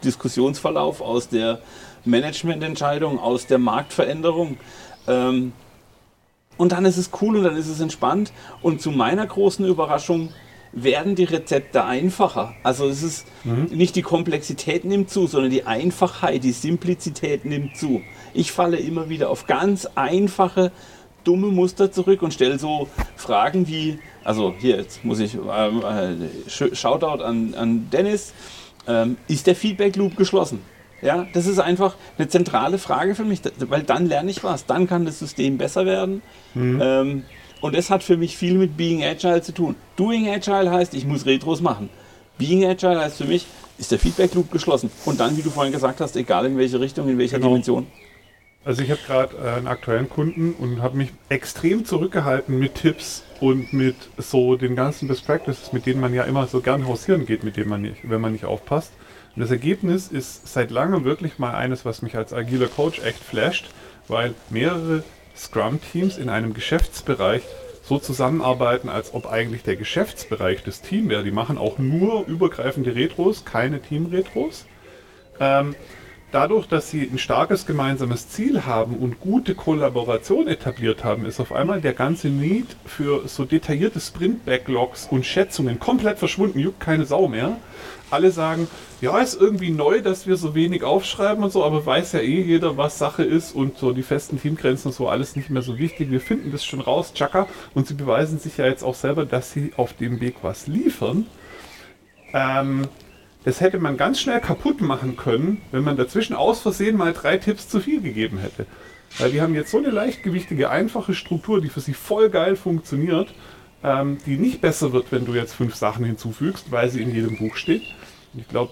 Diskussionsverlauf, 0.04 1.00
aus 1.00 1.30
der 1.30 1.60
Managemententscheidung, 2.06 3.20
aus 3.20 3.46
der 3.46 3.60
Marktveränderung. 3.60 4.58
Ähm, 5.08 5.54
und 6.58 6.72
dann 6.72 6.84
ist 6.86 6.98
es 6.98 7.12
cool 7.22 7.38
und 7.38 7.44
dann 7.44 7.58
ist 7.58 7.68
es 7.68 7.80
entspannt. 7.80 8.34
Und 8.64 8.82
zu 8.82 8.90
meiner 8.90 9.28
großen 9.28 9.68
Überraschung 9.68 10.30
werden 10.72 11.16
die 11.16 11.24
Rezepte 11.24 11.84
einfacher. 11.84 12.54
Also 12.64 12.88
es 12.88 13.04
ist 13.04 13.28
mhm. 13.44 13.66
nicht 13.72 13.96
die 13.96 14.02
Komplexität 14.02 14.86
nimmt 14.86 15.10
zu, 15.10 15.28
sondern 15.28 15.52
die 15.52 15.66
Einfachheit, 15.66 16.44
die 16.44 16.52
Simplizität 16.52 17.46
nimmt 17.46 17.76
zu. 17.76 18.02
Ich 18.34 18.52
falle 18.52 18.78
immer 18.78 19.10
wieder 19.10 19.30
auf 19.30 19.48
ganz 19.48 19.88
einfache, 19.96 20.72
dumme 21.24 21.48
Muster 21.48 21.92
zurück 21.92 22.22
und 22.22 22.34
stelle 22.34 22.60
so 22.60 22.88
Fragen 23.16 23.68
wie, 23.68 24.00
also 24.24 24.54
hier, 24.58 24.78
jetzt 24.78 25.04
muss 25.04 25.20
ich, 25.20 25.36
ähm, 25.36 25.84
äh, 25.84 26.76
Shoutout 26.76 27.24
an, 27.24 27.54
an 27.56 27.90
Dennis, 27.92 28.34
ähm, 28.88 29.18
ist 29.28 29.48
der 29.48 29.56
Feedback 29.56 29.96
Loop 29.96 30.16
geschlossen? 30.16 30.62
Ja, 31.02 31.28
das 31.34 31.46
ist 31.46 31.60
einfach 31.60 31.96
eine 32.18 32.28
zentrale 32.28 32.78
Frage 32.78 33.16
für 33.16 33.24
mich, 33.24 33.42
weil 33.70 33.84
dann 33.84 34.06
lerne 34.06 34.30
ich 34.32 34.44
was, 34.44 34.66
dann 34.66 34.88
kann 34.88 35.06
das 35.06 35.20
System 35.20 35.58
besser 35.58 35.86
werden. 35.86 36.22
Mhm. 36.54 36.80
Ähm, 36.84 37.24
und 37.62 37.76
das 37.76 37.90
hat 37.90 38.04
für 38.04 38.18
mich 38.18 38.38
viel 38.38 38.56
mit 38.56 38.78
Being 38.78 39.04
Agile 39.04 39.42
zu 39.42 39.54
tun. 39.54 39.76
Doing 39.96 40.30
Agile 40.30 40.72
heißt, 40.72 40.94
ich 40.94 41.06
muss 41.06 41.26
Retros 41.26 41.62
machen. 41.62 41.90
Being 42.38 42.66
Agile 42.66 43.00
heißt 43.00 43.18
für 43.18 43.26
mich, 43.26 43.46
ist 43.78 43.92
der 43.92 44.00
Feedback 44.00 44.34
Loop 44.34 44.52
geschlossen. 44.52 44.92
Und 45.06 45.20
dann, 45.20 45.38
wie 45.38 45.42
du 45.42 45.50
vorhin 45.50 45.74
gesagt 45.74 46.02
hast, 46.02 46.16
egal 46.16 46.46
in 46.46 46.58
welche 46.58 46.80
Richtung, 46.80 47.10
in 47.10 47.18
welcher 47.18 47.38
genau. 47.38 47.50
Dimension. 47.50 47.88
Also 48.66 48.84
ich 48.84 48.92
habe 48.92 49.00
gerade 49.08 49.38
äh, 49.38 49.58
einen 49.58 49.68
aktuellen 49.68 50.10
Kunden 50.10 50.54
und 50.54 50.82
habe 50.82 50.98
mich 50.98 51.10
extrem 51.30 51.86
zurückgehalten 51.86 52.60
mit 52.60 52.76
Tipps 52.76 53.24
und 53.40 53.72
mit 53.72 53.96
so 54.18 54.58
den 54.58 54.76
ganzen 54.76 55.08
Best 55.08 55.26
Practices, 55.26 55.72
mit 55.72 55.86
denen 55.86 56.02
man 56.02 56.14
ja 56.14 56.24
immer 56.24 56.46
so 56.48 56.60
gern 56.60 56.86
hausieren 56.86 57.26
geht, 57.26 57.44
mit 57.44 57.56
denen 57.56 57.70
man 57.70 57.82
nicht, 57.82 58.10
wenn 58.10 58.20
man 58.20 58.34
nicht 58.34 58.46
aufpasst. 58.46 58.92
Und 59.36 59.42
das 59.42 59.52
Ergebnis 59.52 60.10
ist 60.10 60.48
seit 60.48 60.72
langem 60.72 61.06
wirklich 61.06 61.40
mal 61.40 61.56
eines, 61.56 61.86
was 61.86 62.02
mich 62.02 62.18
als 62.18 62.34
agiler 62.34 62.68
Coach 62.68 63.00
echt 63.00 63.24
flasht, 63.24 63.66
weil 64.08 64.34
mehrere 64.50 65.04
Scrum-Teams 65.40 66.18
in 66.18 66.30
einem 66.30 66.54
Geschäftsbereich 66.54 67.44
so 67.84 67.98
zusammenarbeiten, 67.98 68.90
als 68.90 69.14
ob 69.14 69.26
eigentlich 69.26 69.64
der 69.64 69.76
Geschäftsbereich 69.76 70.64
das 70.64 70.82
Team 70.82 71.10
wäre. 71.10 71.24
Die 71.24 71.32
machen 71.32 71.58
auch 71.58 71.80
nur 71.80 72.26
übergreifende 72.28 72.94
Retros, 72.94 73.46
keine 73.46 73.82
Team-Retros. 73.82 74.66
Ähm, 75.40 75.76
dadurch, 76.32 76.68
dass 76.68 76.90
sie 76.90 77.04
ein 77.04 77.18
starkes 77.18 77.66
gemeinsames 77.66 78.30
Ziel 78.30 78.66
haben 78.66 78.96
und 78.96 79.20
gute 79.20 79.56
Kollaboration 79.56 80.48
etabliert 80.48 81.04
haben, 81.04 81.26
ist 81.26 81.40
auf 81.40 81.52
einmal 81.52 81.82
der 81.82 81.94
ganze 81.94 82.30
Need 82.30 82.68
für 82.86 83.28
so 83.28 83.46
detaillierte 83.46 84.00
Sprint-Backlogs 84.00 85.08
und 85.10 85.26
Schätzungen 85.26 85.80
komplett 85.80 86.20
verschwunden, 86.20 86.60
juckt 86.60 86.80
keine 86.80 87.06
Sau 87.06 87.28
mehr 87.28 87.58
alle 88.12 88.32
sagen, 88.32 88.68
ja, 89.02 89.20
ist 89.20 89.40
irgendwie 89.40 89.72
neu, 89.72 90.02
dass 90.02 90.28
wir 90.28 90.36
so 90.36 90.56
wenig 90.56 90.84
aufschreiben 90.84 91.44
und 91.44 91.52
so, 91.52 91.64
aber 91.64 91.86
weiß 91.86 92.14
ja 92.14 92.20
eh 92.20 92.42
jeder, 92.42 92.78
was 92.78 92.98
Sache 92.98 93.24
ist 93.24 93.54
und 93.54 93.78
so 93.78 93.92
die 93.92 94.04
festen 94.04 94.42
Teamgrenzen 94.42 94.90
und 94.90 94.94
so 94.94 95.08
alles 95.08 95.36
nicht 95.36 95.50
mehr 95.50 95.62
so 95.62 95.78
wichtig. 95.78 96.12
Wir 96.12 96.22
finden 96.22 96.52
das 96.52 96.66
schon 96.66 96.82
raus, 96.82 97.14
Chaka, 97.14 97.48
und 97.74 97.88
sie 97.88 97.94
beweisen 97.94 98.40
sich 98.40 98.58
ja 98.58 98.66
jetzt 98.66 98.84
auch 98.84 98.96
selber, 98.96 99.26
dass 99.26 99.52
sie 99.52 99.72
auf 99.78 99.94
dem 99.94 100.20
Weg 100.20 100.36
was 100.42 100.68
liefern. 100.68 101.28
Ähm, 102.34 102.88
das 103.50 103.62
hätte 103.62 103.80
man 103.80 103.98
ganz 103.98 104.22
schnell 104.22 104.40
kaputt 104.40 104.80
machen 104.80 105.18
können, 105.18 105.60
wenn 105.72 105.84
man 105.84 105.98
dazwischen 105.98 106.36
aus 106.36 106.60
Versehen 106.60 106.96
mal 106.96 107.14
drei 107.14 107.38
Tipps 107.38 107.68
zu 107.68 107.80
viel 107.80 108.00
gegeben 108.00 108.38
hätte. 108.38 108.68
Weil 109.18 109.32
die 109.32 109.42
haben 109.42 109.56
jetzt 109.56 109.72
so 109.72 109.80
eine 109.80 109.90
leichtgewichtige, 109.90 110.70
einfache 110.70 111.16
Struktur, 111.16 111.60
die 111.60 111.70
für 111.70 111.80
sie 111.80 111.96
voll 111.96 112.30
geil 112.30 112.56
funktioniert, 112.56 113.34
ähm, 113.84 114.20
die 114.28 114.38
nicht 114.38 114.62
besser 114.62 114.94
wird, 114.94 115.12
wenn 115.12 115.26
du 115.26 115.34
jetzt 115.34 115.54
fünf 115.54 115.74
Sachen 115.74 116.06
hinzufügst, 116.06 116.72
weil 116.72 116.92
sie 116.92 117.02
in 117.02 117.12
jedem 117.12 117.40
Buch 117.40 117.56
steht. 117.56 117.82
Ich 118.38 118.48
glaube, 118.48 118.72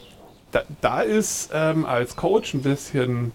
da, 0.51 0.61
da, 0.79 1.01
ist 1.01 1.49
ähm, 1.55 1.83
als 1.87 2.15
Coach 2.15 2.53
ein 2.53 2.61
bisschen 2.61 3.31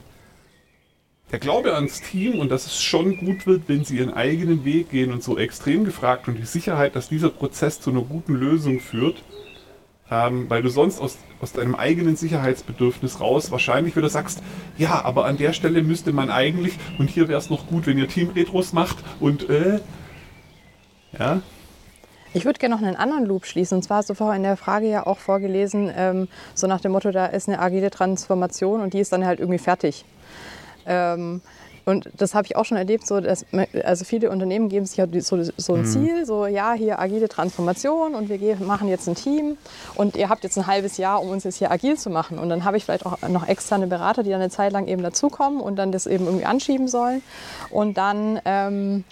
der 1.32 1.40
Glaube 1.40 1.74
ans 1.74 2.03
Team 2.03 2.38
und 2.38 2.53
dass 2.53 2.66
es 2.66 2.80
schon 2.80 3.16
gut 3.16 3.49
wird, 3.49 3.62
wenn 3.66 3.84
sie 3.84 3.97
ihren 3.97 4.14
eigenen 4.14 4.64
Weg 4.64 4.90
gehen 4.90 5.12
und 5.12 5.24
so 5.24 5.36
extrem 5.38 5.82
gefragt 5.82 6.28
und 6.28 6.38
die 6.38 6.47
Sicherheit, 6.47 6.95
dass 6.95 7.09
dieser 7.09 7.30
Prozess 7.30 7.80
zu 7.80 7.90
einer 7.90 8.03
guten 8.03 8.34
Lösung 8.34 8.78
führt, 8.78 9.24
ähm, 10.12 10.44
weil 10.50 10.62
du 10.62 10.68
sonst 10.68 11.00
aus, 11.00 11.16
aus 11.40 11.52
deinem 11.52 11.74
eigenen 11.74 12.16
Sicherheitsbedürfnis 12.16 13.18
raus 13.18 13.50
wahrscheinlich 13.50 13.96
wieder 13.96 14.10
sagst, 14.10 14.42
ja, 14.76 15.02
aber 15.04 15.24
an 15.24 15.38
der 15.38 15.54
Stelle 15.54 15.82
müsste 15.82 16.12
man 16.12 16.30
eigentlich 16.30 16.74
und 16.98 17.08
hier 17.08 17.28
wäre 17.28 17.38
es 17.38 17.48
noch 17.48 17.66
gut, 17.66 17.86
wenn 17.86 17.96
ihr 17.96 18.08
Team-Retros 18.08 18.74
macht 18.74 18.98
und 19.20 19.48
äh, 19.48 19.80
ja, 21.18 21.40
ich 22.34 22.46
würde 22.46 22.58
gerne 22.58 22.74
noch 22.74 22.82
einen 22.82 22.96
anderen 22.96 23.26
Loop 23.26 23.44
schließen. 23.44 23.76
Und 23.76 23.82
zwar 23.82 23.98
hast 23.98 24.08
du 24.08 24.14
vorher 24.14 24.36
in 24.36 24.42
der 24.42 24.56
Frage 24.56 24.88
ja 24.88 25.06
auch 25.06 25.18
vorgelesen, 25.18 25.92
ähm, 25.94 26.28
so 26.54 26.66
nach 26.66 26.80
dem 26.80 26.92
Motto, 26.92 27.10
da 27.10 27.26
ist 27.26 27.46
eine 27.46 27.58
agile 27.58 27.90
Transformation 27.90 28.80
und 28.80 28.94
die 28.94 29.00
ist 29.00 29.12
dann 29.12 29.26
halt 29.26 29.38
irgendwie 29.38 29.58
fertig. 29.58 30.06
Ähm, 30.86 31.42
und 31.85 32.09
das 32.16 32.35
habe 32.35 32.47
ich 32.47 32.57
auch 32.57 32.64
schon 32.64 32.76
erlebt, 32.76 33.07
so 33.07 33.20
dass 33.20 33.45
also 33.85 34.05
viele 34.05 34.30
Unternehmen 34.30 34.68
geben 34.68 34.87
sich 34.87 35.01
halt 35.01 35.24
so, 35.24 35.43
so 35.43 35.74
ein 35.74 35.80
mhm. 35.80 35.87
Ziel, 35.87 36.26
so 36.26 36.47
ja, 36.47 36.72
hier 36.74 36.99
agile 36.99 37.28
Transformation 37.28 38.14
und 38.14 38.28
wir 38.28 38.57
machen 38.57 38.89
jetzt 38.89 39.09
ein 39.09 39.14
Team 39.14 39.57
und 39.95 40.16
ihr 40.16 40.28
habt 40.28 40.45
jetzt 40.45 40.57
ein 40.57 40.66
halbes 40.66 40.97
Jahr, 40.97 41.22
um 41.22 41.30
uns 41.30 41.45
jetzt 41.45 41.57
hier 41.57 41.70
agil 41.70 41.97
zu 41.97 42.11
machen. 42.11 42.39
Und 42.39 42.49
dann 42.49 42.64
habe 42.64 42.76
ich 42.76 42.85
vielleicht 42.85 43.07
auch 43.07 43.20
noch 43.28 43.49
externe 43.49 43.87
Berater, 43.87 44.22
die 44.22 44.30
dann 44.30 44.41
eine 44.41 44.51
Zeit 44.51 44.72
lang 44.72 44.87
eben 44.87 45.03
dazukommen 45.03 45.61
und 45.61 45.76
dann 45.76 45.93
das 45.93 46.07
eben 46.07 46.26
irgendwie 46.26 46.45
anschieben 46.45 46.89
sollen. 46.89 47.22
Und 47.70 47.97
dann 47.97 48.41
ähm, 48.45 49.05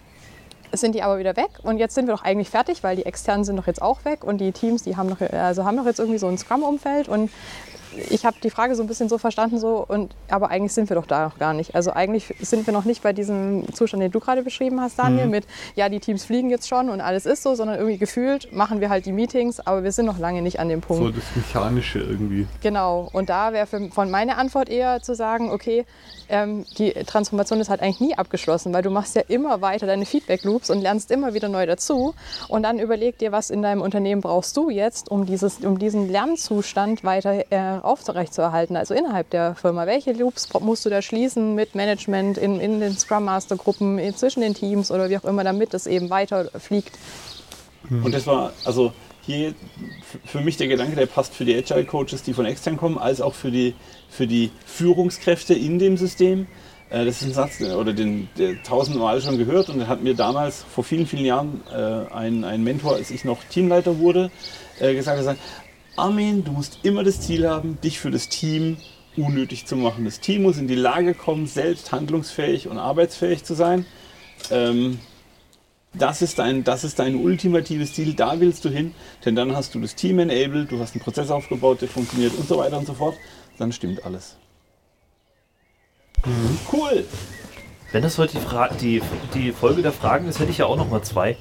sind 0.72 0.94
die 0.94 1.02
aber 1.02 1.18
wieder 1.18 1.36
weg 1.36 1.50
und 1.62 1.78
jetzt 1.78 1.94
sind 1.94 2.06
wir 2.06 2.14
doch 2.14 2.22
eigentlich 2.22 2.50
fertig, 2.50 2.82
weil 2.82 2.96
die 2.96 3.06
externen 3.06 3.44
sind 3.44 3.56
doch 3.56 3.66
jetzt 3.66 3.82
auch 3.82 4.04
weg 4.04 4.24
und 4.24 4.38
die 4.38 4.52
Teams, 4.52 4.82
die 4.82 4.96
haben 4.96 5.08
noch, 5.08 5.20
also 5.20 5.64
haben 5.64 5.76
doch 5.76 5.86
jetzt 5.86 5.98
irgendwie 5.98 6.18
so 6.18 6.28
ein 6.28 6.38
Scrum-Umfeld 6.38 7.08
und 7.08 7.30
ich 8.10 8.24
habe 8.24 8.36
die 8.42 8.50
Frage 8.50 8.74
so 8.74 8.82
ein 8.82 8.86
bisschen 8.86 9.08
so 9.08 9.18
verstanden, 9.18 9.58
so, 9.58 9.84
und, 9.86 10.14
aber 10.28 10.50
eigentlich 10.50 10.72
sind 10.72 10.88
wir 10.88 10.96
doch 10.96 11.06
da 11.06 11.24
noch 11.24 11.38
gar 11.38 11.52
nicht. 11.52 11.74
Also 11.74 11.92
eigentlich 11.92 12.34
sind 12.40 12.66
wir 12.66 12.72
noch 12.72 12.84
nicht 12.84 13.02
bei 13.02 13.12
diesem 13.12 13.64
Zustand, 13.74 14.02
den 14.02 14.12
du 14.12 14.20
gerade 14.20 14.42
beschrieben 14.42 14.80
hast, 14.80 14.98
Daniel, 14.98 15.26
mhm. 15.26 15.30
mit, 15.30 15.46
ja, 15.74 15.88
die 15.88 16.00
Teams 16.00 16.24
fliegen 16.24 16.50
jetzt 16.50 16.68
schon 16.68 16.90
und 16.90 17.00
alles 17.00 17.26
ist 17.26 17.42
so, 17.42 17.54
sondern 17.54 17.76
irgendwie 17.76 17.98
gefühlt 17.98 18.52
machen 18.52 18.80
wir 18.80 18.90
halt 18.90 19.06
die 19.06 19.12
Meetings, 19.12 19.60
aber 19.60 19.82
wir 19.82 19.92
sind 19.92 20.06
noch 20.06 20.18
lange 20.18 20.42
nicht 20.42 20.60
an 20.60 20.68
dem 20.68 20.80
Punkt. 20.80 21.02
So 21.02 21.10
das 21.10 21.24
Mechanische 21.36 21.98
irgendwie. 21.98 22.46
Genau, 22.62 23.08
und 23.12 23.28
da 23.28 23.52
wäre 23.52 23.66
von 23.66 24.10
meiner 24.10 24.38
Antwort 24.38 24.68
eher 24.68 25.02
zu 25.02 25.14
sagen, 25.14 25.50
okay, 25.50 25.84
ähm, 26.28 26.64
die 26.78 26.92
Transformation 26.92 27.60
ist 27.60 27.68
halt 27.68 27.82
eigentlich 27.82 28.00
nie 28.00 28.14
abgeschlossen, 28.16 28.72
weil 28.72 28.82
du 28.82 28.90
machst 28.90 29.16
ja 29.16 29.22
immer 29.28 29.60
weiter 29.60 29.86
deine 29.86 30.06
Feedback-Loops 30.06 30.70
und 30.70 30.80
lernst 30.80 31.10
immer 31.10 31.34
wieder 31.34 31.48
neu 31.48 31.66
dazu 31.66 32.14
und 32.48 32.62
dann 32.62 32.78
überleg 32.78 33.18
dir, 33.18 33.32
was 33.32 33.50
in 33.50 33.62
deinem 33.62 33.82
Unternehmen 33.82 34.20
brauchst 34.20 34.56
du 34.56 34.70
jetzt, 34.70 35.10
um, 35.10 35.26
dieses, 35.26 35.58
um 35.58 35.78
diesen 35.78 36.08
Lernzustand 36.08 37.04
weiter 37.04 37.44
äh, 37.50 37.79
aufrechtzuerhalten, 37.80 38.76
also 38.76 38.94
innerhalb 38.94 39.30
der 39.30 39.54
Firma. 39.54 39.86
Welche 39.86 40.12
Loops 40.12 40.48
musst 40.60 40.84
du 40.84 40.90
da 40.90 41.02
schließen 41.02 41.54
mit 41.54 41.74
Management 41.74 42.38
in, 42.38 42.60
in 42.60 42.80
den 42.80 42.96
Scrum 42.96 43.24
Master 43.24 43.56
Gruppen, 43.56 43.98
zwischen 44.14 44.40
den 44.40 44.54
Teams 44.54 44.90
oder 44.90 45.10
wie 45.10 45.18
auch 45.18 45.24
immer, 45.24 45.44
damit 45.44 45.74
es 45.74 45.86
eben 45.86 46.10
weiter 46.10 46.50
fliegt? 46.58 46.98
Mhm. 47.88 48.04
Und 48.04 48.14
das 48.14 48.26
war 48.26 48.52
also 48.64 48.92
hier 49.22 49.54
für 50.24 50.40
mich 50.40 50.56
der 50.56 50.68
Gedanke, 50.68 50.96
der 50.96 51.06
passt 51.06 51.34
für 51.34 51.44
die 51.44 51.54
Agile 51.54 51.84
Coaches, 51.84 52.22
die 52.22 52.32
von 52.32 52.46
extern 52.46 52.76
kommen, 52.76 52.98
als 52.98 53.20
auch 53.20 53.34
für 53.34 53.50
die, 53.50 53.74
für 54.08 54.26
die 54.26 54.50
Führungskräfte 54.66 55.54
in 55.54 55.78
dem 55.78 55.96
System. 55.96 56.46
Äh, 56.90 57.04
das 57.04 57.22
ist 57.22 57.28
ein 57.28 57.32
Satz, 57.32 57.60
oder 57.60 57.92
den 57.92 58.28
der 58.36 58.62
tausendmal 58.62 59.20
schon 59.20 59.38
gehört 59.38 59.68
und 59.68 59.78
der 59.78 59.88
hat 59.88 60.02
mir 60.02 60.14
damals 60.14 60.62
vor 60.62 60.84
vielen, 60.84 61.06
vielen 61.06 61.24
Jahren 61.24 61.62
äh, 61.72 62.12
ein, 62.12 62.44
ein 62.44 62.62
Mentor, 62.64 62.94
als 62.94 63.10
ich 63.10 63.24
noch 63.24 63.44
Teamleiter 63.44 63.98
wurde, 63.98 64.30
äh, 64.78 64.94
gesagt, 64.94 65.18
er 65.18 65.24
sagt, 65.24 65.40
Armin, 66.00 66.44
du 66.44 66.52
musst 66.52 66.78
immer 66.82 67.04
das 67.04 67.20
Ziel 67.20 67.48
haben, 67.48 67.78
dich 67.80 68.00
für 68.00 68.10
das 68.10 68.28
Team 68.28 68.78
unnötig 69.16 69.66
zu 69.66 69.76
machen. 69.76 70.04
Das 70.04 70.20
Team 70.20 70.42
muss 70.42 70.56
in 70.56 70.66
die 70.66 70.74
Lage 70.74 71.14
kommen, 71.14 71.46
selbst 71.46 71.92
handlungsfähig 71.92 72.68
und 72.68 72.78
arbeitsfähig 72.78 73.44
zu 73.44 73.54
sein. 73.54 73.84
Ähm, 74.50 74.98
das 75.92 76.22
ist, 76.22 76.38
dein, 76.38 76.64
das 76.64 76.84
ist 76.84 77.00
dein 77.00 77.16
ultimatives 77.16 77.92
Ziel, 77.94 78.14
da 78.14 78.40
willst 78.40 78.64
du 78.64 78.70
hin, 78.70 78.94
denn 79.24 79.34
dann 79.34 79.54
hast 79.54 79.74
du 79.74 79.80
das 79.80 79.94
Team 79.94 80.20
enabled, 80.20 80.70
du 80.70 80.78
hast 80.78 80.94
einen 80.94 81.02
Prozess 81.02 81.30
aufgebaut, 81.30 81.82
der 81.82 81.88
funktioniert 81.88 82.32
und 82.34 82.48
so 82.48 82.58
weiter 82.58 82.78
und 82.78 82.86
so 82.86 82.94
fort. 82.94 83.16
Dann 83.58 83.72
stimmt 83.72 84.04
alles. 84.04 84.36
Mhm. 86.24 86.58
Cool! 86.72 87.04
Wenn 87.92 88.02
das 88.02 88.18
heute 88.18 88.38
die, 88.80 89.00
die, 89.00 89.02
die 89.34 89.52
Folge 89.52 89.82
der 89.82 89.92
Fragen 89.92 90.28
ist, 90.28 90.38
hätte 90.38 90.50
ich 90.50 90.58
ja 90.58 90.66
auch 90.66 90.76
noch 90.76 90.88
mal 90.88 91.02
zwei. 91.02 91.36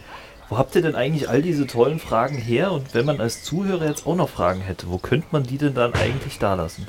Wo 0.50 0.58
habt 0.58 0.76
ihr 0.76 0.82
denn 0.82 0.96
eigentlich 0.96 1.30
all 1.30 1.42
diese 1.42 1.68
tollen 1.68 2.00
Fragen 2.00 2.38
her? 2.38 2.72
Und 2.72 2.94
wenn 2.94 3.06
man 3.06 3.22
als 3.22 3.44
Zuhörer 3.44 3.86
jetzt 3.88 4.06
auch 4.08 4.16
noch 4.16 4.30
Fragen 4.30 4.62
hätte, 4.62 4.90
wo 4.90 4.98
könnte 4.98 5.28
man 5.32 5.44
die 5.44 5.58
denn 5.58 5.74
dann 5.76 5.94
eigentlich 5.94 6.40
da 6.40 6.56
lassen? 6.56 6.88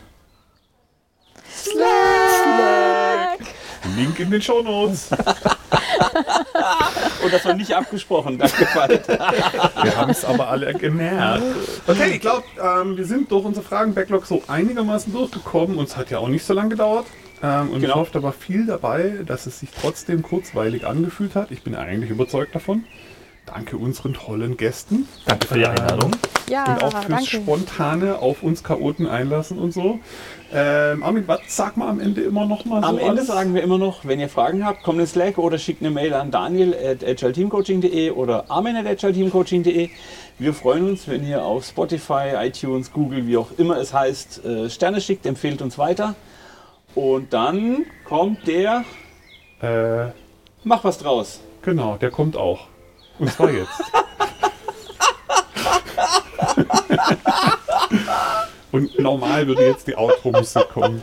Link 3.97 4.19
in 4.21 4.31
den 4.31 4.41
Show 4.43 4.63
Notes. 4.63 5.11
Und 7.23 7.33
das 7.33 7.45
war 7.45 7.55
nicht 7.55 7.73
abgesprochen. 7.75 8.39
Danke, 8.39 8.67
Falk. 8.67 9.07
Wir 9.09 9.97
haben 9.97 10.11
es 10.11 10.25
aber 10.25 10.49
alle 10.49 10.73
gemerkt. 10.75 11.43
Okay, 11.87 12.13
ich 12.15 12.21
glaube, 12.21 12.45
ähm, 12.63 12.97
wir 12.97 13.05
sind 13.05 13.31
durch 13.31 13.45
unser 13.45 13.63
Fragen-Backlog 13.63 14.27
so 14.27 14.43
einigermaßen 14.49 15.13
durchgekommen. 15.13 15.77
Uns 15.79 15.97
hat 15.97 16.11
ja 16.11 16.19
auch 16.19 16.29
nicht 16.29 16.45
so 16.45 16.55
lange 16.55 16.71
gedauert. 16.71 17.07
Ähm, 17.43 17.71
und 17.71 17.77
ich 17.77 17.83
Genau. 17.83 17.97
hoffe, 17.97 18.11
da 18.13 18.23
war 18.23 18.33
viel 18.33 18.67
dabei, 18.67 19.15
dass 19.27 19.47
es 19.47 19.61
sich 19.61 19.71
trotzdem 19.79 20.23
kurzweilig 20.23 20.87
angefühlt 20.87 21.35
hat. 21.35 21.51
Ich 21.51 21.63
bin 21.63 21.75
eigentlich 21.75 22.11
überzeugt 22.11 22.55
davon. 22.55 22.85
Danke 23.53 23.77
unseren 23.77 24.15
tollen 24.15 24.57
Gästen. 24.57 25.09
Danke 25.27 25.47
für 25.49 25.59
die 25.59 25.67
Einladung. 25.67 26.13
Ja, 26.49 26.65
und 26.65 26.83
auch 26.85 26.91
fürs 26.93 27.07
danke. 27.09 27.27
spontane 27.27 28.19
auf 28.19 28.43
uns 28.43 28.63
Chaoten 28.63 29.07
einlassen 29.07 29.59
und 29.59 29.73
so. 29.73 29.99
Ähm, 30.53 31.03
Armin, 31.03 31.25
was 31.27 31.41
sag 31.49 31.77
mal 31.77 31.89
am 31.89 32.01
Ende 32.01 32.23
immer 32.23 32.47
noch 32.47 32.65
mal 32.65 32.83
Am 32.83 32.95
so 32.97 33.01
Ende 33.01 33.11
alles? 33.13 33.27
sagen 33.29 33.55
wir 33.55 33.63
immer 33.63 33.79
noch, 33.79 34.05
wenn 34.05 34.19
ihr 34.21 34.29
Fragen 34.29 34.65
habt, 34.65 34.83
kommt 34.83 34.99
in 35.01 35.07
Slack 35.07 35.39
oder 35.39 35.59
schickt 35.59 35.81
eine 35.83 35.91
Mail 35.91 36.15
an 36.15 36.31
daniel.agilteamcoaching.de 36.31 38.11
oder 38.13 38.45
armin.agilteamcoaching.de. 38.51 39.91
Wir 40.39 40.55
freuen 40.55 40.89
uns, 40.89 41.07
wenn 41.07 41.27
ihr 41.27 41.45
auf 41.45 41.65
Spotify, 41.67 42.33
iTunes, 42.37 42.93
Google, 42.93 43.27
wie 43.27 43.37
auch 43.37 43.49
immer 43.59 43.77
es 43.79 43.93
heißt, 43.93 44.45
äh, 44.45 44.71
Sterne 44.71 45.01
schickt, 45.01 45.27
empfehlt 45.27 45.61
uns 45.63 45.77
weiter. 45.79 46.15
Und 46.95 47.33
dann 47.33 47.85
kommt 48.05 48.47
der, 48.49 48.85
Äh, 49.63 50.13
mach 50.65 50.83
was 50.85 50.99
draus. 50.99 51.41
genau, 51.63 51.97
der 51.97 52.11
kommt 52.11 52.37
auch. 52.37 52.67
Und 53.21 53.31
zwar 53.33 53.51
jetzt. 53.51 53.83
Und 58.73 58.99
normal 58.99 59.47
würde 59.47 59.67
jetzt 59.67 59.87
die 59.87 59.97
Outro-Musik 59.97 60.69
kommen. 60.71 61.03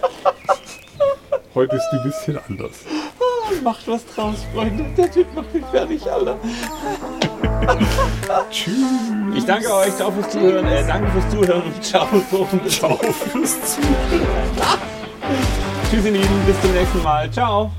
Heute 1.53 1.75
ist 1.75 1.87
die 1.91 1.97
ein 1.97 2.03
bisschen 2.03 2.39
anders. 2.49 2.71
Macht 3.63 3.87
was 3.87 4.05
draus, 4.07 4.35
Freunde. 4.53 4.85
Der 4.97 5.11
Typ 5.11 5.33
macht 5.35 5.53
mich 5.53 5.65
fertig, 5.65 6.11
Alter. 6.11 6.37
Tschüss. 8.49 8.75
Ich 9.35 9.45
danke 9.45 9.73
euch, 9.73 9.95
ciao 9.95 10.11
fürs 10.11 10.29
Zuhören. 10.29 10.65
Äh, 10.65 10.87
danke 10.87 11.11
fürs 11.11 11.29
Zuhören 11.29 11.63
und 11.63 11.83
ciao. 11.83 12.07
Ciao 12.67 12.95
fürs 12.95 13.75
Zuhören. 13.75 13.87
Tschüss, 15.89 16.05
ihr 16.05 16.11
Lieben. 16.11 16.45
Bis 16.45 16.61
zum 16.61 16.73
nächsten 16.73 17.03
Mal. 17.03 17.31
Ciao. 17.31 17.71